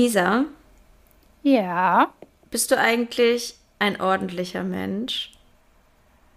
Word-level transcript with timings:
Lisa, 0.00 0.44
Ja. 1.42 2.12
bist 2.50 2.70
du 2.70 2.76
eigentlich 2.78 3.54
ein 3.78 3.98
ordentlicher 3.98 4.62
Mensch? 4.62 5.32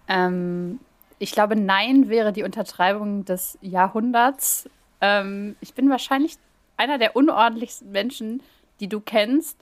Ähm, 0.08 0.80
ich 1.18 1.32
glaube, 1.32 1.56
Nein 1.56 2.08
wäre 2.08 2.32
die 2.32 2.42
Untertreibung 2.42 3.26
des 3.26 3.58
Jahrhunderts. 3.60 4.66
Ähm, 5.02 5.56
ich 5.60 5.74
bin 5.74 5.90
wahrscheinlich 5.90 6.36
einer 6.78 6.96
der 6.96 7.14
unordentlichsten 7.16 7.92
Menschen, 7.92 8.42
die 8.80 8.88
du 8.88 8.98
kennst, 8.98 9.58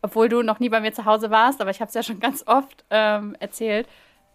obwohl 0.00 0.28
du 0.28 0.42
noch 0.42 0.60
nie 0.60 0.68
bei 0.68 0.78
mir 0.78 0.92
zu 0.92 1.04
Hause 1.04 1.30
warst, 1.32 1.60
aber 1.60 1.70
ich 1.72 1.80
habe 1.80 1.88
es 1.88 1.94
ja 1.94 2.04
schon 2.04 2.20
ganz 2.20 2.44
oft 2.46 2.84
ähm, 2.90 3.34
erzählt. 3.40 3.88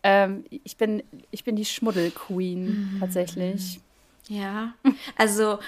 Ähm, 0.03 0.43
ich, 0.49 0.75
bin, 0.75 1.01
ich 1.31 1.45
bin 1.45 1.55
die 1.55 1.63
Schmuddel-Queen 1.63 2.97
tatsächlich. 2.99 3.79
Ja. 4.27 4.73
Also 5.17 5.59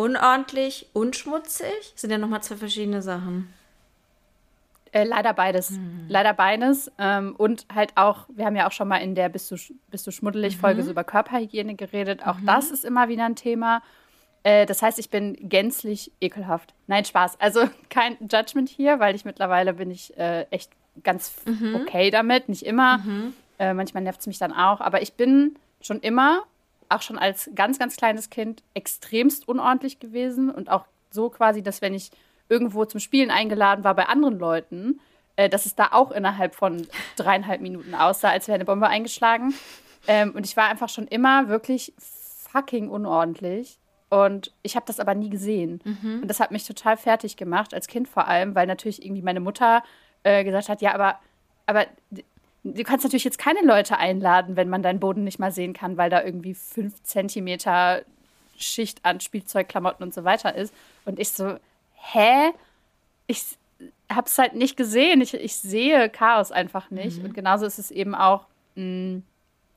unordentlich 0.00 0.86
und 0.94 1.14
schmutzig 1.14 1.92
sind 1.94 2.10
ja 2.10 2.16
nochmal 2.16 2.42
zwei 2.42 2.56
verschiedene 2.56 3.02
Sachen. 3.02 3.52
Äh, 4.92 5.04
leider 5.04 5.34
beides. 5.34 5.78
Leider 6.08 6.32
beides. 6.32 6.90
Ähm, 6.98 7.34
und 7.36 7.66
halt 7.72 7.92
auch, 7.96 8.24
wir 8.30 8.46
haben 8.46 8.56
ja 8.56 8.66
auch 8.66 8.72
schon 8.72 8.88
mal 8.88 8.96
in 8.96 9.14
der 9.14 9.28
Bist 9.28 9.50
du, 9.50 9.56
bist 9.90 10.06
du 10.06 10.10
schmuddelig 10.10 10.56
Folge 10.56 10.82
so 10.82 10.90
über 10.90 11.04
Körperhygiene 11.04 11.74
geredet. 11.74 12.26
Auch 12.26 12.38
das 12.46 12.70
ist 12.70 12.86
immer 12.86 13.10
wieder 13.10 13.26
ein 13.26 13.36
Thema. 13.36 13.82
Äh, 14.42 14.64
das 14.64 14.80
heißt, 14.80 14.98
ich 14.98 15.10
bin 15.10 15.36
gänzlich 15.38 16.10
ekelhaft. 16.22 16.72
Nein, 16.86 17.04
Spaß. 17.04 17.38
Also 17.38 17.68
kein 17.90 18.16
Judgment 18.20 18.70
hier, 18.70 19.00
weil 19.00 19.14
ich 19.14 19.26
mittlerweile 19.26 19.74
bin 19.74 19.90
ich 19.90 20.16
äh, 20.16 20.44
echt 20.50 20.72
ganz 21.04 21.34
okay 21.74 22.10
damit. 22.10 22.48
Nicht 22.48 22.64
immer. 22.64 23.00
Äh, 23.58 23.74
manchmal 23.74 24.02
nervt 24.02 24.20
es 24.20 24.26
mich 24.26 24.38
dann 24.38 24.52
auch. 24.52 24.80
Aber 24.80 25.02
ich 25.02 25.12
bin 25.12 25.56
schon 25.82 26.00
immer, 26.00 26.42
auch 26.90 27.02
schon 27.02 27.18
als 27.18 27.50
ganz, 27.54 27.78
ganz 27.78 27.96
kleines 27.96 28.30
Kind, 28.30 28.62
extremst 28.74 29.48
unordentlich 29.48 30.00
gewesen. 30.00 30.50
Und 30.50 30.70
auch 30.70 30.84
so 31.10 31.30
quasi, 31.30 31.62
dass 31.62 31.82
wenn 31.82 31.94
ich 31.94 32.10
irgendwo 32.48 32.84
zum 32.84 33.00
Spielen 33.00 33.30
eingeladen 33.30 33.84
war 33.84 33.94
bei 33.94 34.06
anderen 34.06 34.38
Leuten, 34.38 35.00
äh, 35.36 35.48
dass 35.48 35.66
es 35.66 35.74
da 35.74 35.88
auch 35.92 36.10
innerhalb 36.10 36.54
von 36.54 36.86
dreieinhalb 37.16 37.60
Minuten 37.60 37.94
aussah, 37.94 38.30
als 38.30 38.48
wäre 38.48 38.56
eine 38.56 38.64
Bombe 38.64 38.88
eingeschlagen. 38.88 39.54
Ähm, 40.06 40.32
und 40.32 40.46
ich 40.46 40.56
war 40.56 40.68
einfach 40.68 40.88
schon 40.88 41.06
immer 41.06 41.48
wirklich 41.48 41.94
fucking 41.98 42.88
unordentlich. 42.88 43.78
Und 44.08 44.52
ich 44.62 44.74
habe 44.74 44.86
das 44.86 44.98
aber 44.98 45.14
nie 45.14 45.30
gesehen. 45.30 45.80
Und 46.22 46.28
das 46.28 46.40
hat 46.40 46.50
mich 46.50 46.66
total 46.66 46.96
fertig 46.96 47.36
gemacht, 47.36 47.72
als 47.72 47.86
Kind 47.86 48.08
vor 48.08 48.26
allem, 48.26 48.56
weil 48.56 48.66
natürlich 48.66 49.04
irgendwie 49.04 49.22
meine 49.22 49.38
Mutter 49.38 49.84
äh, 50.24 50.42
gesagt 50.42 50.68
hat, 50.68 50.82
ja, 50.82 50.92
aber, 50.94 51.20
aber 51.66 51.86
du 52.64 52.82
kannst 52.84 53.04
natürlich 53.04 53.24
jetzt 53.24 53.38
keine 53.38 53.62
Leute 53.62 53.98
einladen, 53.98 54.56
wenn 54.56 54.68
man 54.68 54.82
deinen 54.82 55.00
Boden 55.00 55.24
nicht 55.24 55.38
mal 55.38 55.52
sehen 55.52 55.72
kann, 55.72 55.96
weil 55.96 56.10
da 56.10 56.22
irgendwie 56.22 56.54
fünf 56.54 57.02
Zentimeter 57.02 58.02
Schicht 58.58 59.04
an 59.04 59.20
Spielzeugklamotten 59.20 60.04
und 60.04 60.14
so 60.14 60.24
weiter 60.24 60.54
ist. 60.54 60.74
Und 61.04 61.18
ich 61.18 61.30
so, 61.30 61.56
hä? 61.94 62.50
Ich 63.26 63.56
habe 64.12 64.26
es 64.26 64.36
halt 64.38 64.54
nicht 64.54 64.76
gesehen. 64.76 65.20
Ich, 65.20 65.32
ich 65.34 65.56
sehe 65.56 66.10
Chaos 66.10 66.52
einfach 66.52 66.90
nicht. 66.90 67.24
Und 67.24 67.34
genauso 67.34 67.64
ist 67.64 67.78
es 67.78 67.90
eben 67.90 68.14
auch 68.14 68.46
mh, 68.74 69.22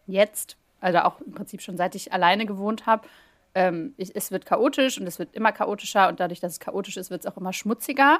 jetzt, 0.07 0.57
also 0.81 0.99
auch 0.99 1.21
im 1.21 1.33
Prinzip 1.33 1.61
schon 1.61 1.77
seit 1.77 1.95
ich 1.95 2.11
alleine 2.11 2.45
gewohnt 2.45 2.85
habe. 2.85 3.07
Ähm, 3.55 3.93
es 3.97 4.31
wird 4.31 4.45
chaotisch 4.45 4.99
und 4.99 5.07
es 5.07 5.19
wird 5.19 5.33
immer 5.35 5.51
chaotischer 5.51 6.09
und 6.09 6.19
dadurch, 6.19 6.39
dass 6.39 6.53
es 6.53 6.59
chaotisch 6.59 6.97
ist, 6.97 7.11
wird 7.11 7.23
es 7.23 7.31
auch 7.31 7.37
immer 7.37 7.53
schmutziger. 7.53 8.19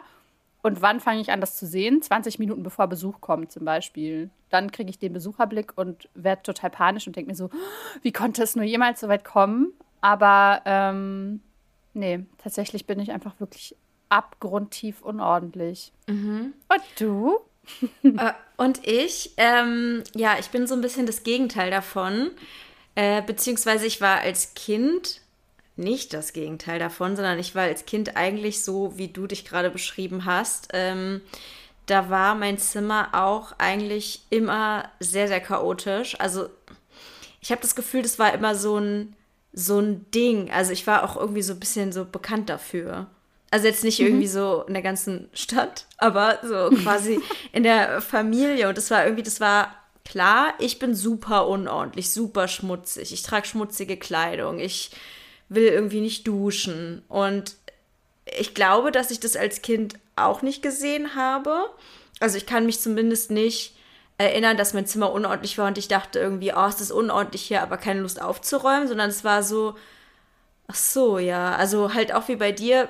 Und 0.64 0.82
wann 0.82 1.02
fange 1.02 1.20
ich 1.20 1.30
an, 1.30 1.42
das 1.42 1.58
zu 1.58 1.68
sehen? 1.68 2.02
20 2.02 2.40
Minuten 2.40 2.64
bevor 2.64 2.88
Besuch 2.88 3.20
kommt, 3.20 3.52
zum 3.52 3.66
Beispiel. 3.66 4.30
Dann 4.50 4.72
kriege 4.72 4.90
ich 4.90 4.98
den 4.98 5.12
Besucherblick 5.12 5.74
und 5.76 6.10
werde 6.16 6.42
total 6.42 6.70
panisch 6.70 7.06
und 7.06 7.18
denke 7.18 7.32
mir 7.32 7.36
so, 7.36 7.50
wie 8.02 8.14
konnte 8.14 8.42
es 8.42 8.56
nur 8.56 8.64
jemals 8.64 9.02
so 9.02 9.10
weit 9.10 9.26
kommen? 9.26 9.74
Aber 10.00 10.62
ähm, 10.66 11.42
nee, 11.94 12.26
tatsächlich 12.38 12.88
bin 12.88 13.00
ich 13.00 13.12
einfach 13.12 13.40
wirklich 13.42 13.76
abgrundtief 14.08 15.02
unordentlich. 15.02 15.92
Und 16.70 16.84
du? 16.98 17.40
Äh, 18.04 18.34
und 18.58 18.86
ich, 18.86 19.36
ähm, 19.38 20.04
ja, 20.14 20.36
ich 20.38 20.50
bin 20.50 20.68
so 20.68 20.76
ein 20.76 20.82
bisschen 20.82 21.06
das 21.06 21.24
Gegenteil 21.24 21.72
davon. 21.72 22.32
Äh, 22.96 23.22
beziehungsweise 23.22 23.86
ich 23.86 24.02
war 24.02 24.20
als 24.20 24.54
Kind 24.54 25.22
nicht 25.76 26.14
das 26.14 26.34
Gegenteil 26.34 26.80
davon, 26.80 27.16
sondern 27.16 27.40
ich 27.40 27.56
war 27.56 27.64
als 27.64 27.86
Kind 27.86 28.16
eigentlich 28.16 28.64
so, 28.64 28.98
wie 28.98 29.08
du 29.08 29.28
dich 29.28 29.46
gerade 29.46 29.70
beschrieben 29.70 30.26
hast. 30.26 30.70
Ähm, 30.74 31.22
da 31.86 32.10
war 32.10 32.36
mein 32.36 32.58
Zimmer 32.58 33.10
auch 33.14 33.54
eigentlich 33.58 34.22
immer 34.30 34.90
sehr, 35.00 35.28
sehr 35.28 35.42
chaotisch. 35.42 36.20
Also 36.20 36.50
ich 37.42 37.52
habe 37.52 37.62
das 37.62 37.76
Gefühl, 37.76 38.04
das 38.04 38.20
war 38.20 38.34
immer 38.34 38.56
so 38.56 38.78
ein, 38.78 39.16
so 39.52 39.80
ein 39.80 40.10
Ding. 40.12 40.50
Also 40.52 40.72
ich 40.72 40.88
war 40.88 41.04
auch 41.04 41.18
irgendwie 41.18 41.42
so 41.42 41.54
ein 41.54 41.60
bisschen 41.60 41.92
so 41.92 42.06
bekannt 42.06 42.50
dafür. 42.50 43.08
Also 43.52 43.68
jetzt 43.68 43.84
nicht 43.84 44.00
irgendwie 44.00 44.28
so 44.28 44.64
in 44.68 44.74
der 44.74 44.82
ganzen 44.82 45.30
Stadt, 45.34 45.86
aber 45.98 46.40
so 46.44 46.70
quasi 46.84 47.20
in 47.52 47.64
der 47.64 48.02
Familie. 48.02 48.70
Und 48.70 48.78
das 48.78 48.90
war 48.92 49.04
irgendwie, 49.04 49.24
das 49.24 49.42
war 49.42 49.76
klar, 50.06 50.54
ich 50.60 50.80
bin 50.80 50.96
super 50.96 51.48
unordentlich, 51.48 52.12
super 52.12 52.48
schmutzig. 52.48 53.12
Ich 53.12 53.24
trage 53.24 53.48
schmutzige 53.48 53.98
Kleidung. 53.98 54.60
Ich 54.60 54.92
will 55.56 55.68
irgendwie 55.68 56.02
nicht 56.02 56.28
duschen. 56.28 57.04
Und 57.08 57.56
ich 58.26 58.54
glaube, 58.54 58.92
dass 58.92 59.12
ich 59.12 59.20
das 59.20 59.36
als 59.36 59.62
Kind 59.62 59.96
auch 60.16 60.42
nicht 60.42 60.62
gesehen 60.62 61.16
habe. 61.16 61.70
Also 62.20 62.38
ich 62.38 62.46
kann 62.46 62.66
mich 62.66 62.80
zumindest 62.80 63.32
nicht 63.32 63.76
erinnern, 64.18 64.58
dass 64.58 64.74
mein 64.74 64.86
Zimmer 64.86 65.12
unordentlich 65.12 65.58
war 65.58 65.68
und 65.68 65.78
ich 65.78 65.88
dachte 65.88 66.20
irgendwie, 66.20 66.54
oh, 66.56 66.66
es 66.68 66.80
ist 66.80 66.92
unordentlich 66.92 67.42
hier, 67.42 67.62
aber 67.62 67.78
keine 67.78 68.02
Lust 68.02 68.22
aufzuräumen, 68.22 68.88
sondern 68.88 69.10
es 69.10 69.24
war 69.24 69.44
so, 69.44 69.76
ach 70.68 70.76
so, 70.76 71.18
ja, 71.18 71.56
also 71.56 71.94
halt 71.94 72.14
auch 72.14 72.28
wie 72.28 72.36
bei 72.36 72.52
dir, 72.52 72.90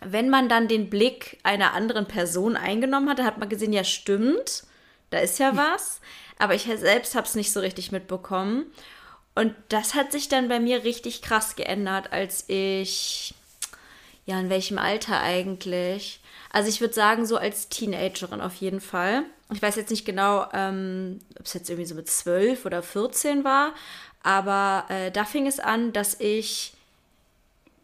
wenn 0.00 0.30
man 0.30 0.48
dann 0.48 0.68
den 0.68 0.90
Blick 0.90 1.38
einer 1.42 1.74
anderen 1.74 2.06
Person 2.06 2.56
eingenommen 2.56 3.10
hat, 3.10 3.18
dann 3.18 3.26
hat 3.26 3.38
man 3.38 3.48
gesehen, 3.48 3.72
ja, 3.72 3.82
stimmt, 3.82 4.62
da 5.10 5.18
ist 5.18 5.38
ja 5.38 5.56
was, 5.56 6.00
aber 6.38 6.54
ich 6.54 6.68
selbst 6.76 7.16
habe 7.16 7.26
es 7.26 7.34
nicht 7.34 7.52
so 7.52 7.60
richtig 7.60 7.90
mitbekommen. 7.90 8.66
Und 9.38 9.54
das 9.68 9.94
hat 9.94 10.10
sich 10.10 10.28
dann 10.28 10.48
bei 10.48 10.58
mir 10.58 10.82
richtig 10.82 11.22
krass 11.22 11.54
geändert, 11.54 12.12
als 12.12 12.42
ich, 12.48 13.36
ja, 14.26 14.40
in 14.40 14.50
welchem 14.50 14.78
Alter 14.78 15.20
eigentlich? 15.20 16.18
Also 16.50 16.68
ich 16.68 16.80
würde 16.80 16.92
sagen, 16.92 17.24
so 17.24 17.36
als 17.36 17.68
Teenagerin 17.68 18.40
auf 18.40 18.56
jeden 18.56 18.80
Fall. 18.80 19.22
Ich 19.54 19.62
weiß 19.62 19.76
jetzt 19.76 19.90
nicht 19.90 20.04
genau, 20.04 20.48
ähm, 20.52 21.20
ob 21.38 21.46
es 21.46 21.54
jetzt 21.54 21.70
irgendwie 21.70 21.86
so 21.86 21.94
mit 21.94 22.08
12 22.08 22.66
oder 22.66 22.82
14 22.82 23.44
war, 23.44 23.74
aber 24.24 24.86
äh, 24.88 25.12
da 25.12 25.24
fing 25.24 25.46
es 25.46 25.60
an, 25.60 25.92
dass 25.92 26.18
ich 26.18 26.72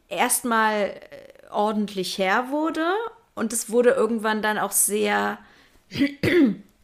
erstmal 0.08 0.86
äh, 0.86 1.50
ordentlich 1.52 2.18
her 2.18 2.46
wurde 2.50 2.96
und 3.36 3.52
es 3.52 3.70
wurde 3.70 3.90
irgendwann 3.90 4.42
dann 4.42 4.58
auch 4.58 4.72
sehr 4.72 5.38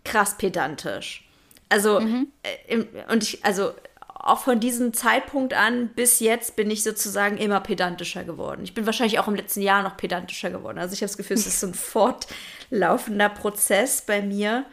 krass 0.05 0.39
pedantisch. 0.39 1.29
Also, 1.69 1.99
äh, 1.99 2.15
im, 2.69 2.87
und 3.09 3.25
ich, 3.25 3.45
also 3.45 3.73
auch 4.23 4.41
von 4.41 4.61
diesem 4.61 4.93
Zeitpunkt 4.93 5.55
an 5.55 5.89
bis 5.89 6.21
jetzt 6.21 6.55
bin 6.55 6.71
ich 6.71 6.83
sozusagen 6.83 7.39
immer 7.39 7.61
pedantischer 7.61 8.23
geworden. 8.23 8.63
Ich 8.65 8.75
bin 8.75 8.85
wahrscheinlich 8.85 9.19
auch 9.19 9.29
im 9.29 9.35
letzten 9.35 9.63
Jahr 9.63 9.83
noch 9.83 9.97
pedantischer 9.97 10.51
geworden. 10.51 10.79
Also 10.79 10.93
ich 10.93 11.01
habe 11.01 11.09
das 11.09 11.17
Gefühl, 11.17 11.37
es 11.37 11.47
ist 11.47 11.61
so 11.61 11.69
ein 11.69 11.75
fortlaufender 12.71 13.31
Prozess 13.31 14.03
bei 14.03 14.21
mir, 14.21 14.67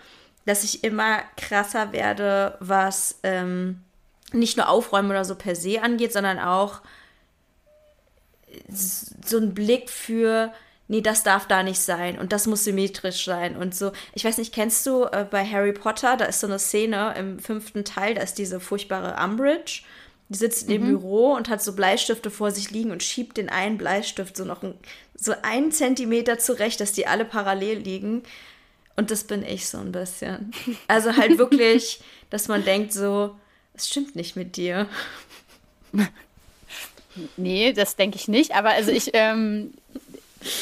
dass 0.46 0.63
ich 0.63 0.84
immer 0.84 1.19
krasser 1.38 1.94
werde, 1.94 2.58
was 2.59 3.19
ähm, 3.24 3.84
nicht 4.34 4.58
nur 4.58 4.68
Aufräumen 4.68 5.09
oder 5.09 5.24
so 5.24 5.35
per 5.35 5.56
se 5.56 5.81
angeht, 5.81 6.12
sondern 6.12 6.40
auch 6.40 6.81
so 8.69 9.38
ein 9.38 9.53
Blick 9.53 9.90
für, 9.90 10.52
nee, 10.88 11.02
das 11.02 11.24
darf 11.24 11.48
da 11.48 11.64
nicht 11.64 11.80
sein 11.80 12.18
und 12.18 12.31
das 12.31 12.48
muss 12.48 12.64
symmetrisch 12.64 13.25
sein 13.25 13.56
und 13.58 13.75
so. 13.75 13.92
Ich 14.14 14.24
weiß 14.24 14.38
nicht, 14.38 14.53
kennst 14.53 14.86
du 14.86 15.03
äh, 15.03 15.25
bei 15.30 15.46
Harry 15.46 15.74
Potter, 15.74 16.18
da 16.18 16.25
ist 16.25 16.40
so 16.40 16.48
eine 16.48 16.59
Szene 16.59 17.14
im 17.18 17.40
fünften 17.40 17.86
Teil, 17.86 18.16
da 18.16 18.22
ist 18.22 18.38
diese 18.38 18.59
furchtbare 18.59 19.22
Umbridge, 19.24 19.81
die 20.30 20.38
sitzt 20.38 20.64
in 20.64 20.70
dem 20.70 20.88
Büro 20.88 21.34
und 21.34 21.50
hat 21.50 21.64
so 21.64 21.74
Bleistifte 21.74 22.30
vor 22.30 22.52
sich 22.52 22.72
liegen 22.72 22.92
und 22.92 23.03
schiebt 23.03 23.38
den 23.38 23.50
einen 23.50 23.78
Bleistift 23.78 24.36
so 24.36 24.44
noch 24.44 24.62
ein, 24.62 24.74
so 25.16 25.34
einen 25.42 25.72
Zentimeter 25.72 26.38
zurecht, 26.38 26.81
dass 26.81 26.92
die 26.92 27.08
alle 27.08 27.24
parallel 27.24 27.79
liegen. 27.79 28.23
Und 28.97 29.11
das 29.11 29.23
bin 29.23 29.44
ich 29.44 29.70
so 29.70 29.78
ein 29.78 29.91
bisschen. 29.91 30.52
Also 30.88 31.16
halt 31.16 31.38
wirklich, 31.38 32.02
dass 32.29 32.50
man 32.50 32.66
denkt 32.66 32.91
so, 32.91 33.35
es 33.73 33.88
stimmt 33.88 34.16
nicht 34.16 34.35
mit 34.35 34.58
dir. 34.58 34.88
Nee, 37.35 37.73
das 37.73 37.96
denke 37.96 38.16
ich 38.16 38.28
nicht. 38.28 38.53
Aber 38.53 38.70
also 38.70 38.91
ich, 38.91 39.09
ähm, 39.14 39.73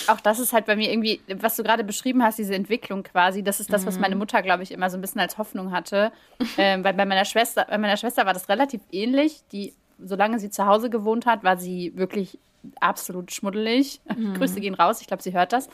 auch 0.08 0.20
das 0.20 0.40
ist 0.40 0.54
halt 0.54 0.66
bei 0.66 0.76
mir 0.76 0.92
irgendwie, 0.92 1.22
was 1.40 1.56
du 1.56 1.64
gerade 1.64 1.84
beschrieben 1.84 2.24
hast, 2.24 2.38
diese 2.38 2.56
Entwicklung 2.56 3.04
quasi, 3.04 3.44
das 3.44 3.60
ist 3.60 3.72
das, 3.72 3.86
was 3.86 4.00
meine 4.00 4.16
Mutter, 4.16 4.42
glaube 4.42 4.64
ich, 4.64 4.72
immer 4.72 4.90
so 4.90 4.98
ein 4.98 5.02
bisschen 5.02 5.22
als 5.22 5.38
Hoffnung 5.38 5.72
hatte. 5.72 6.12
Ähm, 6.58 6.84
weil 6.84 6.94
bei 6.94 7.06
meiner 7.06 7.26
Schwester, 7.26 7.66
bei 7.70 7.78
meiner 7.78 7.98
Schwester 7.98 8.26
war 8.26 8.34
das 8.34 8.50
relativ 8.50 8.82
ähnlich. 8.92 9.42
Die, 9.52 9.74
solange 10.00 10.40
sie 10.40 10.50
zu 10.50 10.66
Hause 10.66 10.90
gewohnt 10.90 11.26
hat, 11.26 11.44
war 11.44 11.58
sie 11.58 11.94
wirklich 11.96 12.38
absolut 12.80 13.32
schmuddelig. 13.32 14.02
Grüße 14.38 14.60
gehen 14.60 14.74
raus, 14.74 15.02
ich 15.02 15.08
glaube, 15.08 15.24
sie 15.24 15.34
hört 15.34 15.54
das. 15.54 15.70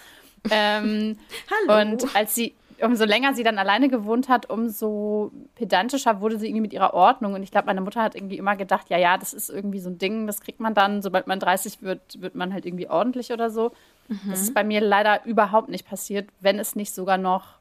Ähm, 0.50 1.18
Hallo. 1.70 1.82
Und 1.82 2.16
als 2.16 2.36
sie, 2.36 2.56
umso 2.82 3.06
länger 3.06 3.34
sie 3.34 3.44
dann 3.44 3.58
alleine 3.58 3.90
gewohnt 3.90 4.30
hat, 4.30 4.50
umso 4.50 5.32
pedantischer 5.56 6.22
wurde 6.22 6.38
sie 6.38 6.48
irgendwie 6.48 6.62
mit 6.62 6.74
ihrer 6.74 6.94
Ordnung. 6.94 7.34
Und 7.34 7.44
ich 7.44 7.52
glaube, 7.52 7.68
meine 7.68 7.82
Mutter 7.82 8.02
hat 8.02 8.16
irgendwie 8.16 8.38
immer 8.38 8.56
gedacht, 8.56 8.90
ja, 8.90 8.98
ja, 8.98 9.18
das 9.18 9.34
ist 9.34 9.50
irgendwie 9.50 9.80
so 9.80 9.90
ein 9.90 9.98
Ding, 9.98 10.28
das 10.28 10.42
kriegt 10.42 10.60
man 10.60 10.74
dann, 10.74 11.02
sobald 11.02 11.28
man 11.28 11.40
30 11.40 11.82
wird, 11.82 12.22
wird 12.22 12.36
man 12.36 12.54
halt 12.54 12.66
irgendwie 12.66 12.90
ordentlich 12.90 13.32
oder 13.32 13.50
so. 13.50 13.72
Mhm. 14.08 14.30
Das 14.30 14.42
ist 14.42 14.54
bei 14.54 14.64
mir 14.64 14.82
leider 14.82 15.26
überhaupt 15.26 15.70
nicht 15.70 15.88
passiert, 15.88 16.30
wenn 16.40 16.60
es 16.60 16.76
nicht 16.76 16.94
sogar 16.94 17.18
noch 17.18 17.60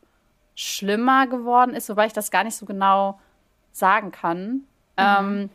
schlimmer 0.54 1.26
geworden 1.26 1.74
ist, 1.74 1.88
wobei 1.88 2.06
ich 2.06 2.12
das 2.12 2.30
gar 2.30 2.44
nicht 2.44 2.56
so 2.56 2.66
genau 2.66 3.18
sagen 3.72 4.10
kann. 4.10 4.48
Mhm. 4.48 4.64
Ähm, 4.96 5.50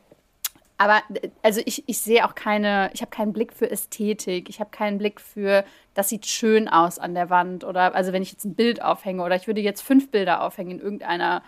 aber 0.78 1.02
also 1.42 1.62
ich, 1.66 1.84
ich 1.88 2.00
sehe 2.00 2.26
auch 2.26 2.36
keine, 2.36 2.90
ich 2.94 3.02
habe 3.02 3.10
keinen 3.10 3.32
Blick 3.32 3.54
für 3.54 3.70
Ästhetik, 3.70 4.50
ich 4.50 4.60
habe 4.60 4.72
keinen 4.72 4.98
Blick 4.98 5.22
für, 5.22 5.64
das 5.94 6.10
sieht 6.10 6.26
schön 6.26 6.68
aus 6.68 7.00
an 7.00 7.14
der 7.14 7.30
Wand. 7.30 7.64
Oder 7.64 7.96
also 7.96 8.12
wenn 8.12 8.22
ich 8.22 8.32
jetzt 8.32 8.44
ein 8.46 8.56
Bild 8.56 8.82
aufhänge 8.82 9.24
oder 9.24 9.36
ich 9.36 9.48
würde 9.48 9.62
jetzt 9.62 9.82
fünf 9.82 10.12
Bilder 10.12 10.42
aufhängen 10.42 10.72
in 10.72 10.80
irgendeiner, 10.80 11.44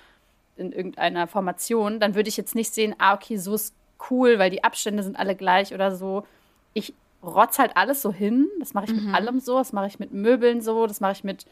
in 0.56 0.72
irgendeiner 0.72 1.28
Formation, 1.28 2.00
dann 2.00 2.16
würde 2.16 2.30
ich 2.30 2.38
jetzt 2.38 2.56
nicht 2.56 2.74
sehen, 2.74 2.96
ah, 3.00 3.16
okay, 3.16 3.38
so 3.38 3.56
ist 3.56 3.76
cool, 4.10 4.40
weil 4.40 4.50
die 4.50 4.64
Abstände 4.64 5.04
sind 5.04 5.18
alle 5.18 5.36
gleich 5.36 5.74
oder 5.74 5.94
so. 5.94 6.26
Ich 6.74 6.94
rotz 7.28 7.60
halt 7.60 7.76
alles 7.76 8.02
so 8.02 8.12
hin. 8.12 8.48
Das 8.60 8.74
mache 8.74 8.86
ich 8.86 8.94
mhm. 8.94 9.06
mit 9.06 9.16
allem 9.16 9.40
so, 9.40 9.58
das 9.58 9.74
mache 9.74 9.88
ich 9.88 10.00
mit 10.00 10.12
Möbeln 10.12 10.62
so, 10.62 10.88
das 10.88 11.00
mache 11.00 11.14
ich 11.14 11.24
mit 11.24 11.46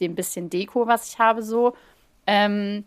dem 0.00 0.14
bisschen 0.14 0.50
Deko, 0.50 0.86
was 0.86 1.08
ich 1.08 1.18
habe, 1.18 1.42
so. 1.42 1.74
Ähm, 2.26 2.84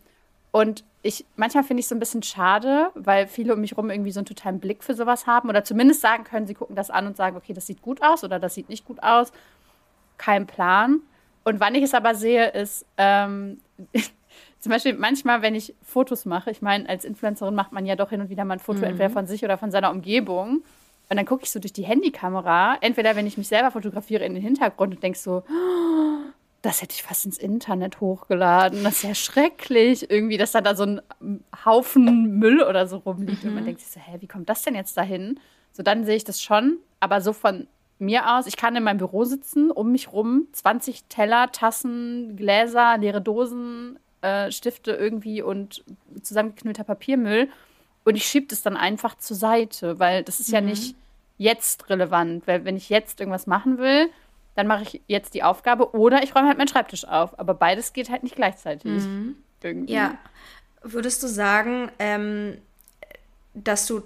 und 0.52 0.84
ich, 1.04 1.26
manchmal 1.36 1.64
finde 1.64 1.80
ich 1.80 1.86
es 1.86 1.90
so 1.90 1.96
ein 1.96 2.00
bisschen 2.00 2.24
schade, 2.24 2.90
weil 2.96 3.28
viele 3.28 3.54
um 3.54 3.62
mich 3.62 3.78
rum 3.78 3.90
irgendwie 3.90 4.12
so 4.12 4.20
einen 4.20 4.26
totalen 4.26 4.60
Blick 4.60 4.84
für 4.84 4.94
sowas 4.94 5.28
haben 5.28 5.50
oder 5.50 5.64
zumindest 5.64 6.02
sagen 6.02 6.24
können, 6.24 6.48
sie 6.48 6.54
gucken 6.54 6.76
das 6.76 6.90
an 6.90 7.08
und 7.08 7.16
sagen, 7.16 7.38
okay, 7.38 7.54
das 7.54 7.68
sieht 7.68 7.82
gut 7.82 8.02
aus 8.02 8.24
oder 8.24 8.40
das 8.40 8.56
sieht 8.56 8.68
nicht 8.68 8.86
gut 8.86 9.02
aus. 9.04 9.32
Kein 10.18 10.48
Plan. 10.48 11.02
Und 11.44 11.60
wann 11.60 11.76
ich 11.76 11.84
es 11.84 11.94
aber 11.94 12.16
sehe, 12.16 12.50
ist 12.50 12.86
ähm, 12.98 13.62
zum 14.60 14.72
Beispiel 14.72 14.96
manchmal, 14.96 15.42
wenn 15.42 15.56
ich 15.56 15.74
Fotos 15.82 16.26
mache, 16.26 16.52
ich 16.52 16.62
meine, 16.62 16.90
als 16.90 17.06
Influencerin 17.06 17.56
macht 17.56 17.72
man 17.72 17.86
ja 17.86 17.96
doch 17.96 18.10
hin 18.10 18.20
und 18.20 18.30
wieder 18.30 18.44
mal 18.44 18.56
ein 18.56 18.60
Foto, 18.60 18.80
mhm. 18.80 18.86
entweder 18.86 19.10
von 19.10 19.28
sich 19.28 19.46
oder 19.46 19.58
von 19.58 19.72
seiner 19.72 19.92
Umgebung. 19.92 20.64
Und 21.10 21.18
dann 21.18 21.26
gucke 21.26 21.44
ich 21.44 21.52
so 21.52 21.60
durch 21.60 21.74
die 21.74 21.86
Handykamera, 21.86 22.78
entweder 22.82 23.16
wenn 23.16 23.28
ich 23.28 23.38
mich 23.38 23.48
selber 23.48 23.72
fotografiere 23.72 24.26
in 24.26 24.34
den 24.34 24.44
Hintergrund 24.44 24.96
und 24.96 25.04
denke 25.04 25.18
so, 25.18 25.44
oh, 25.50 26.32
das 26.62 26.82
hätte 26.82 26.94
ich 26.94 27.04
fast 27.04 27.26
ins 27.26 27.38
Internet 27.38 28.02
hochgeladen. 28.02 28.84
Das 28.84 28.98
ist 28.98 29.04
ja 29.04 29.16
schrecklich. 29.16 30.10
Irgendwie, 30.10 30.38
dass 30.38 30.52
da, 30.52 30.62
da 30.62 30.76
so 30.76 30.84
ein 30.84 31.02
Haufen 31.66 32.38
Müll 32.40 32.62
oder 32.62 32.88
so 32.88 32.98
rumliegt. 32.98 33.44
Mhm. 33.44 33.50
Und 33.50 33.56
man 33.56 33.64
mhm. 33.64 33.68
denkt 33.68 33.82
sich 33.82 33.92
so, 33.92 34.00
hä, 34.00 34.18
wie 34.20 34.28
kommt 34.28 34.50
das 34.50 34.64
denn 34.64 34.76
jetzt 34.76 34.98
dahin? 34.98 35.40
So, 35.72 35.84
dann 35.84 36.04
sehe 36.04 36.16
ich 36.16 36.24
das 36.26 36.42
schon. 36.42 36.78
Aber 37.00 37.22
so 37.22 37.32
von 37.32 37.68
mir 38.00 38.36
aus, 38.36 38.48
ich 38.48 38.58
kann 38.58 38.76
in 38.76 38.84
meinem 38.84 38.98
Büro 38.98 39.24
sitzen, 39.24 39.72
um 39.72 39.92
mich 39.92 40.12
rum 40.12 40.48
20 40.52 41.06
Teller, 41.06 41.52
Tassen, 41.52 42.36
Gläser, 42.36 42.98
leere 42.98 43.22
Dosen, 43.22 43.98
äh, 44.22 44.52
Stifte 44.52 44.92
irgendwie 44.92 45.42
und 45.42 45.84
zusammengeknüllter 46.22 46.84
Papiermüll. 46.84 47.50
Und 48.08 48.16
ich 48.16 48.26
schiebe 48.26 48.48
das 48.48 48.62
dann 48.62 48.78
einfach 48.78 49.18
zur 49.18 49.36
Seite, 49.36 50.00
weil 50.00 50.24
das 50.24 50.40
ist 50.40 50.48
mhm. 50.48 50.54
ja 50.54 50.62
nicht 50.62 50.96
jetzt 51.38 51.90
relevant. 51.90 52.48
Weil 52.48 52.64
wenn 52.64 52.78
ich 52.78 52.88
jetzt 52.88 53.20
irgendwas 53.20 53.48
machen 53.48 53.80
will, 53.80 54.10
dann 54.56 54.66
mache 54.66 54.84
ich 54.84 55.02
jetzt 55.08 55.34
die 55.34 55.44
Aufgabe 55.44 55.94
oder 55.94 56.24
ich 56.24 56.34
räume 56.34 56.48
halt 56.48 56.58
meinen 56.58 56.70
Schreibtisch 56.70 57.04
auf. 57.04 57.38
Aber 57.38 57.54
beides 57.54 57.92
geht 57.92 58.10
halt 58.10 58.24
nicht 58.24 58.38
gleichzeitig. 58.38 59.04
Mhm. 59.04 59.36
Ja. 59.88 60.18
Würdest 60.82 61.22
du 61.22 61.28
sagen, 61.28 61.92
ähm, 62.00 62.60
dass 63.54 63.88
du 63.88 64.04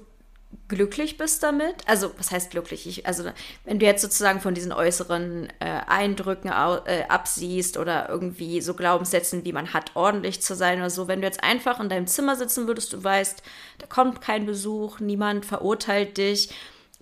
glücklich 0.67 1.17
bist 1.17 1.43
damit? 1.43 1.75
Also, 1.85 2.11
was 2.17 2.31
heißt 2.31 2.51
glücklich? 2.51 2.87
Ich, 2.87 3.05
also, 3.05 3.25
wenn 3.65 3.79
du 3.79 3.85
jetzt 3.85 4.01
sozusagen 4.01 4.39
von 4.39 4.53
diesen 4.53 4.71
äußeren 4.71 5.49
äh, 5.59 5.65
Eindrücken 5.87 6.49
äh, 6.49 7.03
absiehst 7.09 7.77
oder 7.77 8.09
irgendwie 8.09 8.61
so 8.61 8.73
Glaubenssätzen, 8.73 9.43
wie 9.45 9.53
man 9.53 9.73
hat, 9.73 9.95
ordentlich 9.95 10.41
zu 10.41 10.55
sein 10.55 10.79
oder 10.79 10.89
so, 10.89 11.07
wenn 11.07 11.21
du 11.21 11.27
jetzt 11.27 11.43
einfach 11.43 11.79
in 11.79 11.89
deinem 11.89 12.07
Zimmer 12.07 12.35
sitzen 12.35 12.67
würdest, 12.67 12.93
du 12.93 13.03
weißt, 13.03 13.43
da 13.79 13.87
kommt 13.87 14.21
kein 14.21 14.45
Besuch, 14.45 14.99
niemand 14.99 15.45
verurteilt 15.45 16.17
dich, 16.17 16.49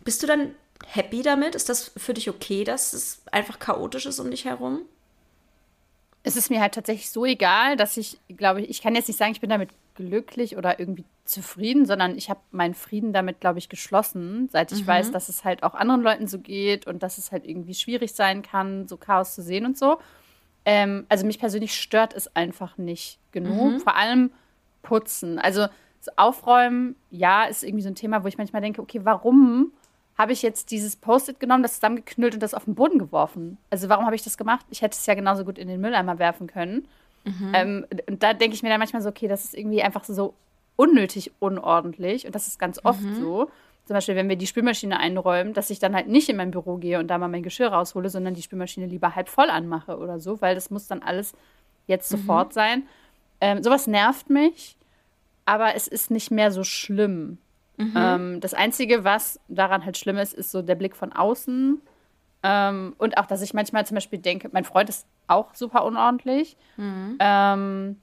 bist 0.03 0.23
du 0.23 0.27
dann 0.27 0.55
happy 0.87 1.21
damit? 1.21 1.55
Ist 1.55 1.69
das 1.69 1.91
für 1.95 2.13
dich 2.13 2.29
okay, 2.29 2.63
dass 2.63 2.93
es 2.93 3.21
einfach 3.31 3.59
chaotisch 3.59 4.05
ist 4.05 4.19
um 4.19 4.31
dich 4.31 4.45
herum? 4.45 4.81
Es 6.23 6.35
ist 6.35 6.49
mir 6.49 6.59
halt 6.59 6.73
tatsächlich 6.73 7.09
so 7.09 7.25
egal, 7.25 7.77
dass 7.77 7.95
ich, 7.97 8.17
glaube 8.35 8.61
ich, 8.61 8.69
ich 8.69 8.81
kann 8.81 8.95
jetzt 8.95 9.07
nicht 9.07 9.17
sagen, 9.17 9.31
ich 9.31 9.41
bin 9.41 9.49
damit 9.49 9.69
glücklich 9.99 10.55
oder 10.55 10.79
irgendwie 10.79 11.03
zufrieden, 11.25 11.85
sondern 11.85 12.17
ich 12.17 12.29
habe 12.29 12.39
meinen 12.51 12.73
Frieden 12.73 13.11
damit, 13.11 13.41
glaube 13.41 13.59
ich, 13.59 13.67
geschlossen, 13.67 14.47
seit 14.49 14.71
ich 14.71 14.83
mhm. 14.83 14.87
weiß, 14.87 15.11
dass 15.11 15.27
es 15.27 15.43
halt 15.43 15.61
auch 15.63 15.75
anderen 15.75 16.01
Leuten 16.01 16.27
so 16.27 16.39
geht 16.39 16.87
und 16.87 17.03
dass 17.03 17.17
es 17.17 17.31
halt 17.31 17.45
irgendwie 17.45 17.73
schwierig 17.73 18.13
sein 18.13 18.41
kann, 18.41 18.87
so 18.87 18.95
Chaos 18.95 19.35
zu 19.35 19.41
sehen 19.41 19.65
und 19.65 19.77
so. 19.77 19.99
Ähm, 20.63 21.05
also 21.09 21.25
mich 21.25 21.37
persönlich 21.37 21.75
stört 21.75 22.15
es 22.15 22.33
einfach 22.33 22.77
nicht 22.77 23.19
genug. 23.31 23.73
Mhm. 23.73 23.79
Vor 23.81 23.95
allem 23.95 24.31
putzen. 24.81 25.37
Also 25.37 25.67
so 25.99 26.11
aufräumen, 26.15 26.95
ja, 27.11 27.43
ist 27.43 27.63
irgendwie 27.63 27.83
so 27.83 27.89
ein 27.89 27.95
Thema, 27.95 28.23
wo 28.23 28.27
ich 28.27 28.37
manchmal 28.37 28.61
denke, 28.61 28.81
okay, 28.81 29.01
warum 29.03 29.73
habe 30.17 30.31
ich 30.31 30.41
jetzt 30.41 30.71
dieses 30.71 30.95
Post-it 30.95 31.39
genommen, 31.39 31.63
das 31.63 31.75
zusammengeknüllt 31.75 32.33
und 32.35 32.43
das 32.43 32.53
auf 32.53 32.65
den 32.65 32.75
Boden 32.75 32.99
geworfen. 32.99 33.57
Also 33.69 33.89
warum 33.89 34.05
habe 34.05 34.15
ich 34.15 34.23
das 34.23 34.37
gemacht? 34.37 34.65
Ich 34.69 34.81
hätte 34.81 34.97
es 34.97 35.05
ja 35.05 35.13
genauso 35.13 35.45
gut 35.45 35.57
in 35.57 35.67
den 35.67 35.81
Mülleimer 35.81 36.19
werfen 36.19 36.47
können. 36.47 36.87
Mhm. 37.23 37.51
Ähm, 37.53 37.85
und 38.07 38.23
da 38.23 38.33
denke 38.33 38.55
ich 38.55 38.63
mir 38.63 38.69
dann 38.69 38.79
manchmal 38.79 39.01
so, 39.01 39.09
okay, 39.09 39.27
das 39.27 39.45
ist 39.45 39.55
irgendwie 39.55 39.81
einfach 39.81 40.03
so 40.03 40.33
unnötig 40.75 41.31
unordentlich. 41.39 42.25
Und 42.25 42.35
das 42.35 42.47
ist 42.47 42.59
ganz 42.59 42.79
oft 42.83 43.01
mhm. 43.01 43.15
so. 43.19 43.51
Zum 43.85 43.95
Beispiel, 43.95 44.15
wenn 44.15 44.29
wir 44.29 44.35
die 44.35 44.47
Spülmaschine 44.47 44.99
einräumen, 44.99 45.53
dass 45.53 45.71
ich 45.71 45.79
dann 45.79 45.95
halt 45.95 46.07
nicht 46.07 46.29
in 46.29 46.35
mein 46.35 46.51
Büro 46.51 46.77
gehe 46.77 46.99
und 46.99 47.07
da 47.07 47.17
mal 47.17 47.27
mein 47.27 47.43
Geschirr 47.43 47.69
raushole, 47.69 48.09
sondern 48.09 48.35
die 48.35 48.41
Spülmaschine 48.41 48.85
lieber 48.85 49.15
halb 49.15 49.29
voll 49.29 49.49
anmache 49.49 49.97
oder 49.97 50.19
so, 50.19 50.41
weil 50.41 50.55
das 50.55 50.69
muss 50.69 50.87
dann 50.87 51.01
alles 51.01 51.33
jetzt 51.87 52.11
mhm. 52.11 52.17
sofort 52.17 52.53
sein. 52.53 52.83
Ähm, 53.41 53.63
sowas 53.63 53.87
nervt 53.87 54.29
mich, 54.29 54.77
aber 55.45 55.75
es 55.75 55.87
ist 55.87 56.11
nicht 56.11 56.29
mehr 56.29 56.51
so 56.51 56.63
schlimm. 56.63 57.39
Mhm. 57.77 57.93
Ähm, 57.95 58.39
das 58.41 58.53
Einzige, 58.53 59.03
was 59.03 59.39
daran 59.47 59.85
halt 59.85 59.97
schlimm 59.97 60.17
ist, 60.17 60.33
ist 60.33 60.51
so 60.51 60.61
der 60.61 60.75
Blick 60.75 60.95
von 60.95 61.11
außen. 61.11 61.81
Ähm, 62.43 62.93
und 62.97 63.17
auch, 63.17 63.25
dass 63.25 63.41
ich 63.41 63.53
manchmal 63.53 63.85
zum 63.85 63.95
Beispiel 63.95 64.19
denke, 64.19 64.49
mein 64.51 64.63
Freund 64.63 64.89
ist 64.89 65.05
auch 65.27 65.53
super 65.53 65.83
unordentlich. 65.83 66.57
Mhm. 66.77 67.17
Ähm, 67.19 67.97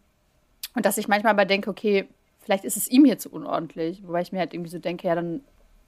und 0.74 0.84
dass 0.84 0.98
ich 0.98 1.08
manchmal 1.08 1.32
aber 1.32 1.46
denke, 1.46 1.70
okay, 1.70 2.08
vielleicht 2.40 2.64
ist 2.64 2.76
es 2.76 2.88
ihm 2.88 3.04
hier 3.04 3.18
zu 3.18 3.30
unordentlich. 3.30 4.02
Wobei 4.06 4.20
ich 4.20 4.32
mir 4.32 4.38
halt 4.38 4.54
irgendwie 4.54 4.70
so 4.70 4.78
denke, 4.78 5.08
ja, 5.08 5.14
dann 5.14 5.40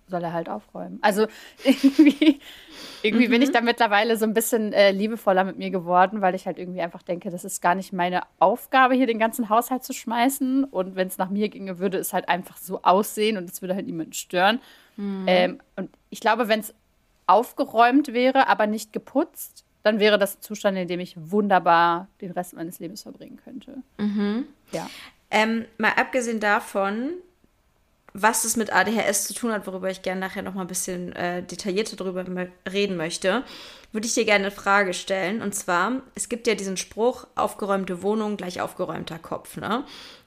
soll 0.08 0.22
er 0.24 0.32
halt 0.32 0.48
aufräumen. 0.48 0.98
Also 1.02 1.26
irgendwie, 1.64 2.40
irgendwie 3.02 3.26
mhm. 3.26 3.30
bin 3.30 3.42
ich 3.42 3.50
mhm. 3.50 3.52
da 3.52 3.60
mittlerweile 3.60 4.16
so 4.16 4.24
ein 4.24 4.34
bisschen 4.34 4.72
äh, 4.72 4.90
liebevoller 4.90 5.44
mit 5.44 5.58
mir 5.58 5.70
geworden, 5.70 6.20
weil 6.20 6.34
ich 6.34 6.46
halt 6.46 6.58
irgendwie 6.58 6.80
einfach 6.80 7.02
denke, 7.02 7.30
das 7.30 7.44
ist 7.44 7.60
gar 7.60 7.74
nicht 7.74 7.92
meine 7.92 8.22
Aufgabe, 8.38 8.94
hier 8.94 9.06
den 9.06 9.18
ganzen 9.18 9.48
Haushalt 9.48 9.84
zu 9.84 9.92
schmeißen. 9.92 10.64
Und 10.64 10.96
wenn 10.96 11.08
es 11.08 11.18
nach 11.18 11.28
mir 11.28 11.48
ginge, 11.48 11.78
würde 11.78 11.98
es 11.98 12.12
halt 12.12 12.28
einfach 12.28 12.56
so 12.56 12.82
aussehen 12.82 13.36
und 13.36 13.48
es 13.50 13.62
würde 13.62 13.74
halt 13.74 13.86
niemanden 13.86 14.14
stören. 14.14 14.60
Mhm. 14.96 15.24
Ähm, 15.26 15.60
und 15.76 15.90
ich 16.10 16.20
glaube, 16.20 16.48
wenn 16.48 16.60
es 16.60 16.74
aufgeräumt 17.28 18.12
wäre, 18.12 18.48
aber 18.48 18.66
nicht 18.66 18.92
geputzt, 18.92 19.64
dann 19.82 20.00
wäre 20.00 20.19
das 20.19 20.36
ein 20.36 20.42
Zustand, 20.42 20.76
in 20.76 20.88
dem 20.88 21.00
ich 21.00 21.14
wunderbar 21.16 22.08
den 22.20 22.32
Rest 22.32 22.54
meines 22.54 22.79
Lebens 22.79 23.03
verbringen 23.03 23.38
könnte. 23.43 23.76
Mhm. 23.98 24.46
Ja. 24.72 24.88
Ähm, 25.31 25.67
mal 25.76 25.93
abgesehen 25.96 26.41
davon, 26.41 27.10
was 28.12 28.44
es 28.44 28.56
mit 28.56 28.72
ADHS 28.72 29.26
zu 29.26 29.34
tun 29.34 29.53
hat, 29.53 29.67
worüber 29.67 29.91
ich 29.91 30.03
gerne 30.03 30.20
nachher 30.20 30.43
noch 30.43 30.55
mal 30.55 30.62
ein 30.62 30.67
bisschen 30.67 31.12
äh, 31.12 31.43
detaillierter 31.43 31.96
darüber 31.96 32.24
reden 32.70 32.96
möchte, 32.96 33.44
würde 33.93 34.06
ich 34.06 34.14
dir 34.14 34.24
gerne 34.24 34.46
eine 34.46 34.55
Frage 34.55 34.94
stellen. 34.94 35.43
Und 35.43 35.55
zwar, 35.55 36.03
es 36.14 36.29
gibt 36.29 36.46
ja 36.46 36.55
diesen 36.55 36.76
Spruch, 36.76 37.26
aufgeräumte 37.34 38.03
Wohnung 38.03 38.36
gleich 38.36 38.60
aufgeräumter 38.60 39.19
Kopf. 39.19 39.56
Ne? 39.56 39.84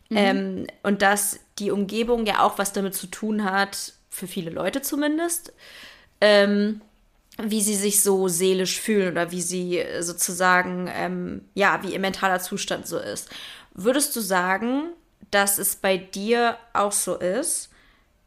Mhm. 0.09 0.17
Ähm, 0.17 0.67
und 0.83 1.01
dass 1.01 1.39
die 1.59 1.71
Umgebung 1.71 2.25
ja 2.25 2.43
auch 2.43 2.57
was 2.57 2.73
damit 2.73 2.95
zu 2.95 3.07
tun 3.07 3.43
hat, 3.43 3.93
für 4.09 4.27
viele 4.27 4.51
Leute 4.51 4.81
zumindest, 4.81 5.53
ähm, 6.19 6.81
wie 7.45 7.62
sie 7.62 7.75
sich 7.75 8.01
so 8.01 8.27
seelisch 8.27 8.79
fühlen 8.79 9.12
oder 9.12 9.31
wie 9.31 9.41
sie 9.41 9.83
sozusagen, 10.00 10.89
ähm, 10.93 11.45
ja, 11.53 11.81
wie 11.83 11.93
ihr 11.93 12.00
mentaler 12.00 12.39
Zustand 12.39 12.88
so 12.88 12.98
ist. 12.98 13.29
Würdest 13.74 14.15
du 14.15 14.21
sagen, 14.21 14.89
dass 15.31 15.57
es 15.57 15.75
bei 15.75 15.98
dir 15.98 16.57
auch 16.74 16.91
so 16.91 17.15
ist? 17.15 17.69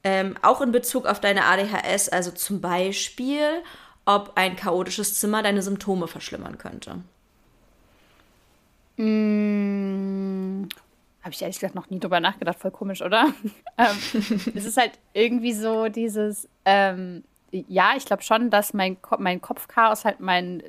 Ähm, 0.02 0.36
auch 0.42 0.60
in 0.60 0.72
Bezug 0.72 1.06
auf 1.06 1.20
deine 1.20 1.44
ADHS, 1.44 2.08
also 2.10 2.30
zum 2.30 2.60
Beispiel, 2.60 3.62
ob 4.04 4.32
ein 4.34 4.56
chaotisches 4.56 5.18
Zimmer 5.18 5.42
deine 5.42 5.62
Symptome 5.62 6.08
verschlimmern 6.08 6.58
könnte. 6.58 6.96
Mmh, 8.96 10.68
Habe 11.22 11.32
ich 11.32 11.42
ehrlich 11.42 11.56
gesagt 11.56 11.74
noch 11.74 11.90
nie 11.90 11.98
drüber 11.98 12.20
nachgedacht, 12.20 12.58
voll 12.58 12.70
komisch, 12.70 13.02
oder? 13.02 13.32
ähm, 13.78 13.96
es 14.54 14.64
ist 14.64 14.76
halt 14.76 14.92
irgendwie 15.14 15.52
so 15.52 15.88
dieses, 15.88 16.48
ähm, 16.64 17.24
ja, 17.68 17.92
ich 17.96 18.04
glaube 18.04 18.22
schon, 18.22 18.50
dass 18.50 18.74
mein, 18.74 19.00
Ko 19.00 19.16
mein 19.18 19.40
Kopfchaos 19.40 20.04
halt 20.04 20.20
mein, 20.20 20.62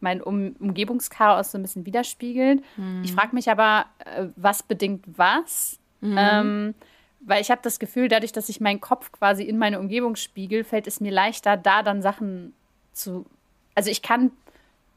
mein 0.00 0.22
um 0.22 0.54
Umgebungschaos 0.60 1.52
so 1.52 1.58
ein 1.58 1.62
bisschen 1.62 1.86
widerspiegelt. 1.86 2.62
Mhm. 2.76 3.02
Ich 3.04 3.12
frage 3.12 3.34
mich 3.34 3.50
aber, 3.50 3.86
äh, 4.04 4.26
was 4.36 4.62
bedingt 4.62 5.04
was? 5.16 5.78
Mhm. 6.00 6.16
Ähm, 6.18 6.74
weil 7.20 7.40
ich 7.40 7.50
habe 7.50 7.60
das 7.62 7.78
Gefühl, 7.78 8.08
dadurch, 8.08 8.32
dass 8.32 8.48
ich 8.48 8.60
meinen 8.60 8.80
Kopf 8.80 9.12
quasi 9.12 9.44
in 9.44 9.58
meine 9.58 9.78
Umgebung 9.78 10.16
spiegel, 10.16 10.64
fällt 10.64 10.86
es 10.86 11.00
mir 11.00 11.12
leichter, 11.12 11.56
da 11.56 11.82
dann 11.82 12.02
Sachen 12.02 12.52
zu. 12.92 13.26
Also 13.74 13.90
ich 13.90 14.02
kann 14.02 14.32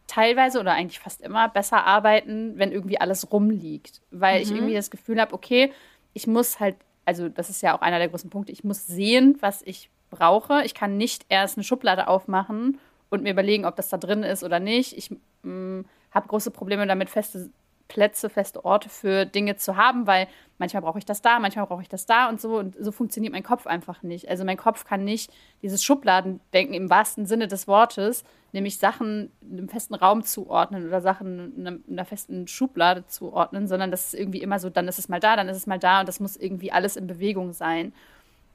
teilweise 0.07 0.59
oder 0.59 0.73
eigentlich 0.73 0.99
fast 0.99 1.21
immer 1.21 1.49
besser 1.49 1.85
arbeiten, 1.85 2.57
wenn 2.57 2.71
irgendwie 2.71 2.99
alles 2.99 3.31
rumliegt. 3.31 4.01
Weil 4.11 4.37
mhm. 4.37 4.43
ich 4.43 4.51
irgendwie 4.51 4.73
das 4.73 4.91
Gefühl 4.91 5.21
habe, 5.21 5.33
okay, 5.33 5.71
ich 6.13 6.27
muss 6.27 6.59
halt, 6.59 6.75
also 7.05 7.29
das 7.29 7.49
ist 7.49 7.61
ja 7.61 7.75
auch 7.75 7.81
einer 7.81 7.99
der 7.99 8.09
großen 8.09 8.29
Punkte, 8.29 8.51
ich 8.51 8.63
muss 8.63 8.87
sehen, 8.87 9.37
was 9.41 9.61
ich 9.63 9.89
brauche. 10.15 10.63
Ich 10.63 10.73
kann 10.73 10.97
nicht 10.97 11.25
erst 11.29 11.57
eine 11.57 11.63
Schublade 11.63 12.07
aufmachen 12.07 12.79
und 13.09 13.23
mir 13.23 13.31
überlegen, 13.31 13.65
ob 13.65 13.75
das 13.75 13.89
da 13.89 13.97
drin 13.97 14.23
ist 14.23 14.43
oder 14.43 14.59
nicht. 14.59 14.97
Ich 14.97 15.11
mm, 15.43 15.81
habe 16.11 16.27
große 16.27 16.51
Probleme 16.51 16.87
damit, 16.87 17.09
feste 17.09 17.49
Plätze, 17.87 18.29
feste 18.29 18.65
Orte 18.65 18.89
für 18.89 19.25
Dinge 19.25 19.57
zu 19.57 19.75
haben, 19.75 20.07
weil 20.07 20.27
manchmal 20.57 20.81
brauche 20.81 20.97
ich 20.97 21.05
das 21.05 21.21
da, 21.21 21.39
manchmal 21.39 21.67
brauche 21.67 21.83
ich 21.83 21.89
das 21.89 22.05
da 22.05 22.29
und 22.29 22.41
so. 22.41 22.57
Und 22.57 22.75
so 22.79 22.91
funktioniert 22.91 23.33
mein 23.33 23.43
Kopf 23.43 23.67
einfach 23.67 24.01
nicht. 24.01 24.27
Also 24.27 24.43
mein 24.43 24.57
Kopf 24.57 24.85
kann 24.85 25.03
nicht 25.03 25.31
dieses 25.61 25.83
Schubladendenken 25.83 26.73
im 26.73 26.89
wahrsten 26.89 27.25
Sinne 27.25 27.47
des 27.47 27.67
Wortes, 27.67 28.23
nämlich 28.53 28.79
Sachen 28.79 29.31
in 29.41 29.59
einem 29.59 29.69
festen 29.69 29.93
Raum 29.93 30.23
zuordnen 30.23 30.87
oder 30.87 31.01
Sachen 31.01 31.55
in 31.57 31.83
einer 31.91 32.05
festen 32.05 32.47
Schublade 32.47 33.05
zuordnen, 33.07 33.67
sondern 33.67 33.91
das 33.91 34.07
ist 34.07 34.19
irgendwie 34.19 34.41
immer 34.41 34.59
so, 34.59 34.69
dann 34.69 34.87
ist 34.87 34.99
es 34.99 35.09
mal 35.09 35.19
da, 35.19 35.35
dann 35.35 35.49
ist 35.49 35.57
es 35.57 35.67
mal 35.67 35.79
da 35.79 35.99
und 35.99 36.09
das 36.09 36.19
muss 36.19 36.37
irgendwie 36.37 36.71
alles 36.71 36.95
in 36.95 37.05
Bewegung 37.05 37.53
sein. 37.53 37.93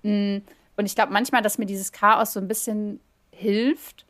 Mm, 0.03 0.39
und 0.81 0.87
ich 0.87 0.97
glaube 0.97 1.13
manchmal, 1.13 1.43
dass 1.43 1.59
mir 1.59 1.67
dieses 1.67 1.93
Chaos 1.93 2.33
so 2.33 2.41
ein 2.41 2.49
bisschen 2.49 3.01
hilft, 3.31 4.05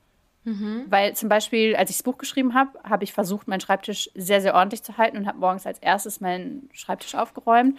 Mhm. 0.44 0.86
Weil 0.88 1.14
zum 1.14 1.28
Beispiel, 1.28 1.76
als 1.76 1.90
ich 1.90 1.96
das 1.96 2.02
Buch 2.02 2.18
geschrieben 2.18 2.54
habe, 2.54 2.78
habe 2.88 3.04
ich 3.04 3.12
versucht, 3.12 3.46
meinen 3.46 3.60
Schreibtisch 3.60 4.10
sehr, 4.14 4.40
sehr 4.40 4.54
ordentlich 4.54 4.82
zu 4.82 4.96
halten 4.96 5.18
und 5.18 5.26
habe 5.26 5.38
morgens 5.38 5.66
als 5.66 5.78
erstes 5.80 6.20
meinen 6.20 6.70
Schreibtisch 6.72 7.14
aufgeräumt. 7.14 7.78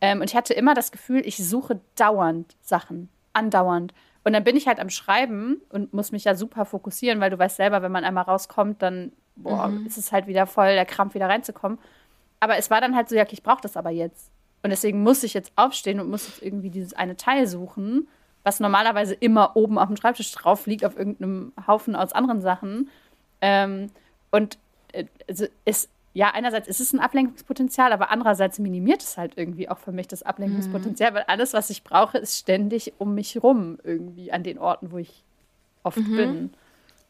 Ähm, 0.00 0.20
und 0.20 0.28
ich 0.28 0.36
hatte 0.36 0.54
immer 0.54 0.74
das 0.74 0.92
Gefühl, 0.92 1.22
ich 1.24 1.36
suche 1.36 1.80
dauernd 1.94 2.56
Sachen, 2.62 3.08
andauernd. 3.32 3.94
Und 4.24 4.32
dann 4.32 4.44
bin 4.44 4.56
ich 4.56 4.66
halt 4.66 4.80
am 4.80 4.90
Schreiben 4.90 5.60
und 5.70 5.94
muss 5.94 6.12
mich 6.12 6.24
ja 6.24 6.34
super 6.34 6.64
fokussieren, 6.64 7.20
weil 7.20 7.30
du 7.30 7.38
weißt 7.38 7.56
selber, 7.56 7.80
wenn 7.82 7.92
man 7.92 8.04
einmal 8.04 8.24
rauskommt, 8.24 8.82
dann 8.82 9.12
boah, 9.36 9.68
mhm. 9.68 9.86
ist 9.86 9.96
es 9.96 10.12
halt 10.12 10.26
wieder 10.26 10.46
voll 10.46 10.74
der 10.74 10.86
Krampf, 10.86 11.14
wieder 11.14 11.28
reinzukommen. 11.28 11.78
Aber 12.40 12.56
es 12.56 12.70
war 12.70 12.80
dann 12.80 12.96
halt 12.96 13.08
so, 13.08 13.14
ja, 13.14 13.24
ich 13.30 13.42
brauche 13.42 13.62
das 13.62 13.76
aber 13.76 13.90
jetzt. 13.90 14.30
Und 14.62 14.70
deswegen 14.70 15.02
muss 15.02 15.22
ich 15.22 15.32
jetzt 15.32 15.52
aufstehen 15.56 16.00
und 16.00 16.10
muss 16.10 16.26
jetzt 16.26 16.42
irgendwie 16.42 16.70
dieses 16.70 16.92
eine 16.92 17.16
Teil 17.16 17.46
suchen 17.46 18.08
was 18.42 18.60
normalerweise 18.60 19.14
immer 19.14 19.56
oben 19.56 19.78
auf 19.78 19.88
dem 19.88 19.96
Schreibtisch 19.96 20.32
drauf 20.32 20.66
liegt, 20.66 20.84
auf 20.84 20.96
irgendeinem 20.96 21.52
Haufen 21.66 21.94
aus 21.94 22.12
anderen 22.12 22.40
Sachen. 22.40 22.88
Ähm, 23.40 23.90
und 24.30 24.58
äh, 24.92 25.04
also 25.28 25.46
ist, 25.64 25.90
ja, 26.12 26.30
einerseits 26.30 26.68
ist 26.68 26.80
es 26.80 26.92
ein 26.92 27.00
Ablenkungspotenzial, 27.00 27.92
aber 27.92 28.10
andererseits 28.10 28.58
minimiert 28.58 29.02
es 29.02 29.16
halt 29.16 29.34
irgendwie 29.36 29.68
auch 29.68 29.78
für 29.78 29.92
mich 29.92 30.08
das 30.08 30.22
Ablenkungspotenzial, 30.22 31.10
mhm. 31.10 31.14
weil 31.16 31.24
alles, 31.28 31.52
was 31.52 31.70
ich 31.70 31.84
brauche, 31.84 32.18
ist 32.18 32.38
ständig 32.38 32.94
um 32.98 33.14
mich 33.14 33.42
rum 33.42 33.78
irgendwie 33.84 34.32
an 34.32 34.42
den 34.42 34.58
Orten, 34.58 34.90
wo 34.90 34.98
ich 34.98 35.22
oft 35.82 35.98
mhm. 35.98 36.16
bin. 36.16 36.54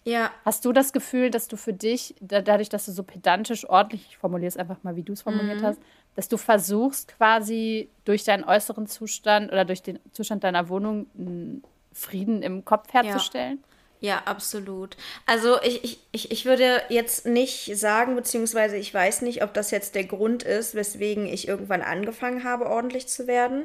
Ja. 0.05 0.31
Hast 0.45 0.65
du 0.65 0.73
das 0.73 0.93
Gefühl, 0.93 1.31
dass 1.31 1.49
du 1.49 1.57
für 1.57 1.73
dich, 1.73 2.15
dadurch, 2.21 2.69
dass 2.69 2.87
du 2.87 2.93
so 2.93 3.03
pedantisch 3.03 3.69
ordentlich, 3.69 4.07
ich 4.11 4.19
formuliere 4.19 4.49
es 4.49 4.57
einfach 4.57 4.83
mal, 4.83 4.97
wie 4.97 5.03
du 5.03 5.13
es 5.13 5.23
formuliert 5.23 5.61
mhm. 5.61 5.67
hast, 5.67 5.81
dass 6.21 6.29
du 6.29 6.37
versuchst 6.37 7.17
quasi 7.17 7.89
durch 8.05 8.25
deinen 8.25 8.45
äußeren 8.45 8.87
Zustand 8.87 9.51
oder 9.51 9.65
durch 9.65 9.81
den 9.81 9.99
Zustand 10.13 10.45
deiner 10.45 10.69
Wohnung 10.69 11.07
einen 11.17 11.65
Frieden 11.95 12.43
im 12.43 12.63
Kopf 12.67 12.93
herzustellen? 12.93 13.65
Ja. 14.01 14.17
ja 14.17 14.23
absolut. 14.27 14.99
Also 15.25 15.59
ich, 15.63 15.99
ich, 16.13 16.31
ich 16.31 16.45
würde 16.45 16.83
jetzt 16.91 17.25
nicht 17.25 17.75
sagen, 17.75 18.17
beziehungsweise 18.17 18.77
ich 18.77 18.93
weiß 18.93 19.23
nicht, 19.23 19.43
ob 19.43 19.55
das 19.55 19.71
jetzt 19.71 19.95
der 19.95 20.05
Grund 20.05 20.43
ist, 20.43 20.75
weswegen 20.75 21.25
ich 21.25 21.49
irgendwann 21.49 21.81
angefangen 21.81 22.45
habe, 22.45 22.67
ordentlich 22.67 23.07
zu 23.07 23.27
werden. 23.27 23.63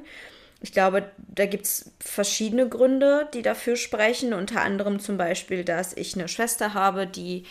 Ich 0.61 0.71
glaube, 0.71 1.11
da 1.17 1.47
gibt 1.47 1.65
es 1.65 1.91
verschiedene 1.99 2.69
Gründe, 2.69 3.27
die 3.33 3.41
dafür 3.41 3.75
sprechen. 3.75 4.33
Unter 4.33 4.61
anderem 4.61 5.01
zum 5.01 5.17
Beispiel, 5.17 5.65
dass 5.65 5.91
ich 5.91 6.15
eine 6.15 6.29
Schwester 6.29 6.73
habe, 6.73 7.05
die 7.05 7.43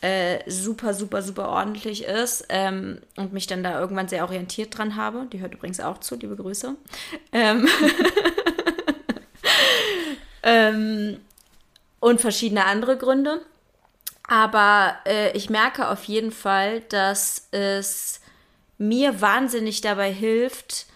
äh, 0.00 0.50
super, 0.50 0.94
super, 0.94 1.22
super 1.22 1.50
ordentlich 1.50 2.04
ist 2.04 2.46
ähm, 2.48 3.00
und 3.16 3.32
mich 3.32 3.46
dann 3.46 3.62
da 3.62 3.78
irgendwann 3.78 4.08
sehr 4.08 4.24
orientiert 4.24 4.76
dran 4.76 4.96
habe. 4.96 5.26
Die 5.32 5.40
hört 5.40 5.54
übrigens 5.54 5.80
auch 5.80 5.98
zu, 5.98 6.16
liebe 6.16 6.36
Grüße. 6.36 6.74
Ähm, 7.32 7.68
ähm, 10.42 11.20
und 12.00 12.20
verschiedene 12.20 12.64
andere 12.64 12.96
Gründe. 12.96 13.44
Aber 14.26 14.96
äh, 15.06 15.36
ich 15.36 15.50
merke 15.50 15.88
auf 15.88 16.04
jeden 16.04 16.32
Fall, 16.32 16.80
dass 16.88 17.48
es 17.50 18.20
mir 18.78 19.20
wahnsinnig 19.20 19.82
dabei 19.82 20.10
hilft, 20.10 20.86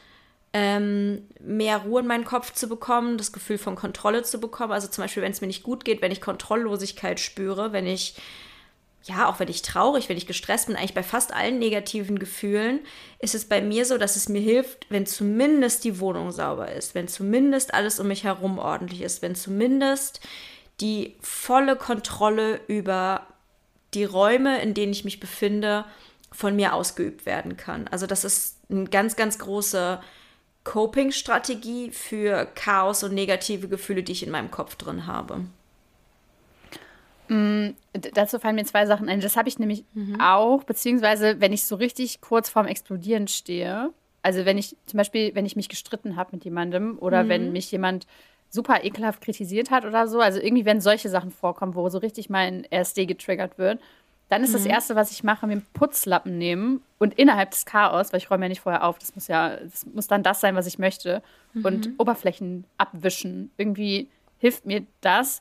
ähm, 0.54 1.26
mehr 1.40 1.78
Ruhe 1.78 2.00
in 2.00 2.06
meinen 2.06 2.24
Kopf 2.24 2.54
zu 2.54 2.68
bekommen, 2.68 3.18
das 3.18 3.32
Gefühl 3.32 3.58
von 3.58 3.74
Kontrolle 3.74 4.22
zu 4.22 4.40
bekommen. 4.40 4.72
Also 4.72 4.88
zum 4.88 5.04
Beispiel, 5.04 5.22
wenn 5.22 5.32
es 5.32 5.40
mir 5.40 5.48
nicht 5.48 5.64
gut 5.64 5.84
geht, 5.84 6.00
wenn 6.00 6.12
ich 6.12 6.22
Kontrolllosigkeit 6.22 7.20
spüre, 7.20 7.72
wenn 7.72 7.86
ich 7.86 8.14
ja, 9.04 9.28
auch 9.28 9.38
wenn 9.38 9.48
ich 9.48 9.62
traurig, 9.62 10.08
wenn 10.08 10.16
ich 10.16 10.26
gestresst 10.26 10.66
bin, 10.66 10.76
eigentlich 10.76 10.94
bei 10.94 11.02
fast 11.02 11.34
allen 11.34 11.58
negativen 11.58 12.18
Gefühlen, 12.18 12.80
ist 13.18 13.34
es 13.34 13.44
bei 13.44 13.60
mir 13.60 13.84
so, 13.84 13.98
dass 13.98 14.16
es 14.16 14.30
mir 14.30 14.40
hilft, 14.40 14.86
wenn 14.88 15.04
zumindest 15.04 15.84
die 15.84 16.00
Wohnung 16.00 16.32
sauber 16.32 16.72
ist, 16.72 16.94
wenn 16.94 17.06
zumindest 17.06 17.74
alles 17.74 18.00
um 18.00 18.08
mich 18.08 18.24
herum 18.24 18.58
ordentlich 18.58 19.02
ist, 19.02 19.20
wenn 19.20 19.34
zumindest 19.34 20.20
die 20.80 21.16
volle 21.20 21.76
Kontrolle 21.76 22.60
über 22.66 23.26
die 23.92 24.04
Räume, 24.04 24.60
in 24.62 24.72
denen 24.72 24.92
ich 24.92 25.04
mich 25.04 25.20
befinde, 25.20 25.84
von 26.32 26.56
mir 26.56 26.74
ausgeübt 26.74 27.26
werden 27.26 27.56
kann. 27.56 27.86
Also 27.88 28.06
das 28.06 28.24
ist 28.24 28.56
eine 28.70 28.84
ganz, 28.84 29.16
ganz 29.16 29.38
große 29.38 30.00
Coping-Strategie 30.64 31.90
für 31.90 32.46
Chaos 32.54 33.04
und 33.04 33.14
negative 33.14 33.68
Gefühle, 33.68 34.02
die 34.02 34.12
ich 34.12 34.24
in 34.24 34.32
meinem 34.32 34.50
Kopf 34.50 34.76
drin 34.76 35.06
habe. 35.06 35.42
Mm, 37.28 37.70
dazu 38.12 38.38
fallen 38.38 38.56
mir 38.56 38.64
zwei 38.64 38.86
Sachen 38.86 39.08
ein. 39.08 39.20
Das 39.20 39.36
habe 39.36 39.48
ich 39.48 39.58
nämlich 39.58 39.84
mhm. 39.94 40.20
auch, 40.20 40.64
beziehungsweise 40.64 41.40
wenn 41.40 41.52
ich 41.52 41.64
so 41.64 41.76
richtig 41.76 42.20
kurz 42.20 42.48
vorm 42.48 42.66
Explodieren 42.66 43.28
stehe, 43.28 43.90
also 44.22 44.44
wenn 44.44 44.58
ich 44.58 44.76
zum 44.86 44.98
Beispiel, 44.98 45.34
wenn 45.34 45.46
ich 45.46 45.56
mich 45.56 45.68
gestritten 45.68 46.16
habe 46.16 46.30
mit 46.32 46.44
jemandem 46.44 46.98
oder 46.98 47.24
mhm. 47.24 47.28
wenn 47.28 47.52
mich 47.52 47.70
jemand 47.70 48.06
super 48.50 48.84
ekelhaft 48.84 49.20
kritisiert 49.20 49.70
hat 49.70 49.84
oder 49.84 50.06
so, 50.06 50.20
also 50.20 50.40
irgendwie, 50.40 50.64
wenn 50.64 50.80
solche 50.80 51.08
Sachen 51.08 51.30
vorkommen, 51.30 51.74
wo 51.74 51.88
so 51.88 51.98
richtig 51.98 52.30
mein 52.30 52.64
RSD 52.72 53.06
getriggert 53.06 53.58
wird, 53.58 53.80
dann 54.28 54.42
ist 54.42 54.50
mhm. 54.50 54.54
das 54.54 54.66
Erste, 54.66 54.96
was 54.96 55.10
ich 55.10 55.24
mache, 55.24 55.46
mir 55.46 55.52
einen 55.52 55.66
Putzlappen 55.74 56.38
nehmen 56.38 56.82
und 56.98 57.14
innerhalb 57.14 57.50
des 57.50 57.66
Chaos, 57.66 58.12
weil 58.12 58.18
ich 58.18 58.30
räume 58.30 58.46
ja 58.46 58.48
nicht 58.48 58.60
vorher 58.60 58.84
auf, 58.84 58.98
das 58.98 59.14
muss 59.14 59.28
ja, 59.28 59.56
das 59.56 59.86
muss 59.86 60.06
dann 60.06 60.22
das 60.22 60.40
sein, 60.40 60.54
was 60.54 60.66
ich 60.66 60.78
möchte, 60.78 61.22
und 61.62 61.88
mhm. 61.88 61.94
Oberflächen 61.98 62.64
abwischen. 62.78 63.50
Irgendwie 63.56 64.08
hilft 64.38 64.66
mir 64.66 64.84
das 65.00 65.40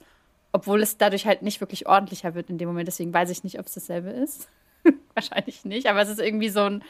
obwohl 0.53 0.81
es 0.81 0.98
dadurch 0.98 1.25
halt 1.25 1.41
nicht 1.41 1.60
wirklich 1.60 1.88
ordentlicher 1.88 2.36
wird 2.36 2.50
in 2.50 2.57
dem 2.57 2.69
Moment. 2.69 2.88
Deswegen 2.88 3.13
weiß 3.13 3.29
ich 3.31 3.43
nicht, 3.43 3.60
ob 3.60 3.65
es 3.65 3.74
dasselbe 3.74 4.12
ist. 4.12 4.48
Wahrscheinlich 5.13 5.65
nicht, 5.65 5.88
aber 5.88 6.01
es 6.01 6.10
ist 6.10 6.19
irgendwie 6.19 6.50
so 6.50 6.62
ein, 6.62 6.83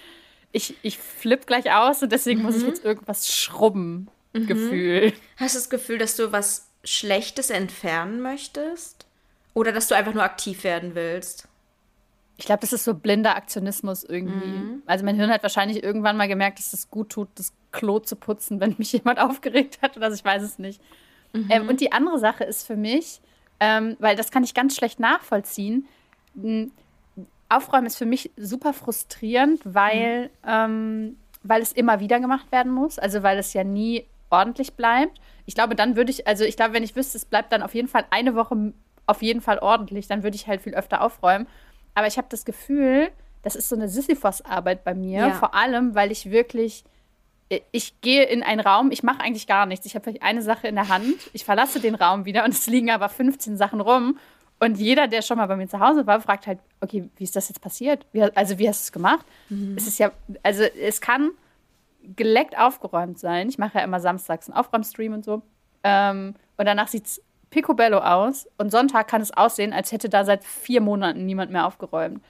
ich, 0.52 0.76
ich 0.84 1.00
flippe 1.00 1.46
gleich 1.46 1.72
aus 1.72 2.04
und 2.04 2.12
deswegen 2.12 2.42
mhm. 2.42 2.46
muss 2.46 2.58
ich 2.58 2.64
mhm. 2.64 2.70
jetzt 2.70 2.86
irgendwas 2.86 3.34
schrubben. 3.34 4.10
Mhm. 4.34 4.48
Gefühl. 4.48 5.14
Hast 5.38 5.56
du 5.56 5.60
das 5.60 5.70
Gefühl, 5.70 5.98
dass 5.98 6.16
du 6.16 6.32
was 6.32 6.68
Schlechtes 6.84 7.50
entfernen 7.50 8.22
möchtest? 8.22 9.08
Oder 9.54 9.72
dass 9.72 9.88
du 9.88 9.96
einfach 9.96 10.14
nur 10.14 10.24
aktiv 10.24 10.64
werden 10.64 10.96
willst? 10.96 11.48
Ich 12.38 12.46
glaube, 12.46 12.62
das 12.62 12.74
ist 12.74 12.84
so 12.84 12.96
blinder 12.96 13.36
Aktionismus 13.36 14.04
irgendwie. 14.04 14.48
Mhm. 14.48 14.84
Also 14.88 15.06
mein 15.06 15.16
Hirn 15.16 15.30
hat 15.30 15.44
wahrscheinlich 15.44 15.84
irgendwann 15.84 16.18
mal 16.18 16.28
gemerkt, 16.28 16.58
dass 16.58 16.74
es 16.74 16.90
gut 16.90 17.10
tut, 17.10 17.30
das 17.36 17.54
Klo 17.72 18.00
zu 18.00 18.16
putzen, 18.16 18.60
wenn 18.60 18.76
mich 18.78 18.92
jemand 18.94 19.20
aufgeregt 19.20 19.80
hat 19.82 19.96
oder 19.96 20.10
so, 20.10 20.16
ich 20.16 20.26
weiß 20.26 20.42
es 20.42 20.60
nicht. 20.60 20.82
Mhm. 21.34 21.48
Ähm, 21.50 21.70
und 21.70 21.80
die 21.80 21.92
andere 21.92 22.20
Sache 22.20 22.44
ist 22.44 22.66
für 22.66 22.76
mich, 22.76 23.22
ähm, 23.60 23.96
weil 24.00 24.16
das 24.16 24.32
kann 24.32 24.44
ich 24.44 24.54
ganz 24.54 24.76
schlecht 24.76 25.00
nachvollziehen. 25.00 25.88
Aufräumen 27.50 27.86
ist 27.86 27.98
für 27.98 28.06
mich 28.06 28.32
super 28.38 28.74
frustrierend, 28.74 29.62
weil, 29.64 30.26
mhm. 30.26 30.30
ähm, 30.48 31.18
weil 31.44 31.62
es 31.62 31.72
immer 31.72 32.00
wieder 32.00 32.20
gemacht 32.20 32.52
werden 32.52 32.72
muss, 32.72 33.00
also 33.00 33.24
weil 33.24 33.38
es 33.38 33.54
ja 33.54 33.64
nie 33.64 34.06
ordentlich 34.30 34.74
bleibt. 34.74 35.20
Ich 35.46 35.56
glaube, 35.56 35.76
dann 35.76 35.96
würde 35.96 36.12
ich, 36.12 36.28
also 36.28 36.44
ich 36.44 36.56
glaube, 36.56 36.74
wenn 36.74 36.84
ich 36.84 36.96
wüsste, 36.96 37.18
es 37.18 37.26
bleibt 37.26 37.52
dann 37.52 37.62
auf 37.62 37.76
jeden 37.76 37.88
Fall 37.88 38.06
eine 38.10 38.36
Woche 38.36 38.74
auf 39.06 39.22
jeden 39.22 39.42
Fall 39.42 39.60
ordentlich, 39.60 40.08
dann 40.08 40.24
würde 40.24 40.36
ich 40.36 40.48
halt 40.48 40.62
viel 40.62 40.74
öfter 40.74 41.02
aufräumen. 41.02 41.48
Aber 41.94 42.08
ich 42.08 42.18
habe 42.18 42.28
das 42.30 42.46
Gefühl, 42.46 43.10
das 43.44 43.56
ist 43.56 43.70
so 43.70 43.76
eine 43.76 43.90
Sisyphos-Arbeit 43.90 44.84
bei 44.84 44.96
mir, 44.96 45.20
ja. 45.20 45.32
vor 45.32 45.54
allem, 45.54 45.94
weil 45.96 46.12
ich 46.12 46.32
wirklich 46.32 46.84
ich 47.72 48.00
gehe 48.02 48.24
in 48.24 48.44
einen 48.44 48.62
Raum, 48.62 48.92
ich 48.92 49.04
mache 49.04 49.20
eigentlich 49.22 49.48
gar 49.48 49.66
nichts. 49.66 49.86
Ich 49.86 49.96
habe 49.96 50.04
vielleicht 50.04 50.24
eine 50.24 50.42
Sache 50.42 50.68
in 50.68 50.76
der 50.76 50.90
Hand, 50.90 51.16
ich 51.34 51.46
verlasse 51.46 51.80
den 51.80 51.96
Raum 51.96 52.26
wieder 52.26 52.44
und 52.44 52.54
es 52.54 52.68
liegen 52.68 52.90
aber 52.90 53.10
15 53.10 53.58
Sachen 53.58 53.82
rum. 53.82 54.18
Und 54.60 54.78
jeder, 54.78 55.08
der 55.08 55.22
schon 55.22 55.38
mal 55.38 55.48
bei 55.48 55.58
mir 55.58 55.68
zu 55.68 55.80
Hause 55.80 56.08
war, 56.08 56.22
fragt 56.22 56.48
halt, 56.48 56.60
okay, 56.80 57.10
wie 57.18 57.24
ist 57.24 57.36
das 57.36 57.50
jetzt 57.50 57.60
passiert? 57.60 58.06
Wie, 58.14 58.22
also 58.22 58.60
wie 58.60 58.70
hast 58.70 58.82
du 58.82 58.86
es 58.86 58.92
gemacht? 58.92 59.26
Mhm. 59.50 59.76
Es 59.76 59.88
ist 59.88 60.00
ja, 60.00 60.12
also 60.42 60.64
es 60.64 61.02
kann 61.02 61.32
geleckt 62.16 62.58
aufgeräumt 62.58 63.20
sein. 63.20 63.50
Ich 63.50 63.58
mache 63.58 63.80
ja 63.80 63.84
immer 63.84 64.00
samstags 64.00 64.50
einen 64.50 64.58
Aufräumstream 64.58 65.14
und 65.14 65.26
so. 65.26 65.42
Ähm, 65.84 66.36
und 66.58 66.66
danach 66.66 66.88
sieht 66.88 67.06
es 67.06 67.22
picobello 67.50 68.00
aus. 68.00 68.48
Und 68.58 68.72
Sonntag 68.72 69.08
kann 69.08 69.22
es 69.22 69.32
aussehen, 69.32 69.74
als 69.74 69.92
hätte 69.92 70.10
da 70.10 70.24
seit 70.24 70.44
vier 70.44 70.82
Monaten 70.82 71.26
niemand 71.26 71.52
mehr 71.52 71.66
aufgeräumt. 71.66 72.24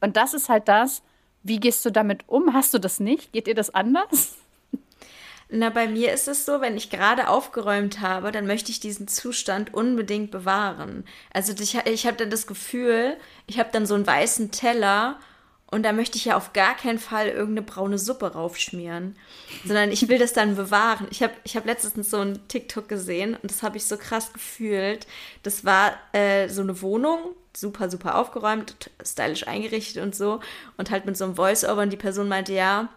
Und 0.00 0.16
das 0.16 0.34
ist 0.34 0.48
halt 0.48 0.68
das, 0.68 1.02
wie 1.42 1.60
gehst 1.60 1.84
du 1.84 1.90
damit 1.90 2.28
um? 2.28 2.52
Hast 2.52 2.74
du 2.74 2.78
das 2.78 3.00
nicht? 3.00 3.32
Geht 3.32 3.46
dir 3.46 3.54
das 3.54 3.74
anders? 3.74 4.36
Na, 5.50 5.70
bei 5.70 5.88
mir 5.88 6.12
ist 6.12 6.28
es 6.28 6.44
so, 6.44 6.60
wenn 6.60 6.76
ich 6.76 6.90
gerade 6.90 7.28
aufgeräumt 7.28 8.00
habe, 8.00 8.32
dann 8.32 8.46
möchte 8.46 8.70
ich 8.70 8.80
diesen 8.80 9.08
Zustand 9.08 9.72
unbedingt 9.72 10.30
bewahren. 10.30 11.04
Also 11.32 11.54
ich, 11.58 11.74
ich 11.86 12.06
habe 12.06 12.18
dann 12.18 12.28
das 12.30 12.46
Gefühl, 12.46 13.16
ich 13.46 13.58
habe 13.58 13.70
dann 13.72 13.86
so 13.86 13.94
einen 13.94 14.06
weißen 14.06 14.50
Teller 14.50 15.18
Und 15.70 15.84
da 15.84 15.92
möchte 15.92 16.18
ich 16.18 16.26
ja 16.26 16.36
auf 16.36 16.54
gar 16.54 16.76
keinen 16.76 16.98
Fall 16.98 17.28
irgendeine 17.28 17.62
braune 17.66 17.98
Suppe 17.98 18.32
raufschmieren, 18.32 19.16
sondern 19.64 19.92
ich 19.92 20.08
will 20.08 20.18
das 20.18 20.32
dann 20.32 20.56
bewahren. 20.56 21.08
Ich 21.10 21.22
habe 21.22 21.34
ich 21.44 21.56
hab 21.56 21.66
letztens 21.66 22.10
so 22.10 22.18
ein 22.20 22.48
TikTok 22.48 22.88
gesehen 22.88 23.34
und 23.36 23.50
das 23.50 23.62
habe 23.62 23.76
ich 23.76 23.86
so 23.86 23.98
krass 23.98 24.32
gefühlt. 24.32 25.06
Das 25.42 25.64
war 25.66 25.92
äh, 26.12 26.48
so 26.48 26.62
eine 26.62 26.80
Wohnung, 26.82 27.20
super, 27.54 27.90
super 27.90 28.16
aufgeräumt, 28.16 28.90
stylisch 29.04 29.46
eingerichtet 29.46 30.02
und 30.02 30.14
so. 30.16 30.40
Und 30.78 30.90
halt 30.90 31.04
mit 31.06 31.18
so 31.18 31.24
einem 31.24 31.36
Voice-Over 31.36 31.82
und 31.82 31.90
die 31.92 31.96
Person 31.98 32.28
meinte, 32.28 32.54
ja, 32.54 32.88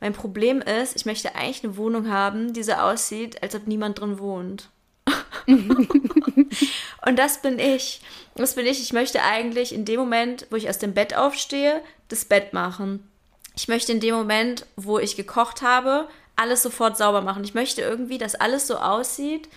mein 0.00 0.12
Problem 0.12 0.60
ist, 0.60 0.96
ich 0.96 1.06
möchte 1.06 1.34
eigentlich 1.34 1.64
eine 1.64 1.76
Wohnung 1.76 2.10
haben, 2.10 2.52
die 2.52 2.62
so 2.62 2.72
aussieht, 2.72 3.42
als 3.42 3.54
ob 3.54 3.66
niemand 3.66 4.00
drin 4.00 4.18
wohnt. 4.18 4.68
und 5.46 7.16
das 7.16 7.40
bin 7.40 7.58
ich. 7.58 8.00
Das 8.34 8.54
bin 8.54 8.66
ich. 8.66 8.80
Ich 8.80 8.92
möchte 8.92 9.22
eigentlich 9.22 9.74
in 9.74 9.84
dem 9.84 10.00
Moment, 10.00 10.46
wo 10.50 10.56
ich 10.56 10.68
aus 10.68 10.78
dem 10.78 10.92
Bett 10.92 11.16
aufstehe, 11.16 11.82
das 12.08 12.24
Bett 12.24 12.52
machen. 12.52 13.08
Ich 13.56 13.68
möchte 13.68 13.92
in 13.92 14.00
dem 14.00 14.14
Moment, 14.14 14.66
wo 14.76 14.98
ich 14.98 15.16
gekocht 15.16 15.62
habe, 15.62 16.08
alles 16.34 16.62
sofort 16.62 16.98
sauber 16.98 17.22
machen. 17.22 17.44
Ich 17.44 17.54
möchte 17.54 17.80
irgendwie, 17.80 18.18
dass 18.18 18.34
alles 18.34 18.66
so 18.66 18.76
aussieht, 18.76 19.48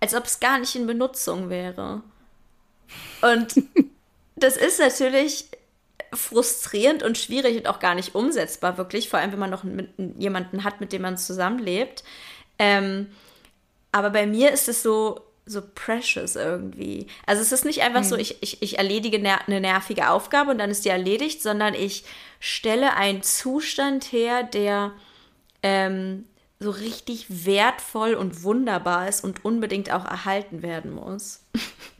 als 0.00 0.14
ob 0.14 0.24
es 0.26 0.40
gar 0.40 0.58
nicht 0.58 0.74
in 0.74 0.86
Benutzung 0.86 1.48
wäre. 1.48 2.02
Und 3.22 3.54
das 4.36 4.56
ist 4.56 4.78
natürlich 4.78 5.46
frustrierend 6.12 7.02
und 7.02 7.18
schwierig 7.18 7.56
und 7.56 7.68
auch 7.68 7.78
gar 7.78 7.94
nicht 7.94 8.14
umsetzbar, 8.14 8.78
wirklich, 8.78 9.08
vor 9.08 9.18
allem 9.18 9.32
wenn 9.32 9.38
man 9.38 9.50
noch 9.50 9.64
mit, 9.64 9.90
jemanden 10.18 10.64
hat, 10.64 10.80
mit 10.80 10.92
dem 10.92 11.02
man 11.02 11.18
zusammenlebt. 11.18 12.04
Ähm, 12.58 13.08
aber 13.92 14.10
bei 14.10 14.26
mir 14.26 14.52
ist 14.52 14.68
es 14.68 14.82
so, 14.82 15.20
so 15.46 15.62
precious 15.74 16.36
irgendwie. 16.36 17.06
Also 17.24 17.40
es 17.40 17.52
ist 17.52 17.64
nicht 17.64 17.82
einfach 17.82 18.00
mhm. 18.02 18.06
so, 18.06 18.16
ich, 18.16 18.42
ich, 18.42 18.62
ich 18.62 18.78
erledige 18.78 19.18
ner 19.18 19.40
eine 19.46 19.60
nervige 19.60 20.10
Aufgabe 20.10 20.50
und 20.50 20.58
dann 20.58 20.70
ist 20.70 20.84
die 20.84 20.90
erledigt, 20.90 21.42
sondern 21.42 21.74
ich 21.74 22.04
stelle 22.40 22.94
einen 22.94 23.22
Zustand 23.22 24.12
her, 24.12 24.42
der 24.42 24.92
ähm, 25.62 26.24
so 26.58 26.70
richtig 26.70 27.26
wertvoll 27.28 28.14
und 28.14 28.42
wunderbar 28.42 29.08
ist 29.08 29.22
und 29.22 29.44
unbedingt 29.44 29.92
auch 29.92 30.04
erhalten 30.04 30.62
werden 30.62 30.92
muss. 30.92 31.44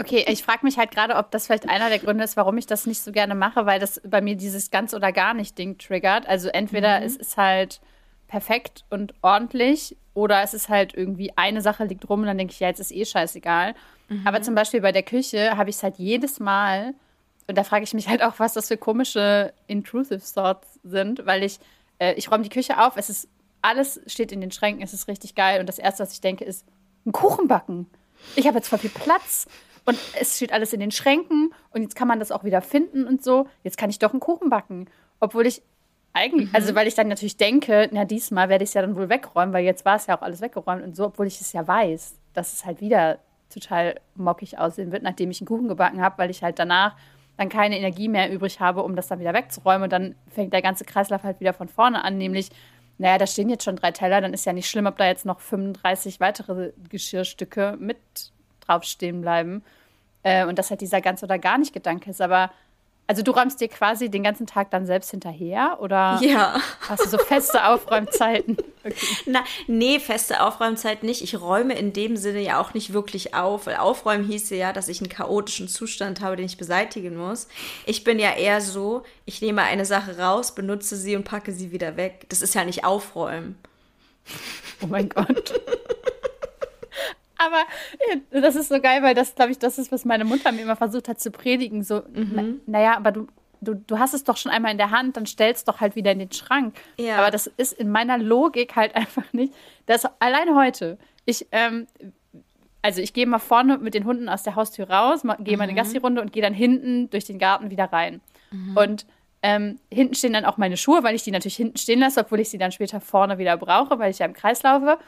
Okay, 0.00 0.24
ich 0.28 0.42
frage 0.42 0.64
mich 0.64 0.78
halt 0.78 0.90
gerade, 0.90 1.16
ob 1.16 1.30
das 1.30 1.46
vielleicht 1.46 1.68
einer 1.68 1.88
der 1.88 1.98
Gründe 1.98 2.24
ist, 2.24 2.36
warum 2.36 2.56
ich 2.58 2.66
das 2.66 2.86
nicht 2.86 3.02
so 3.02 3.12
gerne 3.12 3.34
mache, 3.34 3.66
weil 3.66 3.80
das 3.80 4.00
bei 4.04 4.20
mir 4.20 4.36
dieses 4.36 4.70
ganz 4.70 4.94
oder 4.94 5.12
gar 5.12 5.34
nicht 5.34 5.58
Ding 5.58 5.78
triggert. 5.78 6.26
Also 6.26 6.48
entweder 6.48 7.00
mhm. 7.00 7.06
es 7.06 7.16
ist 7.16 7.36
halt 7.36 7.80
perfekt 8.28 8.84
und 8.90 9.14
ordentlich 9.22 9.96
oder 10.14 10.42
es 10.42 10.54
ist 10.54 10.68
halt 10.68 10.94
irgendwie 10.94 11.32
eine 11.36 11.62
Sache 11.62 11.84
liegt 11.84 12.08
rum 12.08 12.20
und 12.20 12.26
dann 12.26 12.38
denke 12.38 12.52
ich, 12.52 12.60
ja, 12.60 12.68
jetzt 12.68 12.80
ist 12.80 12.92
eh 12.92 13.04
scheißegal. 13.04 13.74
Mhm. 14.08 14.26
Aber 14.26 14.42
zum 14.42 14.54
Beispiel 14.54 14.80
bei 14.80 14.92
der 14.92 15.02
Küche 15.02 15.56
habe 15.56 15.70
ich 15.70 15.76
es 15.76 15.82
halt 15.82 15.96
jedes 15.98 16.38
Mal 16.38 16.94
und 17.46 17.56
da 17.56 17.64
frage 17.64 17.84
ich 17.84 17.94
mich 17.94 18.08
halt 18.08 18.22
auch, 18.22 18.38
was 18.38 18.52
das 18.52 18.68
für 18.68 18.76
komische 18.76 19.52
intrusive 19.66 20.20
Thoughts 20.20 20.78
sind, 20.84 21.24
weil 21.24 21.42
ich, 21.42 21.58
äh, 21.98 22.12
ich 22.14 22.30
räume 22.30 22.44
die 22.44 22.50
Küche 22.50 22.78
auf, 22.84 22.96
es 22.96 23.08
ist, 23.10 23.28
alles 23.62 24.00
steht 24.06 24.30
in 24.30 24.40
den 24.40 24.52
Schränken, 24.52 24.82
es 24.82 24.92
ist 24.92 25.08
richtig 25.08 25.34
geil 25.34 25.60
und 25.60 25.66
das 25.66 25.78
Erste, 25.78 26.02
was 26.02 26.12
ich 26.12 26.20
denke, 26.20 26.44
ist, 26.44 26.66
ein 27.06 27.12
Kuchen 27.12 27.48
backen. 27.48 27.86
Ich 28.36 28.46
habe 28.46 28.56
jetzt 28.56 28.68
voll 28.68 28.78
viel 28.78 28.90
Platz 28.90 29.46
und 29.88 29.98
es 30.20 30.36
steht 30.36 30.52
alles 30.52 30.74
in 30.74 30.80
den 30.80 30.90
Schränken 30.90 31.54
und 31.70 31.80
jetzt 31.80 31.96
kann 31.96 32.06
man 32.06 32.18
das 32.18 32.30
auch 32.30 32.44
wieder 32.44 32.60
finden 32.60 33.06
und 33.06 33.24
so. 33.24 33.46
Jetzt 33.64 33.78
kann 33.78 33.88
ich 33.88 33.98
doch 33.98 34.12
einen 34.12 34.20
Kuchen 34.20 34.50
backen. 34.50 34.86
Obwohl 35.18 35.46
ich 35.46 35.62
eigentlich, 36.12 36.50
mhm. 36.50 36.54
also 36.54 36.74
weil 36.74 36.86
ich 36.86 36.94
dann 36.94 37.08
natürlich 37.08 37.38
denke, 37.38 37.88
na 37.90 38.04
diesmal 38.04 38.50
werde 38.50 38.64
ich 38.64 38.70
es 38.70 38.74
ja 38.74 38.82
dann 38.82 38.96
wohl 38.96 39.08
wegräumen, 39.08 39.54
weil 39.54 39.64
jetzt 39.64 39.86
war 39.86 39.96
es 39.96 40.06
ja 40.06 40.18
auch 40.18 40.20
alles 40.20 40.42
weggeräumt 40.42 40.84
und 40.84 40.94
so, 40.94 41.06
obwohl 41.06 41.26
ich 41.26 41.40
es 41.40 41.54
ja 41.54 41.66
weiß, 41.66 42.16
dass 42.34 42.52
es 42.52 42.66
halt 42.66 42.82
wieder 42.82 43.18
total 43.48 43.98
mockig 44.14 44.58
aussehen 44.58 44.92
wird, 44.92 45.02
nachdem 45.02 45.30
ich 45.30 45.40
einen 45.40 45.48
Kuchen 45.48 45.68
gebacken 45.68 46.02
habe, 46.02 46.18
weil 46.18 46.28
ich 46.28 46.42
halt 46.42 46.58
danach 46.58 46.94
dann 47.38 47.48
keine 47.48 47.78
Energie 47.78 48.08
mehr 48.08 48.30
übrig 48.30 48.60
habe, 48.60 48.82
um 48.82 48.94
das 48.94 49.06
dann 49.06 49.20
wieder 49.20 49.32
wegzuräumen 49.32 49.84
und 49.84 49.92
dann 49.92 50.16
fängt 50.28 50.52
der 50.52 50.60
ganze 50.60 50.84
Kreislauf 50.84 51.22
halt 51.22 51.40
wieder 51.40 51.54
von 51.54 51.68
vorne 51.68 52.04
an, 52.04 52.18
nämlich 52.18 52.50
naja, 52.98 53.16
da 53.16 53.26
stehen 53.26 53.48
jetzt 53.48 53.64
schon 53.64 53.76
drei 53.76 53.92
Teller, 53.92 54.20
dann 54.20 54.34
ist 54.34 54.44
ja 54.44 54.52
nicht 54.52 54.68
schlimm, 54.68 54.86
ob 54.86 54.98
da 54.98 55.06
jetzt 55.06 55.24
noch 55.24 55.40
35 55.40 56.20
weitere 56.20 56.72
Geschirrstücke 56.90 57.76
mit 57.78 57.98
draufstehen 58.60 59.20
bleiben. 59.20 59.62
Äh, 60.28 60.44
und 60.44 60.58
das 60.58 60.70
halt 60.70 60.80
dieser 60.82 61.00
ganz 61.00 61.22
oder 61.22 61.38
gar 61.38 61.56
nicht 61.58 61.72
Gedanke 61.72 62.10
ist. 62.10 62.20
Aber 62.20 62.50
also 63.06 63.22
du 63.22 63.30
räumst 63.30 63.58
dir 63.62 63.68
quasi 63.68 64.10
den 64.10 64.22
ganzen 64.22 64.46
Tag 64.46 64.70
dann 64.70 64.84
selbst 64.84 65.10
hinterher 65.10 65.78
oder 65.80 66.18
ja. 66.20 66.60
hast 66.86 67.06
du 67.06 67.08
so 67.08 67.18
feste 67.18 67.66
Aufräumzeiten? 67.66 68.56
Okay. 68.84 68.94
Na, 69.26 69.44
nee, 69.66 69.98
feste 69.98 70.40
Aufräumzeit 70.42 71.02
nicht. 71.02 71.20
Ich 71.20 71.38
räume 71.38 71.76
in 71.76 71.92
dem 71.92 72.16
Sinne 72.16 72.40
ja 72.40 72.58
auch 72.58 72.72
nicht 72.72 72.92
wirklich 72.92 73.34
auf, 73.34 73.66
weil 73.66 73.76
aufräumen 73.76 74.24
hieße 74.24 74.54
ja, 74.54 74.72
dass 74.72 74.88
ich 74.88 75.00
einen 75.00 75.10
chaotischen 75.10 75.68
Zustand 75.68 76.22
habe, 76.22 76.36
den 76.36 76.46
ich 76.46 76.56
beseitigen 76.56 77.16
muss. 77.16 77.48
Ich 77.84 78.04
bin 78.04 78.18
ja 78.18 78.32
eher 78.32 78.62
so, 78.62 79.02
ich 79.26 79.42
nehme 79.42 79.62
eine 79.62 79.84
Sache 79.84 80.16
raus, 80.16 80.54
benutze 80.54 80.96
sie 80.96 81.16
und 81.16 81.24
packe 81.24 81.52
sie 81.52 81.70
wieder 81.72 81.96
weg. 81.98 82.26
Das 82.30 82.40
ist 82.40 82.54
ja 82.54 82.64
nicht 82.64 82.84
aufräumen. 82.84 83.58
Oh 84.80 84.86
mein 84.86 85.08
Gott. 85.08 85.60
Aber 87.38 87.64
das 88.30 88.56
ist 88.56 88.68
so 88.68 88.80
geil, 88.80 89.02
weil 89.02 89.14
das, 89.14 89.34
glaube 89.34 89.52
ich, 89.52 89.58
das 89.58 89.78
ist, 89.78 89.92
was 89.92 90.04
meine 90.04 90.24
Mutter 90.24 90.52
mir 90.52 90.62
immer 90.62 90.76
versucht 90.76 91.08
hat 91.08 91.20
zu 91.20 91.30
predigen. 91.30 91.82
So, 91.82 92.02
mhm. 92.12 92.32
na, 92.66 92.78
naja, 92.78 92.96
aber 92.96 93.12
du, 93.12 93.28
du, 93.60 93.74
du 93.74 93.98
hast 93.98 94.14
es 94.14 94.24
doch 94.24 94.36
schon 94.36 94.52
einmal 94.52 94.72
in 94.72 94.78
der 94.78 94.90
Hand, 94.90 95.16
dann 95.16 95.26
stellst 95.26 95.68
doch 95.68 95.80
halt 95.80 95.96
wieder 95.96 96.12
in 96.12 96.18
den 96.18 96.32
Schrank. 96.32 96.76
Ja. 96.98 97.18
Aber 97.18 97.30
das 97.30 97.46
ist 97.46 97.72
in 97.72 97.90
meiner 97.90 98.18
Logik 98.18 98.76
halt 98.76 98.94
einfach 98.96 99.32
nicht. 99.32 99.54
Das 99.86 100.04
allein 100.20 100.54
heute. 100.54 100.98
Ich, 101.24 101.46
ähm, 101.52 101.86
also 102.82 103.00
ich 103.00 103.12
gehe 103.12 103.26
mal 103.26 103.38
vorne 103.38 103.78
mit 103.78 103.94
den 103.94 104.04
Hunden 104.04 104.28
aus 104.28 104.42
der 104.42 104.56
Haustür 104.56 104.88
raus, 104.88 105.22
gehe 105.22 105.54
mhm. 105.54 105.58
mal 105.58 105.64
eine 105.64 105.74
Gassi-Runde 105.74 106.20
und 106.20 106.32
gehe 106.32 106.42
dann 106.42 106.54
hinten 106.54 107.10
durch 107.10 107.24
den 107.24 107.38
Garten 107.38 107.70
wieder 107.70 107.92
rein. 107.92 108.20
Mhm. 108.50 108.76
Und 108.76 109.06
ähm, 109.42 109.78
hinten 109.92 110.14
stehen 110.14 110.32
dann 110.32 110.44
auch 110.44 110.56
meine 110.56 110.76
Schuhe, 110.76 111.04
weil 111.04 111.14
ich 111.14 111.22
die 111.22 111.30
natürlich 111.30 111.56
hinten 111.56 111.78
stehen 111.78 112.00
lasse, 112.00 112.20
obwohl 112.20 112.40
ich 112.40 112.50
sie 112.50 112.58
dann 112.58 112.72
später 112.72 113.00
vorne 113.00 113.38
wieder 113.38 113.56
brauche, 113.56 113.98
weil 113.98 114.10
ich 114.10 114.18
ja 114.18 114.26
im 114.26 114.32
Kreis 114.32 114.62
laufe. 114.62 114.98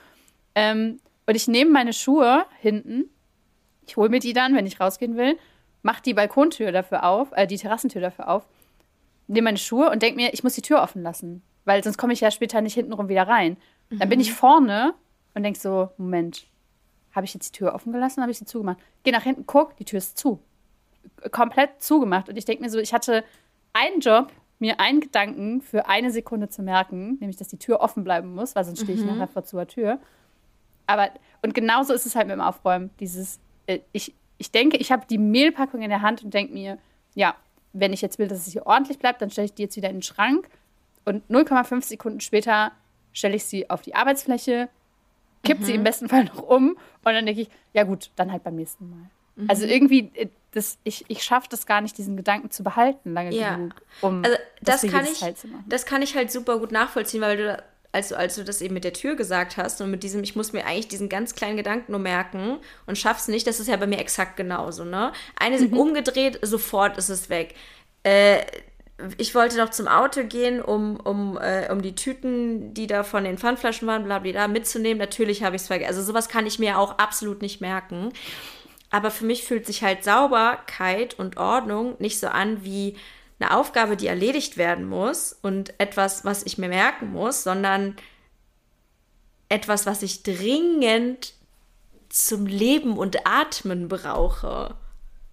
Ähm, 0.55 1.01
und 1.31 1.37
ich 1.37 1.47
nehme 1.47 1.71
meine 1.71 1.93
Schuhe 1.93 2.45
hinten, 2.59 3.09
ich 3.87 3.97
hole 3.97 4.09
mir 4.09 4.19
die 4.19 4.33
dann, 4.33 4.57
wenn 4.57 4.67
ich 4.67 4.81
rausgehen 4.81 5.17
will, 5.17 5.39
mache 5.81 6.03
die 6.03 6.13
Balkontür 6.13 6.73
dafür 6.73 7.05
auf, 7.05 7.29
äh, 7.37 7.47
die 7.47 7.57
Terrassentür 7.57 8.01
dafür 8.01 8.29
auf, 8.29 8.49
nehme 9.29 9.45
meine 9.45 9.59
Schuhe 9.59 9.93
und 9.93 10.03
denke 10.03 10.17
mir, 10.17 10.35
ich 10.35 10.43
muss 10.43 10.55
die 10.55 10.63
Tür 10.63 10.83
offen 10.83 11.05
lassen, 11.05 11.45
weil 11.67 11.85
sonst 11.85 11.99
komme 11.99 12.13
ich 12.15 12.21
ja 12.21 12.33
später 12.33 12.61
nicht 12.63 12.75
hintenrum 12.75 13.09
wieder 13.09 13.29
rein. 13.29 13.59
Mhm. 13.91 13.99
Dann 14.01 14.09
bin 14.09 14.19
ich 14.19 14.33
vorne 14.33 14.93
und 15.35 15.45
denke 15.45 15.61
so, 15.61 15.91
Moment, 15.99 16.49
habe 17.13 17.27
ich 17.27 17.33
jetzt 17.33 17.55
die 17.55 17.59
Tür 17.59 17.77
offen 17.77 17.93
gelassen, 17.93 18.23
habe 18.23 18.33
ich 18.33 18.39
sie 18.39 18.45
zugemacht? 18.45 18.79
Geh 19.05 19.13
nach 19.13 19.23
hinten, 19.23 19.47
guck, 19.47 19.77
die 19.77 19.85
Tür 19.85 19.99
ist 19.99 20.19
zu. 20.19 20.41
Komplett 21.31 21.81
zugemacht. 21.81 22.29
Und 22.29 22.39
ich 22.39 22.45
denke 22.45 22.65
mir 22.65 22.71
so, 22.71 22.81
ich 22.81 22.93
hatte 22.93 23.23
einen 23.73 24.01
Job, 24.01 24.33
mir 24.59 24.81
einen 24.81 24.99
Gedanken 24.99 25.63
für 25.63 25.87
eine 25.87 26.11
Sekunde 26.11 26.49
zu 26.49 26.65
merken, 26.65 27.19
nämlich, 27.21 27.37
dass 27.37 27.47
die 27.47 27.59
Tür 27.59 27.79
offen 27.83 28.03
bleiben 28.03 28.35
muss, 28.35 28.57
weil 28.57 28.65
sonst 28.65 28.81
stehe 28.83 28.99
ich 28.99 29.05
mhm. 29.05 29.13
nachher 29.13 29.29
vor 29.29 29.45
zur 29.45 29.69
Tür. 29.69 30.01
Aber, 30.91 31.11
und 31.43 31.55
genauso 31.55 31.93
ist 31.93 32.07
es 32.07 32.17
halt 32.17 32.27
mit 32.27 32.35
dem 32.35 32.41
Aufräumen. 32.41 32.91
Dieses, 33.01 33.39
äh, 33.67 33.81
ich, 33.93 34.15
ich 34.39 34.51
denke, 34.51 34.77
ich 34.77 34.91
habe 34.93 35.07
die 35.09 35.19
Mehlpackung 35.19 35.83
in 35.83 35.91
der 35.91 36.03
Hand 36.03 36.25
und 36.25 36.35
denke 36.35 36.53
mir, 36.53 36.79
ja, 37.15 37.35
wenn 37.73 37.93
ich 37.93 38.03
jetzt 38.03 38.19
will, 38.19 38.29
dass 38.29 38.47
es 38.47 38.53
hier 38.53 38.67
ordentlich 38.67 38.99
bleibt, 38.99 39.23
dann 39.23 39.31
stelle 39.31 39.47
ich 39.47 39.55
die 39.55 39.63
jetzt 39.63 39.77
wieder 39.77 39.89
in 39.89 39.97
den 39.97 40.03
Schrank. 40.03 40.49
Und 41.05 41.29
0,5 41.31 41.83
Sekunden 41.83 42.21
später 42.21 42.73
stelle 43.13 43.37
ich 43.37 43.45
sie 43.45 43.71
auf 43.71 43.83
die 43.83 43.95
Arbeitsfläche, 43.95 44.69
kipp 45.45 45.61
mhm. 45.61 45.65
sie 45.65 45.75
im 45.75 45.85
besten 45.85 46.09
Fall 46.09 46.25
noch 46.25 46.43
um 46.43 46.71
und 46.71 46.79
dann 47.05 47.27
denke 47.27 47.43
ich, 47.43 47.49
ja 47.73 47.85
gut, 47.85 48.11
dann 48.17 48.31
halt 48.33 48.45
beim 48.45 48.57
nächsten 48.57 48.91
Mal. 48.91 49.11
Mhm. 49.37 49.51
Also 49.51 49.67
irgendwie, 49.67 50.11
äh, 50.15 50.29
das, 50.53 50.79
ich, 50.85 51.05
ich 51.09 51.23
schaffe 51.23 51.49
das 51.51 51.67
gar 51.67 51.81
nicht, 51.81 51.97
diesen 51.97 52.17
Gedanken 52.17 52.51
zu 52.51 52.63
behalten, 52.63 53.13
lange 53.13 53.33
ja. 53.35 53.57
genug, 53.57 53.75
um 54.01 54.25
also 54.25 54.37
das, 54.63 54.83
das 54.83 54.91
kann 54.91 55.05
ich, 55.05 55.25
Das 55.69 55.87
kann 55.87 56.03
ich 56.03 56.17
halt 56.17 56.31
super 56.31 56.59
gut 56.59 56.73
nachvollziehen, 56.73 57.21
weil 57.21 57.37
du 57.37 57.65
als 57.93 58.09
du, 58.09 58.17
als 58.17 58.37
du 58.37 58.45
das 58.45 58.61
eben 58.61 58.75
mit 58.75 58.85
der 58.85 58.93
Tür 58.93 59.17
gesagt 59.17 59.57
hast 59.57 59.81
und 59.81 59.91
mit 59.91 60.03
diesem, 60.03 60.23
ich 60.23 60.37
muss 60.37 60.53
mir 60.53 60.65
eigentlich 60.65 60.89
diesen 60.89 61.09
ganz 61.09 61.35
kleinen 61.35 61.57
Gedanken 61.57 61.93
nur 61.93 62.01
merken 62.01 62.59
und 62.87 62.99
schaff's 62.99 63.29
nicht, 63.29 63.47
das 63.47 63.59
ist 63.59 63.67
ja 63.67 63.77
bei 63.77 63.87
mir 63.87 63.99
exakt 63.99 64.37
genauso, 64.37 64.85
ne? 64.85 65.13
Eine 65.37 65.59
mhm. 65.59 65.77
umgedreht, 65.77 66.39
sofort 66.43 66.97
ist 66.99 67.09
es 67.09 67.29
weg. 67.31 67.55
Äh, 68.05 68.39
ich 69.17 69.35
wollte 69.35 69.57
noch 69.57 69.71
zum 69.71 69.89
Auto 69.89 70.25
gehen, 70.25 70.61
um, 70.61 70.97
um, 71.01 71.39
äh, 71.39 71.69
um 71.71 71.83
die 71.83 71.95
Tüten, 71.95 72.75
die 72.75 72.87
da 72.87 73.03
von 73.03 73.25
den 73.25 73.39
Pfandflaschen 73.39 73.89
waren, 73.89 74.05
bla 74.05 74.19
bla, 74.19 74.47
mitzunehmen. 74.47 74.99
Natürlich 74.99 75.43
habe 75.43 75.57
ich 75.57 75.63
es 75.63 75.69
vergessen. 75.69 75.89
Also 75.89 76.03
sowas 76.03 76.29
kann 76.29 76.47
ich 76.47 76.59
mir 76.59 76.79
auch 76.79 76.99
absolut 76.99 77.43
nicht 77.43 77.61
merken. 77.61 78.13
Aber 78.91 79.11
für 79.11 79.25
mich 79.25 79.45
fühlt 79.45 79.67
sich 79.67 79.83
halt 79.83 80.05
Sauberkeit 80.05 81.19
und 81.19 81.37
Ordnung 81.39 81.95
nicht 81.99 82.19
so 82.19 82.27
an 82.27 82.65
wie 82.65 82.97
eine 83.41 83.57
Aufgabe, 83.57 83.97
die 83.97 84.07
erledigt 84.07 84.57
werden 84.57 84.89
muss 84.89 85.33
und 85.43 85.79
etwas, 85.79 86.25
was 86.25 86.43
ich 86.45 86.59
mir 86.59 86.69
merken 86.69 87.13
muss, 87.13 87.43
sondern 87.43 87.97
etwas, 89.49 89.87
was 89.87 90.03
ich 90.03 90.23
dringend 90.23 91.35
zum 92.09 92.47
Leben 92.47 92.99
und 92.99 93.27
Atmen 93.27 93.89
brauche. 93.89 94.75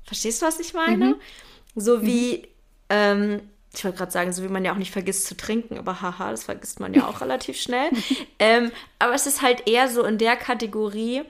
Verstehst 0.04 0.41
du, 0.41 0.46
was 0.46 0.60
ich 0.60 0.74
meine? 0.74 1.06
Mhm. 1.06 1.15
So 1.76 2.02
wie, 2.02 2.38
mhm. 2.38 2.43
ähm, 2.89 3.41
ich 3.74 3.84
wollte 3.84 3.98
gerade 3.98 4.12
sagen, 4.12 4.34
so 4.34 4.43
wie 4.43 4.48
man 4.48 4.63
ja 4.63 4.72
auch 4.72 4.78
nicht 4.78 4.91
vergisst 4.91 5.28
zu 5.28 5.36
trinken, 5.36 5.78
aber 5.78 6.02
haha, 6.02 6.32
das 6.32 6.46
vergisst 6.46 6.80
man 6.80 6.93
ja 6.93 7.08
auch 7.08 7.22
relativ 7.22 7.60
schnell. 7.60 7.89
ähm, 8.39 8.72
aber 9.00 9.13
es 9.13 9.28
ist 9.28 9.41
halt 9.41 9.67
eher 9.67 9.89
so 9.89 10.04
in 10.04 10.17
der 10.17 10.36
Kategorie, 10.36 11.24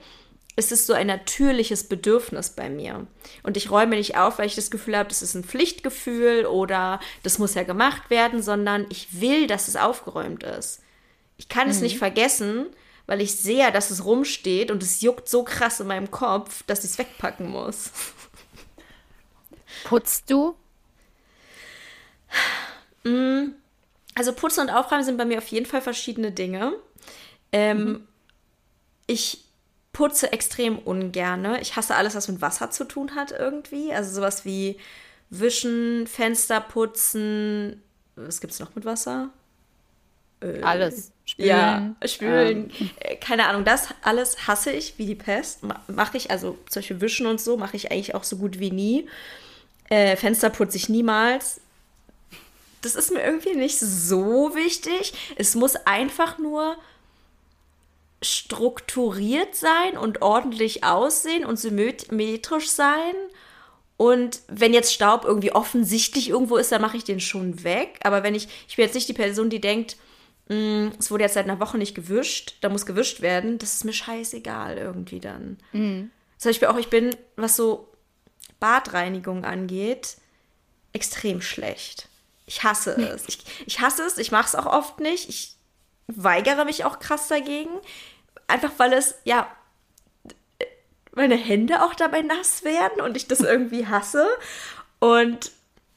es 0.58 0.72
ist 0.72 0.88
so 0.88 0.92
ein 0.92 1.06
natürliches 1.06 1.84
Bedürfnis 1.84 2.50
bei 2.50 2.68
mir. 2.68 3.06
Und 3.44 3.56
ich 3.56 3.70
räume 3.70 3.94
nicht 3.94 4.16
auf, 4.16 4.38
weil 4.38 4.46
ich 4.46 4.56
das 4.56 4.72
Gefühl 4.72 4.96
habe, 4.96 5.08
das 5.08 5.22
ist 5.22 5.36
ein 5.36 5.44
Pflichtgefühl 5.44 6.46
oder 6.46 6.98
das 7.22 7.38
muss 7.38 7.54
ja 7.54 7.62
gemacht 7.62 8.10
werden, 8.10 8.42
sondern 8.42 8.84
ich 8.90 9.20
will, 9.20 9.46
dass 9.46 9.68
es 9.68 9.76
aufgeräumt 9.76 10.42
ist. 10.42 10.80
Ich 11.36 11.48
kann 11.48 11.66
mhm. 11.66 11.70
es 11.70 11.80
nicht 11.80 11.96
vergessen, 11.96 12.66
weil 13.06 13.20
ich 13.20 13.36
sehe, 13.36 13.70
dass 13.70 13.92
es 13.92 14.04
rumsteht 14.04 14.72
und 14.72 14.82
es 14.82 15.00
juckt 15.00 15.28
so 15.28 15.44
krass 15.44 15.78
in 15.78 15.86
meinem 15.86 16.10
Kopf, 16.10 16.64
dass 16.64 16.80
ich 16.80 16.90
es 16.90 16.98
wegpacken 16.98 17.48
muss. 17.48 17.92
Putzt 19.84 20.28
du? 20.28 20.56
Mm, 23.04 23.50
also 24.16 24.32
Putzen 24.32 24.62
und 24.62 24.70
Aufräumen 24.70 25.04
sind 25.04 25.18
bei 25.18 25.24
mir 25.24 25.38
auf 25.38 25.46
jeden 25.46 25.66
Fall 25.66 25.82
verschiedene 25.82 26.32
Dinge. 26.32 26.72
Ähm, 27.52 27.78
mhm. 27.78 28.08
Ich 29.06 29.47
putze 29.98 30.30
extrem 30.32 30.78
ungerne. 30.78 31.60
Ich 31.60 31.74
hasse 31.74 31.96
alles, 31.96 32.14
was 32.14 32.28
mit 32.28 32.40
Wasser 32.40 32.70
zu 32.70 32.84
tun 32.84 33.16
hat 33.16 33.32
irgendwie. 33.32 33.92
Also 33.92 34.14
sowas 34.14 34.44
wie 34.44 34.76
Wischen, 35.28 36.06
Fenster 36.06 36.60
putzen. 36.60 37.82
Was 38.14 38.40
gibt 38.40 38.52
es 38.52 38.60
noch 38.60 38.76
mit 38.76 38.84
Wasser? 38.84 39.30
Äh, 40.40 40.62
alles. 40.62 41.10
Spülen. 41.24 41.48
Ja, 41.48 41.96
spülen. 42.06 42.70
Ähm. 42.78 42.90
Äh, 43.00 43.16
keine 43.16 43.48
Ahnung, 43.48 43.64
das 43.64 43.88
alles 44.02 44.46
hasse 44.46 44.70
ich 44.70 44.96
wie 44.98 45.06
die 45.06 45.16
Pest. 45.16 45.62
Mache 45.88 46.16
ich, 46.16 46.30
also 46.30 46.56
Beispiel 46.72 47.00
Wischen 47.00 47.26
und 47.26 47.40
so, 47.40 47.56
mache 47.56 47.76
ich 47.76 47.90
eigentlich 47.90 48.14
auch 48.14 48.22
so 48.22 48.36
gut 48.36 48.60
wie 48.60 48.70
nie. 48.70 49.08
Äh, 49.90 50.14
Fenster 50.14 50.50
putze 50.50 50.76
ich 50.76 50.88
niemals. 50.88 51.60
Das 52.82 52.94
ist 52.94 53.12
mir 53.12 53.24
irgendwie 53.24 53.56
nicht 53.56 53.80
so 53.80 54.54
wichtig. 54.54 55.34
Es 55.34 55.56
muss 55.56 55.74
einfach 55.74 56.38
nur 56.38 56.76
strukturiert 58.22 59.54
sein 59.54 59.96
und 59.96 60.22
ordentlich 60.22 60.84
aussehen 60.84 61.44
und 61.44 61.58
symmetrisch 61.58 62.68
sein. 62.68 63.14
Und 63.96 64.40
wenn 64.48 64.74
jetzt 64.74 64.92
Staub 64.92 65.24
irgendwie 65.24 65.52
offensichtlich 65.52 66.28
irgendwo 66.28 66.56
ist, 66.56 66.70
dann 66.72 66.82
mache 66.82 66.96
ich 66.96 67.04
den 67.04 67.20
schon 67.20 67.64
weg. 67.64 67.98
Aber 68.02 68.22
wenn 68.22 68.34
ich, 68.34 68.48
ich 68.68 68.76
bin 68.76 68.84
jetzt 68.84 68.94
nicht 68.94 69.08
die 69.08 69.14
Person, 69.14 69.50
die 69.50 69.60
denkt, 69.60 69.96
mm, 70.48 70.88
es 70.98 71.10
wurde 71.10 71.24
jetzt 71.24 71.34
seit 71.34 71.44
einer 71.44 71.60
Woche 71.60 71.78
nicht 71.78 71.94
gewischt, 71.94 72.56
da 72.60 72.68
muss 72.68 72.86
gewischt 72.86 73.20
werden, 73.20 73.58
das 73.58 73.74
ist 73.74 73.84
mir 73.84 73.92
scheißegal 73.92 74.78
irgendwie 74.78 75.20
dann. 75.20 75.58
Mhm. 75.72 76.10
Zum 76.38 76.50
Beispiel 76.50 76.68
auch, 76.68 76.78
ich 76.78 76.88
bin, 76.88 77.14
was 77.36 77.56
so 77.56 77.88
Badreinigung 78.60 79.44
angeht, 79.44 80.16
extrem 80.92 81.40
schlecht. 81.40 82.08
Ich 82.46 82.62
hasse 82.62 82.92
es. 82.92 83.28
Ich, 83.28 83.38
ich 83.66 83.80
hasse 83.80 84.02
es, 84.04 84.16
ich 84.18 84.30
mache 84.30 84.46
es 84.46 84.54
auch 84.54 84.66
oft 84.66 85.00
nicht. 85.00 85.28
Ich 85.28 85.57
weigere 86.08 86.64
mich 86.64 86.84
auch 86.84 86.98
krass 86.98 87.28
dagegen. 87.28 87.70
Einfach 88.46 88.72
weil 88.78 88.92
es, 88.92 89.14
ja, 89.24 89.46
meine 91.14 91.36
Hände 91.36 91.82
auch 91.82 91.94
dabei 91.94 92.22
nass 92.22 92.64
werden 92.64 93.00
und 93.02 93.16
ich 93.16 93.28
das 93.28 93.40
irgendwie 93.40 93.86
hasse. 93.86 94.26
Und 94.98 95.52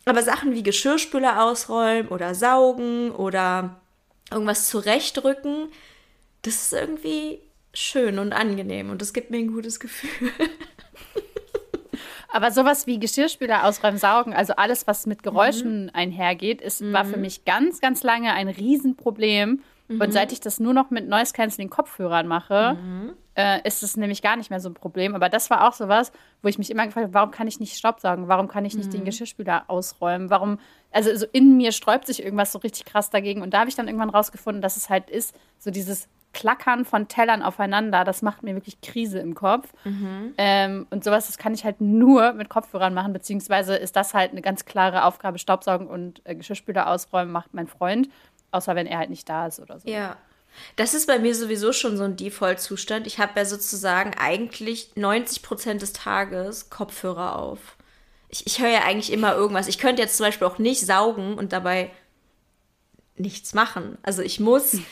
aber 0.05 0.23
Sachen 0.23 0.53
wie 0.53 0.63
Geschirrspüler 0.63 1.43
ausräumen 1.43 2.07
oder 2.09 2.33
saugen 2.33 3.11
oder 3.11 3.79
irgendwas 4.31 4.67
zurechtrücken, 4.67 5.69
das 6.41 6.55
ist 6.55 6.73
irgendwie 6.73 7.39
schön 7.73 8.17
und 8.19 8.33
angenehm 8.33 8.89
und 8.89 9.01
das 9.01 9.13
gibt 9.13 9.29
mir 9.29 9.37
ein 9.37 9.53
gutes 9.53 9.79
Gefühl. 9.79 10.31
Aber 12.33 12.51
sowas 12.51 12.87
wie 12.87 12.99
Geschirrspüler 12.99 13.65
ausräumen, 13.65 13.99
saugen, 13.99 14.33
also 14.33 14.53
alles, 14.53 14.87
was 14.87 15.05
mit 15.05 15.21
Geräuschen 15.21 15.83
mhm. 15.85 15.91
einhergeht, 15.93 16.61
ist, 16.61 16.81
war 16.93 17.03
für 17.03 17.17
mhm. 17.17 17.23
mich 17.23 17.43
ganz, 17.45 17.81
ganz 17.81 18.03
lange 18.03 18.33
ein 18.33 18.47
Riesenproblem. 18.47 19.61
Mhm. 19.91 20.01
Und 20.01 20.13
seit 20.13 20.31
ich 20.31 20.39
das 20.39 20.59
nur 20.59 20.73
noch 20.73 20.89
mit 20.89 21.07
Noise 21.07 21.33
Canceling 21.33 21.69
Kopfhörern 21.69 22.27
mache, 22.27 22.77
mhm. 22.81 23.13
äh, 23.35 23.65
ist 23.67 23.83
es 23.83 23.97
nämlich 23.97 24.21
gar 24.21 24.35
nicht 24.37 24.49
mehr 24.49 24.59
so 24.59 24.69
ein 24.69 24.73
Problem. 24.73 25.15
Aber 25.15 25.29
das 25.29 25.49
war 25.49 25.67
auch 25.67 25.73
sowas, 25.73 26.11
wo 26.41 26.47
ich 26.47 26.57
mich 26.57 26.71
immer 26.71 26.85
gefragt 26.85 27.05
habe, 27.05 27.13
warum 27.13 27.31
kann 27.31 27.47
ich 27.47 27.59
nicht 27.59 27.77
Staubsaugen? 27.77 28.27
Warum 28.27 28.47
kann 28.47 28.65
ich 28.65 28.75
nicht 28.75 28.93
den 28.93 29.01
mhm. 29.01 29.05
Geschirrspüler 29.05 29.65
ausräumen? 29.67 30.29
Warum, 30.29 30.59
also 30.91 31.15
so 31.15 31.25
in 31.31 31.57
mir 31.57 31.71
sträubt 31.71 32.07
sich 32.07 32.23
irgendwas 32.23 32.51
so 32.51 32.59
richtig 32.59 32.85
krass 32.85 33.09
dagegen. 33.09 33.41
Und 33.41 33.53
da 33.53 33.59
habe 33.59 33.69
ich 33.69 33.75
dann 33.75 33.87
irgendwann 33.87 34.09
rausgefunden, 34.09 34.61
dass 34.61 34.77
es 34.77 34.89
halt 34.89 35.09
ist, 35.09 35.35
so 35.59 35.71
dieses 35.71 36.07
Klackern 36.33 36.85
von 36.85 37.07
Tellern 37.07 37.43
aufeinander, 37.43 38.03
das 38.03 38.21
macht 38.21 38.43
mir 38.43 38.55
wirklich 38.55 38.79
Krise 38.81 39.19
im 39.19 39.35
Kopf. 39.35 39.71
Mhm. 39.83 40.33
Ähm, 40.37 40.87
und 40.89 41.03
sowas, 41.03 41.27
das 41.27 41.37
kann 41.37 41.53
ich 41.53 41.65
halt 41.65 41.81
nur 41.81 42.33
mit 42.33 42.49
Kopfhörern 42.49 42.93
machen, 42.93 43.13
beziehungsweise 43.13 43.75
ist 43.75 43.95
das 43.95 44.13
halt 44.13 44.31
eine 44.31 44.41
ganz 44.41 44.65
klare 44.65 45.03
Aufgabe. 45.03 45.39
Staubsaugen 45.39 45.87
und 45.87 46.21
äh, 46.23 46.35
Geschirrspüler 46.35 46.87
ausräumen 46.87 47.31
macht 47.31 47.53
mein 47.53 47.67
Freund. 47.67 48.09
Außer 48.51 48.75
wenn 48.75 48.87
er 48.87 48.99
halt 48.99 49.09
nicht 49.09 49.27
da 49.27 49.47
ist 49.47 49.59
oder 49.59 49.79
so. 49.79 49.87
Ja. 49.87 50.17
Das 50.75 50.93
ist 50.93 51.07
bei 51.07 51.19
mir 51.19 51.33
sowieso 51.33 51.71
schon 51.71 51.97
so 51.97 52.03
ein 52.03 52.17
Default-Zustand. 52.17 53.07
Ich 53.07 53.19
habe 53.19 53.33
ja 53.37 53.45
sozusagen 53.45 54.13
eigentlich 54.17 54.91
90 54.95 55.43
Prozent 55.43 55.81
des 55.81 55.93
Tages 55.93 56.69
Kopfhörer 56.69 57.37
auf. 57.37 57.77
Ich, 58.27 58.47
ich 58.47 58.61
höre 58.61 58.69
ja 58.69 58.83
eigentlich 58.83 59.11
immer 59.11 59.33
irgendwas. 59.35 59.67
Ich 59.67 59.77
könnte 59.77 60.01
jetzt 60.01 60.17
zum 60.17 60.25
Beispiel 60.25 60.47
auch 60.47 60.57
nicht 60.57 60.85
saugen 60.85 61.37
und 61.37 61.53
dabei 61.53 61.91
nichts 63.15 63.53
machen. 63.53 63.97
Also 64.03 64.21
ich 64.21 64.39
muss 64.39 64.73
hm. 64.73 64.85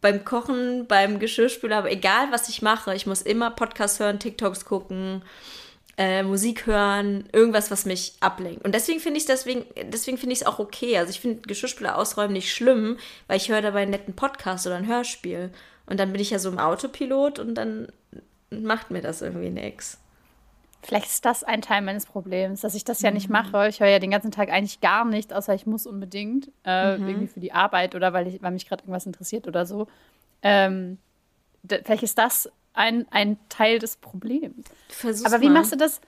beim 0.00 0.24
Kochen, 0.24 0.86
beim 0.86 1.18
Geschirrspüler, 1.18 1.78
aber 1.78 1.90
egal 1.90 2.30
was 2.30 2.48
ich 2.48 2.62
mache, 2.62 2.94
ich 2.94 3.06
muss 3.06 3.22
immer 3.22 3.50
Podcasts 3.50 4.00
hören, 4.00 4.18
TikToks 4.18 4.64
gucken, 4.64 5.22
äh, 5.96 6.22
Musik 6.22 6.66
hören, 6.66 7.28
irgendwas, 7.32 7.70
was 7.70 7.84
mich 7.84 8.14
ablenkt. 8.20 8.64
Und 8.64 8.74
deswegen 8.74 9.00
finde 9.00 9.18
ich 9.18 9.26
deswegen, 9.26 9.64
deswegen 9.92 10.18
finde 10.18 10.32
ich 10.32 10.40
es 10.40 10.46
auch 10.46 10.58
okay. 10.58 10.98
Also 10.98 11.10
ich 11.10 11.20
finde 11.20 11.42
Geschirrspüler 11.42 11.96
ausräumen 11.96 12.32
nicht 12.32 12.52
schlimm, 12.52 12.98
weil 13.28 13.36
ich 13.36 13.48
höre 13.48 13.62
dabei 13.62 13.82
einen 13.82 13.92
netten 13.92 14.14
Podcast 14.14 14.66
oder 14.66 14.76
ein 14.76 14.88
Hörspiel. 14.88 15.50
Und 15.86 16.00
dann 16.00 16.12
bin 16.12 16.20
ich 16.20 16.30
ja 16.30 16.38
so 16.38 16.48
im 16.48 16.58
Autopilot 16.58 17.38
und 17.38 17.54
dann 17.54 17.88
macht 18.50 18.90
mir 18.90 19.02
das 19.02 19.22
irgendwie 19.22 19.50
nichts. 19.50 20.00
Vielleicht 20.82 21.06
ist 21.06 21.24
das 21.24 21.44
ein 21.44 21.62
Teil 21.62 21.80
meines 21.80 22.04
Problems, 22.04 22.60
dass 22.60 22.74
ich 22.74 22.84
das 22.84 23.00
ja 23.00 23.10
nicht 23.10 23.28
mhm. 23.28 23.34
mache. 23.34 23.68
Ich 23.68 23.80
höre 23.80 23.88
ja 23.88 23.98
den 23.98 24.10
ganzen 24.10 24.30
Tag 24.30 24.50
eigentlich 24.50 24.80
gar 24.80 25.04
nichts, 25.04 25.32
außer 25.32 25.54
ich 25.54 25.64
muss 25.64 25.86
unbedingt. 25.86 26.50
Äh, 26.64 26.98
mhm. 26.98 27.08
Irgendwie 27.08 27.26
für 27.28 27.40
die 27.40 27.52
Arbeit 27.52 27.94
oder 27.94 28.12
weil, 28.12 28.26
ich, 28.26 28.42
weil 28.42 28.50
mich 28.50 28.68
gerade 28.68 28.82
irgendwas 28.82 29.06
interessiert 29.06 29.46
oder 29.46 29.64
so. 29.64 29.86
Ähm, 30.42 30.98
vielleicht 31.66 32.02
ist 32.02 32.18
das 32.18 32.50
ein, 32.74 33.06
ein 33.10 33.38
Teil 33.48 33.78
des 33.78 33.96
Problems. 33.96 34.66
Versuch's 34.88 35.32
Aber 35.32 35.40
wie 35.40 35.48
mal. 35.48 35.60
machst 35.60 35.72
du 35.72 35.76
das, 35.76 36.00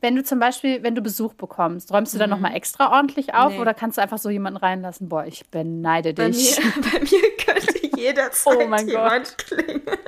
wenn 0.00 0.16
du 0.16 0.24
zum 0.24 0.38
Beispiel, 0.38 0.82
wenn 0.82 0.94
du 0.94 1.02
Besuch 1.02 1.34
bekommst? 1.34 1.92
Räumst 1.92 2.14
du 2.14 2.16
mhm. 2.16 2.20
dann 2.20 2.30
nochmal 2.30 2.56
extra 2.56 2.90
ordentlich 2.90 3.34
auf 3.34 3.52
nee. 3.52 3.60
oder 3.60 3.74
kannst 3.74 3.98
du 3.98 4.02
einfach 4.02 4.18
so 4.18 4.30
jemanden 4.30 4.56
reinlassen? 4.56 5.08
Boah, 5.08 5.26
ich 5.26 5.46
beneide 5.50 6.14
dich. 6.14 6.56
Bei 6.56 6.62
mir, 6.62 6.90
bei 6.92 7.00
mir 7.00 7.36
könnte 7.36 7.96
jederzeit 7.96 8.56
oh 8.56 8.66
mein 8.66 8.88
jemand 8.88 9.36
Gott. 9.36 9.38
klingeln. 9.38 9.98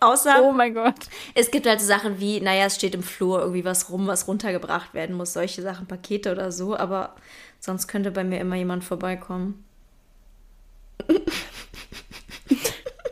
Außer, 0.00 0.44
oh 0.44 0.52
mein 0.52 0.74
Gott. 0.74 1.08
Es 1.34 1.50
gibt 1.50 1.66
halt 1.66 1.80
so 1.80 1.86
Sachen 1.86 2.20
wie, 2.20 2.40
naja, 2.40 2.66
es 2.66 2.76
steht 2.76 2.94
im 2.94 3.02
Flur 3.02 3.40
irgendwie 3.40 3.64
was 3.64 3.90
rum, 3.90 4.06
was 4.06 4.28
runtergebracht 4.28 4.92
werden 4.92 5.16
muss, 5.16 5.32
solche 5.32 5.62
Sachen, 5.62 5.86
Pakete 5.86 6.30
oder 6.30 6.52
so, 6.52 6.76
aber 6.76 7.16
sonst 7.58 7.88
könnte 7.88 8.10
bei 8.10 8.24
mir 8.24 8.38
immer 8.38 8.56
jemand 8.56 8.84
vorbeikommen. 8.84 9.64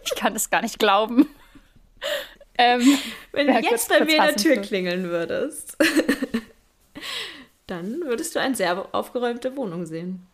ich 0.04 0.14
kann 0.14 0.36
es 0.36 0.50
gar 0.50 0.60
nicht 0.60 0.78
glauben. 0.78 1.26
Ähm, 2.58 2.80
Wenn 3.32 3.46
du 3.46 3.52
jetzt 3.54 3.68
kurz, 3.68 3.88
bei 3.88 4.04
mir 4.04 4.16
in 4.16 4.22
der 4.22 4.36
Tür 4.36 4.56
klingeln 4.58 5.04
würdest, 5.04 5.76
dann 7.66 8.00
würdest 8.02 8.34
du 8.34 8.40
eine 8.40 8.54
sehr 8.54 8.94
aufgeräumte 8.94 9.56
Wohnung 9.56 9.86
sehen. 9.86 10.26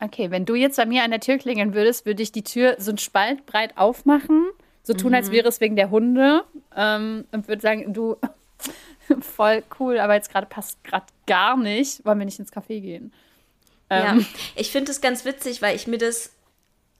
Okay, 0.00 0.30
wenn 0.30 0.44
du 0.44 0.54
jetzt 0.54 0.76
bei 0.76 0.86
mir 0.86 1.02
an 1.02 1.10
der 1.10 1.18
Tür 1.18 1.38
klingeln 1.38 1.74
würdest, 1.74 2.06
würde 2.06 2.22
ich 2.22 2.30
die 2.30 2.44
Tür 2.44 2.76
so 2.78 2.92
ein 2.92 2.98
Spalt 2.98 3.44
breit 3.46 3.76
aufmachen, 3.76 4.46
so 4.84 4.94
tun, 4.94 5.10
mhm. 5.10 5.16
als 5.16 5.32
wäre 5.32 5.48
es 5.48 5.60
wegen 5.60 5.74
der 5.74 5.90
Hunde 5.90 6.44
ähm, 6.76 7.24
und 7.32 7.48
würde 7.48 7.60
sagen, 7.60 7.92
du, 7.92 8.16
voll 9.20 9.64
cool, 9.80 9.98
aber 9.98 10.14
jetzt 10.14 10.30
gerade 10.30 10.46
passt 10.46 10.82
gerade 10.84 11.06
gar 11.26 11.56
nicht, 11.56 12.04
wollen 12.06 12.20
wir 12.20 12.26
nicht 12.26 12.38
ins 12.38 12.52
Café 12.52 12.80
gehen. 12.80 13.12
Ähm, 13.90 14.20
ja, 14.20 14.26
ich 14.54 14.70
finde 14.70 14.92
es 14.92 15.00
ganz 15.00 15.24
witzig, 15.24 15.62
weil 15.62 15.74
ich 15.74 15.88
mir 15.88 15.98
das 15.98 16.32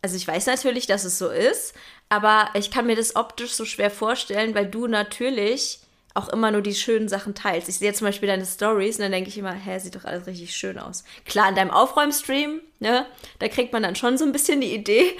also 0.02 0.16
ich 0.16 0.26
weiß 0.26 0.46
natürlich, 0.46 0.86
dass 0.86 1.04
es 1.04 1.18
so 1.18 1.28
ist, 1.28 1.74
aber 2.08 2.50
ich 2.54 2.70
kann 2.70 2.86
mir 2.86 2.96
das 2.96 3.16
optisch 3.16 3.52
so 3.52 3.64
schwer 3.64 3.90
vorstellen, 3.90 4.54
weil 4.54 4.66
du 4.66 4.86
natürlich 4.86 5.80
auch 6.14 6.28
immer 6.30 6.50
nur 6.50 6.62
die 6.62 6.74
schönen 6.74 7.08
Sachen 7.08 7.34
teilst. 7.34 7.68
Ich 7.68 7.78
sehe 7.78 7.92
zum 7.92 8.06
Beispiel 8.06 8.26
deine 8.26 8.44
Stories 8.44 8.96
und 8.96 9.02
dann 9.02 9.12
denke 9.12 9.28
ich 9.28 9.38
immer, 9.38 9.52
hä, 9.52 9.78
sieht 9.78 9.94
doch 9.94 10.04
alles 10.04 10.26
richtig 10.26 10.56
schön 10.56 10.78
aus. 10.78 11.04
Klar, 11.26 11.48
in 11.48 11.54
deinem 11.54 11.70
Aufräumstream, 11.70 12.60
ne, 12.80 13.06
da 13.38 13.48
kriegt 13.48 13.72
man 13.72 13.84
dann 13.84 13.94
schon 13.94 14.18
so 14.18 14.24
ein 14.24 14.32
bisschen 14.32 14.60
die 14.60 14.74
Idee, 14.74 15.12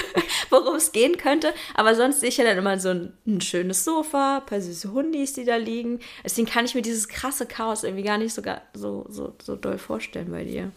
worum 0.50 0.76
es 0.76 0.92
gehen 0.92 1.18
könnte. 1.18 1.52
Aber 1.74 1.94
sonst 1.94 2.20
sehe 2.20 2.30
ich 2.30 2.38
ja 2.38 2.44
dann 2.44 2.56
immer 2.56 2.78
so 2.78 2.88
ein, 2.88 3.12
ein 3.26 3.42
schönes 3.42 3.84
Sofa, 3.84 4.38
ein 4.38 4.46
paar 4.46 4.60
süße 4.60 4.92
Hundis, 4.92 5.34
die 5.34 5.44
da 5.44 5.56
liegen. 5.56 6.00
Deswegen 6.24 6.48
kann 6.48 6.64
ich 6.64 6.74
mir 6.74 6.82
dieses 6.82 7.08
krasse 7.08 7.44
Chaos 7.44 7.84
irgendwie 7.84 8.04
gar 8.04 8.16
nicht 8.16 8.32
so, 8.32 8.42
so, 8.72 9.04
so, 9.08 9.34
so 9.42 9.56
doll 9.56 9.78
vorstellen 9.78 10.30
bei 10.30 10.44
dir. 10.44 10.72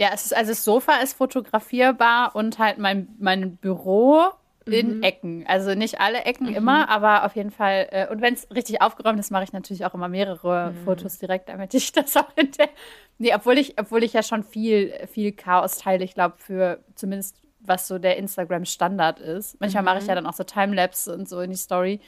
Ja, 0.00 0.08
es 0.14 0.24
ist, 0.24 0.34
also 0.34 0.52
das 0.52 0.64
Sofa 0.64 0.94
ist 1.02 1.12
fotografierbar 1.12 2.34
und 2.34 2.58
halt 2.58 2.78
mein, 2.78 3.14
mein 3.18 3.56
Büro 3.56 4.30
in 4.64 4.96
mhm. 4.96 5.02
Ecken. 5.02 5.44
Also 5.46 5.74
nicht 5.74 6.00
alle 6.00 6.24
Ecken 6.24 6.46
mhm. 6.48 6.54
immer, 6.54 6.88
aber 6.88 7.26
auf 7.26 7.36
jeden 7.36 7.50
Fall. 7.50 7.86
Äh, 7.90 8.08
und 8.08 8.22
wenn 8.22 8.32
es 8.32 8.48
richtig 8.50 8.80
aufgeräumt 8.80 9.20
ist, 9.20 9.30
mache 9.30 9.44
ich 9.44 9.52
natürlich 9.52 9.84
auch 9.84 9.92
immer 9.92 10.08
mehrere 10.08 10.70
mhm. 10.70 10.84
Fotos 10.84 11.18
direkt, 11.18 11.50
damit 11.50 11.74
ich 11.74 11.92
das 11.92 12.16
auch 12.16 12.34
in 12.36 12.50
der. 12.52 12.70
Nee, 13.18 13.34
obwohl 13.34 13.58
ich, 13.58 13.78
obwohl 13.78 14.02
ich 14.02 14.14
ja 14.14 14.22
schon 14.22 14.42
viel, 14.42 14.94
viel 15.12 15.32
Chaos 15.32 15.76
teile, 15.76 16.02
ich 16.02 16.14
glaube, 16.14 16.36
für 16.38 16.82
zumindest 16.94 17.36
was 17.58 17.86
so 17.86 17.98
der 17.98 18.16
Instagram-Standard 18.16 19.20
ist. 19.20 19.60
Manchmal 19.60 19.82
mache 19.82 19.98
ich 19.98 20.06
ja 20.06 20.14
mhm. 20.14 20.24
dann 20.24 20.26
auch 20.28 20.32
so 20.32 20.44
Timelapse 20.44 21.12
und 21.12 21.28
so 21.28 21.40
in 21.40 21.50
die 21.50 21.58
Story. 21.58 22.00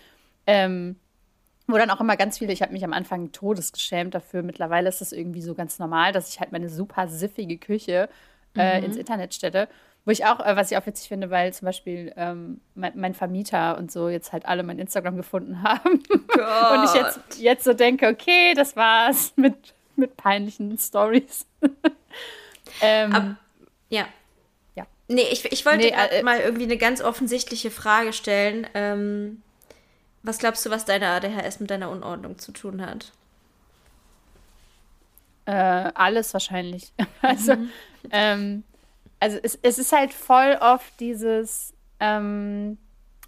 Ähm, 0.46 0.96
wo 1.66 1.78
dann 1.78 1.90
auch 1.90 2.00
immer 2.00 2.16
ganz 2.16 2.38
viele, 2.38 2.52
ich 2.52 2.62
habe 2.62 2.72
mich 2.72 2.84
am 2.84 2.92
Anfang 2.92 3.32
todesgeschämt 3.32 4.14
dafür. 4.14 4.42
Mittlerweile 4.42 4.88
ist 4.88 5.00
das 5.00 5.12
irgendwie 5.12 5.42
so 5.42 5.54
ganz 5.54 5.78
normal, 5.78 6.12
dass 6.12 6.28
ich 6.28 6.40
halt 6.40 6.52
meine 6.52 6.68
super 6.68 7.08
siffige 7.08 7.58
Küche 7.58 8.08
äh, 8.56 8.78
mhm. 8.78 8.86
ins 8.86 8.96
Internet 8.96 9.34
stelle. 9.34 9.68
Wo 10.04 10.10
ich 10.10 10.24
auch, 10.24 10.40
äh, 10.40 10.56
was 10.56 10.70
ich 10.70 10.76
auch 10.76 10.86
witzig 10.86 11.08
finde, 11.08 11.30
weil 11.30 11.52
zum 11.52 11.66
Beispiel 11.66 12.12
ähm, 12.16 12.60
mein, 12.74 12.92
mein, 12.96 13.14
Vermieter 13.14 13.78
und 13.78 13.92
so 13.92 14.08
jetzt 14.08 14.32
halt 14.32 14.46
alle 14.46 14.64
mein 14.64 14.80
Instagram 14.80 15.16
gefunden 15.16 15.62
haben. 15.62 16.02
Oh 16.10 16.74
und 16.74 16.84
ich 16.84 16.94
jetzt, 16.94 17.20
jetzt 17.38 17.64
so 17.64 17.72
denke, 17.72 18.08
okay, 18.08 18.54
das 18.54 18.74
war's 18.74 19.32
mit, 19.36 19.74
mit 19.94 20.16
peinlichen 20.16 20.76
Stories. 20.76 21.46
ähm, 22.80 23.36
ja. 23.90 24.06
Ja. 24.74 24.86
Nee, 25.06 25.26
ich, 25.30 25.44
ich 25.52 25.64
wollte 25.64 25.86
nee, 25.86 25.94
äh, 26.10 26.22
mal 26.24 26.40
irgendwie 26.40 26.64
eine 26.64 26.78
ganz 26.78 27.00
offensichtliche 27.00 27.70
Frage 27.70 28.12
stellen. 28.12 28.66
Ähm, 28.74 29.42
was 30.22 30.38
glaubst 30.38 30.64
du, 30.64 30.70
was 30.70 30.84
deine 30.84 31.08
ADHS 31.08 31.60
mit 31.60 31.70
deiner 31.70 31.90
Unordnung 31.90 32.38
zu 32.38 32.52
tun 32.52 32.84
hat? 32.84 33.12
Äh, 35.46 35.52
alles 35.94 36.32
wahrscheinlich. 36.32 36.92
also, 37.22 37.56
mhm. 37.56 37.70
ähm, 38.10 38.64
also 39.18 39.38
es, 39.42 39.58
es 39.62 39.78
ist 39.78 39.92
halt 39.92 40.14
voll 40.14 40.56
oft 40.60 41.00
dieses, 41.00 41.74
ähm, 42.00 42.78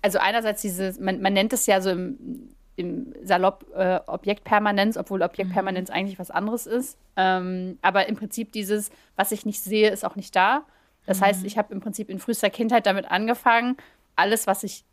also 0.02 0.18
einerseits 0.18 0.62
dieses, 0.62 1.00
man, 1.00 1.20
man 1.20 1.33
nennt 1.33 1.52
es 1.52 1.66
ja 1.66 1.80
so 1.80 1.90
im, 1.90 2.54
im 2.76 3.14
Salopp 3.22 3.66
äh, 3.74 4.00
Objektpermanenz, 4.07 4.96
obwohl 4.96 5.22
Objektpermanenz 5.22 5.88
mhm. 5.88 5.94
eigentlich 5.94 6.18
was 6.18 6.30
anderes 6.30 6.66
ist. 6.66 6.98
Ähm, 7.16 7.78
aber 7.83 8.09
im 8.09 8.16
Prinzip 8.16 8.52
dieses, 8.52 8.90
was 9.16 9.33
ich 9.33 9.46
nicht 9.46 9.62
sehe, 9.62 9.90
ist 9.90 10.04
auch 10.04 10.16
nicht 10.16 10.35
da. 10.35 10.64
Das 11.07 11.20
mhm. 11.20 11.24
heißt, 11.24 11.44
ich 11.44 11.59
habe 11.59 11.72
im 11.72 11.80
Prinzip 11.80 12.11
in 12.11 12.18
frühester 12.18 12.50
Kindheit 12.50 12.87
damit 12.87 13.11
angefangen, 13.11 13.76
alles, 14.16 14.46
was 14.46 14.62
ich, 14.62 14.85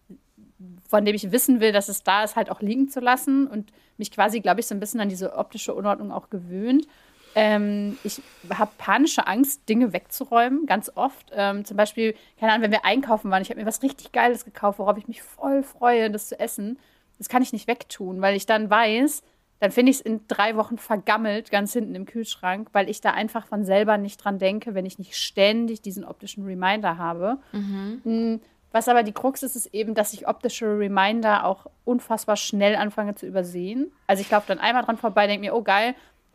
von 0.87 1.05
dem 1.05 1.15
ich 1.15 1.31
wissen 1.31 1.59
will, 1.59 1.71
dass 1.71 1.89
es 1.89 2.03
da 2.03 2.23
ist, 2.23 2.35
halt 2.35 2.49
auch 2.49 2.61
liegen 2.61 2.89
zu 2.89 2.99
lassen 2.99 3.47
und 3.47 3.71
mich 3.97 4.11
quasi, 4.11 4.39
glaube 4.39 4.59
ich, 4.59 4.67
so 4.67 4.75
ein 4.75 4.79
bisschen 4.79 4.99
an 4.99 5.09
diese 5.09 5.35
optische 5.35 5.73
Unordnung 5.73 6.11
auch 6.11 6.29
gewöhnt. 6.29 6.87
Ähm, 7.33 7.97
ich 8.03 8.21
habe 8.49 8.71
panische 8.77 9.25
Angst, 9.25 9.67
Dinge 9.69 9.93
wegzuräumen, 9.93 10.65
ganz 10.65 10.91
oft. 10.95 11.31
Ähm, 11.33 11.63
zum 11.63 11.77
Beispiel, 11.77 12.15
keine 12.39 12.51
Ahnung, 12.51 12.63
wenn 12.63 12.71
wir 12.71 12.85
einkaufen 12.85 13.31
waren, 13.31 13.41
ich 13.41 13.49
habe 13.49 13.59
mir 13.59 13.65
was 13.65 13.83
richtig 13.83 14.11
Geiles 14.11 14.43
gekauft, 14.43 14.79
worauf 14.79 14.97
ich 14.97 15.07
mich 15.07 15.21
voll 15.21 15.63
freue, 15.63 16.11
das 16.11 16.27
zu 16.27 16.39
essen. 16.39 16.77
Das 17.17 17.29
kann 17.29 17.41
ich 17.41 17.53
nicht 17.53 17.67
wegtun, 17.67 18.21
weil 18.21 18.35
ich 18.35 18.45
dann 18.45 18.69
weiß, 18.69 19.23
dann 19.59 19.71
finde 19.71 19.91
ich 19.91 19.97
es 19.97 20.01
in 20.01 20.21
drei 20.27 20.57
Wochen 20.57 20.77
vergammelt, 20.77 21.51
ganz 21.51 21.71
hinten 21.71 21.93
im 21.93 22.05
Kühlschrank, 22.05 22.69
weil 22.73 22.89
ich 22.89 22.99
da 22.99 23.11
einfach 23.11 23.45
von 23.45 23.63
selber 23.63 23.97
nicht 23.97 24.17
dran 24.17 24.39
denke, 24.39 24.73
wenn 24.73 24.87
ich 24.87 24.97
nicht 24.97 25.15
ständig 25.15 25.81
diesen 25.81 26.03
optischen 26.03 26.43
Reminder 26.43 26.97
habe. 26.97 27.37
Mhm. 27.51 28.41
Was 28.71 28.87
aber 28.87 29.03
die 29.03 29.11
Krux 29.11 29.43
ist, 29.43 29.55
ist 29.55 29.73
eben, 29.73 29.95
dass 29.95 30.13
ich 30.13 30.27
optische 30.27 30.65
Reminder 30.65 31.45
auch 31.45 31.67
unfassbar 31.83 32.37
schnell 32.37 32.75
anfange 32.75 33.15
zu 33.15 33.25
übersehen. 33.25 33.91
Also 34.07 34.21
ich 34.21 34.31
laufe 34.31 34.47
dann 34.47 34.59
einmal 34.59 34.83
dran 34.83 34.97
vorbei, 34.97 35.27
denke 35.27 35.41
mir, 35.41 35.55
oh 35.55 35.61
geil, 35.61 35.93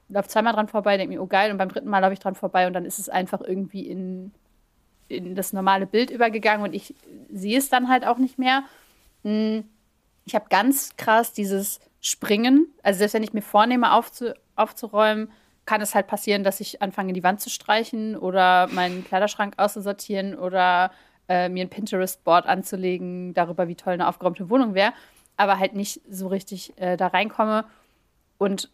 laufe 0.09 0.29
zweimal 0.29 0.53
dran 0.53 0.68
vorbei, 0.68 0.96
denke 0.99 1.14
mir, 1.14 1.22
oh 1.22 1.27
geil, 1.27 1.51
und 1.51 1.59
beim 1.59 1.70
dritten 1.70 1.88
Mal 1.88 2.01
laufe 2.01 2.12
ich 2.12 2.18
dran 2.20 2.35
vorbei 2.35 2.66
und 2.66 2.75
dann 2.75 2.85
ist 2.85 2.99
es 2.99 3.09
einfach 3.09 3.40
irgendwie 3.40 3.87
in, 3.87 4.33
in 5.09 5.35
das 5.35 5.53
normale 5.53 5.87
Bild 5.87 6.11
übergegangen 6.11 6.64
und 6.64 6.75
ich 6.75 6.94
sehe 7.31 7.59
es 7.59 7.70
dann 7.70 7.88
halt 7.88 8.07
auch 8.07 8.18
nicht 8.18 8.38
mehr. 8.38 8.64
Hm, 9.25 9.64
ich 10.27 10.35
habe 10.35 10.46
ganz 10.51 10.96
krass 10.96 11.33
dieses 11.33 11.81
Springen. 12.01 12.66
Also 12.83 12.99
selbst 12.99 13.14
wenn 13.14 13.22
ich 13.22 13.33
mir 13.33 13.42
vornehme, 13.42 13.92
aufzu, 13.92 14.35
aufzuräumen, 14.57 15.31
kann 15.64 15.81
es 15.81 15.94
halt 15.94 16.07
passieren, 16.07 16.44
dass 16.44 16.61
ich 16.61 16.83
anfange, 16.83 17.12
die 17.12 17.25
Wand 17.25 17.40
zu 17.40 17.51
streichen 17.51 18.16
oder 18.16 18.68
meinen 18.68 19.05
Kleiderschrank 19.05 19.55
auszusortieren 19.57 20.37
oder 20.37 20.92
äh, 21.29 21.49
mir 21.49 21.65
ein 21.65 21.71
Pinterest-Board 21.71 22.47
anzulegen, 22.47 23.35
darüber, 23.35 23.69
wie 23.69 23.75
toll 23.75 23.95
eine 23.95 24.09
aufgeräumte 24.09 24.51
Wohnung 24.51 24.75
wäre, 24.75 24.93
aber 25.37 25.59
halt 25.59 25.75
nicht 25.75 26.01
so 26.09 26.29
richtig 26.29 26.73
äh, 26.77 26.97
da 26.97 27.09
reinkomme. 27.09 27.65
Und 28.39 28.71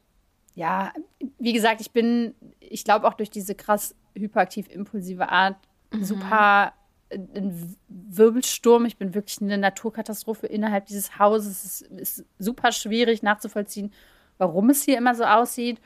ja, 0.55 0.93
wie 1.39 1.53
gesagt, 1.53 1.81
ich 1.81 1.93
bin, 1.93 2.35
ich 2.61 2.85
glaube 2.85 3.07
auch 3.07 3.15
durch 3.15 3.31
diese 3.31 3.55
krass 3.55 3.95
hyperaktiv-impulsive 4.15 5.29
Art 5.29 5.57
mhm. 5.93 6.05
super 6.05 6.73
ein 7.13 7.77
Wirbelsturm. 7.89 8.87
Ich 8.87 8.97
bin 8.97 9.15
wirklich 9.15 9.41
eine 9.41 9.59
Naturkatastrophe 9.59 10.47
innerhalb 10.47 10.87
dieses 10.87 11.19
Hauses. 11.19 11.65
Es 11.65 11.81
ist 11.83 12.25
super 12.39 12.73
schwierig 12.73 13.23
nachzuvollziehen, 13.23 13.93
warum 14.39 14.71
es 14.71 14.83
hier 14.83 14.99
immer 14.99 15.15
so 15.15 15.25
aussieht. 15.25 15.81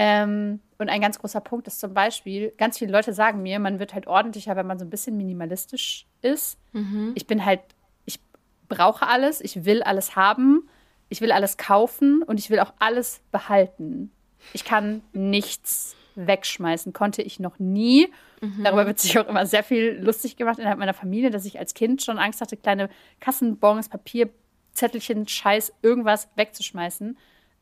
Ähm, 0.00 0.60
und 0.78 0.88
ein 0.88 1.00
ganz 1.00 1.18
großer 1.18 1.40
Punkt 1.40 1.66
ist 1.66 1.80
zum 1.80 1.92
Beispiel, 1.92 2.52
ganz 2.56 2.78
viele 2.78 2.92
Leute 2.92 3.12
sagen 3.12 3.42
mir, 3.42 3.58
man 3.58 3.78
wird 3.78 3.94
halt 3.94 4.06
ordentlicher, 4.06 4.54
wenn 4.56 4.66
man 4.66 4.78
so 4.78 4.84
ein 4.84 4.90
bisschen 4.90 5.16
minimalistisch 5.16 6.06
ist. 6.22 6.58
Mhm. 6.72 7.12
Ich 7.16 7.26
bin 7.26 7.44
halt, 7.44 7.60
ich 8.04 8.20
brauche 8.68 9.06
alles, 9.06 9.40
ich 9.40 9.64
will 9.64 9.82
alles 9.82 10.14
haben 10.14 10.68
ich 11.08 11.20
will 11.20 11.32
alles 11.32 11.56
kaufen 11.56 12.22
und 12.22 12.38
ich 12.38 12.50
will 12.50 12.60
auch 12.60 12.72
alles 12.78 13.20
behalten. 13.32 14.10
Ich 14.52 14.64
kann 14.64 15.02
nichts 15.12 15.96
wegschmeißen, 16.14 16.92
konnte 16.92 17.22
ich 17.22 17.40
noch 17.40 17.58
nie. 17.58 18.08
Mhm. 18.40 18.64
Darüber 18.64 18.86
wird 18.86 18.98
sich 18.98 19.18
auch 19.18 19.28
immer 19.28 19.46
sehr 19.46 19.62
viel 19.62 19.98
lustig 20.02 20.36
gemacht 20.36 20.58
innerhalb 20.58 20.78
meiner 20.78 20.94
Familie, 20.94 21.30
dass 21.30 21.44
ich 21.44 21.58
als 21.58 21.74
Kind 21.74 22.02
schon 22.02 22.18
Angst 22.18 22.40
hatte, 22.40 22.56
kleine 22.56 22.88
Kassenbons, 23.20 23.88
Papierzettelchen, 23.88 25.28
Scheiß, 25.28 25.72
irgendwas 25.82 26.28
wegzuschmeißen. 26.36 27.16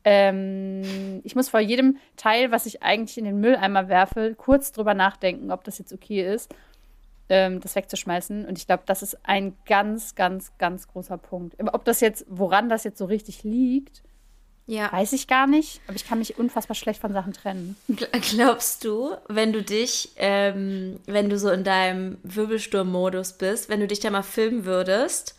Ähm, 0.09 1.19
ich 1.25 1.35
muss 1.35 1.49
vor 1.49 1.59
jedem 1.59 1.97
Teil, 2.15 2.51
was 2.51 2.65
ich 2.65 2.81
eigentlich 2.81 3.17
in 3.17 3.25
den 3.25 3.41
Mülleimer 3.41 3.89
werfe, 3.89 4.35
kurz 4.35 4.71
drüber 4.71 4.93
nachdenken, 4.93 5.51
ob 5.51 5.65
das 5.65 5.79
jetzt 5.79 5.91
okay 5.91 6.33
ist 6.33 6.53
ähm, 7.29 7.59
das 7.59 7.75
wegzuschmeißen. 7.75 8.45
Und 8.45 8.57
ich 8.57 8.67
glaube, 8.67 8.83
das 8.85 9.03
ist 9.03 9.17
ein 9.23 9.55
ganz, 9.65 10.15
ganz, 10.15 10.51
ganz 10.57 10.87
großer 10.87 11.17
Punkt. 11.17 11.55
Ob 11.73 11.85
das 11.85 11.99
jetzt, 11.99 12.25
woran 12.29 12.69
das 12.69 12.83
jetzt 12.83 12.97
so 12.97 13.05
richtig 13.05 13.43
liegt, 13.43 14.03
ja. 14.65 14.91
weiß 14.91 15.13
ich 15.13 15.27
gar 15.27 15.47
nicht. 15.47 15.81
Aber 15.87 15.95
ich 15.95 16.05
kann 16.05 16.19
mich 16.19 16.37
unfassbar 16.37 16.75
schlecht 16.75 17.01
von 17.01 17.13
Sachen 17.13 17.33
trennen. 17.33 17.75
Glaubst 18.31 18.83
du, 18.83 19.15
wenn 19.27 19.53
du 19.53 19.63
dich, 19.63 20.11
ähm, 20.17 20.99
wenn 21.05 21.29
du 21.29 21.37
so 21.37 21.49
in 21.49 21.63
deinem 21.63 22.17
Wirbelsturm-Modus 22.23 23.33
bist, 23.33 23.69
wenn 23.69 23.79
du 23.79 23.87
dich 23.87 23.99
da 23.99 24.09
mal 24.09 24.23
filmen 24.23 24.65
würdest, 24.65 25.35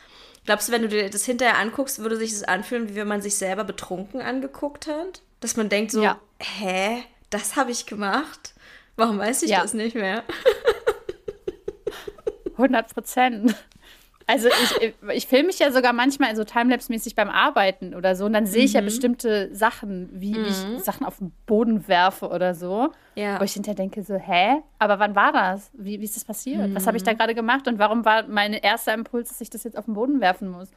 glaubst 0.49 0.69
du, 0.69 0.73
wenn 0.73 0.81
du 0.81 0.89
dir 0.89 1.11
das 1.11 1.27
hinterher 1.27 1.59
anguckst, 1.59 1.99
würde 1.99 2.17
sich 2.17 2.31
das 2.31 2.43
anfühlen, 2.43 2.89
wie 2.89 2.95
wenn 2.95 3.07
man 3.07 3.21
sich 3.21 3.37
selber 3.37 3.65
betrunken 3.65 4.23
angeguckt 4.23 4.87
hat? 4.87 5.21
Dass 5.41 5.59
man 5.59 5.69
denkt 5.69 5.93
so, 5.93 6.03
ja. 6.03 6.19
hä, 6.41 7.03
das 7.29 7.57
habe 7.57 7.71
ich 7.71 7.85
gemacht? 7.85 8.55
Warum 8.97 9.19
weiß 9.19 9.43
ich 9.43 9.51
ja. 9.51 9.61
das 9.61 9.75
nicht 9.75 9.95
mehr? 9.95 10.25
100 12.57 12.95
Prozent. 12.95 13.55
Also 14.31 14.49
ich, 14.49 14.93
ich 15.15 15.27
filme 15.27 15.47
mich 15.47 15.59
ja 15.59 15.73
sogar 15.73 15.95
manchmal 15.95 16.37
so 16.37 16.43
Timelapse-mäßig 16.43 17.15
beim 17.15 17.31
Arbeiten 17.31 17.95
oder 17.95 18.15
so 18.15 18.27
und 18.27 18.35
dann 18.35 18.45
sehe 18.45 18.65
ich 18.65 18.73
mhm. 18.73 18.77
ja 18.77 18.81
bestimmte 18.83 19.55
Sachen, 19.55 20.11
wie 20.13 20.35
mhm. 20.35 20.45
ich 20.45 20.85
Sachen 20.85 21.07
auf 21.07 21.17
den 21.17 21.33
Boden 21.47 21.89
werfe 21.89 22.29
oder 22.29 22.55
so. 22.55 22.93
Ja. 23.15 23.41
Wo 23.41 23.45
ich 23.45 23.55
hinterher 23.55 23.75
denke 23.75 24.03
so, 24.03 24.17
hä? 24.17 24.63
Aber 24.79 24.99
wann 24.99 25.17
war 25.17 25.33
das? 25.33 25.71
Wie, 25.73 25.99
wie 25.99 26.05
ist 26.05 26.15
das 26.15 26.27
passiert? 26.27 26.69
Mhm. 26.69 26.75
Was 26.75 26.87
habe 26.87 26.99
ich 26.99 27.05
da 27.05 27.15
gerade 27.15 27.35
gemacht 27.35 27.67
und 27.69 27.79
warum 27.79 28.05
war 28.05 28.25
mein 28.29 28.53
erster 28.53 28.93
Impuls, 28.93 29.31
dass 29.31 29.41
ich 29.41 29.49
das 29.49 29.65
jetzt 29.65 29.79
auf 29.79 29.87
den 29.87 29.95
Boden 29.95 30.21
werfen 30.21 30.51
muss? 30.51 30.69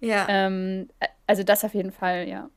Ja. 0.00 0.26
Ähm, 0.28 0.90
also 1.26 1.42
das 1.42 1.64
auf 1.64 1.72
jeden 1.72 1.92
Fall, 1.92 2.28
ja. 2.28 2.50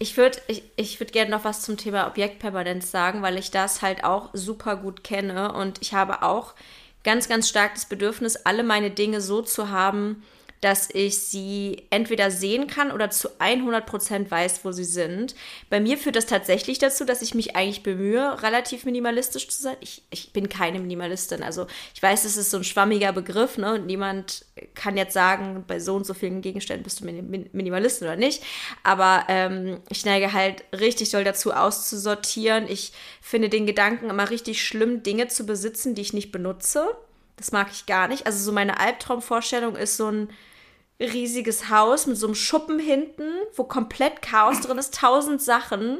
Ich 0.00 0.16
würde 0.16 0.38
ich, 0.48 0.64
ich 0.74 0.98
würd 0.98 1.12
gerne 1.12 1.30
noch 1.30 1.44
was 1.44 1.62
zum 1.62 1.76
Thema 1.76 2.08
Objektpermanenz 2.08 2.90
sagen, 2.90 3.22
weil 3.22 3.38
ich 3.38 3.52
das 3.52 3.80
halt 3.80 4.02
auch 4.02 4.30
super 4.32 4.74
gut 4.74 5.04
kenne 5.04 5.52
und 5.52 5.80
ich 5.82 5.94
habe 5.94 6.22
auch 6.22 6.54
ganz, 7.04 7.28
ganz 7.28 7.48
stark 7.48 7.74
das 7.74 7.86
Bedürfnis, 7.86 8.36
alle 8.36 8.62
meine 8.62 8.90
Dinge 8.90 9.20
so 9.20 9.42
zu 9.42 9.70
haben, 9.70 10.22
dass 10.62 10.88
ich 10.92 11.18
sie 11.18 11.82
entweder 11.90 12.30
sehen 12.30 12.68
kann 12.68 12.92
oder 12.92 13.10
zu 13.10 13.28
100% 13.40 14.30
weiß, 14.30 14.64
wo 14.64 14.70
sie 14.70 14.84
sind. 14.84 15.34
Bei 15.70 15.80
mir 15.80 15.98
führt 15.98 16.14
das 16.14 16.26
tatsächlich 16.26 16.78
dazu, 16.78 17.04
dass 17.04 17.20
ich 17.20 17.34
mich 17.34 17.56
eigentlich 17.56 17.82
bemühe, 17.82 18.40
relativ 18.44 18.84
minimalistisch 18.84 19.48
zu 19.48 19.60
sein. 19.60 19.76
Ich, 19.80 20.02
ich 20.10 20.32
bin 20.32 20.48
keine 20.48 20.78
Minimalistin. 20.78 21.42
Also 21.42 21.66
ich 21.94 22.00
weiß, 22.02 22.24
es 22.24 22.36
ist 22.36 22.52
so 22.52 22.58
ein 22.58 22.64
schwammiger 22.64 23.12
Begriff, 23.12 23.58
ne? 23.58 23.74
Und 23.74 23.86
niemand 23.86 24.44
kann 24.74 24.96
jetzt 24.96 25.14
sagen, 25.14 25.64
bei 25.66 25.80
so 25.80 25.96
und 25.96 26.06
so 26.06 26.14
vielen 26.14 26.42
Gegenständen 26.42 26.84
bist 26.84 27.00
du 27.00 27.06
Minimalist 27.06 28.00
oder 28.00 28.14
nicht. 28.14 28.44
Aber 28.84 29.24
ähm, 29.26 29.80
ich 29.88 30.04
neige 30.04 30.32
halt 30.32 30.62
richtig 30.72 31.10
doll 31.10 31.24
dazu, 31.24 31.52
auszusortieren. 31.52 32.68
Ich 32.68 32.92
finde 33.20 33.48
den 33.48 33.66
Gedanken 33.66 34.10
immer 34.10 34.30
richtig 34.30 34.64
schlimm, 34.64 35.02
Dinge 35.02 35.26
zu 35.26 35.44
besitzen, 35.44 35.96
die 35.96 36.02
ich 36.02 36.12
nicht 36.12 36.30
benutze. 36.30 36.86
Das 37.36 37.50
mag 37.50 37.66
ich 37.72 37.86
gar 37.86 38.06
nicht. 38.06 38.26
Also 38.26 38.44
so 38.44 38.52
meine 38.52 38.78
Albtraumvorstellung 38.78 39.74
ist 39.74 39.96
so 39.96 40.06
ein 40.06 40.28
riesiges 41.02 41.68
Haus 41.68 42.06
mit 42.06 42.16
so 42.16 42.26
einem 42.26 42.34
Schuppen 42.34 42.78
hinten, 42.78 43.30
wo 43.54 43.64
komplett 43.64 44.22
Chaos 44.22 44.60
drin 44.60 44.78
ist, 44.78 44.94
tausend 44.94 45.42
Sachen 45.42 45.98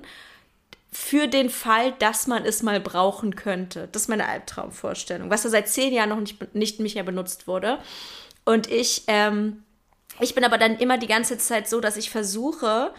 für 0.93 1.27
den 1.27 1.49
Fall, 1.49 1.93
dass 1.99 2.27
man 2.27 2.45
es 2.45 2.63
mal 2.63 2.79
brauchen 2.79 3.35
könnte. 3.35 3.89
Das 3.93 4.03
ist 4.03 4.09
meine 4.09 4.29
Albtraumvorstellung, 4.29 5.31
was 5.31 5.45
ja 5.45 5.51
seit 5.51 5.69
zehn 5.69 5.93
Jahren 5.93 6.11
noch 6.11 6.21
nicht, 6.53 6.81
nicht 6.81 6.95
mehr 6.95 7.05
benutzt 7.05 7.47
wurde. 7.47 7.79
Und 8.45 8.71
ich, 8.71 9.05
ähm, 9.07 9.63
ich 10.21 10.35
bin 10.35 10.45
aber 10.45 10.59
dann 10.59 10.79
immer 10.79 10.99
die 10.99 11.07
ganze 11.07 11.39
Zeit 11.39 11.69
so, 11.69 11.81
dass 11.81 11.97
ich 11.97 12.11
versuche, 12.11 12.93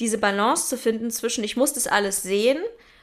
diese 0.00 0.18
Balance 0.18 0.68
zu 0.68 0.78
finden 0.78 1.10
zwischen, 1.10 1.44
ich 1.44 1.56
muss 1.56 1.74
das 1.74 1.86
alles 1.86 2.22
sehen 2.22 2.58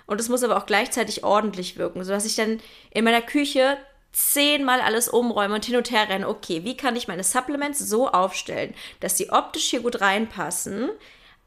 und 0.08 0.20
es 0.20 0.30
muss 0.30 0.44
aber 0.44 0.58
auch 0.58 0.66
gleichzeitig 0.66 1.24
ordentlich 1.24 1.78
wirken, 1.78 2.04
sodass 2.04 2.26
ich 2.26 2.36
dann 2.36 2.60
in 2.92 3.04
meiner 3.04 3.22
Küche 3.22 3.78
zehnmal 4.14 4.80
alles 4.80 5.10
umräumen 5.10 5.56
und 5.56 5.66
hin 5.66 5.76
und 5.76 5.92
her 5.92 6.08
rennen. 6.08 6.24
Okay, 6.24 6.64
wie 6.64 6.78
kann 6.78 6.96
ich 6.96 7.08
meine 7.08 7.24
Supplements 7.24 7.80
so 7.80 8.08
aufstellen, 8.08 8.74
dass 9.00 9.18
sie 9.18 9.32
optisch 9.32 9.66
hier 9.66 9.82
gut 9.82 10.02
reinpassen, 10.02 10.90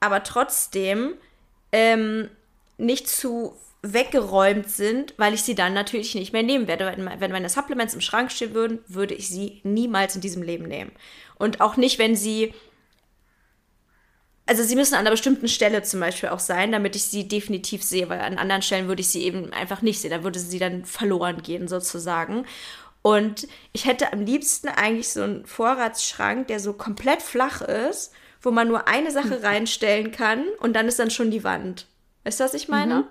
aber 0.01 0.23
trotzdem 0.23 1.15
ähm, 1.73 2.29
nicht 2.77 3.09
zu 3.09 3.57
weggeräumt 3.83 4.69
sind, 4.69 5.15
weil 5.17 5.35
ich 5.35 5.43
sie 5.43 5.55
dann 5.55 5.73
natürlich 5.73 6.15
nicht 6.15 6.33
mehr 6.33 6.43
nehmen 6.43 6.67
werde. 6.67 6.93
Wenn 7.19 7.33
meine 7.33 7.49
Supplements 7.49 7.95
im 7.95 8.01
Schrank 8.01 8.33
stehen 8.33 8.55
würden, 8.55 8.81
würde 8.89 9.15
ich 9.15 9.29
sie 9.29 9.61
niemals 9.63 10.17
in 10.17 10.21
diesem 10.21 10.43
Leben 10.43 10.67
nehmen. 10.67 10.93
Und 11.37 11.61
auch 11.61 11.77
nicht, 11.77 11.99
wenn 11.99 12.17
sie. 12.17 12.53
Also 14.47 14.63
sie 14.63 14.77
müssen 14.77 14.95
an 14.95 15.01
einer 15.01 15.11
bestimmten 15.11 15.49
Stelle 15.49 15.83
zum 15.83 15.99
Beispiel 15.99 16.29
auch 16.29 16.39
sein, 16.39 16.71
damit 16.71 16.95
ich 16.95 17.05
sie 17.05 17.27
definitiv 17.27 17.83
sehe, 17.83 18.09
weil 18.09 18.21
an 18.21 18.39
anderen 18.39 18.63
Stellen 18.63 18.87
würde 18.87 19.01
ich 19.01 19.09
sie 19.09 19.25
eben 19.25 19.53
einfach 19.53 19.83
nicht 19.83 20.01
sehen. 20.01 20.13
Da 20.13 20.23
würde 20.23 20.39
sie 20.39 20.61
dann 20.61 20.85
verloren 20.85 21.43
gehen 21.43 21.67
sozusagen. 21.67 22.47
Und 23.03 23.49
ich 23.73 23.87
hätte 23.87 24.13
am 24.13 24.21
liebsten 24.21 24.69
eigentlich 24.69 25.11
so 25.11 25.23
einen 25.23 25.47
Vorratsschrank, 25.47 26.47
der 26.49 26.61
so 26.61 26.73
komplett 26.73 27.23
flach 27.23 27.61
ist, 27.61 28.13
wo 28.41 28.51
man 28.51 28.69
nur 28.69 28.87
eine 28.87 29.11
Sache 29.11 29.43
reinstellen 29.43 30.13
kann 30.13 30.45
und 30.61 30.75
dann 30.75 30.87
ist 30.87 30.99
dann 30.99 31.11
schon 31.11 31.31
die 31.31 31.45
Wand. 31.45 31.87
Weißt 32.25 32.41
du, 32.41 32.45
was 32.45 32.55
ich 32.55 32.69
meine? 32.69 32.95
Mhm. 32.95 33.05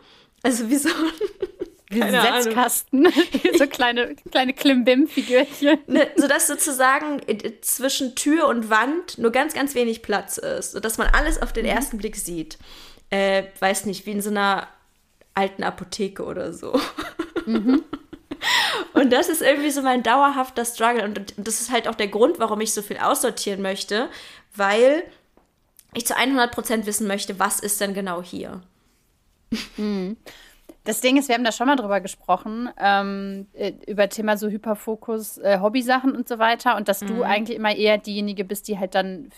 Also 0.43 0.69
wie 0.69 0.75
so 0.77 0.89
ein 0.89 1.11
Setzkasten, 2.01 3.07
so 3.57 3.67
kleine, 3.67 4.15
kleine 4.31 4.53
Klimbim-Figürchen. 4.53 5.79
Ne, 5.87 6.07
sodass 6.15 6.47
sozusagen 6.47 7.21
zwischen 7.61 8.15
Tür 8.15 8.47
und 8.47 8.69
Wand 8.69 9.17
nur 9.17 9.31
ganz, 9.31 9.53
ganz 9.53 9.75
wenig 9.75 10.01
Platz 10.01 10.37
ist, 10.37 10.71
sodass 10.71 10.97
man 10.97 11.07
alles 11.07 11.41
auf 11.41 11.53
den 11.53 11.65
mhm. 11.65 11.71
ersten 11.71 11.97
Blick 11.97 12.15
sieht. 12.15 12.57
Äh, 13.09 13.43
weiß 13.59 13.85
nicht, 13.85 14.05
wie 14.05 14.11
in 14.11 14.21
so 14.21 14.29
einer 14.29 14.67
alten 15.33 15.63
Apotheke 15.63 16.23
oder 16.23 16.53
so. 16.53 16.79
Mhm. 17.45 17.83
Und 18.93 19.11
das 19.11 19.29
ist 19.29 19.41
irgendwie 19.41 19.71
so 19.71 19.81
mein 19.81 20.03
dauerhafter 20.03 20.65
Struggle. 20.65 21.03
Und 21.03 21.33
das 21.37 21.61
ist 21.61 21.71
halt 21.71 21.87
auch 21.87 21.95
der 21.95 22.07
Grund, 22.07 22.39
warum 22.39 22.61
ich 22.61 22.73
so 22.73 22.81
viel 22.81 22.97
aussortieren 22.97 23.61
möchte, 23.61 24.09
weil 24.55 25.03
ich 25.93 26.05
zu 26.05 26.15
100% 26.15 26.85
wissen 26.85 27.07
möchte, 27.07 27.39
was 27.39 27.59
ist 27.59 27.81
denn 27.81 27.93
genau 27.93 28.21
hier. 28.21 28.61
Mhm. 29.77 30.17
Das 30.83 31.01
Ding 31.01 31.17
ist, 31.17 31.27
wir 31.29 31.35
haben 31.35 31.43
da 31.43 31.51
schon 31.51 31.67
mal 31.67 31.75
drüber 31.75 31.99
gesprochen, 31.99 32.69
ähm, 32.79 33.47
äh, 33.53 33.73
über 33.87 34.07
Thema 34.07 34.37
so 34.37 34.49
Hyperfokus, 34.49 35.39
äh, 35.39 35.59
Hobbysachen 35.59 36.15
und 36.15 36.27
so 36.27 36.37
weiter. 36.37 36.75
Und 36.75 36.87
dass 36.87 37.01
mhm. 37.01 37.07
du 37.07 37.23
eigentlich 37.23 37.57
immer 37.57 37.75
eher 37.75 37.97
diejenige 37.97 38.45
bist, 38.45 38.67
die 38.67 38.77
halt 38.77 38.93
dann 38.93 39.31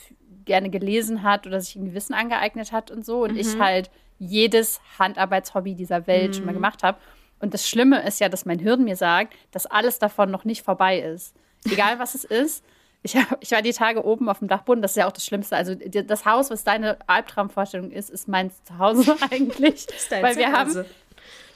gerne 0.45 0.69
gelesen 0.69 1.23
hat 1.23 1.47
oder 1.47 1.61
sich 1.61 1.75
irgendwie 1.75 1.93
Wissen 1.93 2.13
angeeignet 2.13 2.71
hat 2.71 2.91
und 2.91 3.05
so. 3.05 3.23
Und 3.23 3.33
mhm. 3.33 3.39
ich 3.39 3.57
halt 3.59 3.89
jedes 4.19 4.81
Handarbeitshobby 4.99 5.75
dieser 5.75 6.05
Welt 6.07 6.29
mhm. 6.29 6.33
schon 6.33 6.45
mal 6.45 6.51
mhm. 6.51 6.57
gemacht 6.57 6.83
habe. 6.83 6.97
Und 7.39 7.53
das 7.53 7.69
Schlimme 7.69 8.05
ist 8.05 8.19
ja, 8.19 8.29
dass 8.29 8.45
mein 8.45 8.59
Hirn 8.59 8.83
mir 8.83 8.95
sagt, 8.95 9.33
dass 9.51 9.65
alles 9.65 9.99
davon 9.99 10.31
noch 10.31 10.43
nicht 10.43 10.63
vorbei 10.63 10.99
ist. 10.99 11.35
Egal 11.65 11.99
was 11.99 12.15
es 12.15 12.23
ist. 12.23 12.63
Ich, 13.03 13.15
hab, 13.15 13.41
ich 13.41 13.51
war 13.51 13.61
die 13.61 13.73
Tage 13.73 14.03
oben 14.03 14.27
auf 14.27 14.39
dem 14.39 14.47
Dachboden, 14.47 14.81
das 14.81 14.91
ist 14.91 14.97
ja 14.97 15.07
auch 15.07 15.11
das 15.11 15.23
Schlimmste. 15.23 15.55
Also 15.55 15.75
das 15.75 16.25
Haus, 16.25 16.49
was 16.49 16.63
deine 16.63 16.97
Albtraumvorstellung 17.07 17.91
ist, 17.91 18.09
ist 18.09 18.27
mein 18.27 18.51
Zuhause 18.65 19.15
eigentlich. 19.31 19.85
Das 19.85 19.95
ist 19.95 20.11
dein 20.11 20.23
weil 20.23 20.35
wir 20.35 20.51
haben, 20.51 20.85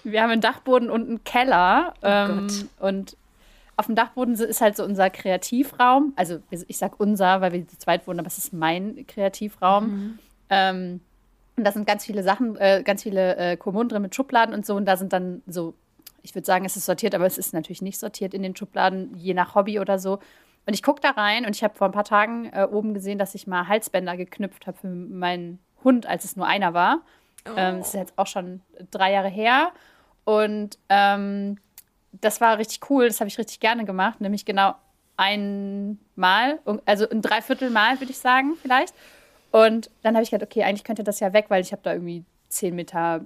wir 0.03 0.21
haben 0.21 0.31
einen 0.31 0.41
Dachboden 0.41 0.89
und 0.89 1.07
einen 1.07 1.23
Keller. 1.23 1.93
Oh 2.01 2.07
ähm, 2.07 2.47
und 2.79 3.17
auf 3.77 3.87
dem 3.87 3.95
Dachboden 3.95 4.35
ist 4.35 4.61
halt 4.61 4.77
so 4.77 4.83
unser 4.83 5.09
Kreativraum. 5.09 6.13
Also 6.15 6.39
ich 6.49 6.77
sag 6.77 6.99
unser, 6.99 7.41
weil 7.41 7.51
wir 7.51 7.67
zu 7.67 7.77
zweit 7.77 8.07
wohnen, 8.07 8.19
aber 8.19 8.27
es 8.27 8.37
ist 8.37 8.53
mein 8.53 9.05
Kreativraum. 9.07 9.85
Mhm. 9.85 10.19
Ähm, 10.49 11.01
und 11.57 11.63
da 11.65 11.71
sind 11.71 11.87
ganz 11.87 12.05
viele 12.05 12.23
Sachen, 12.23 12.55
äh, 12.57 12.83
ganz 12.85 13.03
viele 13.03 13.35
äh, 13.37 13.57
Kommunen 13.57 13.89
drin 13.89 14.01
mit 14.01 14.15
Schubladen 14.15 14.53
und 14.53 14.65
so. 14.65 14.75
Und 14.75 14.85
da 14.85 14.97
sind 14.97 15.13
dann 15.13 15.41
so, 15.47 15.73
ich 16.21 16.35
würde 16.35 16.45
sagen, 16.45 16.65
es 16.65 16.77
ist 16.77 16.85
sortiert, 16.85 17.15
aber 17.15 17.25
es 17.25 17.37
ist 17.37 17.53
natürlich 17.53 17.81
nicht 17.81 17.99
sortiert 17.99 18.33
in 18.33 18.43
den 18.43 18.55
Schubladen, 18.55 19.15
je 19.17 19.33
nach 19.33 19.55
Hobby 19.55 19.79
oder 19.79 19.99
so. 19.99 20.19
Und 20.65 20.73
ich 20.73 20.83
gucke 20.83 21.01
da 21.01 21.11
rein 21.11 21.45
und 21.45 21.55
ich 21.55 21.63
habe 21.63 21.75
vor 21.75 21.87
ein 21.87 21.93
paar 21.93 22.03
Tagen 22.03 22.51
äh, 22.53 22.67
oben 22.69 22.93
gesehen, 22.93 23.17
dass 23.17 23.33
ich 23.35 23.47
mal 23.47 23.67
Halsbänder 23.67 24.15
geknüpft 24.15 24.67
habe 24.67 24.77
für 24.77 24.87
meinen 24.87 25.59
Hund, 25.83 26.05
als 26.05 26.23
es 26.23 26.35
nur 26.35 26.45
einer 26.45 26.73
war. 26.73 27.01
Oh. 27.47 27.53
Ähm, 27.57 27.79
das 27.79 27.87
ist 27.87 27.93
jetzt 27.95 28.13
auch 28.17 28.27
schon 28.27 28.61
drei 28.91 29.11
Jahre 29.11 29.29
her. 29.29 29.71
Und 30.23 30.77
ähm, 30.89 31.57
das 32.11 32.41
war 32.41 32.57
richtig 32.57 32.89
cool, 32.89 33.07
das 33.07 33.19
habe 33.19 33.27
ich 33.27 33.37
richtig 33.37 33.59
gerne 33.59 33.85
gemacht, 33.85 34.21
nämlich 34.21 34.45
genau 34.45 34.75
einmal, 35.17 36.59
also 36.85 37.09
ein 37.09 37.21
Dreiviertelmal, 37.21 37.99
würde 37.99 38.11
ich 38.11 38.17
sagen, 38.17 38.53
vielleicht. 38.61 38.93
Und 39.51 39.89
dann 40.01 40.15
habe 40.15 40.23
ich 40.23 40.31
gedacht, 40.31 40.49
okay, 40.49 40.63
eigentlich 40.63 40.83
könnte 40.83 41.03
das 41.03 41.19
ja 41.19 41.33
weg, 41.33 41.45
weil 41.49 41.61
ich 41.61 41.71
habe 41.71 41.81
da 41.83 41.93
irgendwie 41.93 42.23
zehn 42.49 42.75
Meter 42.75 43.21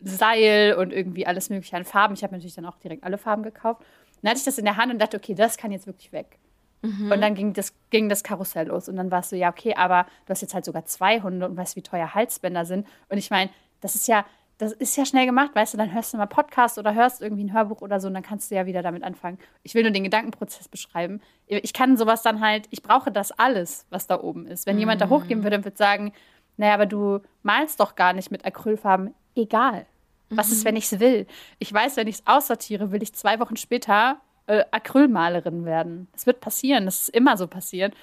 Seil 0.00 0.74
und 0.74 0.92
irgendwie 0.92 1.26
alles 1.26 1.50
mögliche 1.50 1.76
an 1.76 1.84
Farben. 1.84 2.14
Ich 2.14 2.22
habe 2.22 2.32
natürlich 2.32 2.54
dann 2.54 2.66
auch 2.66 2.76
direkt 2.76 3.02
alle 3.02 3.18
Farben 3.18 3.42
gekauft. 3.42 3.82
Dann 4.22 4.30
hatte 4.30 4.38
ich 4.38 4.44
das 4.44 4.58
in 4.58 4.64
der 4.64 4.76
Hand 4.76 4.92
und 4.92 5.00
dachte, 5.00 5.16
okay, 5.16 5.34
das 5.34 5.56
kann 5.56 5.72
jetzt 5.72 5.86
wirklich 5.86 6.12
weg. 6.12 6.38
Mhm. 6.82 7.10
Und 7.10 7.20
dann 7.20 7.34
ging 7.34 7.52
das, 7.52 7.74
ging 7.90 8.08
das 8.08 8.22
Karussell 8.22 8.68
los. 8.68 8.88
Und 8.88 8.96
dann 8.96 9.10
war 9.10 9.20
es 9.20 9.30
so, 9.30 9.36
ja, 9.36 9.50
okay, 9.50 9.74
aber 9.74 10.06
du 10.26 10.30
hast 10.30 10.40
jetzt 10.40 10.54
halt 10.54 10.64
sogar 10.64 10.84
zwei 10.86 11.20
Hunde 11.20 11.46
und 11.48 11.56
weißt, 11.56 11.74
wie 11.74 11.82
teuer 11.82 12.14
Halsbänder 12.14 12.64
sind. 12.64 12.86
Und 13.08 13.18
ich 13.18 13.30
meine, 13.30 13.50
das 13.80 13.94
ist 13.94 14.06
ja, 14.06 14.24
das 14.58 14.72
ist 14.72 14.96
ja 14.96 15.06
schnell 15.06 15.24
gemacht, 15.24 15.52
weißt 15.54 15.74
du, 15.74 15.78
dann 15.78 15.92
hörst 15.92 16.12
du 16.12 16.16
mal 16.16 16.26
Podcast 16.26 16.78
oder 16.78 16.92
hörst 16.92 17.22
irgendwie 17.22 17.44
ein 17.44 17.52
Hörbuch 17.52 17.80
oder 17.80 18.00
so 18.00 18.08
und 18.08 18.14
dann 18.14 18.24
kannst 18.24 18.50
du 18.50 18.56
ja 18.56 18.66
wieder 18.66 18.82
damit 18.82 19.04
anfangen. 19.04 19.38
Ich 19.62 19.74
will 19.74 19.84
nur 19.84 19.92
den 19.92 20.02
Gedankenprozess 20.02 20.68
beschreiben. 20.68 21.20
Ich 21.46 21.72
kann 21.72 21.96
sowas 21.96 22.22
dann 22.22 22.40
halt, 22.40 22.66
ich 22.70 22.82
brauche 22.82 23.12
das 23.12 23.30
alles, 23.30 23.86
was 23.90 24.08
da 24.08 24.20
oben 24.20 24.46
ist. 24.46 24.66
Wenn 24.66 24.74
mhm. 24.74 24.80
jemand 24.80 25.00
da 25.00 25.08
hochgehen 25.08 25.44
würde 25.44 25.56
und 25.56 25.64
würde 25.64 25.76
sagen, 25.76 26.12
naja, 26.56 26.74
aber 26.74 26.86
du 26.86 27.20
malst 27.44 27.78
doch 27.78 27.94
gar 27.94 28.12
nicht 28.12 28.32
mit 28.32 28.44
Acrylfarben, 28.44 29.14
egal. 29.36 29.86
Was 30.30 30.50
ist, 30.50 30.64
mhm. 30.64 30.68
wenn 30.68 30.76
ich 30.76 30.92
es 30.92 31.00
will? 31.00 31.26
Ich 31.60 31.72
weiß, 31.72 31.96
wenn 31.96 32.08
ich 32.08 32.16
es 32.16 32.26
aussortiere, 32.26 32.90
will 32.90 33.02
ich 33.02 33.14
zwei 33.14 33.38
Wochen 33.38 33.56
später 33.56 34.20
äh, 34.46 34.64
Acrylmalerin 34.72 35.64
werden. 35.64 36.08
Das 36.12 36.26
wird 36.26 36.40
passieren. 36.40 36.84
Das 36.84 37.02
ist 37.02 37.08
immer 37.10 37.36
so 37.36 37.46
passiert. 37.46 37.94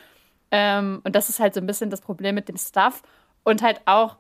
Ähm, 0.51 1.01
und 1.03 1.15
das 1.15 1.29
ist 1.29 1.39
halt 1.39 1.53
so 1.53 1.59
ein 1.59 1.67
bisschen 1.67 1.89
das 1.89 2.01
Problem 2.01 2.33
mit 2.33 2.47
dem 2.47 2.57
Stuff. 2.57 3.03
Und 3.43 3.61
halt 3.61 3.81
auch 3.85 4.15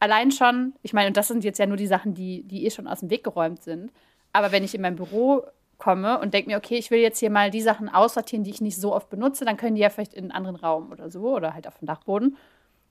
allein 0.00 0.30
schon, 0.30 0.74
ich 0.82 0.92
meine, 0.92 1.08
und 1.08 1.16
das 1.16 1.28
sind 1.28 1.44
jetzt 1.44 1.58
ja 1.58 1.66
nur 1.66 1.76
die 1.76 1.86
Sachen, 1.86 2.14
die, 2.14 2.42
die 2.44 2.66
eh 2.66 2.70
schon 2.70 2.86
aus 2.86 3.00
dem 3.00 3.10
Weg 3.10 3.24
geräumt 3.24 3.62
sind. 3.62 3.92
Aber 4.32 4.52
wenn 4.52 4.64
ich 4.64 4.74
in 4.74 4.82
mein 4.82 4.96
Büro 4.96 5.42
komme 5.78 6.18
und 6.18 6.34
denke 6.34 6.50
mir, 6.50 6.56
okay, 6.56 6.76
ich 6.76 6.90
will 6.90 6.98
jetzt 6.98 7.18
hier 7.18 7.30
mal 7.30 7.50
die 7.50 7.60
Sachen 7.60 7.88
aussortieren, 7.88 8.44
die 8.44 8.50
ich 8.50 8.60
nicht 8.60 8.80
so 8.80 8.94
oft 8.94 9.10
benutze, 9.10 9.44
dann 9.44 9.56
können 9.56 9.76
die 9.76 9.82
ja 9.82 9.90
vielleicht 9.90 10.14
in 10.14 10.24
einen 10.24 10.32
anderen 10.32 10.56
Raum 10.56 10.90
oder 10.90 11.10
so 11.10 11.34
oder 11.34 11.54
halt 11.54 11.66
auf 11.66 11.78
dem 11.78 11.86
Dachboden. 11.86 12.36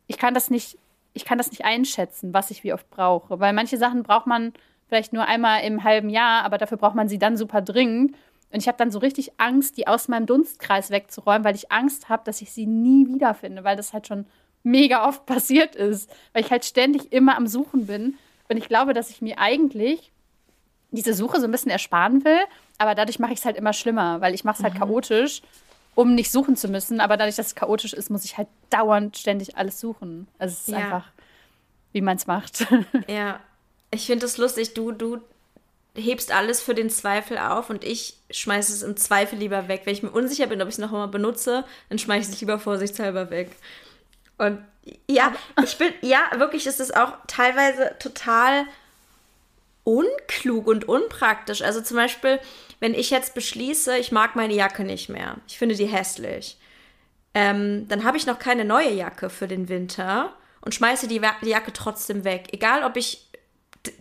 Ich 0.08 0.18
kann 0.18 0.34
das 0.34 0.50
nicht 0.50 0.78
ich 1.18 1.26
kann 1.26 1.38
das 1.38 1.50
nicht 1.50 1.66
einschätzen, 1.66 2.34
was 2.34 2.52
ich 2.52 2.64
wie 2.64 2.74
oft 2.74 2.90
brauche. 2.90 3.40
Weil 3.40 3.52
manche 3.52 3.78
Sachen 3.78 4.04
braucht 4.04 4.28
man 4.28 4.54
vielleicht 4.88 5.14
nur 5.14 5.26
einmal 5.26 5.64
im 5.64 5.84
halben 5.84 6.10
Jahr, 6.10 6.44
aber 6.44 6.58
dafür 6.58 6.78
braucht 6.78 6.96
man 6.96 7.10
sie 7.10 7.18
dann 7.18 7.36
super 7.36 7.62
dringend. 7.62 8.16
Und 8.52 8.60
ich 8.62 8.68
habe 8.68 8.78
dann 8.78 8.92
so 8.92 9.00
richtig 9.00 9.32
Angst, 9.38 9.78
die 9.78 9.88
aus 9.88 10.08
meinem 10.08 10.26
Dunstkreis 10.26 10.90
wegzuräumen, 10.90 11.44
weil 11.44 11.56
ich 11.56 11.72
Angst 11.72 12.08
habe, 12.08 12.24
dass 12.24 12.42
ich 12.42 12.52
sie 12.52 12.66
nie 12.66 13.08
wiederfinde, 13.08 13.64
weil 13.64 13.76
das 13.76 13.92
halt 13.92 14.08
schon 14.08 14.26
mega 14.70 15.08
oft 15.08 15.26
passiert 15.26 15.76
ist. 15.76 16.10
Weil 16.34 16.44
ich 16.44 16.52
halt 16.52 16.66
ständig 16.66 17.12
immer 17.12 17.36
am 17.36 17.48
Suchen 17.48 17.88
bin. 17.88 18.18
Und 18.50 18.58
ich 18.58 18.68
glaube, 18.68 18.94
dass 18.94 19.10
ich 19.10 19.22
mir 19.22 19.40
eigentlich 19.40 20.12
diese 20.92 21.14
Suche 21.14 21.40
so 21.40 21.46
ein 21.46 21.52
bisschen 21.52 21.72
ersparen 21.72 22.24
will, 22.24 22.40
aber 22.78 22.96
dadurch 22.96 23.20
mache 23.20 23.34
ich 23.34 23.40
es 23.40 23.46
halt 23.46 23.58
immer 23.58 23.74
schlimmer, 23.74 24.22
weil 24.22 24.34
ich 24.34 24.46
mache 24.46 24.58
es 24.58 24.64
halt 24.64 24.76
mhm. 24.76 24.80
chaotisch 24.80 25.42
um 25.98 26.14
nicht 26.14 26.32
suchen 26.32 26.56
zu 26.56 26.68
müssen. 26.68 27.02
Aber 27.02 27.18
dadurch, 27.18 27.38
dass 27.38 27.48
es 27.48 27.56
chaotisch 27.56 27.94
ist, 27.94 28.12
muss 28.12 28.24
ich 28.24 28.38
halt 28.38 28.48
dauernd 28.70 29.18
ständig 29.18 29.58
alles 29.58 29.80
suchen. 29.80 30.28
Also 30.38 30.54
es 30.54 30.68
ist 30.68 30.70
ja. 30.70 30.78
einfach, 30.78 31.06
wie 31.92 32.02
man 32.02 32.18
es 32.18 32.28
macht. 32.28 32.68
Ja, 33.08 33.40
ich 33.90 34.06
finde 34.06 34.28
es 34.28 34.38
lustig. 34.38 34.76
Du, 34.76 34.92
du 34.92 35.22
hebst 35.96 36.32
alles 36.32 36.62
für 36.62 36.76
den 36.76 36.92
Zweifel 36.92 37.40
auf 37.40 37.72
und 37.72 37.84
ich 37.84 38.16
schmeiße 38.30 38.72
es 38.74 38.84
im 38.84 38.96
Zweifel 38.96 39.40
lieber 39.40 39.68
weg. 39.68 39.82
Wenn 39.86 39.94
ich 39.94 40.04
mir 40.04 40.12
unsicher 40.12 40.46
bin, 40.46 40.62
ob 40.62 40.68
ich 40.68 40.76
es 40.76 40.80
noch 40.80 40.92
einmal 40.94 41.08
benutze, 41.08 41.66
dann 41.90 41.98
schmeiße 41.98 42.30
ich 42.30 42.36
es 42.36 42.42
lieber 42.42 42.60
vorsichtshalber 42.60 43.32
weg. 43.32 43.50
Und 44.38 44.64
ja, 45.10 45.34
ich 45.64 45.78
bin, 45.78 45.94
ja, 46.02 46.20
wirklich 46.36 46.68
ist 46.68 46.80
es 46.80 46.92
auch 46.92 47.14
teilweise 47.28 47.96
total 48.00 48.66
unklug 49.84 50.68
und 50.68 50.88
unpraktisch. 50.88 51.62
Also 51.62 51.82
zum 51.82 51.98
Beispiel, 51.98 52.40
wenn 52.80 52.94
ich 52.94 53.10
jetzt 53.10 53.34
beschließe, 53.34 53.98
ich 53.98 54.12
mag 54.12 54.36
meine 54.36 54.54
Jacke 54.54 54.84
nicht 54.84 55.10
mehr, 55.10 55.38
ich 55.48 55.58
finde 55.58 55.76
die 55.76 55.86
hässlich, 55.86 56.58
ähm, 57.34 57.88
dann 57.88 58.04
habe 58.04 58.18
ich 58.18 58.26
noch 58.26 58.40
keine 58.40 58.66
neue 58.66 58.92
Jacke 58.92 59.30
für 59.30 59.48
den 59.48 59.70
Winter 59.70 60.34
und 60.62 60.76
schmeiße 60.76 61.08
die, 61.08 61.22
die 61.42 61.50
Jacke 61.50 61.72
trotzdem 61.72 62.24
weg. 62.24 62.48
Egal, 62.52 62.84
ob 62.84 62.98
ich 62.98 63.28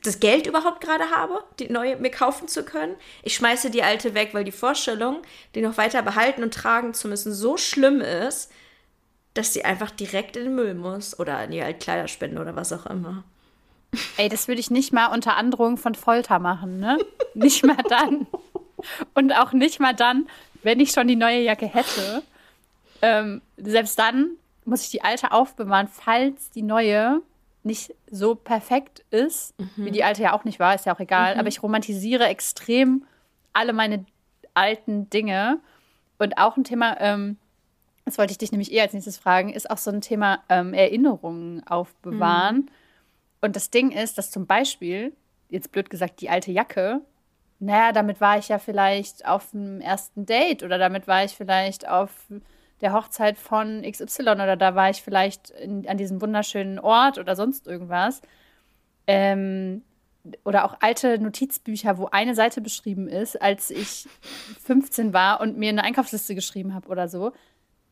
das 0.03 0.21
Geld 0.21 0.47
überhaupt 0.47 0.81
gerade 0.81 1.11
habe, 1.11 1.45
die 1.59 1.69
neue 1.69 1.97
mir 1.97 2.11
kaufen 2.11 2.49
zu 2.49 2.65
können. 2.65 2.97
Ich 3.23 3.35
schmeiße 3.37 3.71
die 3.71 3.83
alte 3.83 4.15
weg, 4.15 4.31
weil 4.33 4.45
die 4.45 4.53
Vorstellung, 4.53 5.23
die 5.55 5.61
noch 5.61 5.77
weiter 5.77 6.03
behalten 6.03 6.43
und 6.43 6.55
tragen 6.55 6.95
zu 6.95 7.07
müssen, 7.07 7.33
so 7.33 7.57
schlimm 7.57 8.01
ist, 8.01 8.51
dass 9.37 9.53
sie 9.53 9.65
einfach 9.65 9.91
direkt 9.91 10.37
in 10.37 10.45
den 10.45 10.55
Müll 10.55 10.75
muss 10.75 11.19
oder 11.19 11.45
in 11.45 11.51
die 11.51 11.63
Altkleiderspende 11.63 12.41
oder 12.41 12.57
was 12.57 12.73
auch 12.73 12.87
immer. 12.87 13.25
Ey, 14.17 14.29
das 14.29 14.49
würde 14.49 14.61
ich 14.61 14.71
nicht 14.71 14.93
mal 14.93 15.07
unter 15.07 15.37
Androhung 15.37 15.77
von 15.77 15.95
Folter 15.95 16.39
machen, 16.39 16.81
ne? 16.81 16.99
nicht 17.35 17.65
mal 17.65 17.83
dann. 17.89 18.27
Und 19.15 19.33
auch 19.33 19.53
nicht 19.53 19.81
mal 19.81 19.95
dann, 19.95 20.29
wenn 20.63 20.81
ich 20.81 20.91
schon 20.91 21.09
die 21.09 21.17
neue 21.17 21.41
Jacke 21.41 21.67
hätte. 21.67 22.23
Ähm, 23.03 23.43
selbst 23.57 23.99
dann 23.99 24.31
muss 24.65 24.83
ich 24.83 24.91
die 24.91 25.03
alte 25.03 25.33
aufbewahren, 25.33 25.89
falls 25.89 26.51
die 26.51 26.63
neue 26.63 27.23
nicht 27.63 27.95
so 28.11 28.35
perfekt 28.35 29.05
ist, 29.11 29.59
mhm. 29.59 29.71
wie 29.77 29.91
die 29.91 30.05
alte 30.05 30.23
ja 30.23 30.33
auch 30.33 30.45
nicht 30.45 30.61
war, 30.61 30.75
ist 30.75 30.87
ja 30.87 30.95
auch 30.95 31.01
egal. 31.01 31.35
Mhm. 31.35 31.41
Aber 31.41 31.49
ich 31.49 31.63
romantisiere 31.63 32.27
extrem 32.27 33.05
alle 33.53 33.73
meine 33.73 34.05
alten 34.55 35.11
Dinge. 35.11 35.59
Und 36.19 36.39
auch 36.39 36.57
ein 36.57 36.65
Thema, 36.65 36.97
ähm, 37.01 37.37
das 38.07 38.19
wollte 38.19 38.31
ich 38.31 38.39
dich 38.39 38.53
nämlich 38.53 38.73
eher 38.73 38.85
als 38.85 38.93
nächstes 38.95 39.19
fragen, 39.19 39.53
ist 39.53 39.69
auch 39.69 39.79
so 39.79 39.91
ein 39.91 40.01
Thema 40.01 40.39
ähm, 40.49 40.73
Erinnerungen 40.73 41.67
aufbewahren. 41.67 42.57
Mhm. 42.57 42.69
Und 43.41 43.57
das 43.57 43.71
Ding 43.71 43.91
ist, 43.91 44.17
dass 44.17 44.31
zum 44.31 44.47
Beispiel, 44.47 45.13
jetzt 45.51 45.73
blöd 45.73 45.91
gesagt, 45.91 46.21
die 46.21 46.31
alte 46.31 46.53
Jacke, 46.53 47.01
naja, 47.59 47.91
damit 47.93 48.21
war 48.21 48.39
ich 48.39 48.49
ja 48.49 48.59
vielleicht 48.59 49.27
auf 49.27 49.51
dem 49.51 49.81
ersten 49.81 50.25
Date 50.25 50.63
oder 50.63 50.79
damit 50.79 51.09
war 51.09 51.25
ich 51.25 51.33
vielleicht 51.33 51.89
auf 51.89 52.11
der 52.81 52.93
Hochzeit 52.93 53.39
von 53.39 53.83
XY 53.83 54.23
oder 54.23 54.57
da 54.57 54.75
war 54.77 54.89
ich 54.89 55.03
vielleicht 55.03 55.51
in, 55.51 55.89
an 55.89 55.97
diesem 55.97 56.21
wunderschönen 56.21 56.79
Ort 56.79 57.19
oder 57.19 57.35
sonst 57.35 57.67
irgendwas. 57.67 58.23
Ähm, 59.09 59.83
oder 60.45 60.65
auch 60.65 60.77
alte 60.81 61.19
Notizbücher, 61.19 61.99
wo 61.99 62.07
eine 62.07 62.35
Seite 62.35 62.61
beschrieben 62.61 63.09
ist, 63.09 63.41
als 63.41 63.71
ich 63.71 64.07
15 64.63 65.13
war 65.13 65.41
und 65.41 65.57
mir 65.57 65.71
eine 65.71 65.83
Einkaufsliste 65.83 66.35
geschrieben 66.35 66.73
habe 66.75 66.89
oder 66.89 67.09
so. 67.09 67.33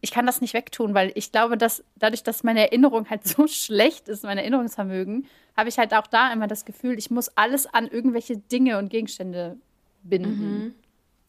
Ich 0.05 0.11
kann 0.11 0.27
das 0.27 0.43
nicht 0.43 0.53
wegtun, 0.53 0.93
weil 0.93 1.13
ich 1.15 1.33
glaube, 1.33 1.57
dass 1.57 1.83
dadurch, 1.97 2.23
dass 2.23 2.45
meine 2.45 2.61
Erinnerung 2.61 3.09
halt 3.09 3.25
so 3.27 3.47
schlecht 3.47 4.09
ist, 4.09 4.23
mein 4.23 4.37
Erinnerungsvermögen, 4.37 5.27
habe 5.57 5.71
ich 5.71 5.79
halt 5.79 5.95
auch 5.95 6.07
da 6.07 6.31
immer 6.33 6.47
das 6.47 6.67
Gefühl, 6.67 6.99
ich 6.99 7.11
muss 7.11 7.31
alles 7.37 7.67
an 7.67 7.89
irgendwelche 7.89 8.37
Dinge 8.37 8.79
und 8.79 8.91
Gegenstände 8.91 9.57
binden. 10.03 10.59
Mhm. 10.59 10.75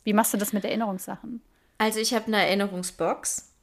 Wie 0.03 0.13
machst 0.13 0.33
du 0.33 0.37
das 0.37 0.51
mit 0.51 0.65
Erinnerungssachen? 0.65 1.41
Also 1.77 1.99
ich 1.99 2.13
habe 2.13 2.27
eine 2.27 2.45
Erinnerungsbox 2.45 3.53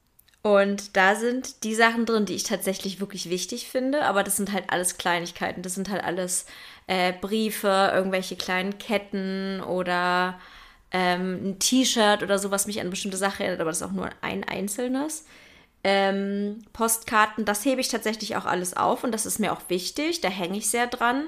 und 0.41 0.97
da 0.97 1.15
sind 1.15 1.63
die 1.63 1.75
Sachen 1.75 2.05
drin, 2.05 2.25
die 2.25 2.33
ich 2.33 2.43
tatsächlich 2.43 2.99
wirklich 2.99 3.29
wichtig 3.29 3.69
finde, 3.69 4.03
aber 4.03 4.23
das 4.23 4.35
sind 4.35 4.51
halt 4.51 4.65
alles 4.71 4.97
Kleinigkeiten. 4.97 5.61
Das 5.61 5.75
sind 5.75 5.89
halt 5.89 6.03
alles 6.03 6.47
äh, 6.87 7.13
Briefe, 7.13 7.91
irgendwelche 7.93 8.35
kleinen 8.35 8.79
Ketten 8.79 9.61
oder 9.61 10.39
ähm, 10.93 11.49
ein 11.49 11.59
T-Shirt 11.59 12.23
oder 12.23 12.39
so, 12.39 12.51
was 12.51 12.67
mich 12.67 12.77
an 12.77 12.81
eine 12.81 12.91
bestimmte 12.91 13.17
Sache 13.17 13.43
erinnert, 13.43 13.61
aber 13.61 13.71
das 13.71 13.81
ist 13.81 13.87
auch 13.87 13.91
nur 13.91 14.09
ein 14.21 14.43
einzelnes. 14.43 15.25
Ähm, 15.83 16.63
Postkarten, 16.71 17.43
das 17.43 17.65
hebe 17.65 17.81
ich 17.81 17.89
tatsächlich 17.89 18.37
auch 18.37 18.45
alles 18.45 18.77
auf 18.77 19.03
und 19.03 19.11
das 19.11 19.25
ist 19.25 19.39
mir 19.39 19.51
auch 19.51 19.61
wichtig, 19.67 20.21
da 20.21 20.29
hänge 20.29 20.57
ich 20.57 20.69
sehr 20.69 20.87
dran. 20.87 21.27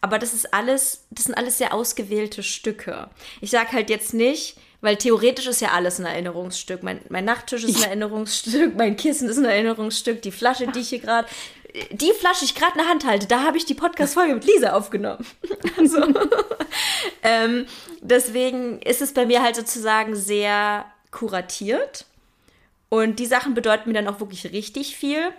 Aber 0.00 0.18
das 0.18 0.34
ist 0.34 0.52
alles, 0.52 1.04
das 1.10 1.26
sind 1.26 1.36
alles 1.36 1.58
sehr 1.58 1.72
ausgewählte 1.72 2.42
Stücke. 2.42 3.08
Ich 3.40 3.50
sage 3.50 3.70
halt 3.70 3.88
jetzt 3.88 4.14
nicht, 4.14 4.56
weil 4.80 4.96
theoretisch 4.96 5.46
ist 5.46 5.60
ja 5.60 5.68
alles 5.68 6.00
ein 6.00 6.06
Erinnerungsstück. 6.06 6.82
Mein, 6.82 7.00
mein 7.08 7.24
Nachttisch 7.24 7.62
ist 7.62 7.76
ein 7.76 7.84
Erinnerungsstück, 7.84 8.74
mein 8.74 8.96
Kissen 8.96 9.28
ist 9.28 9.38
ein 9.38 9.44
Erinnerungsstück, 9.44 10.20
die 10.22 10.32
Flasche, 10.32 10.66
die 10.66 10.80
ich 10.80 10.88
hier 10.88 10.98
gerade, 10.98 11.28
die 11.90 12.12
Flasche, 12.12 12.44
ich 12.44 12.54
gerade 12.54 12.72
in 12.72 12.78
der 12.78 12.88
Hand 12.88 13.06
halte, 13.06 13.26
da 13.26 13.42
habe 13.44 13.56
ich 13.56 13.64
die 13.64 13.74
Podcast-Folge 13.74 14.34
mit 14.34 14.44
Lisa 14.44 14.72
aufgenommen. 14.72 15.26
also, 15.78 16.04
ähm, 17.22 17.66
deswegen 18.00 18.80
ist 18.82 19.00
es 19.00 19.14
bei 19.14 19.26
mir 19.26 19.42
halt 19.42 19.56
sozusagen 19.56 20.14
sehr 20.14 20.84
kuratiert. 21.10 22.06
Und 22.88 23.18
die 23.18 23.26
Sachen 23.26 23.54
bedeuten 23.54 23.88
mir 23.88 23.94
dann 23.94 24.12
auch 24.12 24.20
wirklich 24.20 24.44
richtig 24.52 24.96
viel. 24.96 25.32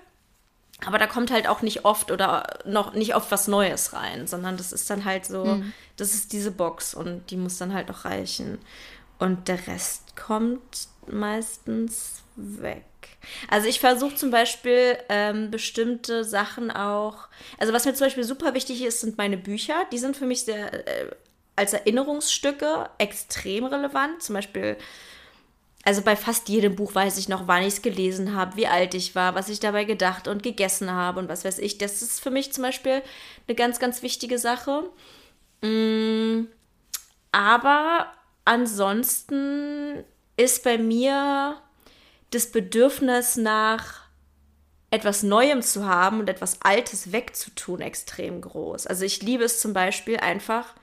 Aber 0.85 0.97
da 0.97 1.07
kommt 1.07 1.31
halt 1.31 1.47
auch 1.47 1.61
nicht 1.61 1.85
oft 1.85 2.11
oder 2.11 2.59
noch 2.65 2.93
nicht 2.93 3.15
oft 3.15 3.31
was 3.31 3.47
Neues 3.47 3.93
rein, 3.93 4.27
sondern 4.27 4.57
das 4.57 4.73
ist 4.73 4.89
dann 4.89 5.05
halt 5.05 5.25
so, 5.25 5.45
mhm. 5.45 5.71
das 5.97 6.13
ist 6.13 6.33
diese 6.33 6.51
Box 6.51 6.93
und 6.93 7.29
die 7.29 7.37
muss 7.37 7.57
dann 7.57 7.73
halt 7.73 7.89
auch 7.91 8.05
reichen. 8.05 8.57
Und 9.19 9.47
der 9.47 9.67
Rest 9.67 10.15
kommt 10.17 10.87
meistens 11.07 12.23
weg. 12.35 12.83
Also 13.49 13.67
ich 13.67 13.79
versuche 13.79 14.15
zum 14.15 14.31
Beispiel 14.31 14.97
ähm, 15.09 15.51
bestimmte 15.51 16.23
Sachen 16.23 16.71
auch. 16.71 17.27
Also 17.57 17.73
was 17.73 17.85
mir 17.85 17.93
zum 17.93 18.07
Beispiel 18.07 18.23
super 18.23 18.53
wichtig 18.53 18.83
ist, 18.83 19.01
sind 19.01 19.17
meine 19.17 19.37
Bücher. 19.37 19.85
Die 19.91 19.97
sind 19.97 20.17
für 20.17 20.25
mich 20.25 20.43
sehr 20.43 20.73
äh, 20.87 21.11
als 21.55 21.73
Erinnerungsstücke 21.73 22.89
extrem 22.97 23.65
relevant. 23.65 24.21
Zum 24.21 24.35
Beispiel 24.35 24.77
also 25.85 26.01
bei 26.01 26.15
fast 26.15 26.47
jedem 26.47 26.75
Buch 26.75 26.95
weiß 26.95 27.17
ich 27.17 27.27
noch, 27.27 27.47
wann 27.47 27.61
ich 27.61 27.75
es 27.75 27.81
gelesen 27.81 28.33
habe, 28.35 28.55
wie 28.55 28.67
alt 28.67 28.93
ich 28.93 29.15
war, 29.15 29.35
was 29.35 29.49
ich 29.49 29.59
dabei 29.59 29.83
gedacht 29.83 30.29
und 30.29 30.41
gegessen 30.41 30.89
habe 30.89 31.19
und 31.19 31.27
was 31.27 31.43
weiß 31.43 31.59
ich. 31.59 31.77
Das 31.77 32.01
ist 32.01 32.21
für 32.21 32.31
mich 32.31 32.53
zum 32.53 32.63
Beispiel 32.63 33.01
eine 33.47 33.55
ganz, 33.55 33.79
ganz 33.79 34.01
wichtige 34.01 34.39
Sache. 34.39 34.89
Mm, 35.61 36.45
aber 37.33 38.07
ansonsten 38.45 40.05
ist 40.37 40.63
bei 40.63 40.77
mir 40.77 41.57
das 42.33 42.51
Bedürfnis 42.51 43.37
nach 43.37 44.03
etwas 44.93 45.23
Neuem 45.23 45.61
zu 45.61 45.85
haben 45.85 46.19
und 46.19 46.29
etwas 46.29 46.61
Altes 46.61 47.11
wegzutun 47.11 47.81
extrem 47.81 48.41
groß. 48.41 48.85
Also 48.85 49.05
ich 49.05 49.23
liebe 49.23 49.43
es 49.43 49.59
zum 49.59 49.73
Beispiel 49.73 50.17
einfach, 50.17 50.75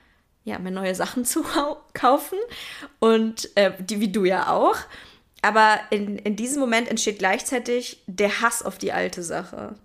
ja, 0.45 0.59
mir 0.59 0.73
neue 0.73 0.95
Sachen 0.95 1.25
zu 1.27 1.45
kaufen 1.95 2.39
und 2.99 3.57
äh, 3.57 3.73
die 3.79 4.01
wie 4.01 4.11
du 4.11 4.25
ja 4.25 4.53
auch. 4.53 4.77
Aber 5.43 5.81
in, 5.91 6.19
in 6.19 6.37
diesem 6.37 6.61
Moment 6.61 6.89
entsteht 6.89 7.19
gleichzeitig 7.19 8.03
der 8.07 8.43
Hass 8.43 8.63
auf 8.63 8.79
die 8.79 8.93
alte 8.93 9.23
Sache. 9.23 9.77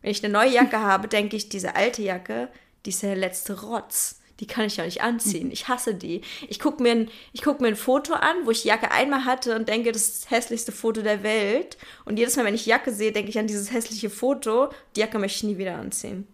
Wenn 0.00 0.10
ich 0.10 0.24
eine 0.24 0.32
neue 0.32 0.50
Jacke 0.50 0.78
habe, 0.80 1.06
denke 1.06 1.36
ich, 1.36 1.48
diese 1.48 1.76
alte 1.76 2.02
Jacke, 2.02 2.48
die 2.84 2.90
ist 2.90 3.02
ja 3.02 3.10
der 3.10 3.18
letzte 3.18 3.60
Rotz. 3.60 4.20
Die 4.40 4.46
kann 4.46 4.64
ich 4.64 4.76
ja 4.76 4.84
nicht 4.84 5.02
anziehen. 5.02 5.50
Ich 5.52 5.68
hasse 5.68 5.94
die. 5.94 6.22
Ich 6.48 6.58
gucke 6.58 6.82
mir, 6.82 6.92
ein, 6.92 7.10
guck 7.42 7.60
mir 7.60 7.68
ein 7.68 7.76
Foto 7.76 8.14
an, 8.14 8.36
wo 8.44 8.50
ich 8.50 8.62
die 8.62 8.68
Jacke 8.68 8.90
einmal 8.90 9.24
hatte 9.24 9.54
und 9.54 9.68
denke, 9.68 9.92
das 9.92 10.02
ist 10.02 10.24
das 10.24 10.30
hässlichste 10.30 10.72
Foto 10.72 11.02
der 11.02 11.22
Welt. 11.22 11.76
Und 12.04 12.18
jedes 12.18 12.36
Mal, 12.36 12.44
wenn 12.44 12.54
ich 12.54 12.66
Jacke 12.66 12.92
sehe, 12.92 13.12
denke 13.12 13.30
ich 13.30 13.38
an 13.38 13.46
dieses 13.46 13.72
hässliche 13.72 14.10
Foto. 14.10 14.70
Die 14.96 15.00
Jacke 15.00 15.18
möchte 15.18 15.36
ich 15.36 15.44
nie 15.44 15.58
wieder 15.58 15.76
anziehen. 15.76 16.26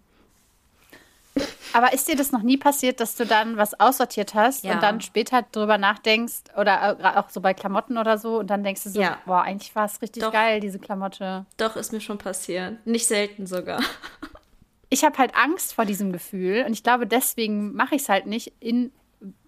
Aber 1.73 1.93
ist 1.93 2.09
dir 2.09 2.17
das 2.17 2.33
noch 2.33 2.43
nie 2.43 2.57
passiert, 2.57 3.01
dass 3.01 3.15
du 3.15 3.25
dann 3.25 3.57
was 3.57 3.79
aussortiert 3.79 4.35
hast 4.35 4.65
ja. 4.65 4.75
und 4.75 4.83
dann 4.83 5.01
später 5.01 5.43
drüber 5.43 5.79
nachdenkst 5.79 6.57
oder 6.57 6.99
äh, 7.01 7.19
auch 7.19 7.31
so 7.31 7.41
bei 7.41 7.55
Klamotten 7.55 7.99
oder 7.99 8.19
so 8.19 8.39
und 8.41 8.49
dann 8.49 8.65
denkst 8.65 8.83
du 8.85 8.91
so, 8.91 9.01
ja. 9.01 9.19
boah, 9.27 9.43
eigentlich 9.43 9.75
war 9.77 9.85
es 9.85 10.03
richtig 10.03 10.23
Doch. 10.23 10.33
geil, 10.33 10.61
diese 10.61 10.79
Klamotte. 10.79 11.47
Doch, 11.57 11.77
ist 11.77 11.93
mir 11.93 12.01
schon 12.01 12.19
passiert. 12.19 12.85
Nicht 12.87 13.07
selten 13.07 13.47
sogar. 13.47 13.81
Ich 14.91 15.05
habe 15.05 15.16
halt 15.18 15.34
Angst 15.36 15.74
vor 15.74 15.84
diesem 15.84 16.12
Gefühl 16.12 16.64
und 16.66 16.72
ich 16.72 16.82
glaube, 16.82 17.07
deswegen 17.07 17.72
mache 17.74 17.95
ich 17.95 18.03
es 18.03 18.09
halt 18.09 18.26
nicht, 18.26 18.53
in, 18.61 18.93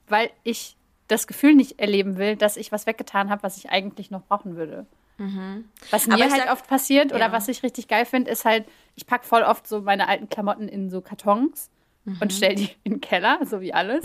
weil 0.09 0.30
ich 0.45 0.76
das 1.09 1.26
Gefühl 1.26 1.55
nicht 1.55 1.78
erleben 1.78 2.16
will, 2.16 2.36
dass 2.36 2.57
ich 2.57 2.72
was 2.72 2.86
weggetan 2.86 3.28
habe, 3.28 3.43
was 3.43 3.57
ich 3.57 3.70
eigentlich 3.70 4.11
noch 4.11 4.22
brauchen 4.22 4.57
würde. 4.57 4.86
Mhm. 5.18 5.64
Was 5.90 6.07
mir 6.07 6.18
halt 6.18 6.30
sag, 6.30 6.53
oft 6.53 6.66
passiert 6.66 7.11
ja. 7.11 7.16
oder 7.16 7.32
was 7.32 7.49
ich 7.49 7.62
richtig 7.62 7.88
geil 7.88 8.07
finde, 8.07 8.30
ist 8.30 8.45
halt, 8.45 8.64
ich 8.97 9.07
packe 9.07 9.26
voll 9.26 9.43
oft 9.43 9.66
so 9.66 9.82
meine 9.82 10.09
alten 10.09 10.28
Klamotten 10.28 10.68
in 10.68 10.90
so 10.90 11.01
Kartons 11.01 11.70
mhm. 12.05 12.18
und 12.20 12.32
stelle 12.32 12.55
die 12.55 12.70
in 12.84 12.95
den 12.95 13.01
Keller, 13.01 13.40
so 13.45 13.61
wie 13.61 13.74
alles. 13.74 14.05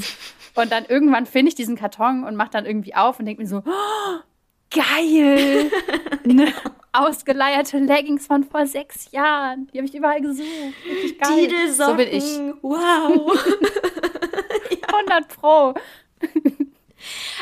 Und 0.56 0.72
dann 0.72 0.86
irgendwann 0.86 1.26
finde 1.26 1.50
ich 1.50 1.56
diesen 1.56 1.76
Karton 1.76 2.24
und 2.24 2.36
mache 2.36 2.52
dann 2.52 2.66
irgendwie 2.66 2.96
auf 2.96 3.20
und 3.20 3.26
denke 3.26 3.42
mir 3.42 3.48
so, 3.48 3.64
oh, 3.66 4.20
geil! 4.70 5.72
Eine 6.24 6.54
ausgeleierte 6.98 7.78
Leggings 7.80 8.28
von 8.28 8.44
vor 8.44 8.66
sechs 8.66 9.12
Jahren. 9.12 9.68
Die 9.74 9.78
habe 9.78 9.88
ich 9.88 9.96
überall 9.96 10.22
gesucht. 10.22 10.48
Richtig 10.86 11.20
geil. 11.20 11.48
Didelsocken. 11.48 11.92
So 11.92 11.94
bin 11.96 12.08
ich. 12.10 12.40
Wow. 12.62 13.38
100 14.88 15.28
Pro. 15.28 15.74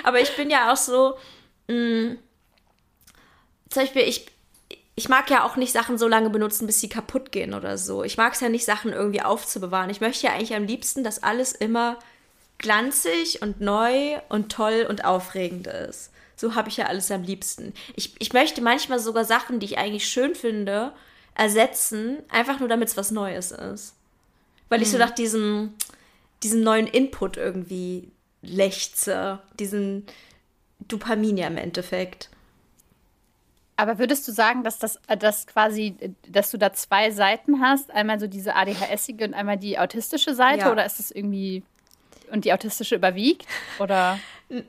Aber 0.04 0.20
ich 0.20 0.36
bin 0.36 0.50
ja 0.50 0.72
auch 0.72 0.78
so, 0.78 1.18
mh, 1.68 1.76
mm, 1.76 2.18
zum 3.70 3.84
Beispiel, 3.84 4.04
ich, 4.04 4.28
ich 4.96 5.10
mag 5.10 5.30
ja 5.30 5.44
auch 5.44 5.56
nicht 5.56 5.74
Sachen 5.74 5.98
so 5.98 6.08
lange 6.08 6.30
benutzen, 6.30 6.68
bis 6.68 6.80
sie 6.80 6.90
kaputt 6.90 7.32
gehen 7.32 7.54
oder 7.54 7.78
so. 7.78 8.04
Ich 8.04 8.18
mag 8.18 8.34
es 8.34 8.40
ja 8.40 8.50
nicht, 8.50 8.66
Sachen 8.66 8.94
irgendwie 8.94 9.22
aufzubewahren. 9.22 9.90
Ich 9.90 10.02
möchte 10.02 10.28
ja 10.28 10.34
eigentlich 10.34 10.56
am 10.56 10.66
liebsten, 10.66 11.04
dass 11.04 11.24
alles 11.24 11.52
immer 11.52 11.98
glanzig 12.58 13.42
und 13.42 13.60
neu 13.60 14.20
und 14.30 14.52
toll 14.52 14.86
und 14.88 15.04
aufregend 15.04 15.68
ist. 15.68 16.12
So 16.36 16.56
habe 16.56 16.70
ich 16.70 16.78
ja 16.78 16.88
alles 16.88 17.12
am 17.12 17.24
liebsten. 17.24 17.74
Ich, 17.96 18.14
ich 18.20 18.34
möchte 18.34 18.62
manchmal 18.62 19.00
sogar 19.00 19.26
Sachen, 19.26 19.60
die 19.60 19.66
ich 19.68 19.78
eigentlich 19.78 20.08
schön 20.08 20.36
finde, 20.36 20.92
ersetzen, 21.34 22.18
einfach 22.30 22.60
nur 22.60 22.70
damit 22.70 22.90
es 22.90 22.98
was 22.98 23.12
Neues 23.12 23.52
ist. 23.52 23.96
Weil 24.70 24.82
ich 24.82 24.90
so 24.90 24.98
hm. 24.98 25.06
nach 25.06 25.12
diesem, 25.12 25.74
diesem 26.44 26.62
neuen 26.62 26.88
Input 26.88 27.38
irgendwie 27.38 28.10
lechze. 28.42 29.40
Diesen 29.60 30.06
Dopamin 30.80 31.38
ja 31.38 31.48
im 31.48 31.58
Endeffekt. 31.58 32.30
Aber 33.78 34.00
würdest 34.00 34.28
du 34.28 34.32
sagen, 34.32 34.64
dass 34.64 34.80
das 34.80 34.98
äh, 35.08 35.18
dass 35.18 35.48
quasi, 35.48 35.96
dass 36.28 36.52
du 36.52 36.58
da 36.58 36.72
zwei 36.74 37.12
Seiten 37.12 37.62
hast? 37.62 37.92
Einmal 37.92 38.20
so 38.20 38.28
diese 38.28 38.56
ADHSige 38.56 39.26
und 39.26 39.34
einmal 39.34 39.58
die 39.58 39.78
autistische 39.78 40.34
Seite? 40.34 40.62
Ja. 40.62 40.72
Oder 40.72 40.86
ist 40.86 41.00
das 41.00 41.12
irgendwie 41.12 41.64
und 42.32 42.46
die 42.46 42.54
autistische 42.54 42.96
überwiegt? 42.96 43.46
Oder? 43.80 44.18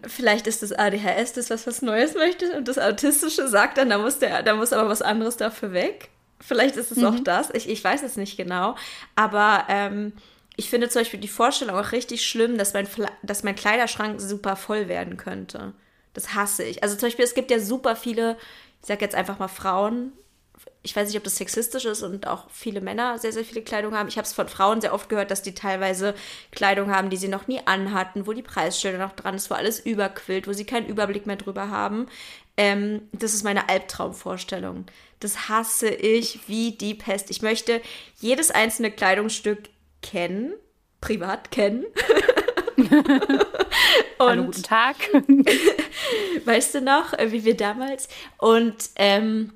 Vielleicht 0.07 0.47
ist 0.47 0.63
das 0.63 0.73
ADHS 0.73 1.35
das, 1.35 1.51
was 1.51 1.67
was 1.67 1.83
Neues 1.83 2.15
möchte 2.15 2.57
und 2.57 2.67
das 2.67 2.79
Autistische 2.79 3.47
sagt 3.49 3.79
dann, 3.79 3.91
da 3.91 3.99
muss, 3.99 4.19
der, 4.19 4.43
da 4.43 4.55
muss 4.55 4.73
aber 4.73 4.89
was 4.89 5.03
anderes 5.03 5.37
dafür 5.37 5.73
weg. 5.73 6.09
Vielleicht 6.41 6.77
ist 6.77 6.91
es 6.91 6.99
mhm. 6.99 7.07
auch 7.07 7.21
das. 7.21 7.51
Ich, 7.53 7.69
ich 7.69 7.83
weiß 7.83 8.03
es 8.03 8.17
nicht 8.17 8.37
genau. 8.37 8.77
Aber 9.15 9.65
ähm, 9.69 10.13
ich 10.57 10.71
finde 10.71 10.89
zum 10.89 11.01
Beispiel 11.01 11.21
die 11.21 11.29
Vorstellung 11.29 11.77
auch 11.77 11.93
richtig 11.93 12.27
schlimm, 12.27 12.57
dass 12.57 12.73
mein, 12.73 12.89
dass 13.23 13.43
mein 13.43 13.55
Kleiderschrank 13.55 14.21
super 14.21 14.57
voll 14.57 14.89
werden 14.89 15.17
könnte. 15.17 15.75
Das 16.15 16.35
hasse 16.35 16.65
ich. 16.65 16.83
Also 16.83 16.97
zum 16.97 17.09
Beispiel, 17.09 17.25
es 17.25 17.35
gibt 17.35 17.51
ja 17.51 17.59
super 17.59 17.97
viele 17.97 18.37
ich 18.87 18.89
sag 18.89 19.01
jetzt 19.01 19.17
einfach 19.17 19.41
mal 19.41 19.49
Frauen, 19.49 20.13
ich 20.83 20.95
weiß 20.95 21.09
nicht, 21.09 21.17
ob 21.17 21.25
das 21.25 21.37
sexistisch 21.37 21.85
ist 21.85 22.03
und 22.03 22.27
auch 22.27 22.49
viele 22.51 22.81
Männer 22.81 23.19
sehr, 23.19 23.33
sehr 23.33 23.45
viele 23.45 23.63
Kleidung 23.63 23.95
haben. 23.95 24.09
Ich 24.09 24.17
habe 24.17 24.27
es 24.27 24.33
von 24.33 24.49
Frauen 24.49 24.81
sehr 24.81 24.95
oft 24.95 25.09
gehört, 25.09 25.31
dass 25.31 25.43
die 25.43 25.55
teilweise 25.55 26.15
Kleidung 26.53 26.91
haben, 26.91 27.11
die 27.11 27.17
sie 27.17 27.29
noch 27.29 27.49
nie 27.49 27.61
anhatten, 27.65 28.27
wo 28.27 28.33
die 28.33 28.43
Preisschilder 28.43 28.99
noch 28.99 29.13
dran 29.13 29.35
ist, 29.35 29.51
wo 29.51 29.55
alles 29.55 29.81
überquillt, 29.81 30.47
wo 30.47 30.53
sie 30.53 30.65
keinen 30.65 30.87
Überblick 30.87 31.27
mehr 31.27 31.37
drüber 31.37 31.71
haben. 31.71 32.07
Ähm, 32.57 33.03
das 33.13 33.35
ist 33.35 33.43
meine 33.43 33.69
Albtraumvorstellung. 33.69 34.87
Das 35.21 35.49
hasse 35.49 35.89
ich 35.89 36.41
wie 36.47 36.73
die 36.73 36.95
Pest. 36.95 37.31
Ich 37.31 37.43
möchte 37.43 37.83
jedes 38.21 38.51
einzelne 38.51 38.91
Kleidungsstück 38.91 39.69
kennen, 40.03 40.55
privat 41.01 41.51
kennen. 41.51 41.85
Und 44.19 44.29
Hallo, 44.29 44.45
guten 44.45 44.63
Tag. 44.63 44.97
weißt 46.45 46.75
du 46.77 46.81
noch, 46.81 47.13
äh, 47.15 47.33
wie 47.33 47.45
wir 47.45 47.57
damals 47.57 48.09
und 48.39 48.77
ähm, 48.97 49.53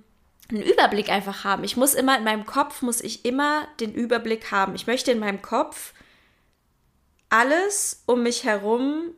einen 0.51 0.62
Überblick 0.62 1.09
einfach 1.09 1.44
haben. 1.44 1.64
Ich 1.64 1.76
muss 1.76 1.94
immer 1.94 2.16
in 2.18 2.24
meinem 2.24 2.46
Kopf 2.46 2.82
muss 2.82 3.01
ich 3.01 3.24
immer 3.24 3.66
den 3.80 3.94
Überblick 3.94 4.51
haben. 4.51 4.74
Ich 4.74 4.86
möchte 4.86 5.12
in 5.12 5.18
meinem 5.18 5.42
Kopf 5.42 5.94
alles 7.28 8.03
um 8.07 8.22
mich 8.22 8.44
herum 8.44 9.14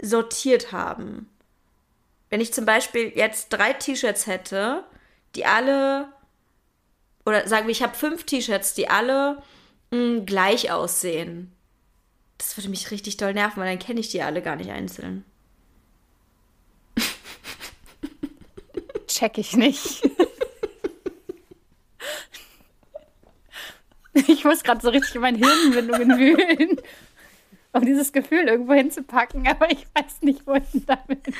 sortiert 0.00 0.72
haben. 0.72 1.28
Wenn 2.30 2.40
ich 2.40 2.52
zum 2.52 2.64
Beispiel 2.64 3.12
jetzt 3.14 3.50
drei 3.50 3.72
T-Shirts 3.72 4.26
hätte, 4.26 4.84
die 5.34 5.46
alle, 5.46 6.08
oder 7.24 7.46
sagen 7.46 7.66
wir, 7.66 7.72
ich 7.72 7.82
habe 7.82 7.94
fünf 7.94 8.24
T-Shirts, 8.24 8.74
die 8.74 8.88
alle 8.88 9.42
mh, 9.90 9.98
mm, 9.98 10.26
gleich 10.26 10.72
aussehen. 10.72 11.52
Das 12.38 12.56
würde 12.56 12.68
mich 12.68 12.90
richtig 12.90 13.16
doll 13.16 13.32
nerven, 13.32 13.60
weil 13.62 13.68
dann 13.68 13.78
kenne 13.78 14.00
ich 14.00 14.08
die 14.08 14.22
alle 14.22 14.42
gar 14.42 14.56
nicht 14.56 14.70
einzeln. 14.70 15.24
Check 19.16 19.38
ich 19.38 19.56
nicht. 19.56 20.02
ich 24.12 24.44
muss 24.44 24.62
gerade 24.62 24.82
so 24.82 24.90
richtig 24.90 25.14
in 25.14 25.22
meinen 25.22 25.42
Hirnwindungen 25.42 26.18
wühlen, 26.18 26.76
um 27.72 27.86
dieses 27.86 28.12
Gefühl 28.12 28.46
irgendwo 28.46 28.74
hinzupacken, 28.74 29.48
aber 29.48 29.70
ich 29.70 29.86
weiß 29.94 30.20
nicht, 30.20 30.46
wohin 30.46 30.84
damit. 30.84 31.26
Du 31.26 31.32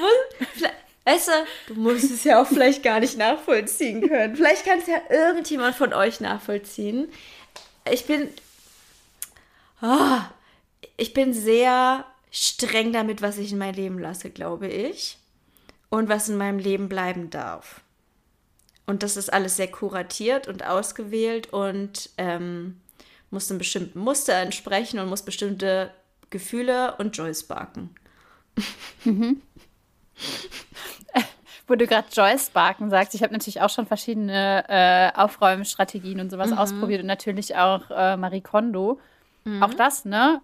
musst, 0.00 0.72
weißt 1.04 1.28
du, 1.28 1.74
du 1.74 1.80
musst 1.80 2.10
es 2.10 2.24
ja 2.24 2.42
auch 2.42 2.46
vielleicht 2.48 2.82
gar 2.82 2.98
nicht 2.98 3.16
nachvollziehen 3.16 4.08
können. 4.08 4.34
Vielleicht 4.34 4.64
kann 4.64 4.80
es 4.80 4.88
ja 4.88 5.00
irgendjemand 5.10 5.76
von 5.76 5.92
euch 5.92 6.18
nachvollziehen. 6.18 7.08
Ich 7.88 8.06
bin 8.06 8.28
oh, 9.80 10.18
ich 10.96 11.14
bin 11.14 11.32
sehr 11.32 12.04
streng 12.32 12.92
damit, 12.92 13.22
was 13.22 13.38
ich 13.38 13.52
in 13.52 13.58
mein 13.58 13.74
Leben 13.74 14.00
lasse, 14.00 14.30
glaube 14.30 14.66
ich. 14.66 15.18
Und 15.92 16.08
was 16.08 16.30
in 16.30 16.38
meinem 16.38 16.58
Leben 16.58 16.88
bleiben 16.88 17.28
darf. 17.28 17.82
Und 18.86 19.02
das 19.02 19.18
ist 19.18 19.30
alles 19.30 19.56
sehr 19.56 19.70
kuratiert 19.70 20.48
und 20.48 20.64
ausgewählt 20.64 21.52
und 21.52 22.08
ähm, 22.16 22.80
muss 23.30 23.50
einem 23.50 23.58
bestimmten 23.58 23.98
Muster 23.98 24.36
entsprechen 24.36 24.98
und 25.00 25.10
muss 25.10 25.22
bestimmte 25.22 25.90
Gefühle 26.30 26.96
und 26.96 27.14
Joy 27.14 27.34
sparken. 27.34 27.90
Mhm. 29.04 29.42
Wo 31.66 31.74
du 31.74 31.86
gerade 31.86 32.08
Joy 32.10 32.38
sparken 32.38 32.88
sagst, 32.88 33.14
ich 33.14 33.22
habe 33.22 33.34
natürlich 33.34 33.60
auch 33.60 33.68
schon 33.68 33.86
verschiedene 33.86 34.64
äh, 34.68 35.12
Aufräumstrategien 35.14 36.20
und 36.20 36.30
sowas 36.30 36.52
mhm. 36.52 36.58
ausprobiert 36.58 37.02
und 37.02 37.06
natürlich 37.06 37.54
auch 37.56 37.90
äh, 37.90 38.16
Marie 38.16 38.40
Kondo. 38.40 38.98
Mhm. 39.44 39.62
Auch 39.62 39.74
das, 39.74 40.06
ne? 40.06 40.40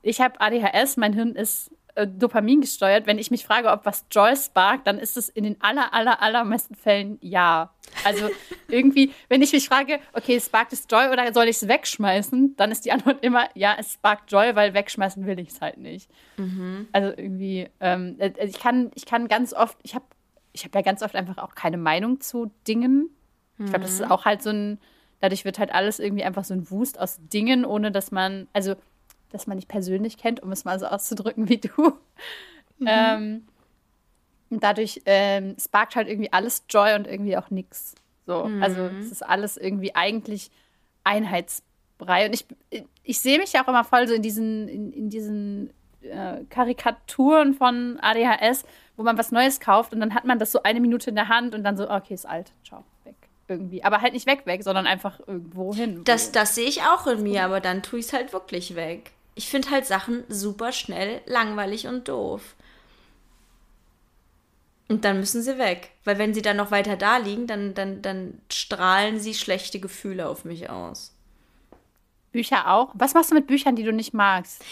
Ich 0.00 0.22
habe 0.22 0.40
ADHS, 0.40 0.96
mein 0.96 1.12
Hirn 1.12 1.34
ist 1.34 1.70
äh, 1.96 2.06
Dopamin 2.06 2.60
gesteuert. 2.60 3.06
Wenn 3.06 3.18
ich 3.18 3.30
mich 3.30 3.44
frage, 3.44 3.70
ob 3.70 3.84
was 3.84 4.06
Joy 4.10 4.36
sparkt, 4.36 4.86
dann 4.86 4.98
ist 4.98 5.16
es 5.16 5.28
in 5.28 5.44
den 5.44 5.56
aller, 5.60 5.92
aller, 5.92 6.22
allermeisten 6.22 6.74
Fällen 6.74 7.18
ja. 7.20 7.72
Also 8.04 8.28
irgendwie, 8.68 9.12
wenn 9.28 9.42
ich 9.42 9.52
mich 9.52 9.68
frage, 9.68 9.98
okay, 10.12 10.40
sparkt 10.40 10.72
es 10.72 10.86
Joy 10.90 11.08
oder 11.08 11.32
soll 11.32 11.48
ich 11.48 11.56
es 11.56 11.68
wegschmeißen, 11.68 12.56
dann 12.56 12.70
ist 12.70 12.84
die 12.84 12.92
Antwort 12.92 13.24
immer, 13.24 13.48
ja, 13.54 13.76
es 13.78 13.94
sparkt 13.94 14.30
Joy, 14.30 14.54
weil 14.54 14.74
wegschmeißen 14.74 15.26
will 15.26 15.38
ich 15.38 15.48
es 15.48 15.60
halt 15.60 15.78
nicht. 15.78 16.10
Mhm. 16.36 16.88
Also 16.92 17.08
irgendwie, 17.08 17.68
ähm, 17.80 18.16
äh, 18.18 18.32
ich, 18.44 18.60
kann, 18.60 18.90
ich 18.94 19.06
kann 19.06 19.28
ganz 19.28 19.52
oft, 19.52 19.78
ich 19.82 19.94
habe 19.94 20.04
ich 20.52 20.64
hab 20.64 20.74
ja 20.74 20.80
ganz 20.80 21.02
oft 21.02 21.14
einfach 21.14 21.36
auch 21.38 21.54
keine 21.54 21.76
Meinung 21.76 22.20
zu 22.20 22.50
Dingen. 22.66 23.10
Ich 23.58 23.66
glaube, 23.66 23.80
das 23.80 23.92
ist 23.92 24.04
mhm. 24.04 24.12
auch 24.12 24.24
halt 24.24 24.42
so 24.42 24.50
ein 24.50 24.78
Dadurch 25.20 25.44
wird 25.44 25.58
halt 25.58 25.74
alles 25.74 25.98
irgendwie 25.98 26.24
einfach 26.24 26.44
so 26.44 26.54
ein 26.54 26.70
Wust 26.70 27.00
aus 27.00 27.18
Dingen, 27.32 27.64
ohne 27.64 27.90
dass 27.90 28.12
man, 28.12 28.48
also, 28.52 28.74
dass 29.30 29.46
man 29.46 29.56
nicht 29.56 29.68
persönlich 29.68 30.18
kennt, 30.18 30.42
um 30.42 30.52
es 30.52 30.64
mal 30.64 30.78
so 30.78 30.86
auszudrücken 30.86 31.48
wie 31.48 31.58
du. 31.58 31.92
Mhm. 32.78 32.86
Ähm, 32.86 33.48
und 34.50 34.62
dadurch 34.62 35.02
ähm, 35.06 35.56
sparkt 35.58 35.96
halt 35.96 36.08
irgendwie 36.08 36.32
alles 36.32 36.64
Joy 36.68 36.94
und 36.94 37.06
irgendwie 37.06 37.36
auch 37.36 37.50
nichts. 37.50 37.94
So, 38.26 38.44
mhm. 38.44 38.62
also 38.62 38.90
es 39.00 39.10
ist 39.10 39.22
alles 39.22 39.56
irgendwie 39.56 39.94
eigentlich 39.94 40.50
Einheitsbrei. 41.04 42.26
Und 42.26 42.34
ich, 42.34 42.46
ich 43.02 43.20
sehe 43.20 43.38
mich 43.38 43.52
ja 43.52 43.64
auch 43.64 43.68
immer 43.68 43.84
voll 43.84 44.06
so 44.06 44.14
in 44.14 44.22
diesen, 44.22 44.68
in, 44.68 44.92
in 44.92 45.10
diesen 45.10 45.70
äh, 46.02 46.44
Karikaturen 46.50 47.54
von 47.54 47.98
ADHS, 48.00 48.64
wo 48.96 49.02
man 49.02 49.18
was 49.18 49.32
Neues 49.32 49.60
kauft 49.60 49.92
und 49.92 50.00
dann 50.00 50.14
hat 50.14 50.24
man 50.24 50.38
das 50.38 50.52
so 50.52 50.62
eine 50.62 50.80
Minute 50.80 51.10
in 51.10 51.16
der 51.16 51.28
Hand 51.28 51.54
und 51.54 51.64
dann 51.64 51.76
so, 51.76 51.90
okay, 51.90 52.14
ist 52.14 52.26
alt, 52.26 52.52
ciao 52.64 52.84
irgendwie. 53.48 53.84
Aber 53.84 54.00
halt 54.00 54.12
nicht 54.12 54.26
weg, 54.26 54.42
weg, 54.44 54.62
sondern 54.62 54.86
einfach 54.86 55.20
irgendwo 55.26 55.74
hin. 55.74 56.02
Das, 56.04 56.32
das 56.32 56.54
sehe 56.54 56.68
ich 56.68 56.82
auch 56.82 57.06
in 57.06 57.22
mir, 57.22 57.44
aber 57.44 57.60
dann 57.60 57.82
tue 57.82 57.98
ich 57.98 58.06
es 58.06 58.12
halt 58.12 58.32
wirklich 58.32 58.74
weg. 58.74 59.12
Ich 59.36 59.48
finde 59.48 59.70
halt 59.70 59.86
Sachen 59.86 60.24
super 60.28 60.72
schnell 60.72 61.20
langweilig 61.26 61.86
und 61.86 62.08
doof. 62.08 62.56
Und 64.88 65.04
dann 65.04 65.20
müssen 65.20 65.42
sie 65.42 65.58
weg. 65.58 65.90
Weil 66.04 66.18
wenn 66.18 66.34
sie 66.34 66.42
dann 66.42 66.56
noch 66.56 66.70
weiter 66.70 66.96
da 66.96 67.18
liegen, 67.18 67.46
dann, 67.46 67.74
dann, 67.74 68.02
dann 68.02 68.40
strahlen 68.50 69.20
sie 69.20 69.34
schlechte 69.34 69.78
Gefühle 69.78 70.28
auf 70.28 70.44
mich 70.44 70.68
aus. 70.70 71.12
Bücher 72.32 72.70
auch? 72.70 72.90
Was 72.94 73.14
machst 73.14 73.30
du 73.30 73.34
mit 73.34 73.46
Büchern, 73.46 73.76
die 73.76 73.82
du 73.82 73.92
nicht 73.92 74.12
magst? 74.12 74.62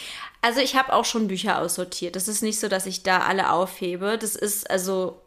Also 0.42 0.60
ich 0.60 0.76
habe 0.76 0.92
auch 0.92 1.04
schon 1.04 1.28
Bücher 1.28 1.60
aussortiert. 1.60 2.16
Das 2.16 2.28
ist 2.28 2.42
nicht 2.42 2.60
so, 2.60 2.68
dass 2.68 2.86
ich 2.86 3.02
da 3.02 3.20
alle 3.20 3.50
aufhebe. 3.50 4.18
Das 4.18 4.36
ist 4.36 4.70
also 4.70 5.20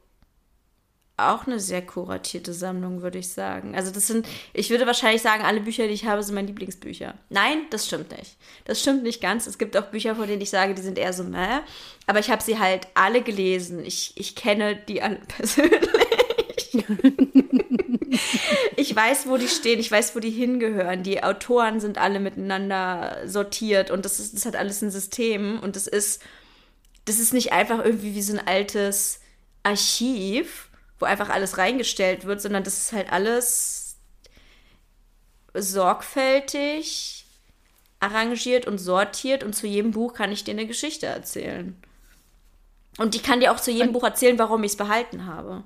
auch 1.17 1.47
eine 1.47 1.59
sehr 1.59 1.83
kuratierte 1.83 2.53
Sammlung, 2.53 3.01
würde 3.01 3.17
ich 3.17 3.29
sagen. 3.29 3.75
Also 3.75 3.91
das 3.91 4.05
sind, 4.05 4.27
ich 4.53 4.69
würde 4.69 4.85
wahrscheinlich 4.85 5.23
sagen, 5.23 5.43
alle 5.43 5.61
Bücher, 5.61 5.87
die 5.87 5.93
ich 5.93 6.05
habe, 6.05 6.21
sind 6.21 6.35
meine 6.35 6.47
Lieblingsbücher. 6.47 7.15
Nein, 7.29 7.63
das 7.71 7.87
stimmt 7.87 8.11
nicht. 8.15 8.37
Das 8.65 8.79
stimmt 8.79 9.01
nicht 9.01 9.19
ganz. 9.19 9.47
Es 9.47 9.57
gibt 9.57 9.75
auch 9.75 9.87
Bücher, 9.87 10.15
von 10.15 10.27
denen 10.27 10.41
ich 10.41 10.51
sage, 10.51 10.75
die 10.75 10.81
sind 10.83 10.99
eher 10.99 11.13
so 11.13 11.23
meh. 11.23 11.61
Aber 12.05 12.19
ich 12.19 12.29
habe 12.29 12.43
sie 12.43 12.59
halt 12.59 12.87
alle 12.93 13.23
gelesen. 13.23 13.83
Ich, 13.83 14.13
ich 14.15 14.35
kenne 14.35 14.75
die 14.87 15.01
alle 15.01 15.19
persönlich. 15.27 15.89
ich 18.75 18.95
weiß, 18.95 19.27
wo 19.27 19.37
die 19.37 19.47
stehen, 19.47 19.79
ich 19.79 19.89
weiß, 19.89 20.15
wo 20.15 20.19
die 20.19 20.29
hingehören. 20.29 21.01
Die 21.01 21.23
Autoren 21.23 21.79
sind 21.79 21.97
alle 21.97 22.19
miteinander 22.19 23.17
sortiert 23.25 23.89
und 23.89 24.05
das, 24.05 24.19
ist, 24.19 24.35
das 24.35 24.45
hat 24.45 24.55
alles 24.55 24.83
ein 24.83 24.91
System 24.91 25.59
und 25.59 25.75
das 25.75 25.87
ist, 25.87 26.21
das 27.05 27.17
ist 27.17 27.33
nicht 27.33 27.53
einfach 27.53 27.83
irgendwie 27.83 28.13
wie 28.13 28.21
so 28.21 28.33
ein 28.33 28.47
altes 28.47 29.21
Archiv, 29.63 30.69
wo 30.99 31.05
einfach 31.05 31.29
alles 31.29 31.57
reingestellt 31.57 32.25
wird, 32.25 32.41
sondern 32.41 32.63
das 32.63 32.77
ist 32.77 32.93
halt 32.93 33.11
alles 33.11 33.97
sorgfältig 35.53 37.25
arrangiert 37.99 38.67
und 38.67 38.77
sortiert 38.77 39.43
und 39.43 39.53
zu 39.53 39.67
jedem 39.67 39.91
Buch 39.91 40.13
kann 40.13 40.31
ich 40.31 40.43
dir 40.43 40.51
eine 40.51 40.67
Geschichte 40.67 41.07
erzählen. 41.07 41.75
Und 42.97 43.15
ich 43.15 43.23
kann 43.23 43.39
dir 43.39 43.51
auch 43.51 43.59
zu 43.59 43.71
jedem 43.71 43.87
und 43.87 43.93
Buch 43.93 44.03
erzählen, 44.03 44.39
warum 44.39 44.63
ich 44.63 44.71
es 44.71 44.77
behalten 44.77 45.25
habe. 45.25 45.63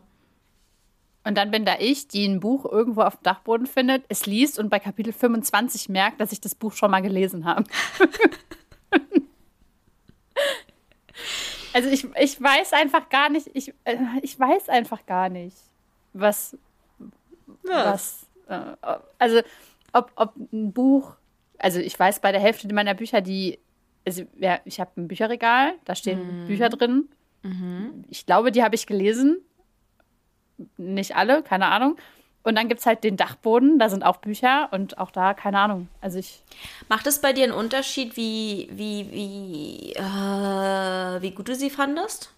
Und 1.23 1.37
dann 1.37 1.51
bin 1.51 1.65
da 1.65 1.75
ich, 1.79 2.07
die 2.07 2.25
ein 2.25 2.39
Buch 2.39 2.65
irgendwo 2.65 3.01
auf 3.01 3.17
dem 3.17 3.23
Dachboden 3.23 3.67
findet, 3.67 4.03
es 4.09 4.25
liest 4.25 4.57
und 4.57 4.69
bei 4.69 4.79
Kapitel 4.79 5.13
25 5.13 5.87
merkt, 5.89 6.19
dass 6.19 6.31
ich 6.31 6.41
das 6.41 6.55
Buch 6.55 6.73
schon 6.73 6.91
mal 6.91 7.01
gelesen 7.01 7.45
habe. 7.45 7.63
Also 11.73 11.89
ich, 11.89 12.07
ich 12.19 12.41
weiß 12.41 12.73
einfach 12.73 13.09
gar 13.09 13.29
nicht, 13.29 13.49
ich, 13.53 13.73
äh, 13.85 13.97
ich 14.21 14.39
weiß 14.39 14.69
einfach 14.69 15.05
gar 15.05 15.29
nicht, 15.29 15.57
was, 16.13 16.57
ja. 17.67 17.93
was, 17.93 18.27
äh, 18.47 18.75
also 19.17 19.41
ob, 19.93 20.11
ob 20.15 20.35
ein 20.51 20.73
Buch, 20.73 21.15
also 21.57 21.79
ich 21.79 21.97
weiß 21.97 22.19
bei 22.19 22.31
der 22.31 22.41
Hälfte 22.41 22.73
meiner 22.73 22.93
Bücher, 22.93 23.21
die, 23.21 23.59
also 24.05 24.23
ja, 24.37 24.59
ich 24.65 24.79
habe 24.79 24.91
ein 24.97 25.07
Bücherregal, 25.07 25.73
da 25.85 25.95
stehen 25.95 26.43
mhm. 26.43 26.47
Bücher 26.47 26.69
drin. 26.69 27.09
Mhm. 27.43 28.05
Ich 28.09 28.25
glaube, 28.25 28.51
die 28.51 28.63
habe 28.63 28.75
ich 28.75 28.87
gelesen. 28.87 29.39
Nicht 30.77 31.15
alle, 31.15 31.43
keine 31.43 31.67
Ahnung. 31.67 31.97
Und 32.43 32.55
dann 32.55 32.69
gibt 32.69 32.79
es 32.79 32.85
halt 32.87 33.03
den 33.03 33.17
Dachboden, 33.17 33.77
da 33.77 33.89
sind 33.89 34.03
auch 34.03 34.17
Bücher 34.17 34.69
und 34.71 34.97
auch 34.97 35.11
da, 35.11 35.33
keine 35.33 35.59
Ahnung. 35.59 35.87
Also 36.01 36.17
ich. 36.17 36.41
Macht 36.89 37.05
es 37.05 37.21
bei 37.21 37.33
dir 37.33 37.43
einen 37.43 37.53
Unterschied, 37.53 38.17
wie, 38.17 38.67
wie, 38.71 39.11
wie, 39.11 39.93
äh, 39.93 41.21
wie 41.21 41.31
gut 41.31 41.49
du 41.49 41.55
sie 41.55 41.69
fandest? 41.69 42.33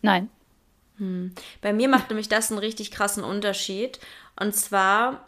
Nein. 0.00 0.28
Hm. 0.98 1.32
Bei 1.60 1.72
mir 1.72 1.88
macht 1.88 2.10
nämlich 2.10 2.28
das 2.28 2.50
einen 2.50 2.58
richtig 2.58 2.90
krassen 2.90 3.22
Unterschied. 3.22 4.00
Und 4.38 4.54
zwar 4.54 5.26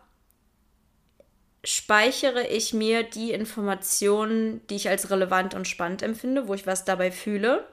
speichere 1.63 2.47
ich 2.49 2.75
mir 2.75 3.03
die 3.05 3.33
Informationen, 3.33 4.67
die 4.69 4.77
ich 4.77 4.89
als 4.89 5.11
relevant 5.11 5.55
und 5.55 5.67
spannend 5.67 6.03
empfinde, 6.03 6.49
wo 6.49 6.55
ich 6.55 6.67
was 6.67 6.85
dabei 6.85 7.11
fühle. 7.11 7.67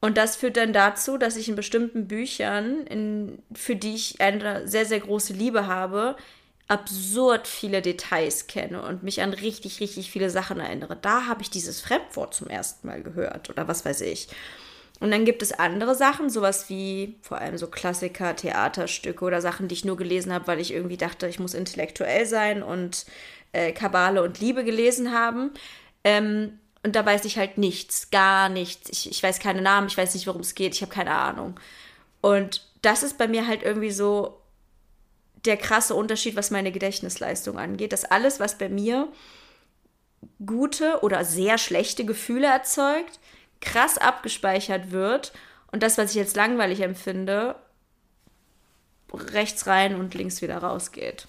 Und 0.00 0.16
das 0.16 0.36
führt 0.36 0.56
dann 0.56 0.72
dazu, 0.72 1.18
dass 1.18 1.36
ich 1.36 1.48
in 1.48 1.56
bestimmten 1.56 2.08
Büchern, 2.08 2.86
in, 2.86 3.42
für 3.54 3.76
die 3.76 3.94
ich 3.94 4.20
eine 4.20 4.66
sehr, 4.66 4.86
sehr 4.86 5.00
große 5.00 5.34
Liebe 5.34 5.66
habe, 5.66 6.16
absurd 6.68 7.46
viele 7.48 7.82
Details 7.82 8.46
kenne 8.46 8.82
und 8.82 9.02
mich 9.02 9.20
an 9.20 9.34
richtig, 9.34 9.80
richtig 9.80 10.10
viele 10.10 10.30
Sachen 10.30 10.60
erinnere. 10.60 10.96
Da 10.96 11.26
habe 11.26 11.42
ich 11.42 11.50
dieses 11.50 11.80
Fremdwort 11.80 12.32
zum 12.32 12.46
ersten 12.46 12.86
Mal 12.86 13.02
gehört 13.02 13.50
oder 13.50 13.68
was 13.68 13.84
weiß 13.84 14.00
ich. 14.02 14.28
Und 15.00 15.10
dann 15.10 15.24
gibt 15.24 15.42
es 15.42 15.52
andere 15.52 15.94
Sachen, 15.94 16.30
sowas 16.30 16.68
wie 16.68 17.16
vor 17.22 17.38
allem 17.38 17.58
so 17.58 17.66
Klassiker, 17.66 18.36
Theaterstücke 18.36 19.24
oder 19.24 19.40
Sachen, 19.40 19.66
die 19.66 19.74
ich 19.74 19.84
nur 19.84 19.96
gelesen 19.96 20.32
habe, 20.32 20.46
weil 20.46 20.60
ich 20.60 20.72
irgendwie 20.72 20.98
dachte, 20.98 21.26
ich 21.26 21.40
muss 21.40 21.54
intellektuell 21.54 22.26
sein 22.26 22.62
und 22.62 23.06
äh, 23.52 23.72
Kabale 23.72 24.22
und 24.22 24.40
Liebe 24.40 24.62
gelesen 24.62 25.12
haben. 25.12 25.50
Ähm, 26.04 26.58
und 26.82 26.96
da 26.96 27.04
weiß 27.04 27.24
ich 27.26 27.36
halt 27.36 27.58
nichts, 27.58 28.10
gar 28.10 28.48
nichts. 28.48 28.88
Ich, 28.90 29.10
ich 29.10 29.22
weiß 29.22 29.38
keine 29.38 29.60
Namen, 29.60 29.88
ich 29.88 29.96
weiß 29.96 30.14
nicht, 30.14 30.26
worum 30.26 30.40
es 30.40 30.54
geht, 30.54 30.74
ich 30.74 30.82
habe 30.82 30.92
keine 30.92 31.12
Ahnung. 31.12 31.58
Und 32.20 32.66
das 32.82 33.02
ist 33.02 33.18
bei 33.18 33.28
mir 33.28 33.46
halt 33.46 33.62
irgendwie 33.62 33.90
so 33.90 34.40
der 35.44 35.56
krasse 35.56 35.94
Unterschied, 35.94 36.36
was 36.36 36.50
meine 36.50 36.72
Gedächtnisleistung 36.72 37.58
angeht, 37.58 37.92
dass 37.92 38.04
alles, 38.04 38.40
was 38.40 38.58
bei 38.58 38.68
mir 38.68 39.08
gute 40.44 41.00
oder 41.02 41.24
sehr 41.24 41.58
schlechte 41.58 42.04
Gefühle 42.04 42.46
erzeugt, 42.46 43.20
krass 43.60 43.98
abgespeichert 43.98 44.90
wird 44.90 45.32
und 45.72 45.82
das, 45.82 45.98
was 45.98 46.10
ich 46.10 46.16
jetzt 46.16 46.36
langweilig 46.36 46.80
empfinde, 46.80 47.56
rechts 49.12 49.66
rein 49.66 49.96
und 49.96 50.14
links 50.14 50.42
wieder 50.42 50.58
rausgeht. 50.58 51.26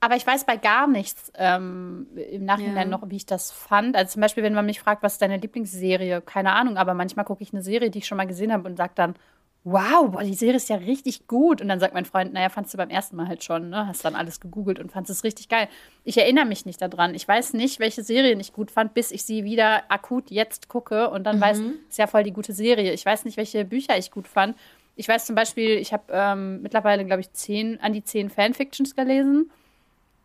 Aber 0.00 0.16
ich 0.16 0.26
weiß 0.26 0.44
bei 0.44 0.56
gar 0.56 0.86
nichts 0.86 1.30
ähm, 1.36 2.06
im 2.30 2.46
Nachhinein 2.46 2.90
ja. 2.90 2.98
noch, 2.98 3.10
wie 3.10 3.16
ich 3.16 3.26
das 3.26 3.52
fand. 3.52 3.94
Also 3.96 4.14
zum 4.14 4.22
Beispiel, 4.22 4.42
wenn 4.42 4.54
man 4.54 4.64
mich 4.64 4.80
fragt, 4.80 5.02
was 5.02 5.14
ist 5.14 5.22
deine 5.22 5.36
Lieblingsserie? 5.36 6.22
Keine 6.22 6.52
Ahnung, 6.52 6.78
aber 6.78 6.94
manchmal 6.94 7.26
gucke 7.26 7.42
ich 7.42 7.52
eine 7.52 7.62
Serie, 7.62 7.90
die 7.90 7.98
ich 7.98 8.06
schon 8.06 8.16
mal 8.16 8.26
gesehen 8.26 8.50
habe 8.50 8.66
und 8.66 8.78
sage 8.78 8.92
dann, 8.94 9.14
wow, 9.62 10.10
boah, 10.10 10.22
die 10.22 10.32
Serie 10.32 10.56
ist 10.56 10.70
ja 10.70 10.76
richtig 10.76 11.26
gut. 11.26 11.60
Und 11.60 11.68
dann 11.68 11.80
sagt 11.80 11.92
mein 11.92 12.06
Freund, 12.06 12.32
naja, 12.32 12.48
fandst 12.48 12.72
du 12.72 12.78
beim 12.78 12.88
ersten 12.88 13.16
Mal 13.16 13.28
halt 13.28 13.44
schon, 13.44 13.68
ne? 13.68 13.86
Hast 13.86 14.02
dann 14.04 14.14
alles 14.14 14.40
gegoogelt 14.40 14.78
und 14.78 14.90
fandest 14.90 15.18
es 15.18 15.24
richtig 15.24 15.50
geil. 15.50 15.68
Ich 16.04 16.16
erinnere 16.16 16.46
mich 16.46 16.64
nicht 16.64 16.80
daran. 16.80 17.14
Ich 17.14 17.28
weiß 17.28 17.52
nicht, 17.52 17.78
welche 17.78 18.02
Serien 18.02 18.40
ich 18.40 18.54
gut 18.54 18.70
fand, 18.70 18.94
bis 18.94 19.10
ich 19.10 19.22
sie 19.24 19.44
wieder 19.44 19.82
akut 19.90 20.30
jetzt 20.30 20.68
gucke 20.68 21.10
und 21.10 21.24
dann 21.24 21.36
mhm. 21.36 21.40
weiß, 21.42 21.60
ist 21.90 21.98
ja 21.98 22.06
voll 22.06 22.22
die 22.22 22.32
gute 22.32 22.54
Serie. 22.54 22.94
Ich 22.94 23.04
weiß 23.04 23.26
nicht, 23.26 23.36
welche 23.36 23.66
Bücher 23.66 23.98
ich 23.98 24.10
gut 24.10 24.28
fand. 24.28 24.56
Ich 24.96 25.08
weiß 25.08 25.26
zum 25.26 25.34
Beispiel, 25.34 25.76
ich 25.76 25.92
habe 25.92 26.04
ähm, 26.10 26.62
mittlerweile, 26.62 27.04
glaube 27.04 27.20
ich, 27.20 27.32
zehn, 27.32 27.78
an 27.80 27.92
die 27.92 28.02
zehn 28.02 28.30
Fanfictions 28.30 28.96
gelesen. 28.96 29.50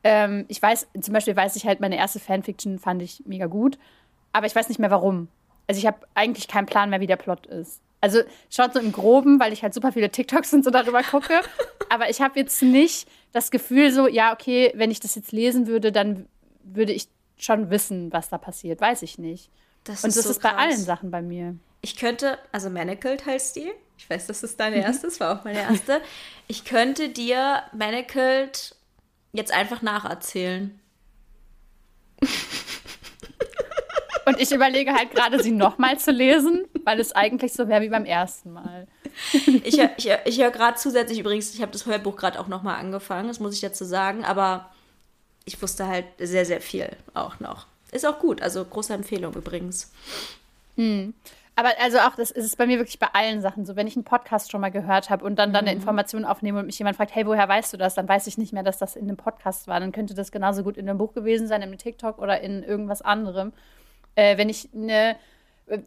Ähm, 0.05 0.45
ich 0.49 0.61
weiß, 0.61 0.87
zum 1.01 1.13
Beispiel 1.15 1.35
weiß 1.35 1.55
ich 1.55 1.65
halt, 1.65 1.79
meine 1.79 1.97
erste 1.97 2.19
Fanfiction 2.19 2.77
fand 2.77 3.01
ich 3.01 3.23
mega 3.25 3.47
gut, 3.47 3.79
aber 4.33 4.45
ich 4.45 4.55
weiß 4.55 4.69
nicht 4.69 4.77
mehr 4.77 4.91
warum. 4.91 5.29
Also 5.65 5.79
ich 5.79 5.87
habe 5.87 5.97
eigentlich 6.13 6.47
keinen 6.47 6.67
Plan 6.67 6.91
mehr, 6.91 6.99
wie 6.99 7.07
der 7.07 7.15
Plot 7.15 7.47
ist. 7.47 7.81
Also 8.01 8.19
schaut 8.51 8.73
so 8.73 8.79
im 8.79 8.91
Groben, 8.91 9.39
weil 9.39 9.51
ich 9.51 9.63
halt 9.63 9.73
super 9.73 9.91
viele 9.91 10.11
TikToks 10.11 10.53
und 10.53 10.63
so 10.63 10.69
darüber 10.69 11.01
gucke. 11.01 11.41
aber 11.89 12.07
ich 12.11 12.21
habe 12.21 12.39
jetzt 12.39 12.61
nicht 12.61 13.07
das 13.31 13.49
Gefühl 13.49 13.91
so, 13.91 14.07
ja, 14.07 14.31
okay, 14.31 14.71
wenn 14.75 14.91
ich 14.91 14.99
das 14.99 15.15
jetzt 15.15 15.31
lesen 15.31 15.65
würde, 15.65 15.91
dann 15.91 16.27
würde 16.63 16.93
ich 16.93 17.07
schon 17.37 17.71
wissen, 17.71 18.13
was 18.13 18.29
da 18.29 18.37
passiert. 18.37 18.81
Weiß 18.81 19.01
ich 19.01 19.17
nicht. 19.17 19.49
Das 19.85 20.03
und 20.03 20.15
das 20.15 20.23
so 20.23 20.29
ist 20.29 20.39
krass. 20.39 20.53
bei 20.53 20.57
allen 20.59 20.77
Sachen 20.77 21.09
bei 21.09 21.23
mir. 21.23 21.55
Ich 21.81 21.95
könnte, 21.95 22.37
also 22.51 22.69
Manacled 22.69 23.25
heißt 23.25 23.55
die. 23.55 23.71
Ich 23.97 24.07
weiß, 24.07 24.27
das 24.27 24.43
ist 24.43 24.59
deine 24.59 24.77
erste, 24.77 25.07
das 25.07 25.19
war 25.19 25.39
auch 25.39 25.43
meine 25.45 25.61
erste. 25.61 25.99
Ich 26.47 26.63
könnte 26.63 27.09
dir 27.09 27.63
Manacled 27.73 28.74
jetzt 29.35 29.51
einfach 29.51 29.81
nacherzählen. 29.81 30.79
Und 34.25 34.39
ich 34.39 34.51
überlege 34.51 34.93
halt 34.93 35.11
gerade, 35.11 35.41
sie 35.41 35.51
nochmal 35.51 35.99
zu 35.99 36.11
lesen, 36.11 36.65
weil 36.83 36.99
es 36.99 37.11
eigentlich 37.11 37.53
so 37.53 37.67
wäre 37.67 37.81
wie 37.81 37.89
beim 37.89 38.05
ersten 38.05 38.53
Mal. 38.53 38.87
ich 39.63 39.79
höre 39.79 39.91
ich, 39.97 40.09
ich 40.25 40.39
hör 40.39 40.49
gerade 40.49 40.77
zusätzlich 40.77 41.19
übrigens, 41.19 41.53
ich 41.53 41.61
habe 41.61 41.71
das 41.71 41.85
Hörbuch 41.85 42.15
gerade 42.15 42.39
auch 42.39 42.47
nochmal 42.47 42.79
angefangen, 42.79 43.27
das 43.27 43.39
muss 43.39 43.53
ich 43.53 43.61
dazu 43.61 43.85
sagen, 43.85 44.25
aber 44.25 44.71
ich 45.45 45.61
wusste 45.61 45.87
halt 45.87 46.05
sehr, 46.17 46.45
sehr 46.45 46.59
viel 46.59 46.89
auch 47.13 47.39
noch. 47.39 47.67
Ist 47.91 48.05
auch 48.05 48.19
gut, 48.19 48.41
also 48.41 48.65
große 48.65 48.93
Empfehlung 48.93 49.33
übrigens. 49.35 49.91
Hm. 50.75 51.13
Aber 51.57 51.69
also 51.79 51.99
auch, 51.99 52.15
das 52.15 52.31
ist 52.31 52.57
bei 52.57 52.67
mir 52.67 52.77
wirklich 52.79 52.99
bei 52.99 53.07
allen 53.13 53.41
Sachen 53.41 53.65
so. 53.65 53.75
Wenn 53.75 53.87
ich 53.87 53.95
einen 53.95 54.03
Podcast 54.03 54.51
schon 54.51 54.59
mal 54.59 54.71
gehört 54.71 55.09
habe 55.09 55.23
und 55.23 55.37
dann, 55.37 55.53
dann 55.53 55.65
eine 55.65 55.71
mhm. 55.71 55.81
Information 55.81 56.25
aufnehme 56.25 56.59
und 56.59 56.65
mich 56.65 56.77
jemand 56.77 56.97
fragt, 56.97 57.15
hey, 57.15 57.25
woher 57.25 57.47
weißt 57.47 57.71
du 57.71 57.77
das? 57.77 57.95
Dann 57.95 58.07
weiß 58.07 58.27
ich 58.27 58.37
nicht 58.37 58.51
mehr, 58.51 58.63
dass 58.63 58.77
das 58.77 58.95
in 58.95 59.03
einem 59.03 59.15
Podcast 59.15 59.67
war. 59.67 59.79
Dann 59.79 59.93
könnte 59.93 60.13
das 60.13 60.31
genauso 60.31 60.63
gut 60.63 60.75
in 60.75 60.89
einem 60.89 60.97
Buch 60.97 61.13
gewesen 61.13 61.47
sein, 61.47 61.61
in 61.61 61.69
einem 61.69 61.77
TikTok 61.77 62.19
oder 62.19 62.41
in 62.41 62.63
irgendwas 62.63 63.01
anderem. 63.01 63.53
Äh, 64.15 64.37
wenn 64.37 64.49
ich 64.49 64.69
eine 64.73 65.15
äh, 65.67 65.79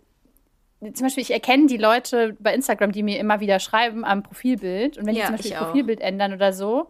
zum 0.80 1.06
Beispiel, 1.06 1.22
ich 1.22 1.32
erkenne 1.32 1.66
die 1.66 1.76
Leute 1.76 2.36
bei 2.38 2.54
Instagram, 2.54 2.92
die 2.92 3.02
mir 3.02 3.18
immer 3.18 3.40
wieder 3.40 3.58
schreiben 3.58 4.04
am 4.04 4.22
Profilbild. 4.22 4.96
Und 4.96 5.06
wenn 5.06 5.16
ja, 5.16 5.22
die 5.22 5.26
zum 5.26 5.36
Beispiel 5.36 5.50
das 5.50 5.60
Profilbild 5.60 6.00
ändern 6.00 6.32
oder 6.32 6.52
so, 6.52 6.88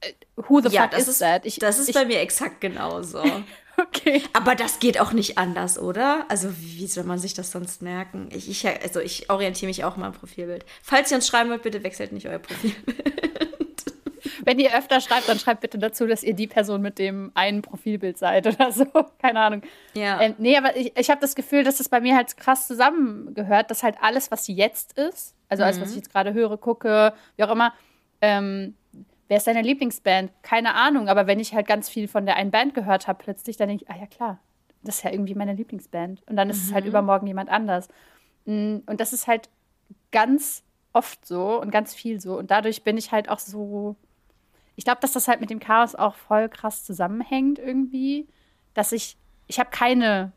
äh, 0.00 0.12
who 0.36 0.60
the 0.60 0.74
ja, 0.74 0.88
fuck 0.88 0.98
is 0.98 1.08
ist, 1.08 1.18
that? 1.18 1.44
Ich, 1.44 1.58
das 1.58 1.78
ist 1.78 1.90
ich, 1.90 1.94
bei 1.94 2.04
mir 2.04 2.20
exakt 2.20 2.60
genauso. 2.60 3.22
Okay. 3.88 4.22
Aber 4.32 4.54
das 4.54 4.80
geht 4.80 5.00
auch 5.00 5.12
nicht 5.12 5.38
anders, 5.38 5.78
oder? 5.78 6.26
Also, 6.28 6.50
wie 6.58 6.86
soll 6.86 7.04
man 7.04 7.18
sich 7.18 7.34
das 7.34 7.52
sonst 7.52 7.80
merken? 7.80 8.28
Ich, 8.32 8.50
ich, 8.50 8.66
also 8.66 9.00
ich 9.00 9.30
orientiere 9.30 9.68
mich 9.68 9.84
auch 9.84 9.96
mal 9.96 10.08
am 10.08 10.12
Profilbild. 10.12 10.64
Falls 10.82 11.10
ihr 11.10 11.16
uns 11.16 11.28
schreiben 11.28 11.50
wollt, 11.50 11.62
bitte 11.62 11.82
wechselt 11.84 12.12
nicht 12.12 12.26
euer 12.26 12.38
Profilbild. 12.38 12.96
Wenn 14.44 14.58
ihr 14.58 14.76
öfter 14.76 15.00
schreibt, 15.00 15.28
dann 15.28 15.38
schreibt 15.38 15.60
bitte 15.60 15.78
dazu, 15.78 16.06
dass 16.06 16.22
ihr 16.22 16.34
die 16.34 16.46
Person 16.46 16.80
mit 16.80 16.98
dem 16.98 17.30
einen 17.34 17.62
Profilbild 17.62 18.18
seid 18.18 18.46
oder 18.46 18.72
so. 18.72 18.86
Keine 19.22 19.40
Ahnung. 19.40 19.62
Ja. 19.94 20.20
Ähm, 20.20 20.34
nee, 20.38 20.56
aber 20.56 20.76
ich, 20.76 20.96
ich 20.96 21.10
habe 21.10 21.20
das 21.20 21.34
Gefühl, 21.34 21.64
dass 21.64 21.78
das 21.78 21.88
bei 21.88 22.00
mir 22.00 22.16
halt 22.16 22.36
krass 22.36 22.66
zusammengehört, 22.66 23.70
dass 23.70 23.82
halt 23.82 23.96
alles, 24.00 24.30
was 24.30 24.48
jetzt 24.48 24.98
ist, 24.98 25.34
also 25.48 25.64
alles, 25.64 25.80
was 25.80 25.88
mhm. 25.88 25.92
ich 25.92 25.96
jetzt 25.98 26.12
gerade 26.12 26.34
höre, 26.34 26.56
gucke, 26.56 27.12
wie 27.36 27.44
auch 27.44 27.50
immer, 27.50 27.74
ähm, 28.20 28.74
Wer 29.28 29.36
ist 29.36 29.46
deine 29.46 29.62
Lieblingsband? 29.62 30.32
Keine 30.42 30.74
Ahnung, 30.74 31.08
aber 31.08 31.26
wenn 31.26 31.38
ich 31.38 31.54
halt 31.54 31.66
ganz 31.66 31.88
viel 31.88 32.08
von 32.08 32.24
der 32.24 32.36
einen 32.36 32.50
Band 32.50 32.74
gehört 32.74 33.06
habe, 33.06 33.22
plötzlich, 33.22 33.58
dann 33.58 33.68
denke 33.68 33.84
ich, 33.84 33.90
ah 33.90 33.98
ja 33.98 34.06
klar, 34.06 34.38
das 34.82 34.96
ist 34.96 35.04
ja 35.04 35.10
irgendwie 35.10 35.34
meine 35.34 35.52
Lieblingsband. 35.52 36.22
Und 36.26 36.36
dann 36.36 36.48
ist 36.48 36.62
mhm. 36.62 36.68
es 36.68 36.74
halt 36.74 36.84
mhm. 36.84 36.90
übermorgen 36.90 37.26
jemand 37.26 37.50
anders. 37.50 37.88
Mm, 38.46 38.78
und 38.86 39.00
das 39.00 39.12
ist 39.12 39.26
halt 39.26 39.50
ganz 40.10 40.64
oft 40.94 41.26
so 41.26 41.60
und 41.60 41.70
ganz 41.70 41.94
viel 41.94 42.20
so. 42.20 42.38
Und 42.38 42.50
dadurch 42.50 42.82
bin 42.84 42.96
ich 42.96 43.12
halt 43.12 43.28
auch 43.28 43.38
so. 43.38 43.96
Ich 44.76 44.84
glaube, 44.84 45.00
dass 45.00 45.12
das 45.12 45.28
halt 45.28 45.40
mit 45.40 45.50
dem 45.50 45.60
Chaos 45.60 45.94
auch 45.94 46.14
voll 46.14 46.48
krass 46.48 46.84
zusammenhängt 46.84 47.58
irgendwie. 47.58 48.26
Dass 48.72 48.92
ich, 48.92 49.18
ich 49.46 49.60
habe 49.60 49.70
keine 49.70 50.32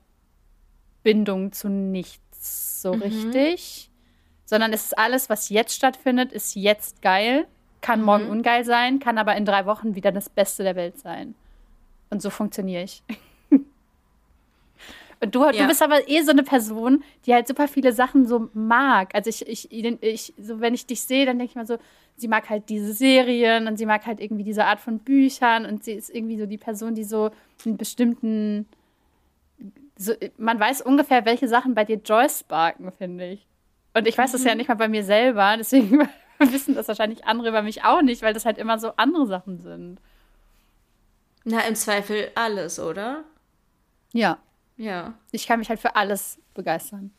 Bindung 1.04 1.54
zu 1.54 1.70
nichts 1.70 2.82
so 2.82 2.94
mhm. 2.94 3.04
richtig. 3.04 3.90
Sondern 4.44 4.74
es 4.74 4.84
ist 4.84 4.98
alles, 4.98 5.30
was 5.30 5.48
jetzt 5.48 5.74
stattfindet, 5.74 6.34
ist 6.34 6.56
jetzt 6.56 7.02
geil 7.02 7.48
kann 7.82 8.02
morgen 8.02 8.26
mhm. 8.26 8.32
ungeil 8.32 8.64
sein, 8.64 9.00
kann 9.00 9.18
aber 9.18 9.36
in 9.36 9.46
drei 9.46 9.66
Wochen 9.66 9.96
wieder 9.96 10.12
das 10.12 10.30
Beste 10.30 10.64
der 10.64 10.76
Welt 10.76 11.00
sein. 11.00 11.36
Und 12.10 12.22
so 12.22 12.30
funktioniere 12.30 12.84
ich. 12.84 13.04
Und 15.20 15.36
du, 15.36 15.44
ja. 15.46 15.52
du 15.52 15.68
bist 15.68 15.82
aber 15.82 16.10
eh 16.10 16.22
so 16.24 16.32
eine 16.32 16.44
Person, 16.44 17.04
die 17.26 17.34
halt 17.34 17.48
super 17.48 17.68
viele 17.68 17.94
Sachen 17.94 18.26
so 18.28 18.50
mag. 18.54 19.14
Also 19.14 19.30
ich, 19.30 19.48
ich, 19.48 19.72
ich 19.72 20.34
so 20.40 20.60
wenn 20.60 20.74
ich 20.74 20.86
dich 20.86 21.02
sehe, 21.02 21.26
dann 21.26 21.38
denke 21.38 21.52
ich 21.52 21.56
mal 21.56 21.68
so, 21.68 21.78
sie 22.16 22.28
mag 22.28 22.50
halt 22.50 22.70
diese 22.70 22.94
Serien 22.94 23.68
und 23.68 23.78
sie 23.78 23.86
mag 23.86 24.06
halt 24.06 24.20
irgendwie 24.20 24.44
diese 24.44 24.66
Art 24.66 24.80
von 24.80 25.00
Büchern 25.00 25.66
und 25.66 25.84
sie 25.84 25.94
ist 25.94 26.10
irgendwie 26.10 26.38
so 26.38 26.46
die 26.46 26.58
Person, 26.58 26.96
die 26.96 27.04
so 27.04 27.32
einen 27.66 27.78
bestimmten, 27.78 28.68
so, 29.98 30.14
man 30.38 30.60
weiß 30.60 30.82
ungefähr, 30.82 31.26
welche 31.26 31.48
Sachen 31.48 31.76
bei 31.76 31.86
dir 31.86 31.98
Joy 31.98 32.28
sparken, 32.30 32.92
finde 32.92 33.30
ich. 33.30 33.48
Und 33.94 34.08
ich 34.08 34.18
weiß 34.18 34.32
das 34.32 34.44
ja 34.44 34.52
mhm. 34.52 34.58
nicht 34.58 34.68
mal 34.70 34.76
bei 34.76 34.88
mir 34.88 35.04
selber, 35.04 35.56
deswegen 35.58 36.08
wissen 36.52 36.76
das 36.76 36.88
wahrscheinlich 36.88 37.26
andere 37.26 37.50
über 37.50 37.62
mich 37.62 37.84
auch 37.84 38.02
nicht, 38.02 38.22
weil 38.22 38.34
das 38.34 38.46
halt 38.46 38.58
immer 38.58 38.80
so 38.80 38.94
andere 38.98 39.28
Sachen 39.28 39.62
sind. 39.62 40.00
Na, 41.44 41.62
im 41.62 41.76
Zweifel 41.76 42.32
alles, 42.36 42.80
oder? 42.80 43.24
Ja. 44.14 44.38
Ja. 44.78 45.14
Ich 45.32 45.48
kann 45.48 45.60
mich 45.60 45.70
halt 45.70 45.80
für 45.80 45.96
alles 45.96 46.40
begeistern. 46.54 47.12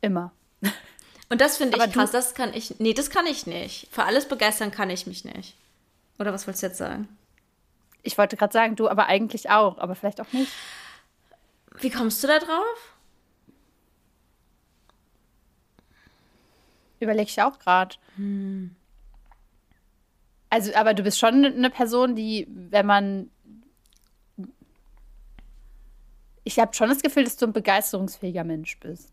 Immer. 0.00 0.32
Und 1.30 1.40
das 1.40 1.58
finde 1.58 1.76
ich 1.76 1.92
krass, 1.92 2.10
das 2.10 2.34
kann 2.34 2.54
ich. 2.54 2.78
Nee, 2.78 2.94
das 2.94 3.10
kann 3.10 3.26
ich 3.26 3.46
nicht. 3.46 3.88
Für 3.90 4.04
alles 4.04 4.26
begeistern 4.26 4.70
kann 4.70 4.90
ich 4.90 5.06
mich 5.06 5.24
nicht. 5.24 5.56
Oder 6.18 6.32
was 6.32 6.46
wolltest 6.46 6.62
du 6.62 6.66
jetzt 6.68 6.78
sagen? 6.78 7.08
Ich 8.02 8.16
wollte 8.16 8.36
gerade 8.36 8.52
sagen, 8.52 8.76
du 8.76 8.88
aber 8.88 9.06
eigentlich 9.06 9.50
auch, 9.50 9.78
aber 9.78 9.94
vielleicht 9.94 10.20
auch 10.20 10.32
nicht. 10.32 10.50
Wie 11.80 11.90
kommst 11.90 12.22
du 12.22 12.28
da 12.28 12.38
drauf? 12.38 12.94
Überlege 17.00 17.28
ich 17.28 17.42
auch 17.42 17.58
gerade. 17.58 17.96
Hm. 18.16 18.74
Also, 20.50 20.74
aber 20.74 20.94
du 20.94 21.02
bist 21.02 21.18
schon 21.18 21.44
eine 21.44 21.70
Person, 21.70 22.14
die, 22.14 22.46
wenn 22.48 22.86
man. 22.86 23.30
Ich 26.44 26.58
habe 26.58 26.74
schon 26.74 26.88
das 26.88 27.02
Gefühl, 27.02 27.24
dass 27.24 27.36
du 27.36 27.46
ein 27.46 27.52
begeisterungsfähiger 27.52 28.44
Mensch 28.44 28.78
bist. 28.80 29.12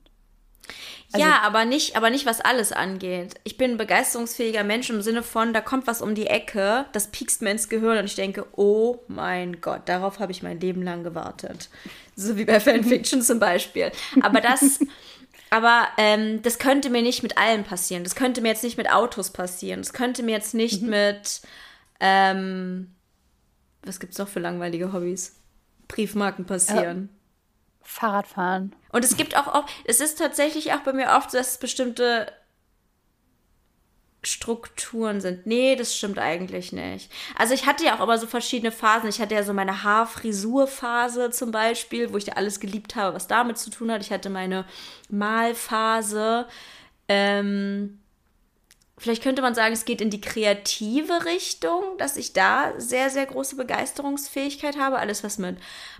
Also, 1.11 1.25
ja, 1.25 1.41
aber 1.41 1.65
nicht, 1.65 1.95
aber 1.95 2.09
nicht, 2.09 2.25
was 2.25 2.41
alles 2.41 2.71
angeht. 2.71 3.35
Ich 3.43 3.57
bin 3.57 3.71
ein 3.71 3.77
begeisterungsfähiger 3.77 4.63
Mensch 4.63 4.89
im 4.89 5.01
Sinne 5.01 5.21
von, 5.21 5.53
da 5.53 5.61
kommt 5.61 5.87
was 5.87 6.01
um 6.01 6.15
die 6.15 6.27
Ecke, 6.27 6.85
das 6.93 7.11
piekst 7.11 7.41
mir 7.41 7.51
ins 7.51 7.69
Gehirn 7.69 7.99
und 7.99 8.05
ich 8.05 8.15
denke, 8.15 8.45
oh 8.55 8.99
mein 9.07 9.61
Gott, 9.61 9.83
darauf 9.85 10.19
habe 10.19 10.31
ich 10.31 10.43
mein 10.43 10.59
Leben 10.59 10.81
lang 10.81 11.03
gewartet. 11.03 11.69
So 12.15 12.37
wie 12.37 12.45
bei 12.45 12.59
Fanfiction 12.59 13.21
zum 13.21 13.39
Beispiel. 13.39 13.91
Aber 14.21 14.41
das, 14.41 14.79
Aber 15.49 15.87
ähm, 15.97 16.41
das 16.41 16.59
könnte 16.59 16.89
mir 16.89 17.01
nicht 17.01 17.23
mit 17.23 17.37
allem 17.37 17.63
passieren. 17.63 18.03
Das 18.03 18.15
könnte 18.15 18.41
mir 18.41 18.49
jetzt 18.49 18.63
nicht 18.63 18.77
mit 18.77 18.91
Autos 18.91 19.31
passieren. 19.31 19.81
Das 19.81 19.93
könnte 19.93 20.23
mir 20.23 20.31
jetzt 20.31 20.53
nicht 20.53 20.81
mhm. 20.81 20.89
mit. 20.89 21.41
Ähm, 21.99 22.95
was 23.83 23.99
es 23.99 24.17
noch 24.17 24.27
für 24.27 24.39
langweilige 24.39 24.91
Hobbys? 24.91 25.35
Briefmarken 25.87 26.45
passieren. 26.45 27.09
Ja. 27.11 27.19
Fahrradfahren. 27.83 28.75
Und 28.91 29.05
es 29.05 29.15
gibt 29.15 29.37
auch, 29.37 29.47
auch, 29.47 29.65
es 29.85 30.01
ist 30.01 30.17
tatsächlich 30.17 30.73
auch 30.73 30.79
bei 30.79 30.93
mir 30.93 31.11
oft 31.11 31.31
so, 31.31 31.37
dass 31.37 31.51
es 31.51 31.57
bestimmte 31.59 32.31
Strukturen 34.27 35.21
sind. 35.21 35.45
Nee, 35.45 35.75
das 35.75 35.95
stimmt 35.95 36.19
eigentlich 36.19 36.71
nicht. 36.71 37.11
Also 37.37 37.53
ich 37.53 37.65
hatte 37.65 37.85
ja 37.85 37.97
auch 37.97 38.03
immer 38.03 38.17
so 38.17 38.27
verschiedene 38.27 38.71
Phasen. 38.71 39.09
Ich 39.09 39.19
hatte 39.19 39.35
ja 39.35 39.43
so 39.43 39.53
meine 39.53 39.83
Haarfrisurphase 39.83 41.31
zum 41.31 41.51
Beispiel, 41.51 42.11
wo 42.11 42.17
ich 42.17 42.25
da 42.25 42.33
alles 42.33 42.59
geliebt 42.59 42.95
habe, 42.95 43.15
was 43.15 43.27
damit 43.27 43.57
zu 43.57 43.69
tun 43.69 43.91
hat. 43.91 44.01
Ich 44.01 44.11
hatte 44.11 44.29
meine 44.29 44.65
Malphase. 45.09 46.47
Ähm, 47.07 47.99
vielleicht 48.97 49.23
könnte 49.23 49.41
man 49.41 49.55
sagen, 49.55 49.73
es 49.73 49.85
geht 49.85 50.01
in 50.01 50.09
die 50.09 50.21
kreative 50.21 51.25
Richtung, 51.25 51.83
dass 51.97 52.17
ich 52.17 52.33
da 52.33 52.73
sehr, 52.77 53.09
sehr 53.09 53.25
große 53.25 53.55
Begeisterungsfähigkeit 53.55 54.77
habe. 54.77 54.99
Alles, 54.99 55.23
was 55.23 55.37
mit 55.37 55.57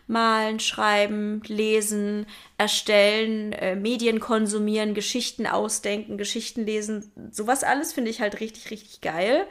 Malen, 0.07 0.59
Schreiben, 0.59 1.41
Lesen, 1.47 2.27
Erstellen, 2.57 3.53
äh, 3.53 3.75
Medien 3.75 4.19
konsumieren, 4.19 4.93
Geschichten 4.93 5.47
ausdenken, 5.47 6.17
Geschichten 6.17 6.65
lesen, 6.65 7.11
sowas 7.31 7.63
alles 7.63 7.93
finde 7.93 8.11
ich 8.11 8.21
halt 8.21 8.39
richtig, 8.39 8.69
richtig 8.71 9.01
geil. 9.01 9.47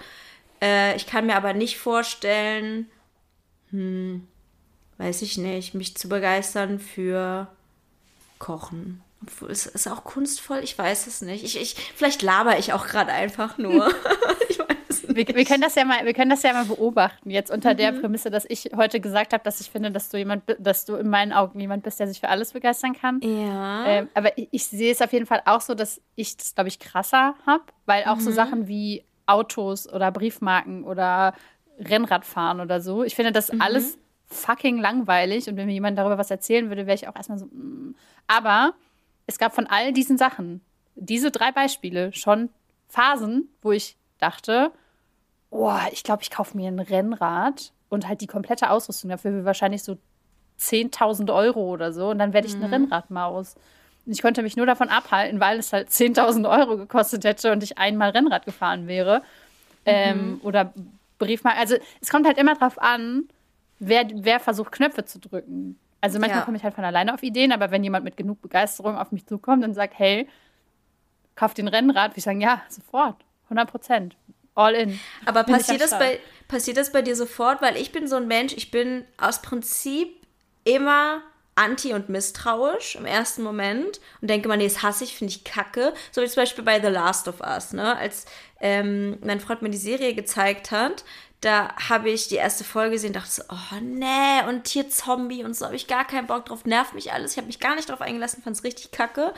Äh, 0.62 0.96
ich 0.96 1.06
kann 1.06 1.26
mir 1.26 1.36
aber 1.36 1.54
nicht 1.54 1.78
vorstellen, 1.78 2.88
hm, 3.70 4.26
weiß 4.98 5.22
ich 5.22 5.38
nicht, 5.38 5.74
mich 5.74 5.96
zu 5.96 6.08
begeistern 6.08 6.78
für 6.78 7.48
Kochen. 8.38 9.02
Es 9.48 9.66
ist 9.66 9.88
auch 9.88 10.04
kunstvoll, 10.04 10.60
ich 10.62 10.76
weiß 10.76 11.06
es 11.06 11.22
nicht. 11.22 11.44
Ich, 11.44 11.60
ich, 11.60 11.76
vielleicht 11.96 12.22
laber 12.22 12.58
ich 12.58 12.72
auch 12.72 12.86
gerade 12.86 13.12
einfach 13.12 13.58
nur. 13.58 13.92
Wir, 15.14 15.26
wir, 15.28 15.44
können 15.44 15.60
das 15.60 15.74
ja 15.74 15.84
mal, 15.84 16.04
wir 16.04 16.12
können 16.12 16.30
das 16.30 16.42
ja 16.42 16.52
mal 16.52 16.64
beobachten, 16.64 17.30
jetzt 17.30 17.50
unter 17.50 17.72
mhm. 17.72 17.76
der 17.78 17.92
Prämisse, 17.92 18.30
dass 18.30 18.44
ich 18.48 18.70
heute 18.76 19.00
gesagt 19.00 19.32
habe, 19.32 19.44
dass 19.44 19.60
ich 19.60 19.70
finde, 19.70 19.90
dass 19.90 20.08
du 20.08 20.18
jemand, 20.18 20.42
dass 20.58 20.84
du 20.84 20.96
in 20.96 21.08
meinen 21.08 21.32
Augen 21.32 21.60
jemand 21.60 21.84
bist, 21.84 22.00
der 22.00 22.08
sich 22.08 22.20
für 22.20 22.28
alles 22.28 22.52
begeistern 22.52 22.94
kann. 22.94 23.20
Ja. 23.22 23.86
Ähm, 23.86 24.08
aber 24.14 24.36
ich, 24.36 24.48
ich, 24.50 24.66
sehe 24.66 24.90
es 24.90 25.00
auf 25.00 25.12
jeden 25.12 25.26
Fall 25.26 25.42
auch 25.44 25.60
so, 25.60 25.74
dass 25.74 26.00
ich 26.16 26.36
das, 26.36 26.54
glaube 26.54 26.68
ich, 26.68 26.78
krasser 26.78 27.34
habe, 27.46 27.64
weil 27.86 28.04
auch 28.04 28.16
mhm. 28.16 28.20
so 28.20 28.30
Sachen 28.32 28.66
wie 28.66 29.04
Autos 29.26 29.90
oder 29.90 30.10
Briefmarken 30.10 30.84
oder 30.84 31.34
Rennradfahren 31.78 32.60
oder 32.60 32.80
so, 32.80 33.04
ich 33.04 33.14
finde 33.14 33.32
das 33.32 33.52
mhm. 33.52 33.60
alles 33.60 33.98
fucking 34.26 34.78
langweilig 34.78 35.48
und 35.48 35.56
wenn 35.56 35.66
mir 35.66 35.72
jemand 35.72 35.98
darüber 35.98 36.18
was 36.18 36.30
erzählen 36.30 36.68
würde, 36.68 36.86
wäre 36.86 36.94
ich 36.94 37.08
auch 37.08 37.16
erstmal 37.16 37.38
so, 37.38 37.46
mm. 37.46 37.94
aber 38.26 38.74
es 39.26 39.38
gab 39.38 39.54
von 39.54 39.66
all 39.66 39.92
diesen 39.92 40.18
Sachen, 40.18 40.60
diese 40.94 41.30
drei 41.30 41.52
Beispiele, 41.52 42.12
schon 42.12 42.50
Phasen, 42.88 43.48
wo 43.62 43.72
ich 43.72 43.96
dachte, 44.18 44.72
oh, 45.54 45.78
ich 45.92 46.02
glaube, 46.02 46.22
ich 46.22 46.30
kaufe 46.30 46.56
mir 46.56 46.68
ein 46.68 46.80
Rennrad 46.80 47.72
und 47.88 48.08
halt 48.08 48.20
die 48.20 48.26
komplette 48.26 48.70
Ausrüstung 48.70 49.10
dafür 49.10 49.32
will 49.32 49.44
wahrscheinlich 49.44 49.84
so 49.84 49.96
10.000 50.60 51.32
Euro 51.32 51.72
oder 51.72 51.92
so 51.92 52.10
und 52.10 52.18
dann 52.18 52.32
werde 52.32 52.48
ich 52.48 52.54
eine 52.54 52.66
mhm. 52.66 52.72
Rennradmaus. 52.72 53.54
Und 54.04 54.12
ich 54.12 54.20
konnte 54.20 54.42
mich 54.42 54.56
nur 54.56 54.66
davon 54.66 54.88
abhalten, 54.88 55.38
weil 55.38 55.60
es 55.60 55.72
halt 55.72 55.88
10.000 55.90 56.50
Euro 56.50 56.76
gekostet 56.76 57.24
hätte 57.24 57.52
und 57.52 57.62
ich 57.62 57.78
einmal 57.78 58.10
Rennrad 58.10 58.44
gefahren 58.44 58.88
wäre. 58.88 59.22
Ähm, 59.86 60.32
mhm. 60.32 60.40
oder 60.42 60.72
Briefmarken. 61.18 61.60
Also 61.60 61.76
es 62.00 62.10
kommt 62.10 62.26
halt 62.26 62.38
immer 62.38 62.54
drauf 62.54 62.80
an, 62.80 63.28
wer, 63.78 64.06
wer 64.12 64.40
versucht, 64.40 64.72
Knöpfe 64.72 65.04
zu 65.04 65.20
drücken. 65.20 65.78
Also 66.00 66.18
manchmal 66.18 66.40
ja. 66.40 66.44
komme 66.44 66.56
ich 66.56 66.64
halt 66.64 66.74
von 66.74 66.84
alleine 66.84 67.14
auf 67.14 67.22
Ideen, 67.22 67.52
aber 67.52 67.70
wenn 67.70 67.84
jemand 67.84 68.04
mit 68.04 68.16
genug 68.16 68.42
Begeisterung 68.42 68.96
auf 68.98 69.12
mich 69.12 69.24
zukommt 69.26 69.62
und 69.62 69.74
sagt, 69.74 69.98
hey, 69.98 70.26
kauf 71.36 71.54
den 71.54 71.68
Rennrad, 71.68 72.10
würde 72.10 72.18
ich 72.18 72.24
sagen, 72.24 72.40
ja, 72.40 72.62
sofort, 72.68 73.16
100 73.44 73.70
Prozent, 73.70 74.16
all 74.54 74.74
in. 74.74 75.00
Aber 75.26 75.44
passiert 75.44 75.80
das, 75.80 75.90
bei, 75.90 76.20
passiert 76.48 76.76
das 76.76 76.92
bei 76.92 77.02
dir 77.02 77.16
sofort? 77.16 77.62
Weil 77.62 77.76
ich 77.76 77.92
bin 77.92 78.06
so 78.08 78.16
ein 78.16 78.26
Mensch, 78.26 78.52
ich 78.54 78.70
bin 78.70 79.04
aus 79.16 79.42
Prinzip 79.42 80.08
immer 80.64 81.22
anti 81.56 81.92
und 81.94 82.08
misstrauisch 82.08 82.96
im 82.96 83.06
ersten 83.06 83.42
Moment 83.42 84.00
und 84.20 84.28
denke 84.28 84.48
mal, 84.48 84.56
nee, 84.56 84.64
das 84.64 84.82
hasse 84.82 85.04
ich, 85.04 85.16
finde 85.16 85.32
ich 85.32 85.44
kacke. 85.44 85.94
So 86.10 86.20
wie 86.20 86.26
zum 86.26 86.42
Beispiel 86.42 86.64
bei 86.64 86.80
The 86.80 86.88
Last 86.88 87.28
of 87.28 87.40
Us, 87.40 87.72
ne? 87.72 87.96
Als 87.96 88.26
ähm, 88.60 89.18
mein 89.22 89.40
Freund 89.40 89.62
mir 89.62 89.70
die 89.70 89.76
Serie 89.76 90.14
gezeigt 90.14 90.70
hat, 90.70 91.04
da 91.40 91.74
habe 91.88 92.10
ich 92.10 92.28
die 92.28 92.36
erste 92.36 92.64
Folge 92.64 92.92
gesehen 92.92 93.12
dachte 93.12 93.30
so, 93.30 93.42
oh 93.50 93.80
nee, 93.80 94.42
und 94.48 94.66
hier 94.66 94.88
Zombie 94.88 95.44
und 95.44 95.54
so 95.54 95.66
habe 95.66 95.76
ich 95.76 95.86
gar 95.86 96.06
keinen 96.06 96.26
Bock 96.26 96.46
drauf, 96.46 96.64
nervt 96.64 96.94
mich 96.94 97.12
alles. 97.12 97.32
Ich 97.32 97.36
habe 97.36 97.46
mich 97.46 97.60
gar 97.60 97.74
nicht 97.74 97.88
drauf 97.88 98.00
eingelassen, 98.00 98.42
fand 98.42 98.56
es 98.56 98.64
richtig 98.64 98.90
kacke. 98.92 99.34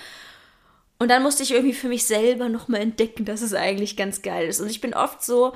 Und 0.98 1.08
dann 1.08 1.22
musste 1.22 1.42
ich 1.42 1.52
irgendwie 1.52 1.74
für 1.74 1.88
mich 1.88 2.06
selber 2.06 2.48
nochmal 2.48 2.80
entdecken, 2.80 3.24
dass 3.24 3.42
es 3.42 3.54
eigentlich 3.54 3.96
ganz 3.96 4.22
geil 4.22 4.48
ist. 4.48 4.60
Und 4.60 4.70
ich 4.70 4.80
bin 4.80 4.94
oft 4.94 5.22
so, 5.22 5.54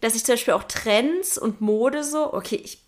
dass 0.00 0.14
ich 0.14 0.24
zum 0.24 0.34
Beispiel 0.34 0.54
auch 0.54 0.64
Trends 0.64 1.36
und 1.36 1.60
Mode 1.60 2.04
so, 2.04 2.32
okay, 2.32 2.60
ich 2.62 2.82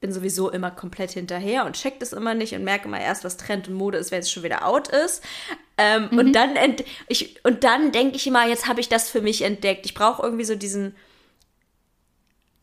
bin 0.00 0.12
sowieso 0.12 0.50
immer 0.50 0.70
komplett 0.70 1.12
hinterher 1.12 1.64
und 1.64 1.76
check 1.76 2.00
das 2.00 2.12
immer 2.12 2.34
nicht 2.34 2.54
und 2.54 2.64
merke 2.64 2.88
immer 2.88 3.00
erst, 3.00 3.24
was 3.24 3.36
Trend 3.36 3.68
und 3.68 3.74
Mode 3.74 3.98
ist, 3.98 4.10
wenn 4.10 4.20
es 4.20 4.30
schon 4.30 4.42
wieder 4.42 4.66
out 4.66 4.88
ist. 4.88 5.22
Ähm, 5.78 6.08
mhm. 6.10 6.18
Und 6.18 6.32
dann, 6.32 6.56
ich, 7.08 7.40
dann 7.60 7.92
denke 7.92 8.16
ich 8.16 8.26
immer, 8.26 8.46
jetzt 8.46 8.68
habe 8.68 8.80
ich 8.80 8.88
das 8.88 9.08
für 9.08 9.22
mich 9.22 9.42
entdeckt. 9.42 9.86
Ich 9.86 9.94
brauche 9.94 10.22
irgendwie 10.22 10.44
so 10.44 10.56
diesen 10.56 10.96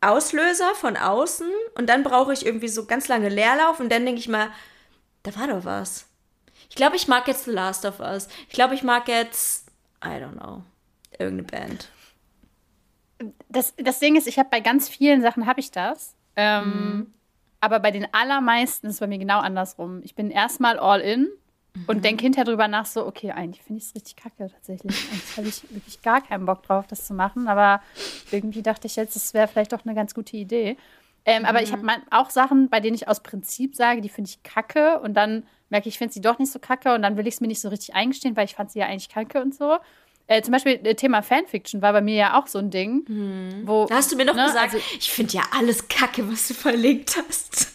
Auslöser 0.02 0.76
von 0.76 0.96
außen 0.96 1.50
und 1.76 1.88
dann 1.88 2.04
brauche 2.04 2.34
ich 2.34 2.46
irgendwie 2.46 2.68
so 2.68 2.86
ganz 2.86 3.08
lange 3.08 3.30
Leerlauf 3.30 3.80
und 3.80 3.90
dann 3.90 4.06
denke 4.06 4.20
ich 4.20 4.28
mal, 4.28 4.50
da 5.24 5.36
war 5.36 5.48
doch 5.48 5.66
was. 5.66 6.09
Ich 6.70 6.76
glaube, 6.76 6.96
ich 6.96 7.08
mag 7.08 7.28
jetzt 7.28 7.46
The 7.46 7.52
Last 7.52 7.86
of 7.86 8.00
Us. 8.00 8.28
Ich 8.48 8.54
glaube, 8.54 8.76
ich 8.76 8.84
mag 8.84 9.08
jetzt, 9.08 9.68
I 10.04 10.10
don't 10.10 10.34
know, 10.34 10.64
irgendeine 11.18 11.44
Band. 11.44 11.90
Das, 13.50 13.74
das 13.76 14.00
Ding 14.00 14.16
ist, 14.16 14.28
ich 14.28 14.40
habe 14.40 14.50
bei 14.50 14.62
ganz 14.62 14.88
vielen 14.88 15.22
Sachen 15.22 15.46
habe 15.46 15.60
ich 15.60 15.72
das. 15.72 16.16
Ähm, 16.36 16.64
mhm. 16.64 17.14
Aber 17.60 17.80
bei 17.80 17.92
den 17.92 18.08
allermeisten 18.14 18.88
ist 18.88 18.94
es 18.94 19.00
bei 19.00 19.08
mir 19.08 19.18
genau 19.18 19.40
andersrum. 19.40 20.02
Ich 20.04 20.16
bin 20.16 20.32
erstmal 20.32 20.80
all 20.80 21.02
in 21.02 21.28
und 21.88 21.98
mhm. 21.98 22.02
denke 22.02 22.24
hinterher 22.24 22.46
drüber 22.46 22.68
nach, 22.68 22.86
so, 22.86 23.06
okay, 23.06 23.32
eigentlich 23.32 23.62
finde 23.64 23.80
ich 23.82 23.88
es 23.88 23.96
richtig 23.96 24.16
kacke 24.16 24.50
tatsächlich. 24.50 24.96
Eigentlich 25.12 25.38
habe 25.38 25.48
ich 25.48 25.64
wirklich 25.74 26.02
gar 26.02 26.22
keinen 26.22 26.46
Bock 26.46 26.64
drauf, 26.64 26.88
das 26.88 27.06
zu 27.06 27.14
machen. 27.14 27.48
Aber 27.48 27.82
irgendwie 28.32 28.62
dachte 28.62 28.88
ich 28.88 28.96
jetzt, 28.96 29.16
das 29.16 29.34
wäre 29.34 29.48
vielleicht 29.48 29.74
doch 29.74 29.86
eine 29.86 29.96
ganz 29.96 30.14
gute 30.14 30.38
Idee. 30.38 30.78
Ähm, 31.26 31.42
mhm. 31.42 31.46
Aber 31.48 31.62
ich 31.62 31.72
habe 31.72 31.84
mhm. 31.84 31.90
auch 32.12 32.30
Sachen, 32.30 32.70
bei 32.70 32.80
denen 32.80 32.96
ich 32.96 33.08
aus 33.08 33.22
Prinzip 33.22 33.76
sage, 33.76 34.02
die 34.02 34.10
finde 34.10 34.30
ich 34.30 34.44
kacke. 34.44 35.00
Und 35.00 35.16
dann 35.16 35.44
merke 35.70 35.88
ich, 35.88 35.96
ich 35.96 35.98
finde 35.98 36.14
sie 36.14 36.22
doch 36.22 36.40
nicht 36.40 36.52
so 36.52 36.60
kacke. 36.60 36.94
Und 36.94 37.02
dann 37.02 37.18
will 37.18 37.28
ich 37.28 37.36
es 37.36 37.42
mir 37.42 37.48
nicht 37.48 37.62
so 37.62 37.70
richtig 37.70 37.96
eingestehen, 37.96 38.36
weil 38.36 38.46
ich 38.46 38.56
fand 38.56 38.72
sie 38.72 38.80
ja 38.80 38.88
eigentlich 38.88 39.10
kacke 39.10 39.42
und 39.42 39.56
so. 39.56 39.78
Äh, 40.28 40.44
zum 40.44 40.52
Beispiel 40.52 40.80
äh, 40.84 40.96
Thema 40.96 41.24
Fanfiction 41.24 41.82
war 41.82 41.92
bei 41.92 42.02
mir 42.02 42.16
ja 42.16 42.40
auch 42.40 42.48
so 42.48 42.60
ein 42.60 42.70
Ding. 42.70 43.04
Mhm. 43.08 43.64
Wo, 43.66 43.86
da 43.88 43.96
hast 43.96 44.12
du 44.12 44.16
mir 44.16 44.26
noch 44.26 44.36
ne, 44.36 44.46
gesagt, 44.46 44.74
also, 44.74 44.78
ich 44.98 45.12
finde 45.12 45.34
ja 45.34 45.44
alles 45.58 45.88
kacke, 45.88 46.32
was 46.32 46.48
du 46.48 46.54
verlegt 46.54 47.18
hast. 47.18 47.74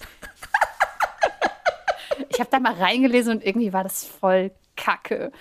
Ich 2.29 2.41
habe 2.41 2.51
da 2.51 2.61
mal 2.61 2.75
reingelesen 2.75 3.37
und 3.37 3.45
irgendwie 3.45 3.73
war 3.73 3.83
das 3.83 4.05
voll 4.05 4.51
kacke. 4.77 5.33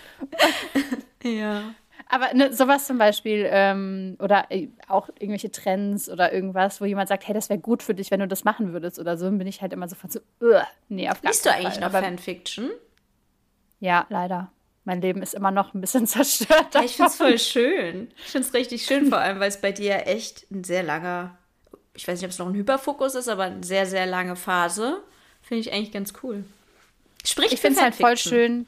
ja. 1.24 1.74
Aber 2.14 2.32
ne, 2.36 2.54
sowas 2.54 2.86
zum 2.86 3.00
Beispiel 3.00 3.48
ähm, 3.50 4.18
oder 4.20 4.46
äh, 4.52 4.68
auch 4.88 5.10
irgendwelche 5.18 5.50
Trends 5.50 6.10
oder 6.10 6.32
irgendwas, 6.32 6.80
wo 6.80 6.86
jemand 6.86 7.10
sagt, 7.10 7.28
hey, 7.28 7.34
das 7.34 7.50
wäre 7.50 7.58
gut 7.58 7.82
für 7.82 7.96
dich, 7.96 8.12
wenn 8.12 8.20
du 8.20 8.28
das 8.28 8.44
machen 8.44 8.72
würdest 8.72 9.00
oder 9.00 9.18
so, 9.18 9.26
dann 9.26 9.40
bin 9.40 9.48
ich 9.48 9.64
halt 9.64 9.74
immer 9.74 9.88
sofort 9.88 10.12
so, 10.12 10.20
nee, 10.90 11.10
auf 11.10 11.24
gar 11.24 11.32
Liest 11.32 11.44
du 11.44 11.52
eigentlich 11.52 11.74
Fall. 11.74 11.80
noch 11.80 11.88
Aber, 11.88 12.04
Fanfiction? 12.04 12.70
Ja, 13.80 14.06
leider. 14.10 14.52
Mein 14.84 15.02
Leben 15.02 15.24
ist 15.24 15.34
immer 15.34 15.50
noch 15.50 15.74
ein 15.74 15.82
bisschen 15.82 16.06
zerstört. 16.08 16.76
Ja, 16.76 16.84
ich 16.84 16.98
finde 16.98 17.10
es 17.10 17.18
voll 17.18 17.40
schön. 17.40 18.12
Ich 18.18 18.32
finde 18.32 18.48
es 18.48 18.54
richtig 18.54 18.86
schön, 18.86 19.08
vor 19.08 19.18
allem, 19.18 19.40
weil 19.40 19.50
es 19.50 19.60
bei 19.60 19.72
dir 19.72 20.06
echt 20.06 20.46
ein 20.52 20.64
sehr 20.64 20.84
langer, 20.84 21.36
ich 21.96 22.08
weiß 22.08 22.20
nicht, 22.20 22.26
ob 22.26 22.32
es 22.32 22.38
noch 22.38 22.48
ein 22.48 22.54
Hyperfokus 22.54 23.16
ist, 23.16 23.28
aber 23.28 23.46
eine 23.46 23.64
sehr, 23.64 23.88
sehr 23.88 24.06
lange 24.06 24.36
Phase. 24.36 25.02
Finde 25.42 25.62
ich 25.62 25.74
eigentlich 25.74 25.92
ganz 25.92 26.14
cool. 26.22 26.44
Sprich, 27.26 27.54
ich 27.54 27.60
finde 27.60 27.78
es 27.78 27.84
halt 27.84 27.96
voll 27.96 28.18
schön. 28.18 28.68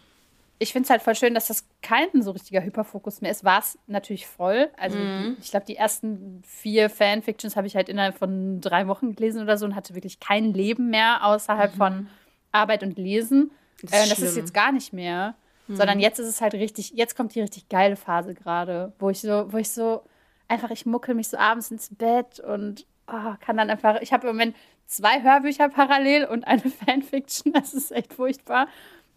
Ich 0.58 0.72
finde 0.72 0.86
es 0.86 0.90
halt 0.90 1.02
voll 1.02 1.16
schön, 1.16 1.34
dass 1.34 1.48
das 1.48 1.68
kein 1.82 2.22
so 2.22 2.32
richtiger 2.32 2.64
Hyperfokus 2.64 3.22
mehr 3.22 3.32
ist. 3.32 3.44
War 3.44 3.60
es 3.60 3.78
natürlich 3.88 4.26
voll. 4.26 4.70
Also 4.78 4.98
mhm. 4.98 5.38
ich 5.42 5.52
glaube, 5.52 5.66
die 5.66 5.76
ersten 5.76 6.42
vier 6.46 6.90
Fanfictions 6.90 7.56
habe 7.56 7.68
ich 7.68 7.76
halt 7.76 7.90
innerhalb 7.90 8.18
von 8.18 8.62
drei 8.62 8.88
Wochen 8.88 9.16
gelesen 9.16 9.42
oder 9.42 9.58
so 9.58 9.66
und 9.66 9.76
hatte 9.76 9.96
wirklich 9.96 10.20
kein 10.20 10.54
Leben 10.54 10.90
mehr 10.90 11.26
außerhalb 11.26 11.74
mhm. 11.74 11.78
von 11.78 12.08
Arbeit 12.52 12.84
und 12.84 12.98
Lesen. 12.98 13.52
Das 13.82 13.92
ist, 13.92 14.06
äh, 14.06 14.10
das 14.10 14.20
ist 14.20 14.38
jetzt 14.38 14.54
gar 14.54 14.72
nicht 14.72 14.94
mehr. 14.94 15.36
Mhm. 15.68 15.76
Sondern 15.76 16.00
jetzt 16.00 16.20
ist 16.20 16.28
es 16.28 16.42
halt 16.42 16.54
richtig, 16.54 16.92
jetzt 16.92 17.16
kommt 17.16 17.36
die 17.36 17.42
richtig 17.42 17.68
geile 17.70 17.96
Phase 17.96 18.34
gerade, 18.34 18.94
wo 19.00 19.10
ich 19.10 19.22
so, 19.22 19.52
wo 19.52 19.58
ich 19.58 19.70
so 19.70 20.04
einfach, 20.48 20.70
ich 20.70 20.86
muckel 20.86 21.16
mich 21.16 21.28
so 21.28 21.38
abends 21.38 21.72
ins 21.72 21.94
Bett 21.94 22.40
und 22.40 22.86
oh, 23.08 23.34
kann 23.42 23.58
dann 23.58 23.70
einfach, 23.70 24.00
ich 24.02 24.14
habe 24.14 24.28
im 24.28 24.36
Moment 24.36 24.56
zwei 24.86 25.22
Hörbücher 25.22 25.70
parallel 25.70 26.26
und 26.26 26.46
eine 26.46 26.62
Fanfiction. 26.86 27.54
Das 27.54 27.74
ist 27.74 27.92
echt 27.92 28.14
furchtbar. 28.14 28.68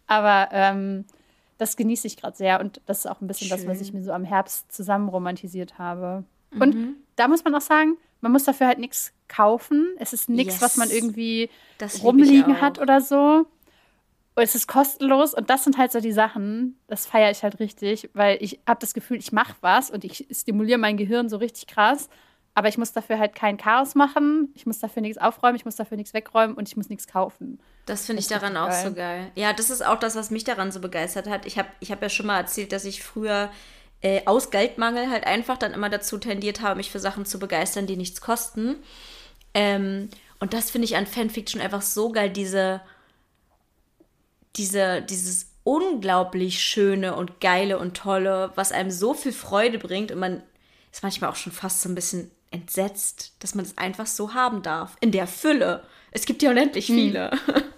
Aber 0.07 0.49
ähm, 0.53 1.05
das 1.59 1.77
genieße 1.77 2.07
ich 2.07 2.17
gerade 2.17 2.37
sehr. 2.37 2.61
Und 2.61 2.81
das 2.87 3.01
ist 3.01 3.07
auch 3.07 3.21
ein 3.21 3.27
bisschen 3.27 3.49
Schön. 3.49 3.59
das, 3.59 3.67
was 3.67 3.81
ich 3.81 3.93
mir 3.93 4.03
so 4.03 4.13
am 4.13 4.25
Herbst 4.25 4.73
zusammen 4.73 5.09
romantisiert 5.09 5.79
habe. 5.79 6.25
Mhm. 6.53 6.63
Und 6.63 6.97
da 7.17 7.29
muss 7.29 7.45
man 7.45 7.55
auch 7.55 7.61
sagen, 7.61 7.99
man 8.21 8.33
muss 8.33 8.45
dafür 8.45 8.69
halt 8.69 8.79
nichts 8.79 9.13
kaufen. 9.29 9.95
Es 9.99 10.13
ist 10.13 10.29
nichts, 10.29 10.55
yes. 10.55 10.63
was 10.63 10.77
man 10.77 10.91
irgendwie 10.91 11.51
das 11.79 12.03
rumliegen 12.03 12.61
hat 12.61 12.79
oder 12.81 13.01
so. 13.01 13.47
es 14.37 14.55
ist 14.55 14.69
kostenlos 14.69 15.35
und 15.35 15.51
das 15.51 15.65
sind 15.65 15.79
halt 15.79 15.93
so 15.93 16.01
die 16.01 16.13
Sachen, 16.13 16.79
das 16.87 17.07
feiere 17.07 17.31
ich 17.31 17.43
halt 17.43 17.59
richtig, 17.59 18.09
weil 18.15 18.39
ich 18.41 18.61
habe 18.67 18.81
das 18.81 18.95
Gefühl, 18.95 19.19
ich 19.19 19.33
mache 19.33 19.55
was 19.61 19.91
und 19.91 20.05
ich 20.05 20.27
stimuliere 20.31 20.79
mein 20.79 20.97
Gehirn 20.97 21.29
so 21.29 21.37
richtig 21.37 21.67
krass, 21.67 22.09
aber 22.59 22.67
ich 22.67 22.77
muss 22.77 22.91
dafür 22.91 23.21
halt 23.21 23.37
kein 23.37 23.57
Chaos 23.57 23.95
machen, 23.95 24.49
ich 24.57 24.67
muss 24.67 24.81
dafür 24.81 25.01
nichts 25.01 25.17
aufräumen, 25.17 25.55
ich 25.55 25.65
muss 25.65 25.77
dafür 25.77 25.97
nichts 25.97 26.13
wegräumen 26.13 26.57
und 26.57 26.67
ich 26.67 26.77
muss 26.77 26.89
nichts 26.89 27.07
kaufen. 27.07 27.61
Das 27.87 28.05
finde 28.05 28.19
ich 28.19 28.27
daran 28.27 28.57
auch 28.57 28.67
geil. 28.67 28.85
so 28.85 28.95
geil. 28.95 29.31
Ja, 29.37 29.53
das 29.53 29.71
ist 29.71 29.87
auch 29.87 29.97
das, 29.97 30.17
was 30.17 30.33
mich 30.33 30.43
daran 30.43 30.73
so 30.73 30.81
begeistert 30.81 31.29
hat. 31.29 31.47
Ich 31.47 31.57
habe 31.57 31.69
ich 31.79 31.93
hab 31.93 32.03
ja 32.03 32.09
schon 32.09 32.27
mal 32.27 32.37
erzählt, 32.37 32.73
dass 32.73 32.85
ich 32.85 33.05
früher 33.05 33.49
äh, 34.01 34.23
aus 34.27 34.51
Geldmangel 34.51 35.09
halt 35.09 35.25
einfach 35.25 35.57
dann 35.57 35.73
immer 35.73 35.89
dazu 35.89 36.19
tendiert 36.19 36.61
habe, 36.61 36.79
mich 36.79 36.91
für 36.91 36.99
Sachen 36.99 37.25
zu 37.27 37.39
begeistern, 37.39 37.87
die 37.87 37.97
nichts 37.97 38.21
kosten. 38.21 38.75
Ähm, 39.55 40.09
und 40.41 40.53
das 40.53 40.73
finde 40.73 40.87
ich 40.87 40.97
an 40.97 41.07
Fanfiction 41.07 41.61
einfach 41.61 41.83
so 41.83 42.11
geil, 42.11 42.29
diese, 42.29 42.81
diese, 44.57 45.01
dieses 45.03 45.53
unglaublich 45.63 46.61
schöne 46.61 47.15
und 47.15 47.41
geile 47.41 47.79
und 47.79 47.97
tolle, 47.97 48.51
was 48.57 48.73
einem 48.73 48.91
so 48.91 49.15
viel 49.15 49.33
Freude 49.33 49.79
bringt 49.79 50.11
und 50.11 50.19
man 50.19 50.43
ist 50.91 51.05
manchmal 51.05 51.31
auch 51.31 51.37
schon 51.37 51.53
fast 51.53 51.83
so 51.83 51.89
ein 51.89 51.95
bisschen 51.95 52.33
entsetzt, 52.51 53.35
dass 53.41 53.55
man 53.55 53.65
es 53.65 53.77
einfach 53.79 54.07
so 54.07 54.35
haben 54.35 54.63
darf. 54.63 54.97
In 55.01 55.13
der 55.13 55.27
Fülle. 55.27 55.83
Es 56.11 56.27
gibt 56.27 56.43
ja 56.43 56.51
unendlich 56.51 56.89
hm. 56.89 56.95
viele. 56.95 57.31
Hm. 57.31 57.55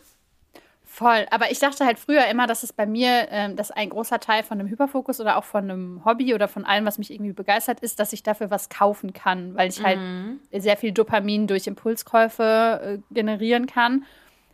Voll. 0.85 1.27
Aber 1.31 1.51
ich 1.51 1.59
dachte 1.59 1.87
halt 1.87 1.99
früher 1.99 2.27
immer, 2.27 2.47
dass 2.47 2.62
es 2.62 2.75
bei 2.75 2.85
mir, 2.85 3.29
ähm, 3.31 3.57
dass 3.57 3.71
ein 3.71 3.89
großer 3.89 4.21
Teil 4.21 4.43
von 4.43 4.61
einem 4.61 4.68
Hyperfokus 4.68 5.18
oder 5.18 5.39
auch 5.39 5.45
von 5.45 5.64
einem 5.64 6.05
Hobby 6.05 6.35
oder 6.35 6.47
von 6.47 6.66
allem, 6.66 6.85
was 6.85 6.99
mich 6.99 7.11
irgendwie 7.11 7.33
begeistert, 7.33 7.81
ist, 7.81 7.99
dass 8.01 8.12
ich 8.12 8.23
dafür 8.23 8.51
was 8.51 8.68
kaufen 8.68 9.14
kann, 9.14 9.55
weil 9.55 9.71
ich 9.71 9.83
halt 9.83 9.99
mhm. 9.99 10.41
sehr 10.53 10.77
viel 10.77 10.93
Dopamin 10.93 11.47
durch 11.47 11.66
Impulskäufe 11.66 13.01
äh, 13.01 13.14
generieren 13.14 13.66
kann. 13.66 14.05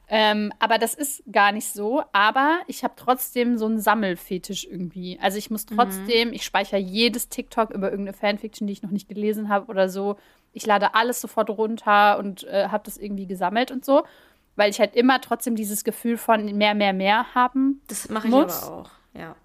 Ähm, 0.09 0.53
aber 0.59 0.79
das 0.79 0.95
ist 0.95 1.23
gar 1.31 1.53
nicht 1.53 1.73
so. 1.73 2.03
Aber 2.13 2.61
ich 2.67 2.85
habe 2.85 2.95
trotzdem 2.97 3.59
so 3.59 3.67
einen 3.67 3.81
Sammelfetisch 3.81 4.65
irgendwie. 4.65 5.19
Also 5.21 5.39
ich 5.39 5.51
muss 5.51 5.69
mhm. 5.69 5.77
trotzdem, 5.77 6.29
mhm. 6.29 6.35
ich 6.35 6.45
speichere 6.45 6.79
jedes 6.79 7.29
TikTok 7.29 7.71
über 7.71 7.91
irgendeine 7.91 8.17
Fanfiction, 8.17 8.67
die 8.67 8.73
ich 8.73 8.83
noch 8.83 8.91
nicht 8.91 9.09
gelesen 9.09 9.49
habe 9.49 9.67
oder 9.67 9.89
so. 9.89 10.17
Ich 10.53 10.65
lade 10.65 10.95
alles 10.95 11.21
sofort 11.21 11.51
runter 11.51 12.19
und 12.19 12.45
äh, 12.45 12.69
habe 12.69 12.85
das 12.85 12.97
irgendwie 12.97 13.27
gesammelt 13.27 13.71
und 13.71 13.85
so 13.85 14.05
weil 14.57 14.71
ich 14.71 14.81
halt 14.81 14.97
immer 14.97 15.21
trotzdem 15.21 15.55
dieses 15.55 15.85
Gefühl 15.85 16.17
von 16.17 16.57
mehr, 16.57 16.75
mehr, 16.75 16.95
mehr 16.95 17.35
haben. 17.35 17.83
Das 17.87 18.09
mache 18.09 18.27
ich 18.27 18.33
muss. 18.33 18.63
aber 18.63 18.77
auch, 18.77 18.91
ja. 19.15 19.37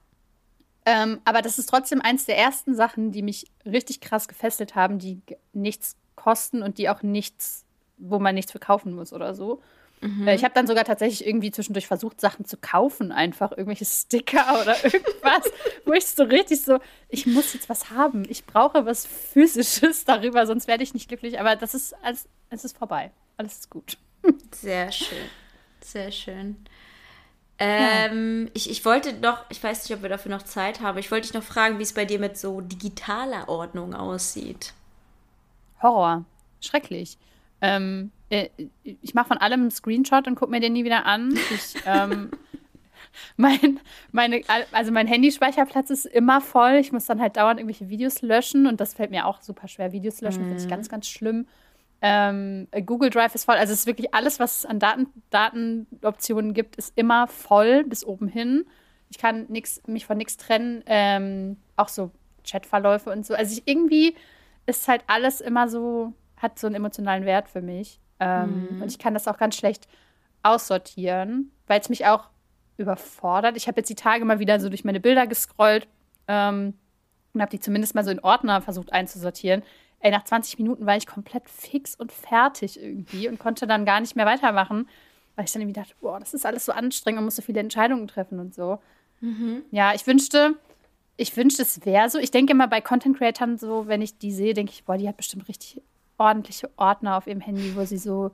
Ähm, 0.86 1.20
aber 1.26 1.44
das 1.44 1.60
ist 1.60 1.68
trotzdem 1.68 2.02
eins 2.02 2.26
der 2.26 2.38
ersten 2.38 2.74
Sachen, 2.74 3.12
die 3.12 3.22
mich 3.22 3.46
richtig 3.66 4.02
krass 4.02 4.28
gefesselt 4.28 4.74
haben, 4.74 4.98
die 4.98 5.22
nichts 5.54 5.96
kosten 6.16 6.64
und 6.64 6.80
die 6.80 6.90
auch 6.90 7.04
nichts, 7.04 7.66
wo 7.98 8.18
man 8.18 8.34
nichts 8.34 8.52
verkaufen 8.52 8.96
muss 8.96 9.14
oder 9.14 9.36
so. 9.36 9.62
Mhm. 10.02 10.28
Äh, 10.28 10.36
ich 10.36 10.44
habe 10.44 10.54
dann 10.54 10.68
sogar 10.68 10.84
tatsächlich 10.84 11.26
irgendwie 11.26 11.52
zwischendurch 11.52 11.88
versucht, 11.88 12.20
Sachen 12.20 12.46
zu 12.46 12.58
kaufen, 12.58 13.12
einfach 13.12 13.52
irgendwelche 13.52 13.86
Sticker 13.86 14.62
oder 14.62 14.84
irgendwas, 14.84 15.52
wo 15.86 15.94
ich 15.94 16.06
so 16.08 16.24
richtig 16.24 16.62
so, 16.62 16.80
ich 17.10 17.26
muss 17.28 17.54
jetzt 17.54 17.70
was 17.70 17.92
haben, 17.92 18.26
ich 18.28 18.46
brauche 18.46 18.86
was 18.86 19.06
Physisches 19.06 20.06
darüber, 20.06 20.46
sonst 20.46 20.68
werde 20.68 20.84
ich 20.84 20.94
nicht 20.94 21.08
glücklich. 21.08 21.40
Aber 21.40 21.56
das 21.56 21.74
ist, 21.74 21.96
es 22.50 22.66
ist 22.66 22.78
vorbei, 22.78 23.12
alles 23.38 23.60
ist 23.60 23.70
gut. 23.70 23.98
Sehr 24.52 24.92
schön. 24.92 25.30
Sehr 25.82 26.12
schön. 26.12 26.58
Ähm, 27.58 28.46
ja. 28.46 28.52
ich, 28.56 28.72
ich 28.72 28.86
wollte 28.86 29.14
noch, 29.14 29.46
ich 29.50 29.64
weiß 29.64 29.88
nicht, 29.88 29.96
ob 29.96 30.02
wir 30.02 30.10
dafür 30.10 30.32
noch 30.32 30.42
Zeit 30.42 30.82
haben, 30.82 30.98
ich 30.98 31.12
wollte 31.12 31.28
dich 31.28 31.36
noch 31.36 31.44
fragen, 31.44 31.78
wie 31.78 31.84
es 31.84 31.94
bei 31.94 32.06
dir 32.06 32.18
mit 32.18 32.38
so 32.38 32.60
digitaler 32.62 33.50
Ordnung 33.50 33.94
aussieht. 33.94 34.74
Horror. 35.82 36.26
Schrecklich. 36.60 37.18
Ähm, 37.62 38.12
äh, 38.32 38.50
ich 38.84 39.14
mache 39.14 39.28
von 39.28 39.38
allem 39.38 39.62
einen 39.62 39.72
Screenshot 39.72 40.28
und 40.28 40.36
gucke 40.36 40.52
mir 40.52 40.60
den 40.60 40.74
nie 40.74 40.86
wieder 40.86 41.06
an. 41.06 41.38
Ich, 41.54 41.76
ähm, 41.86 42.32
mein, 43.38 43.80
meine, 44.12 44.42
also 44.72 44.92
mein 44.92 45.08
Handyspeicherplatz 45.08 45.90
ist 45.90 46.06
immer 46.06 46.42
voll. 46.42 46.76
Ich 46.76 46.92
muss 46.92 47.06
dann 47.06 47.20
halt 47.20 47.38
dauernd 47.38 47.60
irgendwelche 47.60 47.90
Videos 47.90 48.22
löschen 48.22 48.68
und 48.68 48.80
das 48.80 48.94
fällt 48.94 49.12
mir 49.12 49.26
auch 49.26 49.42
super 49.42 49.68
schwer. 49.68 49.92
Videos 49.92 50.22
löschen 50.22 50.44
mhm. 50.44 50.48
finde 50.48 50.64
ich 50.64 50.70
ganz, 50.70 50.90
ganz 50.90 51.08
schlimm. 51.08 51.46
Ähm, 52.02 52.68
Google 52.86 53.10
Drive 53.10 53.36
ist 53.36 53.46
voll. 53.46 53.56
Also 53.56 53.74
es 53.74 53.82
ist 53.82 53.86
wirklich 53.86 54.14
alles, 54.14 54.40
was 54.40 54.60
es 54.60 54.66
an 54.66 54.80
Daten, 54.80 55.08
Datenoptionen 55.30 56.54
gibt, 56.54 56.78
ist 56.78 56.94
immer 56.96 57.28
voll 57.28 57.84
bis 57.84 58.06
oben 58.06 58.28
hin. 58.28 58.66
Ich 59.10 59.18
kann 59.18 59.46
nix, 59.50 59.82
mich 59.88 60.06
von 60.06 60.18
nichts 60.18 60.38
trennen. 60.38 60.84
Ähm, 60.88 61.58
auch 61.76 61.90
so 61.90 62.12
Chatverläufe 62.50 63.12
und 63.12 63.26
so. 63.26 63.36
Also 63.36 63.54
ich, 63.54 63.68
irgendwie 63.68 64.16
ist 64.66 64.88
halt 64.88 65.04
alles 65.08 65.42
immer 65.42 65.68
so, 65.68 66.14
hat 66.38 66.58
so 66.58 66.68
einen 66.68 66.78
emotionalen 66.78 67.26
Wert 67.26 67.50
für 67.50 67.62
mich. 67.62 68.00
Ähm, 68.22 68.70
mhm. 68.72 68.82
Und 68.84 68.90
ich 68.90 69.00
kann 69.00 69.14
das 69.14 69.28
auch 69.28 69.38
ganz 69.38 69.56
schlecht 69.58 69.90
aussortieren, 70.44 71.52
weil 71.68 71.82
es 71.82 71.90
mich 71.90 72.06
auch 72.06 72.30
überfordert. 72.78 73.58
Ich 73.58 73.68
habe 73.68 73.82
jetzt 73.82 73.90
die 73.90 73.96
Tage 73.96 74.24
mal 74.24 74.40
wieder 74.40 74.60
so 74.62 74.70
durch 74.70 74.86
meine 74.86 75.02
Bilder 75.02 75.28
gescrollt 75.28 75.88
ähm, 76.30 76.76
und 77.34 77.42
habe 77.42 77.52
die 77.52 77.60
zumindest 77.60 77.96
mal 77.96 78.06
so 78.06 78.12
in 78.12 78.20
Ordner 78.20 78.62
versucht 78.62 78.94
einzusortieren 78.94 79.64
ey, 80.02 80.12
nach 80.12 80.24
20 80.24 80.58
Minuten 80.60 80.86
war 80.86 80.98
ich 80.98 81.08
komplett 81.08 81.48
fix 81.48 81.96
und 81.96 82.12
fertig 82.12 82.82
irgendwie 82.82 83.28
und 83.28 83.40
konnte 83.40 83.68
dann 83.68 83.86
gar 83.86 84.02
nicht 84.02 84.16
mehr 84.16 84.26
weitermachen, 84.26 84.90
weil 85.36 85.46
ich 85.46 85.52
dann 85.52 85.62
irgendwie 85.62 85.80
dachte, 85.80 85.94
boah, 86.02 86.20
das 86.20 86.34
ist 86.34 86.46
alles 86.46 86.66
so 86.66 86.72
anstrengend 86.72 87.20
und 87.20 87.26
muss 87.26 87.36
so 87.36 87.42
viele 87.42 87.60
Entscheidungen 87.60 88.08
treffen 88.08 88.40
und 88.40 88.54
so. 88.54 88.80
Mhm. 89.22 89.64
Ja, 89.72 89.94
ich 89.94 90.06
wünschte, 90.08 90.56
ich 91.18 91.36
wünschte, 91.38 91.62
es 91.62 91.86
wäre 91.86 92.10
so. 92.10 92.18
Ich 92.18 92.32
denke 92.32 92.54
immer 92.54 92.68
bei 92.68 92.82
Content 92.82 93.18
Creatern 93.18 93.58
so, 93.58 93.88
wenn 93.88 94.02
ich 94.02 94.18
die 94.18 94.32
sehe, 94.32 94.54
denke 94.54 94.72
ich, 94.72 94.84
boah, 94.84 94.98
die 94.98 95.08
hat 95.08 95.18
bestimmt 95.18 95.48
richtig 95.48 95.82
ordentliche 96.22 96.70
Ordner 96.78 97.18
auf 97.18 97.28
ihrem 97.28 97.42
Handy, 97.42 97.76
wo 97.76 97.84
sie 97.84 97.98
so 97.98 98.32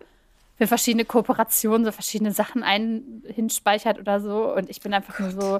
für 0.57 0.67
verschiedene 0.67 1.05
Kooperationen 1.05 1.85
so 1.85 1.91
verschiedene 1.91 2.31
Sachen 2.31 2.63
ein 2.63 3.23
hinspeichert 3.27 3.99
oder 3.99 4.19
so. 4.19 4.53
Und 4.53 4.69
ich 4.69 4.81
bin 4.81 4.93
einfach 4.93 5.19
nur 5.19 5.31
so, 5.31 5.59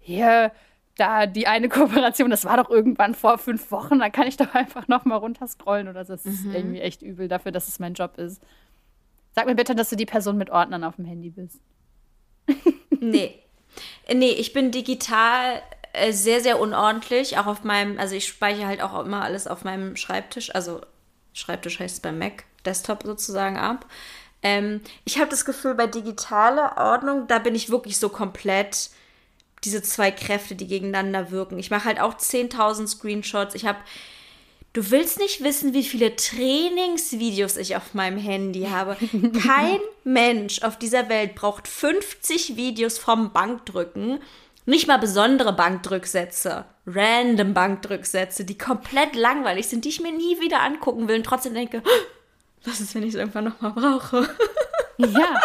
hier, 0.00 0.52
da 0.96 1.26
die 1.26 1.46
eine 1.46 1.68
Kooperation, 1.68 2.30
das 2.30 2.44
war 2.44 2.56
doch 2.56 2.70
irgendwann 2.70 3.14
vor 3.14 3.38
fünf 3.38 3.70
Wochen, 3.70 3.98
da 3.98 4.10
kann 4.10 4.26
ich 4.26 4.36
doch 4.36 4.54
einfach 4.54 4.88
noch 4.88 5.04
mal 5.04 5.16
runterscrollen 5.16 5.88
oder 5.88 6.04
so. 6.04 6.14
Das 6.14 6.26
ist 6.26 6.44
mhm. 6.44 6.54
irgendwie 6.54 6.80
echt 6.80 7.02
übel 7.02 7.28
dafür, 7.28 7.52
dass 7.52 7.68
es 7.68 7.78
mein 7.78 7.94
Job 7.94 8.18
ist. 8.18 8.42
Sag 9.34 9.46
mir 9.46 9.54
bitte, 9.54 9.74
dass 9.74 9.90
du 9.90 9.96
die 9.96 10.06
Person 10.06 10.38
mit 10.38 10.50
Ordnern 10.50 10.82
auf 10.82 10.96
dem 10.96 11.04
Handy 11.04 11.30
bist. 11.30 11.60
nee. 13.00 13.38
Nee, 14.10 14.30
ich 14.30 14.54
bin 14.54 14.70
digital 14.70 15.60
äh, 15.92 16.12
sehr, 16.12 16.40
sehr 16.40 16.58
unordentlich. 16.58 17.36
Auch 17.38 17.46
auf 17.46 17.62
meinem, 17.62 17.98
also 17.98 18.14
ich 18.14 18.26
speichere 18.26 18.66
halt 18.66 18.80
auch 18.80 19.04
immer 19.04 19.22
alles 19.22 19.46
auf 19.46 19.64
meinem 19.64 19.96
Schreibtisch. 19.96 20.54
Also 20.54 20.80
Schreibtisch 21.36 21.78
heißt 21.78 21.96
es 21.96 22.00
beim 22.00 22.18
Mac, 22.18 22.44
Desktop 22.64 23.02
sozusagen 23.04 23.58
ab. 23.58 23.84
Ähm, 24.42 24.80
ich 25.04 25.18
habe 25.18 25.28
das 25.28 25.44
Gefühl, 25.44 25.74
bei 25.74 25.86
digitaler 25.86 26.76
Ordnung, 26.78 27.26
da 27.28 27.38
bin 27.38 27.54
ich 27.54 27.68
wirklich 27.68 27.98
so 27.98 28.08
komplett 28.08 28.88
diese 29.62 29.82
zwei 29.82 30.10
Kräfte, 30.10 30.54
die 30.54 30.66
gegeneinander 30.66 31.30
wirken. 31.30 31.58
Ich 31.58 31.70
mache 31.70 31.84
halt 31.84 32.00
auch 32.00 32.14
10.000 32.14 32.86
Screenshots. 32.86 33.54
Ich 33.54 33.66
habe 33.66 33.78
Du 34.72 34.90
willst 34.90 35.18
nicht 35.18 35.42
wissen, 35.42 35.72
wie 35.72 35.84
viele 35.84 36.16
Trainingsvideos 36.16 37.56
ich 37.56 37.76
auf 37.76 37.94
meinem 37.94 38.18
Handy 38.18 38.64
habe. 38.64 38.94
Kein 39.42 39.80
Mensch 40.04 40.60
auf 40.62 40.78
dieser 40.78 41.08
Welt 41.08 41.34
braucht 41.34 41.66
50 41.66 42.56
Videos 42.56 42.98
vom 42.98 43.32
Bankdrücken. 43.32 44.18
Nicht 44.66 44.88
mal 44.88 44.98
besondere 44.98 45.52
Bankdrücksätze, 45.52 46.64
random 46.86 47.54
Bankdrücksätze, 47.54 48.44
die 48.44 48.58
komplett 48.58 49.14
langweilig 49.14 49.68
sind, 49.68 49.84
die 49.84 49.90
ich 49.90 50.00
mir 50.00 50.12
nie 50.12 50.40
wieder 50.40 50.60
angucken 50.60 51.06
will 51.08 51.16
und 51.16 51.24
trotzdem 51.24 51.54
denke, 51.54 51.82
was 52.64 52.80
ist, 52.80 52.94
wenn 52.94 53.04
ich 53.04 53.10
es 53.10 53.14
irgendwann 53.14 53.44
nochmal 53.44 53.72
brauche? 53.72 54.28
Ja, 54.98 55.40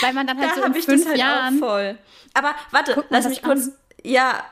weil 0.00 0.12
man 0.12 0.26
dann 0.26 0.38
halt 0.40 0.50
da 0.50 0.54
so 0.56 0.62
in 0.64 0.74
fünf 0.74 1.06
halt 1.06 1.18
Jahren 1.18 1.58
voll. 1.58 1.98
Aber 2.34 2.54
warte, 2.72 3.04
lass 3.10 3.28
mich 3.28 3.42
kurz. 3.42 3.66
An. 3.66 3.74
Ja, 4.02 4.44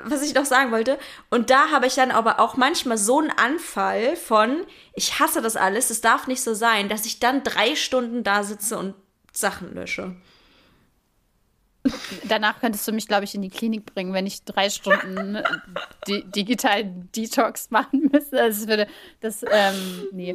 was 0.00 0.22
ich 0.22 0.34
noch 0.34 0.44
sagen 0.44 0.72
wollte. 0.72 0.98
Und 1.30 1.50
da 1.50 1.70
habe 1.70 1.86
ich 1.86 1.94
dann 1.94 2.10
aber 2.10 2.40
auch 2.40 2.56
manchmal 2.56 2.98
so 2.98 3.20
einen 3.20 3.30
Anfall 3.30 4.16
von, 4.16 4.66
ich 4.94 5.20
hasse 5.20 5.40
das 5.40 5.56
alles, 5.56 5.90
es 5.90 6.00
darf 6.00 6.26
nicht 6.26 6.42
so 6.42 6.52
sein, 6.54 6.88
dass 6.88 7.06
ich 7.06 7.20
dann 7.20 7.44
drei 7.44 7.76
Stunden 7.76 8.24
da 8.24 8.42
sitze 8.42 8.78
und 8.78 8.94
Sachen 9.32 9.74
lösche. 9.74 10.16
Danach 12.24 12.60
könntest 12.60 12.86
du 12.86 12.92
mich, 12.92 13.06
glaube 13.06 13.24
ich, 13.24 13.34
in 13.34 13.42
die 13.42 13.48
Klinik 13.48 13.86
bringen, 13.86 14.12
wenn 14.12 14.26
ich 14.26 14.44
drei 14.44 14.70
Stunden 14.70 15.38
di 16.06 16.24
digital 16.24 16.84
Detox 16.84 17.70
machen 17.70 18.10
müsste. 18.12 18.40
Also 18.40 18.66
das 18.66 18.68
würde 18.68 18.86
das, 19.20 19.42
ähm, 19.42 20.08
nee. 20.12 20.34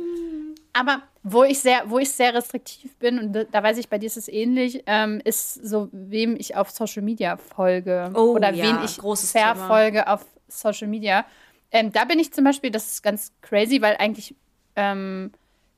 Aber 0.73 1.01
wo 1.23 1.43
ich 1.43 1.59
sehr, 1.59 1.83
wo 1.89 1.99
ich 1.99 2.11
sehr 2.11 2.33
restriktiv 2.33 2.95
bin, 2.95 3.19
und 3.19 3.33
da, 3.33 3.43
da 3.43 3.61
weiß 3.61 3.77
ich, 3.77 3.89
bei 3.89 3.97
dir 3.97 4.07
ist 4.07 4.17
es 4.17 4.27
ähnlich, 4.27 4.83
ähm, 4.85 5.21
ist 5.23 5.53
so, 5.55 5.89
wem 5.91 6.35
ich 6.35 6.55
auf 6.55 6.71
Social 6.71 7.01
Media 7.01 7.37
folge. 7.37 8.11
Oh, 8.13 8.35
oder 8.35 8.53
ja, 8.53 8.65
wen 8.65 8.85
ich 8.85 8.95
verfolge 9.31 10.07
auf 10.07 10.25
Social 10.47 10.87
Media. 10.87 11.25
Ähm, 11.71 11.91
da 11.91 12.05
bin 12.05 12.19
ich 12.19 12.33
zum 12.33 12.43
Beispiel, 12.43 12.71
das 12.71 12.87
ist 12.87 13.03
ganz 13.03 13.31
crazy, 13.41 13.81
weil 13.81 13.95
eigentlich 13.97 14.35
ähm, 14.75 15.31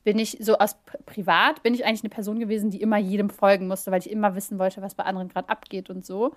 bin 0.04 0.18
ich 0.18 0.36
so 0.40 0.58
aus 0.58 0.76
privat, 1.06 1.62
bin 1.62 1.74
ich 1.74 1.84
eigentlich 1.84 2.02
eine 2.02 2.10
Person 2.10 2.38
gewesen, 2.38 2.70
die 2.70 2.80
immer 2.80 2.98
jedem 2.98 3.30
folgen 3.30 3.66
musste, 3.66 3.90
weil 3.90 4.00
ich 4.00 4.10
immer 4.10 4.34
wissen 4.34 4.58
wollte, 4.58 4.82
was 4.82 4.94
bei 4.94 5.04
anderen 5.04 5.28
gerade 5.28 5.48
abgeht 5.48 5.90
und 5.90 6.04
so. 6.04 6.36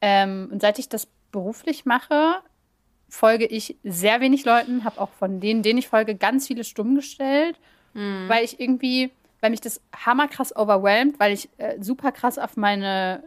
Ähm, 0.00 0.48
und 0.52 0.62
seit 0.62 0.78
ich 0.78 0.88
das 0.88 1.08
beruflich 1.32 1.84
mache, 1.84 2.36
folge 3.08 3.46
ich 3.46 3.76
sehr 3.84 4.20
wenig 4.20 4.44
Leuten, 4.44 4.84
habe 4.84 5.00
auch 5.00 5.10
von 5.10 5.40
denen, 5.40 5.62
denen 5.62 5.78
ich 5.78 5.88
folge, 5.88 6.14
ganz 6.14 6.46
viele 6.46 6.64
stumm 6.64 6.94
gestellt 6.94 7.58
mhm. 7.94 8.28
weil 8.28 8.44
ich 8.44 8.60
irgendwie, 8.60 9.10
weil 9.40 9.50
mich 9.50 9.60
das 9.60 9.80
hammerkrass 9.94 10.54
overwhelmt, 10.54 11.18
weil 11.20 11.32
ich 11.32 11.48
äh, 11.58 11.80
super 11.80 12.12
krass 12.12 12.38
auf 12.38 12.56
meine 12.56 13.22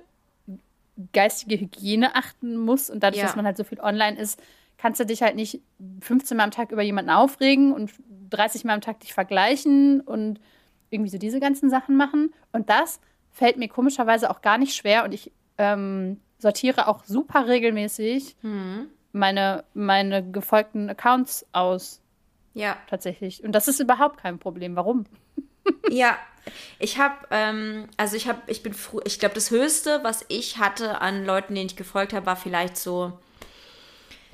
geistige 1.11 1.59
Hygiene 1.59 2.15
achten 2.15 2.55
muss 2.55 2.89
und 2.89 3.03
dadurch, 3.03 3.19
ja. 3.19 3.25
dass 3.25 3.35
man 3.35 3.45
halt 3.45 3.57
so 3.57 3.65
viel 3.65 3.81
online 3.81 4.17
ist, 4.17 4.41
kannst 4.77 4.99
du 4.99 5.05
dich 5.05 5.21
halt 5.21 5.35
nicht 5.35 5.61
15 6.01 6.37
Mal 6.37 6.43
am 6.43 6.51
Tag 6.51 6.71
über 6.71 6.81
jemanden 6.81 7.11
aufregen 7.11 7.73
und 7.73 7.91
30 8.29 8.65
Mal 8.65 8.73
am 8.73 8.81
Tag 8.81 8.99
dich 8.99 9.13
vergleichen 9.13 10.01
und 10.01 10.39
irgendwie 10.89 11.09
so 11.09 11.17
diese 11.17 11.39
ganzen 11.39 11.69
Sachen 11.69 11.97
machen. 11.97 12.33
Und 12.51 12.69
das 12.69 12.99
fällt 13.31 13.57
mir 13.57 13.67
komischerweise 13.67 14.29
auch 14.29 14.41
gar 14.41 14.57
nicht 14.57 14.75
schwer 14.75 15.03
und 15.03 15.13
ich 15.13 15.31
ähm, 15.57 16.19
sortiere 16.37 16.87
auch 16.87 17.03
super 17.05 17.47
regelmäßig 17.47 18.35
mhm. 18.41 18.87
meine, 19.11 19.63
meine 19.73 20.29
gefolgten 20.29 20.89
Accounts 20.89 21.45
aus. 21.51 22.01
Ja. 22.53 22.77
Tatsächlich. 22.89 23.43
Und 23.43 23.51
das 23.51 23.67
ist 23.67 23.79
überhaupt 23.79 24.17
kein 24.17 24.39
Problem. 24.39 24.75
Warum? 24.75 25.05
ja, 25.89 26.17
ich 26.79 26.97
habe, 26.97 27.15
ähm, 27.31 27.87
also 27.97 28.15
ich 28.15 28.27
habe, 28.27 28.41
ich 28.47 28.63
bin 28.63 28.73
ich 29.03 29.19
glaube, 29.19 29.35
das 29.35 29.51
Höchste, 29.51 29.99
was 30.03 30.25
ich 30.29 30.57
hatte 30.57 31.01
an 31.01 31.25
Leuten, 31.25 31.55
denen 31.55 31.67
ich 31.67 31.75
gefolgt 31.75 32.13
habe, 32.13 32.25
war 32.25 32.35
vielleicht 32.35 32.77
so 32.77 33.19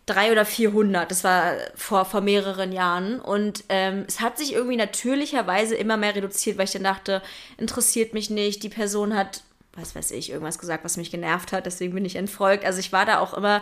drei 0.05 0.31
oder 0.31 0.45
400. 0.45 1.09
Das 1.09 1.23
war 1.23 1.53
vor, 1.75 2.05
vor 2.05 2.21
mehreren 2.21 2.71
Jahren. 2.71 3.19
Und 3.19 3.63
ähm, 3.69 4.05
es 4.07 4.19
hat 4.19 4.37
sich 4.37 4.53
irgendwie 4.53 4.77
natürlicherweise 4.77 5.75
immer 5.75 5.97
mehr 5.97 6.15
reduziert, 6.15 6.57
weil 6.57 6.65
ich 6.65 6.71
dann 6.71 6.83
dachte, 6.83 7.21
interessiert 7.57 8.13
mich 8.13 8.29
nicht. 8.29 8.63
Die 8.63 8.69
Person 8.69 9.15
hat, 9.15 9.43
was 9.73 9.95
weiß 9.95 10.11
ich, 10.11 10.31
irgendwas 10.31 10.59
gesagt, 10.59 10.83
was 10.83 10.97
mich 10.97 11.11
genervt 11.11 11.51
hat. 11.51 11.65
Deswegen 11.65 11.93
bin 11.93 12.05
ich 12.05 12.15
entfolgt. 12.15 12.65
Also 12.65 12.79
ich 12.79 12.91
war 12.91 13.05
da 13.05 13.19
auch 13.19 13.33
immer 13.33 13.61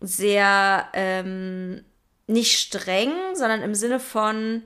sehr 0.00 0.88
ähm, 0.92 1.84
nicht 2.26 2.58
streng, 2.58 3.12
sondern 3.34 3.62
im 3.62 3.74
Sinne 3.74 4.00
von, 4.00 4.62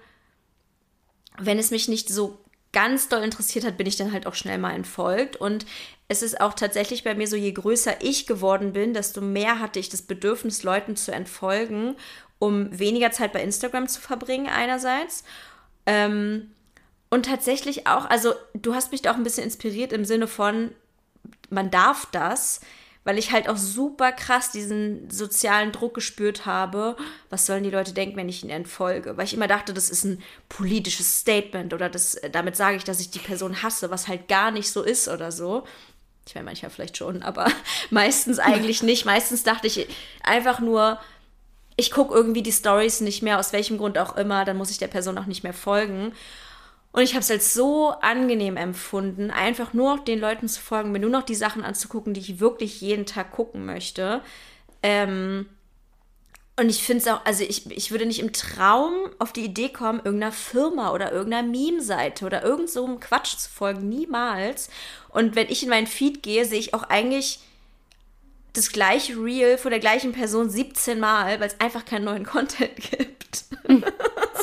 wenn 1.39 1.59
es 1.59 1.71
mich 1.71 1.89
nicht 1.89 2.09
so 2.09 2.39
ganz 2.73 3.09
doll 3.09 3.23
interessiert 3.23 3.65
hat, 3.65 3.77
bin 3.77 3.87
ich 3.87 3.97
dann 3.97 4.13
halt 4.13 4.27
auch 4.27 4.35
schnell 4.35 4.59
mal 4.59 4.75
entfolgt. 4.75 5.37
Und 5.37 5.67
es 6.09 6.23
ist 6.23 6.41
auch 6.41 6.55
tatsächlich 6.55 7.05
bei 7.05 7.15
mir 7.15 7.27
so, 7.27 7.37
je 7.37 7.53
größer 7.53 8.03
ich 8.03 8.27
geworden 8.27 8.73
bin, 8.73 8.95
desto 8.95 9.21
mehr 9.21 9.59
hatte 9.59 9.79
ich 9.79 9.89
das 9.89 10.03
Bedürfnis, 10.03 10.63
Leuten 10.63 10.97
zu 10.97 11.13
entfolgen, 11.13 11.97
um 12.39 12.79
weniger 12.79 13.11
Zeit 13.11 13.33
bei 13.33 13.43
Instagram 13.43 13.89
zu 13.89 14.01
verbringen 14.01 14.49
einerseits. 14.49 15.25
Ähm, 15.87 16.51
und 17.11 17.27
tatsächlich 17.27 17.87
auch, 17.89 18.07
also 18.07 18.35
du 18.55 18.75
hast 18.75 18.93
mich 18.93 19.03
da 19.03 19.13
auch 19.13 19.17
ein 19.17 19.25
bisschen 19.25 19.45
inspiriert 19.45 19.93
im 19.93 20.05
Sinne 20.05 20.29
von, 20.29 20.71
man 21.51 21.71
darf 21.71 22.07
das 22.13 22.61
weil 23.05 23.19
ich 23.19 23.33
halt 23.33 23.49
auch 23.49 23.57
super 23.57 24.13
krass 24.13 24.53
diesen 24.53 25.09
sozialen 25.11 25.73
Druck 25.73 25.95
gespürt 25.95 26.45
habe, 26.45 26.97
was 27.31 27.47
sollen 27.47 27.65
die 27.65 27.71
Leute 27.71 27.93
denken, 27.93 28.17
wenn 28.17 28.29
ich 28.29 28.43
ihnen 28.43 28.51
entfolge? 28.51 29.17
Weil 29.17 29.25
ich 29.25 29.35
immer 29.35 29.49
dachte, 29.49 29.73
das 29.73 29.89
ist 29.89 30.05
ein 30.05 30.23
politisches 30.49 31.21
Statement 31.21 31.73
oder 31.73 31.89
das, 31.89 32.21
damit 32.33 32.57
sage 32.57 32.77
ich, 32.77 32.85
dass 32.85 33.01
ich 33.01 33.11
die 33.11 33.19
Person 33.19 33.63
hasse, 33.63 33.91
was 33.91 34.09
halt 34.09 34.29
gar 34.29 34.51
nicht 34.51 34.71
so 34.71 34.83
ist 34.83 35.09
oder 35.09 35.33
so. 35.33 35.65
Ich 36.27 36.35
meine, 36.35 36.45
manchmal 36.45 36.71
vielleicht 36.71 36.99
schon, 36.99 37.23
aber 37.23 37.51
meistens 37.91 38.39
eigentlich 38.39 38.83
nicht. 38.83 39.07
Meistens 39.07 39.43
dachte 39.43 39.67
ich 39.67 39.87
einfach 40.23 40.61
nur, 40.61 41.01
ich 41.77 41.91
gucke 41.91 42.15
irgendwie 42.15 42.43
die 42.43 42.53
Stories 42.53 43.01
nicht 43.01 43.23
mehr, 43.23 43.39
aus 43.39 43.55
welchem 43.55 43.79
Grund 43.79 43.97
auch 43.97 44.17
immer, 44.17 44.45
dann 44.45 44.59
muss 44.59 44.71
ich 44.71 44.79
der 44.79 44.89
Person 44.89 45.17
auch 45.17 45.27
nicht 45.27 45.43
mehr 45.43 45.55
folgen. 45.55 46.13
Und 46.93 47.03
ich 47.03 47.13
habe 47.13 47.21
es 47.21 47.31
als 47.31 47.55
so 47.55 47.91
angenehm 47.91 48.57
empfunden, 48.57 49.31
einfach 49.31 49.73
nur 49.73 49.97
noch 49.97 50.05
den 50.05 50.19
Leuten 50.19 50.49
zu 50.49 50.61
folgen, 50.61 50.91
mir 50.91 50.99
nur 50.99 51.11
noch 51.11 51.23
die 51.23 51.37
Sachen 51.37 51.63
anzugucken, 51.63 52.15
die 52.15 52.21
ich 52.21 52.41
wirklich 52.41 52.81
jeden 52.81 53.07
Tag 53.07 53.31
gucken 53.31 53.65
möchte. 53.65 54.23
Ähm, 54.83 55.47
und 56.61 56.69
ich 56.69 56.83
finde 56.83 57.03
es 57.03 57.09
auch, 57.09 57.25
also 57.25 57.43
ich, 57.43 57.71
ich 57.71 57.91
würde 57.91 58.05
nicht 58.05 58.21
im 58.21 58.33
Traum 58.33 58.93
auf 59.19 59.33
die 59.33 59.45
Idee 59.45 59.71
kommen, 59.71 60.01
irgendeiner 60.05 60.33
Firma 60.33 60.93
oder 60.93 61.11
irgendeiner 61.13 61.49
Meme-Seite 61.49 62.27
oder 62.27 62.43
irgend 62.43 62.69
so 62.69 62.85
einem 62.85 63.01
Quatsch 63.01 63.37
zu 63.37 63.49
folgen. 63.49 63.89
Niemals. 63.89 64.69
Und 65.09 65.37
wenn 65.37 65.49
ich 65.49 65.63
in 65.63 65.71
meinen 65.71 65.87
Feed 65.87 66.23
gehe, 66.23 66.45
sehe 66.45 66.59
ich 66.59 66.75
auch 66.75 66.83
eigentlich 66.83 67.41
das 68.53 68.73
gleiche 68.73 69.15
Reel 69.15 69.59
von 69.59 69.71
der 69.71 69.81
gleichen 69.81 70.13
Person 70.13 70.51
17 70.51 70.99
Mal, 70.99 71.41
weil 71.41 71.47
es 71.47 71.61
einfach 71.61 71.85
keinen 71.85 72.05
neuen 72.05 72.27
Content 72.27 72.77
gibt. 72.77 73.45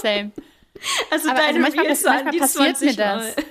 Same. 0.01 0.31
Also 1.11 1.29
Aber 1.29 1.39
deine 1.39 1.47
also 1.47 1.61
manchmal, 1.61 1.85
Reels 1.85 2.03
manchmal 2.03 2.37
passiert 2.37 2.81
mir 2.81 2.95
das. 2.95 3.35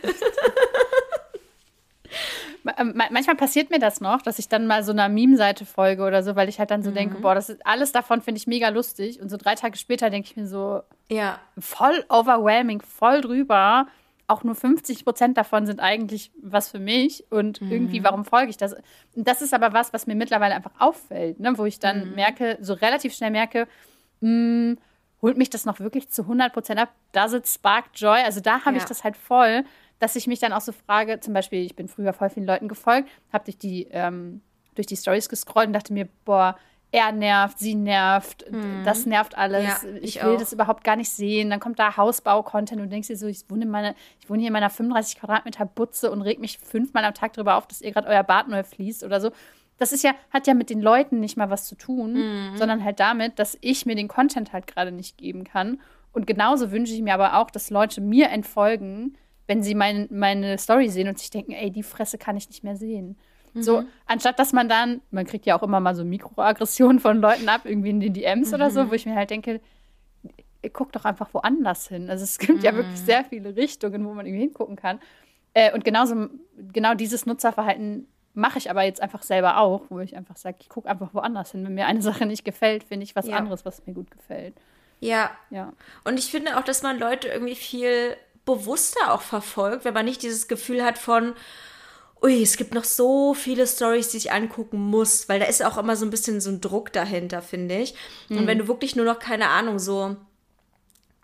Manchmal 3.10 3.36
passiert 3.36 3.70
mir 3.70 3.78
das 3.78 4.00
noch, 4.00 4.22
dass 4.22 4.40
ich 4.40 4.48
dann 4.48 4.66
mal 4.66 4.82
so 4.82 4.90
einer 4.90 5.08
Meme-Seite 5.08 5.64
folge 5.64 6.02
oder 6.02 6.24
so, 6.24 6.34
weil 6.34 6.48
ich 6.48 6.58
halt 6.58 6.72
dann 6.72 6.82
so 6.82 6.90
mhm. 6.90 6.94
denke, 6.94 7.20
boah, 7.20 7.34
das 7.34 7.48
ist 7.48 7.64
alles 7.64 7.92
davon 7.92 8.22
finde 8.22 8.38
ich 8.38 8.48
mega 8.48 8.70
lustig. 8.70 9.20
Und 9.20 9.28
so 9.28 9.36
drei 9.36 9.54
Tage 9.54 9.76
später 9.76 10.10
denke 10.10 10.28
ich 10.28 10.36
mir 10.36 10.46
so, 10.48 10.82
ja, 11.08 11.38
voll 11.58 12.04
overwhelming, 12.08 12.82
voll 12.82 13.20
drüber. 13.20 13.86
Auch 14.26 14.42
nur 14.42 14.56
50 14.56 15.04
Prozent 15.04 15.36
davon 15.36 15.66
sind 15.66 15.78
eigentlich 15.78 16.32
was 16.42 16.68
für 16.68 16.80
mich. 16.80 17.24
Und 17.30 17.60
mhm. 17.60 17.70
irgendwie, 17.70 18.02
warum 18.02 18.24
folge 18.24 18.50
ich 18.50 18.56
das? 18.56 18.74
Und 19.14 19.28
das 19.28 19.42
ist 19.42 19.54
aber 19.54 19.72
was, 19.72 19.92
was 19.92 20.08
mir 20.08 20.16
mittlerweile 20.16 20.56
einfach 20.56 20.72
auffällt, 20.80 21.38
ne? 21.38 21.56
wo 21.56 21.66
ich 21.66 21.78
dann 21.78 22.08
mhm. 22.08 22.14
merke, 22.16 22.58
so 22.60 22.74
relativ 22.74 23.14
schnell 23.14 23.30
merke, 23.30 23.68
mh, 24.20 24.28
hm, 24.28 24.78
holt 25.26 25.36
mich 25.36 25.50
das 25.50 25.64
noch 25.64 25.80
wirklich 25.80 26.08
zu 26.08 26.22
100 26.22 26.52
Prozent 26.52 26.78
ab? 26.78 26.90
Does 27.10 27.32
it 27.32 27.48
spark 27.48 27.86
joy? 27.96 28.20
Also 28.22 28.38
da 28.38 28.64
habe 28.64 28.76
ja. 28.76 28.82
ich 28.82 28.84
das 28.84 29.02
halt 29.02 29.16
voll, 29.16 29.64
dass 29.98 30.14
ich 30.14 30.28
mich 30.28 30.38
dann 30.38 30.52
auch 30.52 30.60
so 30.60 30.70
frage, 30.70 31.18
zum 31.18 31.34
Beispiel, 31.34 31.64
ich 31.66 31.74
bin 31.74 31.88
früher 31.88 32.12
voll 32.12 32.30
vielen 32.30 32.46
Leuten 32.46 32.68
gefolgt, 32.68 33.08
habe 33.32 33.44
durch 33.44 33.58
die, 33.58 33.88
ähm, 33.90 34.40
durch 34.76 34.86
die 34.86 34.96
Stories 34.96 35.28
gescrollt 35.28 35.66
und 35.66 35.72
dachte 35.72 35.92
mir, 35.92 36.06
boah, 36.24 36.56
er 36.92 37.10
nervt, 37.10 37.58
sie 37.58 37.74
nervt, 37.74 38.48
mhm. 38.48 38.82
das 38.84 39.04
nervt 39.04 39.36
alles. 39.36 39.82
Ja, 39.82 39.88
ich, 39.96 40.16
ich, 40.16 40.22
will 40.22 40.36
auch. 40.36 40.38
das 40.38 40.52
überhaupt 40.52 40.84
gar 40.84 40.94
nicht 40.94 41.10
sehen. 41.10 41.50
Dann 41.50 41.58
kommt 41.58 41.80
da 41.80 41.96
Hausbau-Content 41.96 42.80
und 42.80 42.90
denkst 42.90 43.08
dir 43.08 43.16
so, 43.16 43.26
ich 43.26 43.50
wohne, 43.50 43.64
in 43.64 43.70
meine, 43.70 43.96
ich 44.20 44.30
wohne 44.30 44.38
hier 44.38 44.48
in 44.48 44.52
meiner 44.52 44.70
35 44.70 45.18
Quadratmeter 45.18 45.66
Butze 45.66 46.12
und 46.12 46.22
reg 46.22 46.38
mich 46.38 46.58
fünfmal 46.58 47.04
am 47.04 47.14
Tag 47.14 47.32
darüber 47.32 47.56
auf, 47.56 47.66
dass 47.66 47.80
ihr 47.80 47.90
gerade 47.90 48.06
euer 48.06 48.22
Bad 48.22 48.46
neu 48.46 48.62
fließt 48.62 49.02
oder 49.02 49.20
so 49.20 49.32
das 49.78 49.92
ist 49.92 50.02
ja, 50.02 50.14
hat 50.30 50.46
ja 50.46 50.54
mit 50.54 50.70
den 50.70 50.80
Leuten 50.80 51.20
nicht 51.20 51.36
mal 51.36 51.50
was 51.50 51.66
zu 51.66 51.74
tun, 51.74 52.14
mhm. 52.14 52.56
sondern 52.56 52.84
halt 52.84 53.00
damit, 53.00 53.38
dass 53.38 53.58
ich 53.60 53.86
mir 53.86 53.94
den 53.94 54.08
Content 54.08 54.52
halt 54.52 54.66
gerade 54.66 54.92
nicht 54.92 55.18
geben 55.18 55.44
kann. 55.44 55.80
Und 56.12 56.26
genauso 56.26 56.70
wünsche 56.70 56.94
ich 56.94 57.02
mir 57.02 57.14
aber 57.14 57.36
auch, 57.36 57.50
dass 57.50 57.70
Leute 57.70 58.00
mir 58.00 58.30
entfolgen, 58.30 59.18
wenn 59.46 59.62
sie 59.62 59.74
mein, 59.74 60.08
meine 60.10 60.58
Story 60.58 60.88
sehen 60.88 61.08
und 61.08 61.18
sich 61.18 61.30
denken, 61.30 61.52
ey, 61.52 61.70
die 61.70 61.82
Fresse 61.82 62.18
kann 62.18 62.36
ich 62.36 62.48
nicht 62.48 62.64
mehr 62.64 62.76
sehen. 62.76 63.16
Mhm. 63.52 63.62
So, 63.62 63.84
anstatt 64.06 64.38
dass 64.38 64.52
man 64.52 64.68
dann, 64.68 65.02
man 65.10 65.26
kriegt 65.26 65.46
ja 65.46 65.58
auch 65.58 65.62
immer 65.62 65.80
mal 65.80 65.94
so 65.94 66.04
Mikroaggressionen 66.04 67.00
von 67.00 67.20
Leuten 67.20 67.48
ab, 67.48 67.62
irgendwie 67.64 67.90
in 67.90 68.00
den 68.00 68.14
DMs 68.14 68.48
mhm. 68.48 68.54
oder 68.54 68.70
so, 68.70 68.84
mhm. 68.84 68.90
wo 68.90 68.94
ich 68.94 69.06
mir 69.06 69.14
halt 69.14 69.30
denke, 69.30 69.60
guck 70.72 70.92
doch 70.92 71.04
einfach 71.04 71.32
woanders 71.32 71.88
hin. 71.88 72.10
Also 72.10 72.24
es 72.24 72.38
gibt 72.40 72.62
ja 72.62 72.74
wirklich 72.74 73.00
mhm. 73.00 73.06
sehr 73.06 73.24
viele 73.24 73.56
Richtungen, 73.56 74.04
wo 74.06 74.14
man 74.14 74.26
irgendwie 74.26 74.44
hingucken 74.44 74.76
kann. 74.76 75.00
Äh, 75.54 75.72
und 75.72 75.84
genauso, 75.84 76.28
genau 76.72 76.94
dieses 76.94 77.26
Nutzerverhalten 77.26 78.08
Mache 78.38 78.58
ich 78.58 78.70
aber 78.70 78.82
jetzt 78.82 79.02
einfach 79.02 79.22
selber 79.22 79.58
auch, 79.58 79.82
wo 79.88 79.98
ich 80.00 80.14
einfach 80.14 80.36
sage, 80.36 80.58
ich 80.60 80.68
gucke 80.68 80.88
einfach 80.88 81.14
woanders 81.14 81.52
hin. 81.52 81.64
Wenn 81.64 81.74
mir 81.74 81.86
eine 81.86 82.02
Sache 82.02 82.26
nicht 82.26 82.44
gefällt, 82.44 82.84
finde 82.84 83.04
ich 83.04 83.16
was 83.16 83.26
ja. 83.26 83.36
anderes, 83.36 83.64
was 83.64 83.86
mir 83.86 83.94
gut 83.94 84.10
gefällt. 84.10 84.54
Ja. 85.00 85.30
ja. 85.50 85.72
Und 86.04 86.18
ich 86.18 86.30
finde 86.30 86.58
auch, 86.58 86.62
dass 86.62 86.82
man 86.82 86.98
Leute 86.98 87.28
irgendwie 87.28 87.54
viel 87.54 88.14
bewusster 88.44 89.14
auch 89.14 89.22
verfolgt, 89.22 89.86
wenn 89.86 89.94
man 89.94 90.04
nicht 90.04 90.22
dieses 90.22 90.48
Gefühl 90.48 90.84
hat 90.84 90.98
von, 90.98 91.32
ui, 92.22 92.42
es 92.42 92.58
gibt 92.58 92.74
noch 92.74 92.84
so 92.84 93.32
viele 93.32 93.66
Stories, 93.66 94.08
die 94.08 94.18
ich 94.18 94.32
angucken 94.32 94.78
muss, 94.78 95.28
weil 95.28 95.40
da 95.40 95.46
ist 95.46 95.64
auch 95.64 95.78
immer 95.78 95.96
so 95.96 96.04
ein 96.04 96.10
bisschen 96.10 96.40
so 96.40 96.50
ein 96.50 96.60
Druck 96.60 96.92
dahinter, 96.92 97.40
finde 97.40 97.76
ich. 97.76 97.94
Mhm. 98.28 98.38
Und 98.38 98.46
wenn 98.46 98.58
du 98.58 98.68
wirklich 98.68 98.96
nur 98.96 99.06
noch, 99.06 99.18
keine 99.18 99.48
Ahnung, 99.48 99.78
so 99.78 100.16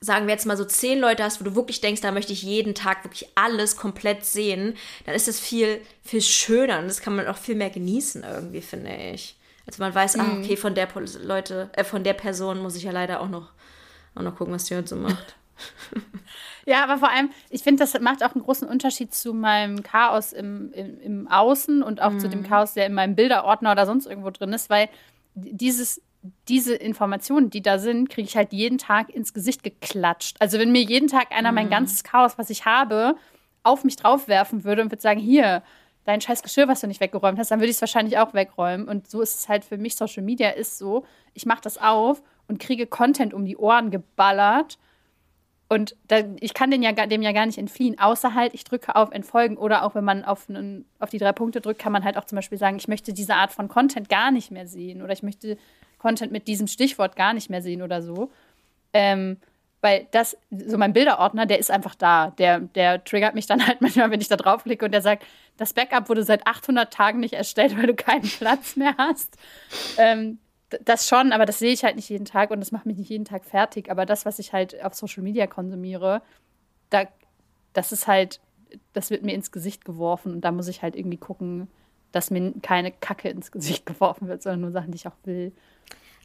sagen 0.02 0.26
wir 0.26 0.34
jetzt 0.34 0.46
mal 0.46 0.56
so 0.56 0.64
zehn 0.64 0.98
Leute 0.98 1.22
hast, 1.22 1.40
wo 1.40 1.44
du 1.44 1.54
wirklich 1.54 1.80
denkst, 1.80 2.00
da 2.00 2.10
möchte 2.10 2.32
ich 2.32 2.42
jeden 2.42 2.74
Tag 2.74 3.04
wirklich 3.04 3.28
alles 3.36 3.76
komplett 3.76 4.24
sehen, 4.26 4.74
dann 5.06 5.14
ist 5.14 5.28
das 5.28 5.38
viel, 5.38 5.80
viel 6.02 6.20
schöner 6.20 6.80
und 6.80 6.88
das 6.88 7.00
kann 7.00 7.14
man 7.14 7.28
auch 7.28 7.36
viel 7.36 7.54
mehr 7.54 7.70
genießen 7.70 8.24
irgendwie, 8.24 8.60
finde 8.60 8.92
ich. 9.14 9.36
Also 9.64 9.80
man 9.80 9.94
weiß, 9.94 10.18
ah, 10.18 10.24
mhm. 10.24 10.30
ah, 10.30 10.38
okay, 10.40 10.56
von 10.56 10.74
der 10.74 10.88
Leute, 11.22 11.70
äh, 11.74 11.84
von 11.84 12.02
der 12.02 12.14
Person 12.14 12.58
muss 12.60 12.74
ich 12.74 12.82
ja 12.82 12.90
leider 12.90 13.20
auch 13.20 13.28
noch, 13.28 13.52
auch 14.16 14.22
noch 14.22 14.34
gucken, 14.34 14.52
was 14.52 14.64
die 14.64 14.74
heute 14.74 14.88
so 14.88 14.96
macht. 14.96 15.36
ja, 16.66 16.82
aber 16.82 16.98
vor 16.98 17.10
allem, 17.10 17.30
ich 17.48 17.62
finde, 17.62 17.84
das 17.84 17.98
macht 18.00 18.24
auch 18.24 18.34
einen 18.34 18.42
großen 18.42 18.66
Unterschied 18.66 19.14
zu 19.14 19.32
meinem 19.32 19.84
Chaos 19.84 20.32
im, 20.32 20.72
im, 20.72 21.00
im 21.00 21.28
Außen 21.28 21.84
und 21.84 22.02
auch 22.02 22.10
mhm. 22.10 22.18
zu 22.18 22.28
dem 22.28 22.40
mhm. 22.40 22.48
Chaos, 22.48 22.74
der 22.74 22.86
in 22.86 22.94
meinem 22.94 23.14
Bilderordner 23.14 23.70
oder 23.70 23.86
sonst 23.86 24.06
irgendwo 24.06 24.30
drin 24.30 24.52
ist, 24.52 24.68
weil 24.68 24.88
dieses 25.34 26.02
diese 26.48 26.74
Informationen, 26.74 27.50
die 27.50 27.62
da 27.62 27.78
sind, 27.78 28.08
kriege 28.08 28.28
ich 28.28 28.36
halt 28.36 28.52
jeden 28.52 28.78
Tag 28.78 29.10
ins 29.10 29.34
Gesicht 29.34 29.62
geklatscht. 29.62 30.36
Also 30.40 30.58
wenn 30.58 30.72
mir 30.72 30.82
jeden 30.82 31.08
Tag 31.08 31.32
einer 31.32 31.50
mhm. 31.50 31.56
mein 31.56 31.70
ganzes 31.70 32.04
Chaos, 32.04 32.38
was 32.38 32.50
ich 32.50 32.64
habe, 32.64 33.16
auf 33.62 33.84
mich 33.84 33.96
draufwerfen 33.96 34.64
würde 34.64 34.82
und 34.82 34.90
würde 34.90 35.02
sagen, 35.02 35.20
hier, 35.20 35.62
dein 36.04 36.20
scheiß 36.20 36.42
Geschirr, 36.42 36.68
was 36.68 36.80
du 36.80 36.86
nicht 36.86 37.00
weggeräumt 37.00 37.38
hast, 37.38 37.50
dann 37.50 37.60
würde 37.60 37.70
ich 37.70 37.76
es 37.76 37.80
wahrscheinlich 37.80 38.18
auch 38.18 38.34
wegräumen. 38.34 38.88
Und 38.88 39.08
so 39.08 39.20
ist 39.20 39.38
es 39.38 39.48
halt 39.48 39.64
für 39.64 39.78
mich, 39.78 39.96
Social 39.96 40.22
Media 40.22 40.50
ist 40.50 40.78
so, 40.78 41.04
ich 41.34 41.46
mache 41.46 41.60
das 41.62 41.78
auf 41.78 42.22
und 42.48 42.60
kriege 42.60 42.86
Content 42.86 43.34
um 43.34 43.44
die 43.44 43.56
Ohren 43.56 43.90
geballert. 43.90 44.78
Und 45.68 45.96
da, 46.08 46.18
ich 46.40 46.52
kann 46.52 46.70
den 46.70 46.82
ja, 46.82 46.92
dem 46.92 47.22
ja 47.22 47.32
gar 47.32 47.46
nicht 47.46 47.56
entfliehen, 47.56 47.98
außer 47.98 48.34
halt, 48.34 48.52
ich 48.52 48.64
drücke 48.64 48.94
auf 48.94 49.10
Entfolgen 49.10 49.56
oder 49.56 49.84
auch 49.84 49.94
wenn 49.94 50.04
man 50.04 50.22
auf, 50.22 50.50
einen, 50.50 50.84
auf 50.98 51.08
die 51.08 51.18
drei 51.18 51.32
Punkte 51.32 51.62
drückt, 51.62 51.80
kann 51.80 51.92
man 51.92 52.04
halt 52.04 52.18
auch 52.18 52.24
zum 52.24 52.36
Beispiel 52.36 52.58
sagen, 52.58 52.76
ich 52.76 52.88
möchte 52.88 53.14
diese 53.14 53.36
Art 53.36 53.52
von 53.52 53.68
Content 53.68 54.08
gar 54.10 54.30
nicht 54.30 54.50
mehr 54.50 54.66
sehen 54.66 55.00
oder 55.00 55.14
ich 55.14 55.22
möchte 55.22 55.56
Content 56.02 56.32
mit 56.32 56.48
diesem 56.48 56.66
Stichwort 56.66 57.14
gar 57.14 57.32
nicht 57.32 57.48
mehr 57.48 57.62
sehen 57.62 57.80
oder 57.80 58.02
so. 58.02 58.30
Ähm, 58.92 59.36
weil 59.80 60.06
das, 60.10 60.36
so 60.50 60.78
mein 60.78 60.92
Bilderordner, 60.92 61.46
der 61.46 61.58
ist 61.58 61.70
einfach 61.70 61.94
da. 61.94 62.30
Der, 62.38 62.60
der 62.60 63.04
triggert 63.04 63.34
mich 63.34 63.46
dann 63.46 63.64
halt 63.64 63.80
manchmal, 63.80 64.10
wenn 64.10 64.20
ich 64.20 64.28
da 64.28 64.36
draufklicke 64.36 64.84
und 64.84 64.92
der 64.92 65.02
sagt, 65.02 65.24
das 65.56 65.72
Backup 65.72 66.08
wurde 66.08 66.24
seit 66.24 66.46
800 66.46 66.92
Tagen 66.92 67.20
nicht 67.20 67.34
erstellt, 67.34 67.76
weil 67.76 67.86
du 67.86 67.94
keinen 67.94 68.22
Platz 68.22 68.76
mehr 68.76 68.94
hast. 68.98 69.36
Ähm, 69.96 70.38
das 70.84 71.08
schon, 71.08 71.32
aber 71.32 71.46
das 71.46 71.58
sehe 71.58 71.72
ich 71.72 71.84
halt 71.84 71.96
nicht 71.96 72.08
jeden 72.08 72.24
Tag 72.24 72.50
und 72.50 72.60
das 72.60 72.72
macht 72.72 72.86
mich 72.86 72.96
nicht 72.96 73.10
jeden 73.10 73.24
Tag 73.24 73.44
fertig. 73.44 73.90
Aber 73.90 74.06
das, 74.06 74.24
was 74.24 74.38
ich 74.38 74.52
halt 74.52 74.82
auf 74.82 74.94
Social 74.94 75.22
Media 75.22 75.46
konsumiere, 75.46 76.22
da, 76.90 77.04
das 77.74 77.92
ist 77.92 78.06
halt, 78.06 78.40
das 78.92 79.10
wird 79.10 79.22
mir 79.22 79.34
ins 79.34 79.52
Gesicht 79.52 79.84
geworfen 79.84 80.32
und 80.32 80.40
da 80.40 80.50
muss 80.50 80.68
ich 80.68 80.82
halt 80.82 80.96
irgendwie 80.96 81.18
gucken, 81.18 81.68
dass 82.12 82.30
mir 82.30 82.52
keine 82.62 82.92
Kacke 82.92 83.28
ins 83.28 83.52
Gesicht 83.52 83.84
geworfen 83.86 84.28
wird, 84.28 84.42
sondern 84.42 84.60
nur 84.62 84.70
Sachen, 84.70 84.92
die 84.92 84.96
ich 84.96 85.06
auch 85.06 85.16
will. 85.24 85.52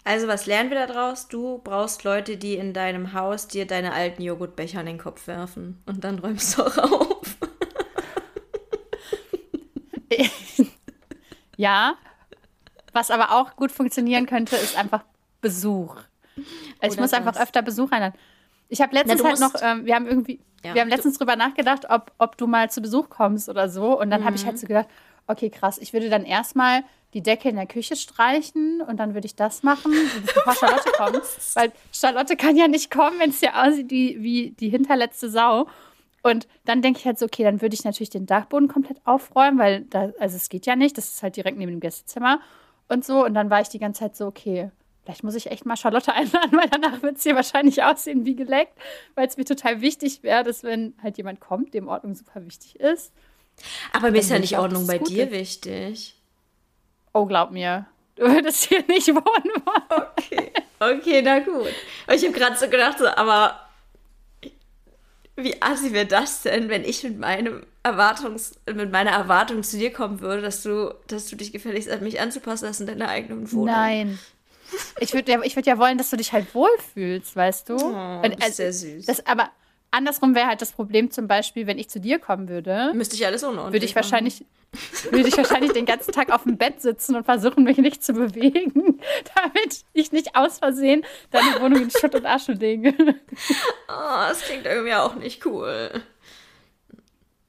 Also, 0.08 0.30
was 0.30 0.46
lernen 0.46 0.70
wir 0.70 0.88
daraus? 0.88 1.28
Du 1.28 1.58
brauchst 1.58 2.06
Leute, 2.06 2.38
die 2.38 2.56
in 2.56 2.72
deinem 2.72 3.12
Haus 3.12 3.50
dir 3.50 3.68
deine 3.68 3.92
alten 3.92 4.22
Joghurtbecher 4.22 4.80
an 4.80 4.86
den 4.86 4.98
Kopf 4.98 5.28
werfen 5.28 5.84
und 5.86 6.06
dann 6.06 6.20
räumst 6.20 6.58
du 6.58 6.64
auch 6.64 6.78
auf. 6.78 7.38
ja, 11.58 11.96
was 12.94 13.12
aber 13.12 13.34
auch 13.34 13.58
gut 13.58 13.70
funktionieren 13.70 14.28
könnte, 14.28 14.56
ist 14.56 14.78
einfach 14.78 15.04
Besuch. 15.42 15.98
Also 16.80 16.96
ich 16.96 17.02
muss 17.02 17.12
einfach 17.12 17.36
öfter 17.36 17.62
Besuch 17.62 17.92
einladen. 17.92 18.18
Ich 18.70 18.80
habe 18.80 18.96
letztens 18.96 19.22
Na, 19.22 19.30
halt 19.30 19.40
noch, 19.42 19.56
ähm, 19.62 19.86
wir 19.86 19.94
haben 19.94 20.08
irgendwie, 20.08 20.40
ja, 20.64 20.74
wir 20.74 20.84
haben 20.84 20.90
letztens 20.90 21.18
drüber 21.18 21.36
nachgedacht, 21.36 21.90
ob, 21.90 22.14
ob 22.18 22.38
du 22.38 22.48
mal 22.48 22.72
zu 22.72 22.82
Besuch 22.82 23.10
kommst 23.10 23.50
oder 23.50 23.68
so. 23.68 24.00
Und 24.00 24.10
dann 24.10 24.22
mhm. 24.22 24.26
habe 24.26 24.38
ich 24.38 24.46
halt 24.46 24.58
so 24.58 24.68
gedacht, 24.68 24.88
okay, 25.28 25.50
krass, 25.50 25.78
ich 25.78 25.94
würde 25.94 26.10
dann 26.10 26.26
erstmal 26.26 26.84
die 27.14 27.24
Decke 27.24 27.50
in 27.50 27.56
der 27.56 27.68
Küche 27.68 27.96
streichen 27.96 28.82
und 28.82 28.98
dann 28.98 29.14
würde 29.14 29.26
ich 29.26 29.36
das 29.36 29.64
machen, 29.64 29.94
bevor 30.26 30.56
Charlotte 30.56 30.92
kommt. 30.98 31.24
Weil 31.56 31.72
Charlotte 31.92 32.36
kann 32.36 32.58
ja 32.58 32.68
nicht 32.68 32.92
kommen, 32.92 33.20
wenn 33.20 33.30
es 33.30 33.42
ja 33.42 33.66
aussieht 33.66 33.90
wie, 33.90 34.22
wie 34.22 34.52
die 34.52 34.70
hinterletzte 34.70 35.30
Sau. 35.30 35.68
Und 36.24 36.48
dann 36.66 36.82
denke 36.82 37.00
ich 37.00 37.06
halt 37.06 37.18
so, 37.18 37.26
okay, 37.26 37.44
dann 37.44 37.62
würde 37.62 37.74
ich 37.74 37.86
natürlich 37.86 38.10
den 38.10 38.26
Dachboden 38.26 38.68
komplett 38.68 39.00
aufräumen, 39.06 39.58
weil 39.58 39.82
da, 39.86 40.12
also 40.20 40.36
es 40.36 40.50
geht 40.50 40.66
ja 40.66 40.76
nicht, 40.76 40.98
das 40.98 41.14
ist 41.14 41.24
halt 41.24 41.38
direkt 41.38 41.58
neben 41.58 41.72
dem 41.72 41.80
Gästezimmer 41.80 42.42
und 42.90 43.06
so. 43.06 43.24
Und 43.24 43.34
dann 43.34 43.50
war 43.50 43.62
ich 43.62 43.70
die 43.70 43.80
ganze 43.80 44.02
Zeit 44.02 44.16
so, 44.18 44.28
okay, 44.28 44.72
vielleicht 45.04 45.24
muss 45.24 45.36
ich 45.36 45.50
echt 45.50 45.66
mal 45.66 45.78
Charlotte 45.78 46.14
einladen, 46.14 46.58
weil 46.58 46.70
danach 46.70 47.02
wird 47.02 47.18
es 47.18 47.24
hier 47.24 47.36
wahrscheinlich 47.36 47.82
aussehen 47.82 48.26
wie 48.26 48.36
geleckt, 48.36 48.78
weil 49.16 49.28
es 49.28 49.38
mir 49.38 49.46
total 49.46 49.80
wichtig 49.80 50.22
wäre, 50.24 50.44
dass 50.44 50.64
wenn 50.64 50.94
halt 51.02 51.18
jemand 51.18 51.40
kommt, 51.40 51.74
dem 51.74 51.88
Ordnung 51.88 52.14
super 52.14 52.46
wichtig 52.46 52.78
ist. 52.80 53.14
Aber 53.92 54.12
mir 54.12 54.20
ist 54.20 54.30
ja 54.30 54.40
nicht 54.40 54.58
Ordnung 54.58 54.88
bei 54.88 54.98
dir 54.98 55.26
ist. 55.26 55.32
wichtig. 55.32 56.16
Oh, 57.14 57.26
glaub 57.26 57.52
mir, 57.52 57.86
du 58.16 58.24
würdest 58.26 58.66
hier 58.66 58.84
nicht 58.88 59.08
wohnen 59.08 59.22
wollen. 59.66 60.08
Okay, 60.18 60.52
okay, 60.80 61.22
na 61.24 61.40
gut. 61.40 61.74
Ich 62.14 62.24
habe 62.24 62.34
gerade 62.34 62.58
so 62.58 62.68
gedacht, 62.70 63.00
so, 63.00 63.08
aber 63.08 63.60
wie 65.36 65.62
assi 65.62 65.94
wäre 65.94 66.08
das 66.08 66.42
denn, 66.42 66.70
wenn 66.70 66.84
ich 66.84 67.04
mit 67.04 67.20
meinem 67.20 67.64
Erwartungs, 67.84 68.60
mit 68.66 68.92
meiner 68.92 69.12
Erwartung 69.12 69.64
zu 69.64 69.78
dir 69.78 69.94
kommen 69.94 70.20
würde, 70.20 70.42
dass 70.42 70.64
du, 70.64 70.94
dass 71.08 71.28
du 71.28 71.36
dich 71.36 71.52
gefälligst 71.52 71.90
an 71.90 72.04
mich 72.04 72.20
anzupassen 72.20 72.68
hast 72.68 72.82
in 72.82 72.88
deiner 72.88 73.08
eigenen 73.08 73.52
Wohnung? 73.52 73.66
Nein. 73.66 74.20
Ich 75.00 75.14
würde 75.14 75.32
ja, 75.32 75.40
würd 75.40 75.66
ja 75.66 75.78
wollen, 75.78 75.98
dass 75.98 76.10
du 76.10 76.18
dich 76.18 76.34
halt 76.34 76.54
wohlfühlst, 76.54 77.36
weißt 77.36 77.70
du? 77.70 77.76
Oh, 77.76 78.22
das 78.22 78.32
ist 78.32 78.44
also, 78.44 78.56
sehr 78.56 78.74
süß. 78.74 79.06
Das, 79.06 79.26
aber 79.26 79.50
andersrum 79.92 80.36
wäre 80.36 80.48
halt 80.48 80.62
das 80.62 80.72
Problem 80.72 81.12
zum 81.12 81.28
Beispiel, 81.28 81.68
wenn 81.68 81.78
ich 81.78 81.90
zu 81.90 82.00
dir 82.00 82.20
kommen 82.20 82.50
würde. 82.50 82.92
Müsste 82.94 83.16
ich 83.16 83.26
alles 83.26 83.44
unordentlich 83.44 83.74
Würde 83.74 83.86
ich 83.86 83.96
wahrscheinlich, 83.96 84.46
würde 85.12 85.28
ich 85.28 85.38
wahrscheinlich 85.38 85.72
den 85.74 85.86
ganzen 85.86 86.12
Tag 86.12 86.32
auf 86.32 86.44
dem 86.44 86.58
Bett 86.58 86.82
sitzen 86.82 87.16
und 87.16 87.26
versuchen, 87.26 87.64
mich 87.64 87.78
nicht 87.78 88.04
zu 88.04 88.14
bewegen, 88.14 89.00
damit 89.36 89.84
ich 89.94 90.12
nicht 90.12 90.36
aus 90.36 90.60
Versehen 90.60 91.04
deine 91.32 91.62
Wohnung 91.62 91.84
in 91.84 91.92
Schutt 91.92 92.16
und 92.16 92.26
Asche 92.26 92.54
lege. 92.54 92.94
Oh, 93.90 94.28
das 94.28 94.42
klingt 94.42 94.66
irgendwie 94.66 94.94
auch 94.94 95.16
nicht 95.16 95.46
cool. 95.46 95.90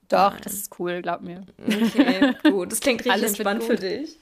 Doch, 0.09 0.32
Nein. 0.32 0.41
das 0.45 0.53
ist 0.55 0.78
cool, 0.78 1.03
glaub 1.03 1.20
mir. 1.20 1.45
Okay, 1.66 2.34
gut. 2.45 2.70
Das 2.70 2.80
klingt 2.80 3.01
richtig 3.01 3.12
Alles 3.12 3.30
entspannt 3.32 3.64
für 3.64 3.74
dich. 3.74 4.16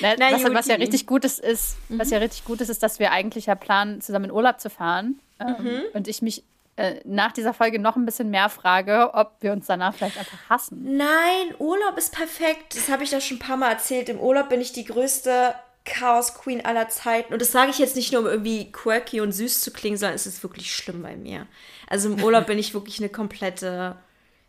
Na, 0.00 0.14
Na, 0.18 0.32
was, 0.32 0.44
was, 0.44 0.66
ja 0.66 0.76
richtig 0.76 1.06
gut 1.06 1.24
ist, 1.24 1.38
ist 1.38 1.76
mhm. 1.88 1.98
was 1.98 2.10
ja 2.10 2.18
richtig 2.18 2.44
gut 2.44 2.60
ist, 2.60 2.68
ist, 2.68 2.82
dass 2.82 2.98
wir 2.98 3.12
eigentlich 3.12 3.46
ja 3.46 3.54
planen, 3.54 4.00
zusammen 4.00 4.26
in 4.26 4.30
Urlaub 4.32 4.60
zu 4.60 4.70
fahren. 4.70 5.20
Ähm, 5.38 5.64
mhm. 5.64 5.80
Und 5.92 6.08
ich 6.08 6.22
mich 6.22 6.42
äh, 6.82 7.00
nach 7.04 7.30
dieser 7.30 7.54
Folge 7.54 7.78
noch 7.78 7.94
ein 7.94 8.04
bisschen 8.04 8.28
mehr 8.28 8.48
frage, 8.48 9.10
ob 9.14 9.36
wir 9.38 9.52
uns 9.52 9.66
danach 9.66 9.94
vielleicht 9.94 10.18
einfach 10.18 10.38
hassen. 10.50 10.96
Nein, 10.96 11.54
Urlaub 11.60 11.96
ist 11.96 12.12
perfekt. 12.12 12.74
Das 12.74 12.88
habe 12.88 13.04
ich 13.04 13.12
ja 13.12 13.20
schon 13.20 13.36
ein 13.36 13.40
paar 13.40 13.56
Mal 13.56 13.70
erzählt. 13.70 14.08
Im 14.08 14.18
Urlaub 14.18 14.48
bin 14.48 14.60
ich 14.60 14.72
die 14.72 14.84
größte 14.84 15.54
Chaos 15.84 16.34
Queen 16.34 16.64
aller 16.64 16.88
Zeiten. 16.88 17.32
Und 17.32 17.40
das 17.40 17.52
sage 17.52 17.70
ich 17.70 17.78
jetzt 17.78 17.94
nicht 17.94 18.12
nur, 18.12 18.22
um 18.22 18.26
irgendwie 18.26 18.72
quirky 18.72 19.20
und 19.20 19.30
süß 19.30 19.60
zu 19.60 19.70
klingen, 19.70 19.96
sondern 19.96 20.16
es 20.16 20.26
ist 20.26 20.42
wirklich 20.42 20.74
schlimm 20.74 21.02
bei 21.02 21.14
mir. 21.14 21.46
Also 21.86 22.12
im 22.12 22.20
Urlaub 22.20 22.46
bin 22.46 22.58
ich 22.58 22.74
wirklich 22.74 22.98
eine 22.98 23.10
komplette. 23.10 23.94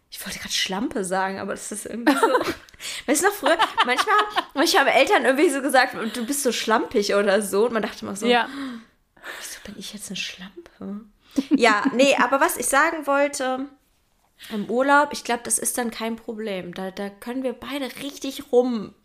Ich 0.10 0.26
wollte 0.26 0.40
gerade 0.40 0.54
Schlampe 0.54 1.06
sagen, 1.06 1.38
aber 1.38 1.52
das 1.52 1.72
ist 1.72 1.86
irgendwie 1.86 2.14
so. 2.14 2.28
weißt 3.06 3.22
du 3.22 3.28
noch 3.28 3.34
früher? 3.36 3.60
Manchmal, 3.86 4.16
manchmal 4.56 4.86
haben 4.86 4.92
Eltern 4.92 5.26
irgendwie 5.26 5.52
so 5.52 5.62
gesagt, 5.62 5.96
du 6.16 6.26
bist 6.26 6.42
so 6.42 6.52
schlampig 6.52 7.14
oder 7.14 7.44
so. 7.44 7.68
Und 7.68 7.74
man 7.74 7.84
dachte 7.84 8.04
immer 8.04 8.16
so, 8.16 8.26
ja. 8.26 8.50
wieso 9.40 9.60
bin 9.66 9.76
ich 9.78 9.94
jetzt 9.94 10.10
eine 10.10 10.18
Schlampe? 10.18 11.06
Ja, 11.50 11.84
nee, 11.94 12.16
aber 12.16 12.40
was 12.40 12.58
ich 12.58 12.66
sagen 12.68 13.08
wollte, 13.08 13.68
im 14.52 14.70
Urlaub, 14.70 15.10
ich 15.12 15.24
glaube, 15.24 15.42
das 15.44 15.58
ist 15.58 15.78
dann 15.78 15.92
kein 15.92 16.16
Problem. 16.16 16.74
Da, 16.74 16.92
da 16.92 17.10
können 17.10 17.44
wir 17.44 17.54
beide 17.54 17.86
richtig 18.02 18.52
rumspannen. 18.52 18.96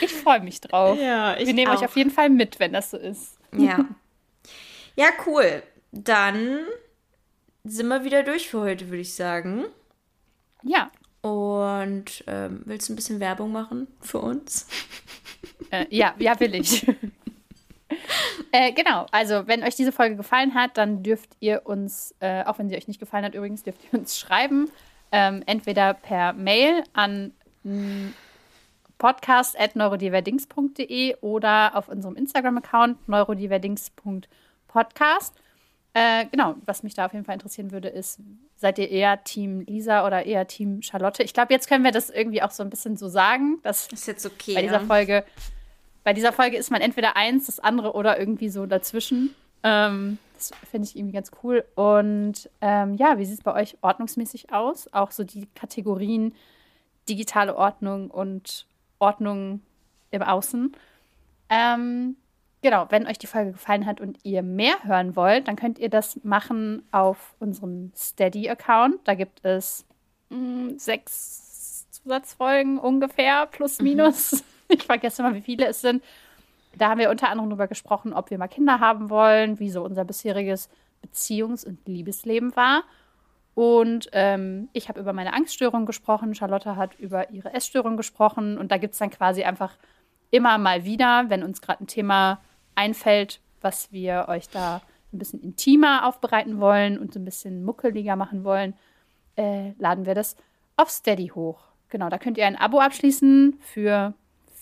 Ich 0.00 0.12
freue 0.12 0.40
mich 0.40 0.60
drauf. 0.60 0.98
Ja, 0.98 1.36
ich 1.36 1.46
wir 1.46 1.54
nehmen 1.54 1.70
auch. 1.72 1.78
euch 1.78 1.84
auf 1.84 1.96
jeden 1.96 2.10
Fall 2.10 2.30
mit, 2.30 2.60
wenn 2.60 2.72
das 2.72 2.90
so 2.90 2.96
ist. 2.96 3.38
Ja. 3.52 3.84
Ja, 4.96 5.08
cool. 5.26 5.62
Dann 5.92 6.60
sind 7.64 7.88
wir 7.88 8.04
wieder 8.04 8.22
durch 8.22 8.48
für 8.48 8.60
heute, 8.60 8.88
würde 8.88 9.00
ich 9.00 9.14
sagen. 9.14 9.64
Ja. 10.62 10.90
Und 11.20 12.24
ähm, 12.26 12.62
willst 12.64 12.88
du 12.88 12.92
ein 12.92 12.96
bisschen 12.96 13.20
Werbung 13.20 13.52
machen 13.52 13.88
für 14.00 14.18
uns? 14.18 14.66
Äh, 15.70 15.86
ja, 15.90 16.14
ja, 16.18 16.38
will 16.40 16.54
ich. 16.54 16.86
äh, 18.52 18.72
genau, 18.72 19.06
also 19.10 19.46
wenn 19.46 19.62
euch 19.62 19.74
diese 19.74 19.92
Folge 19.92 20.16
gefallen 20.16 20.54
hat, 20.54 20.76
dann 20.76 21.02
dürft 21.02 21.30
ihr 21.40 21.62
uns, 21.64 22.14
äh, 22.20 22.44
auch 22.44 22.58
wenn 22.58 22.68
sie 22.68 22.76
euch 22.76 22.88
nicht 22.88 23.00
gefallen 23.00 23.24
hat 23.24 23.34
übrigens, 23.34 23.62
dürft 23.62 23.80
ihr 23.84 23.98
uns 23.98 24.18
schreiben. 24.18 24.70
Ähm, 25.10 25.42
entweder 25.46 25.94
per 25.94 26.34
Mail 26.34 26.84
an 26.92 27.32
podcast.neurodiverdings.de 28.98 31.16
oder 31.20 31.76
auf 31.76 31.88
unserem 31.88 32.16
Instagram-Account 32.16 33.08
neurodiverdings.podcast. 33.08 35.34
Äh, 35.98 36.26
genau, 36.30 36.54
was 36.64 36.82
mich 36.82 36.94
da 36.94 37.06
auf 37.06 37.12
jeden 37.12 37.24
Fall 37.24 37.34
interessieren 37.34 37.72
würde, 37.72 37.88
ist, 37.88 38.20
seid 38.56 38.78
ihr 38.78 38.88
eher 38.88 39.24
Team 39.24 39.60
Lisa 39.62 40.06
oder 40.06 40.26
eher 40.26 40.46
Team 40.46 40.80
Charlotte? 40.82 41.22
Ich 41.22 41.34
glaube, 41.34 41.52
jetzt 41.52 41.68
können 41.68 41.82
wir 41.82 41.92
das 41.92 42.08
irgendwie 42.08 42.42
auch 42.42 42.52
so 42.52 42.62
ein 42.62 42.70
bisschen 42.70 42.96
so 42.96 43.08
sagen. 43.08 43.58
Dass 43.62 43.88
das 43.88 44.00
ist 44.00 44.06
jetzt 44.06 44.26
okay. 44.26 44.54
Bei 44.54 44.62
dieser 44.62 44.80
Folge 44.80 45.24
bei 46.08 46.14
dieser 46.14 46.32
Folge 46.32 46.56
ist 46.56 46.70
man 46.70 46.80
entweder 46.80 47.16
eins, 47.16 47.46
das 47.46 47.60
andere 47.60 47.92
oder 47.92 48.18
irgendwie 48.18 48.48
so 48.48 48.64
dazwischen. 48.64 49.34
Ähm, 49.62 50.16
das 50.34 50.52
finde 50.70 50.88
ich 50.88 50.96
irgendwie 50.96 51.12
ganz 51.12 51.30
cool. 51.42 51.66
Und 51.74 52.48
ähm, 52.62 52.94
ja, 52.94 53.18
wie 53.18 53.26
sieht 53.26 53.38
es 53.38 53.44
bei 53.44 53.52
euch 53.52 53.76
ordnungsmäßig 53.82 54.50
aus? 54.50 54.90
Auch 54.94 55.10
so 55.10 55.22
die 55.22 55.46
Kategorien 55.54 56.34
digitale 57.10 57.54
Ordnung 57.54 58.10
und 58.10 58.66
Ordnung 58.98 59.60
im 60.10 60.22
Außen. 60.22 60.74
Ähm, 61.50 62.16
genau, 62.62 62.86
wenn 62.90 63.06
euch 63.06 63.18
die 63.18 63.26
Folge 63.26 63.52
gefallen 63.52 63.86
hat 63.86 64.00
und 64.00 64.18
ihr 64.24 64.42
mehr 64.42 64.84
hören 64.84 65.16
wollt, 65.16 65.48
dann 65.48 65.56
könnt 65.56 65.78
ihr 65.78 65.88
das 65.88 66.22
machen 66.24 66.82
auf 66.90 67.34
unserem 67.38 67.92
Steady-Account. 67.94 69.00
Da 69.04 69.14
gibt 69.14 69.44
es 69.44 69.86
mh, 70.30 70.38
mm, 70.38 70.78
sechs 70.78 71.90
Zusatzfolgen 71.90 72.78
ungefähr, 72.78 73.46
plus 73.46 73.78
mhm. 73.78 73.84
minus. 73.84 74.32
Mhm. 74.32 74.38
ich 74.68 74.84
vergesse 74.84 75.22
mal, 75.22 75.34
wie 75.34 75.42
viele 75.42 75.66
es 75.66 75.80
sind. 75.80 76.02
Da 76.76 76.90
haben 76.90 77.00
wir 77.00 77.10
unter 77.10 77.28
anderem 77.28 77.50
darüber 77.50 77.66
gesprochen, 77.66 78.12
ob 78.12 78.30
wir 78.30 78.38
mal 78.38 78.48
Kinder 78.48 78.80
haben 78.80 79.10
wollen, 79.10 79.58
wie 79.58 79.70
so 79.70 79.82
unser 79.82 80.04
bisheriges 80.04 80.68
Beziehungs- 81.02 81.66
und 81.66 81.86
Liebesleben 81.86 82.54
war. 82.56 82.84
Und 83.54 84.08
ähm, 84.12 84.68
ich 84.72 84.88
habe 84.88 85.00
über 85.00 85.12
meine 85.12 85.32
Angststörung 85.32 85.84
gesprochen, 85.86 86.34
Charlotte 86.34 86.76
hat 86.76 86.94
über 87.00 87.30
ihre 87.30 87.52
Essstörung 87.52 87.96
gesprochen. 87.96 88.56
Und 88.56 88.70
da 88.70 88.76
gibt 88.76 88.92
es 88.92 88.98
dann 88.98 89.10
quasi 89.10 89.42
einfach 89.42 89.76
immer 90.30 90.58
mal 90.58 90.84
wieder, 90.84 91.24
wenn 91.28 91.42
uns 91.42 91.60
gerade 91.60 91.82
ein 91.82 91.88
Thema 91.88 92.40
einfällt, 92.78 93.40
was 93.60 93.92
wir 93.92 94.26
euch 94.28 94.48
da 94.48 94.80
ein 95.12 95.18
bisschen 95.18 95.40
intimer 95.40 96.06
aufbereiten 96.06 96.60
wollen 96.60 96.98
und 96.98 97.12
so 97.12 97.20
ein 97.20 97.24
bisschen 97.24 97.64
muckeliger 97.64 98.16
machen 98.16 98.44
wollen, 98.44 98.74
äh, 99.36 99.72
laden 99.78 100.06
wir 100.06 100.14
das 100.14 100.36
auf 100.76 100.90
Steady 100.90 101.28
hoch. 101.28 101.60
Genau, 101.88 102.08
da 102.08 102.18
könnt 102.18 102.38
ihr 102.38 102.46
ein 102.46 102.56
Abo 102.56 102.80
abschließen 102.80 103.58
für 103.60 104.14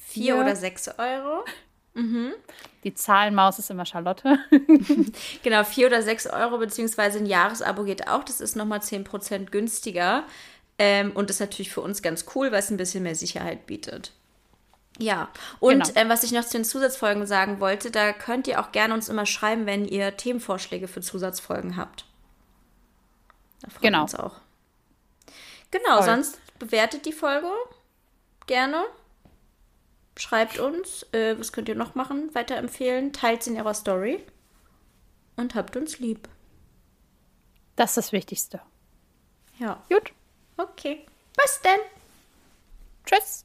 Vier 0.07 0.39
oder 0.39 0.57
sechs 0.57 0.89
Euro. 0.99 1.45
Mhm. 1.97 2.35
Die 2.85 2.93
Zahlenmaus 2.93 3.59
ist 3.59 3.71
immer 3.71 3.87
Charlotte. 3.87 4.39
genau, 5.43 5.65
vier 5.65 5.87
oder 5.87 6.03
sechs 6.03 6.27
Euro, 6.27 6.59
beziehungsweise 6.59 7.19
ein 7.19 7.25
Jahresabo 7.25 7.85
geht 7.85 8.07
auch. 8.07 8.23
Das 8.23 8.43
ist 8.43 8.55
nochmal 8.55 8.81
10% 8.81 9.47
günstiger. 9.47 10.25
Ähm, 10.79 11.13
und 11.13 11.31
ist 11.31 11.41
natürlich 11.41 11.71
für 11.71 11.81
uns 11.81 12.03
ganz 12.03 12.27
cool, 12.35 12.53
weil 12.53 12.59
es 12.59 12.71
ein 12.71 12.77
bisschen 12.77 13.03
mehr 13.03 13.15
Sicherheit 13.15 13.65
bietet. 13.67 14.13
Ja, 14.99 15.29
und 15.61 15.85
Genau. 15.89 16.01
ähm, 16.01 16.09
was 16.09 16.23
ich 16.23 16.33
noch 16.33 16.45
zu 16.45 16.57
den 16.57 16.65
Zusatzfolgen 16.65 17.27
sagen 17.27 17.61
wollte, 17.61 17.91
da 17.91 18.13
könnt 18.13 18.49
ihr 18.49 18.61
auch 18.61 18.73
gerne 18.73 18.95
uns 18.95 19.09
immer 19.09 19.27
schreiben, 19.27 19.67
wenn 19.67 19.85
ihr 19.87 20.17
Themenvorschläge 20.17 20.89
für 20.89 21.01
Zusatzfolgen 21.03 21.77
habt. 21.77 22.07
Da 23.61 23.69
freuen 23.71 23.83
Genau. 23.83 23.99
wir 23.99 24.03
uns 24.03 24.15
auch. 24.15 24.37
Genau, 25.71 25.97
Voll. 25.99 26.05
sonst 26.07 26.39
bewertet 26.59 27.05
die 27.05 27.13
Folge 27.13 27.51
gerne. 28.47 28.85
Schreibt 30.19 30.59
uns, 30.59 31.03
äh, 31.13 31.39
was 31.39 31.53
könnt 31.53 31.69
ihr 31.69 31.75
noch 31.75 31.95
machen, 31.95 32.35
weiterempfehlen, 32.35 33.13
teilt 33.13 33.43
sie 33.43 33.51
in 33.51 33.57
ihrer 33.57 33.75
Story 33.75 34.25
und 35.37 35.55
habt 35.55 35.77
uns 35.77 35.99
lieb. 35.99 36.27
Das 37.75 37.91
ist 37.91 37.97
das 37.99 38.13
Wichtigste. 38.13 38.63
Ja, 39.59 39.83
Gut. 39.91 40.13
okay. 40.57 41.05
Was 41.37 41.61
denn? 41.61 41.81
Tschüss. 43.05 43.45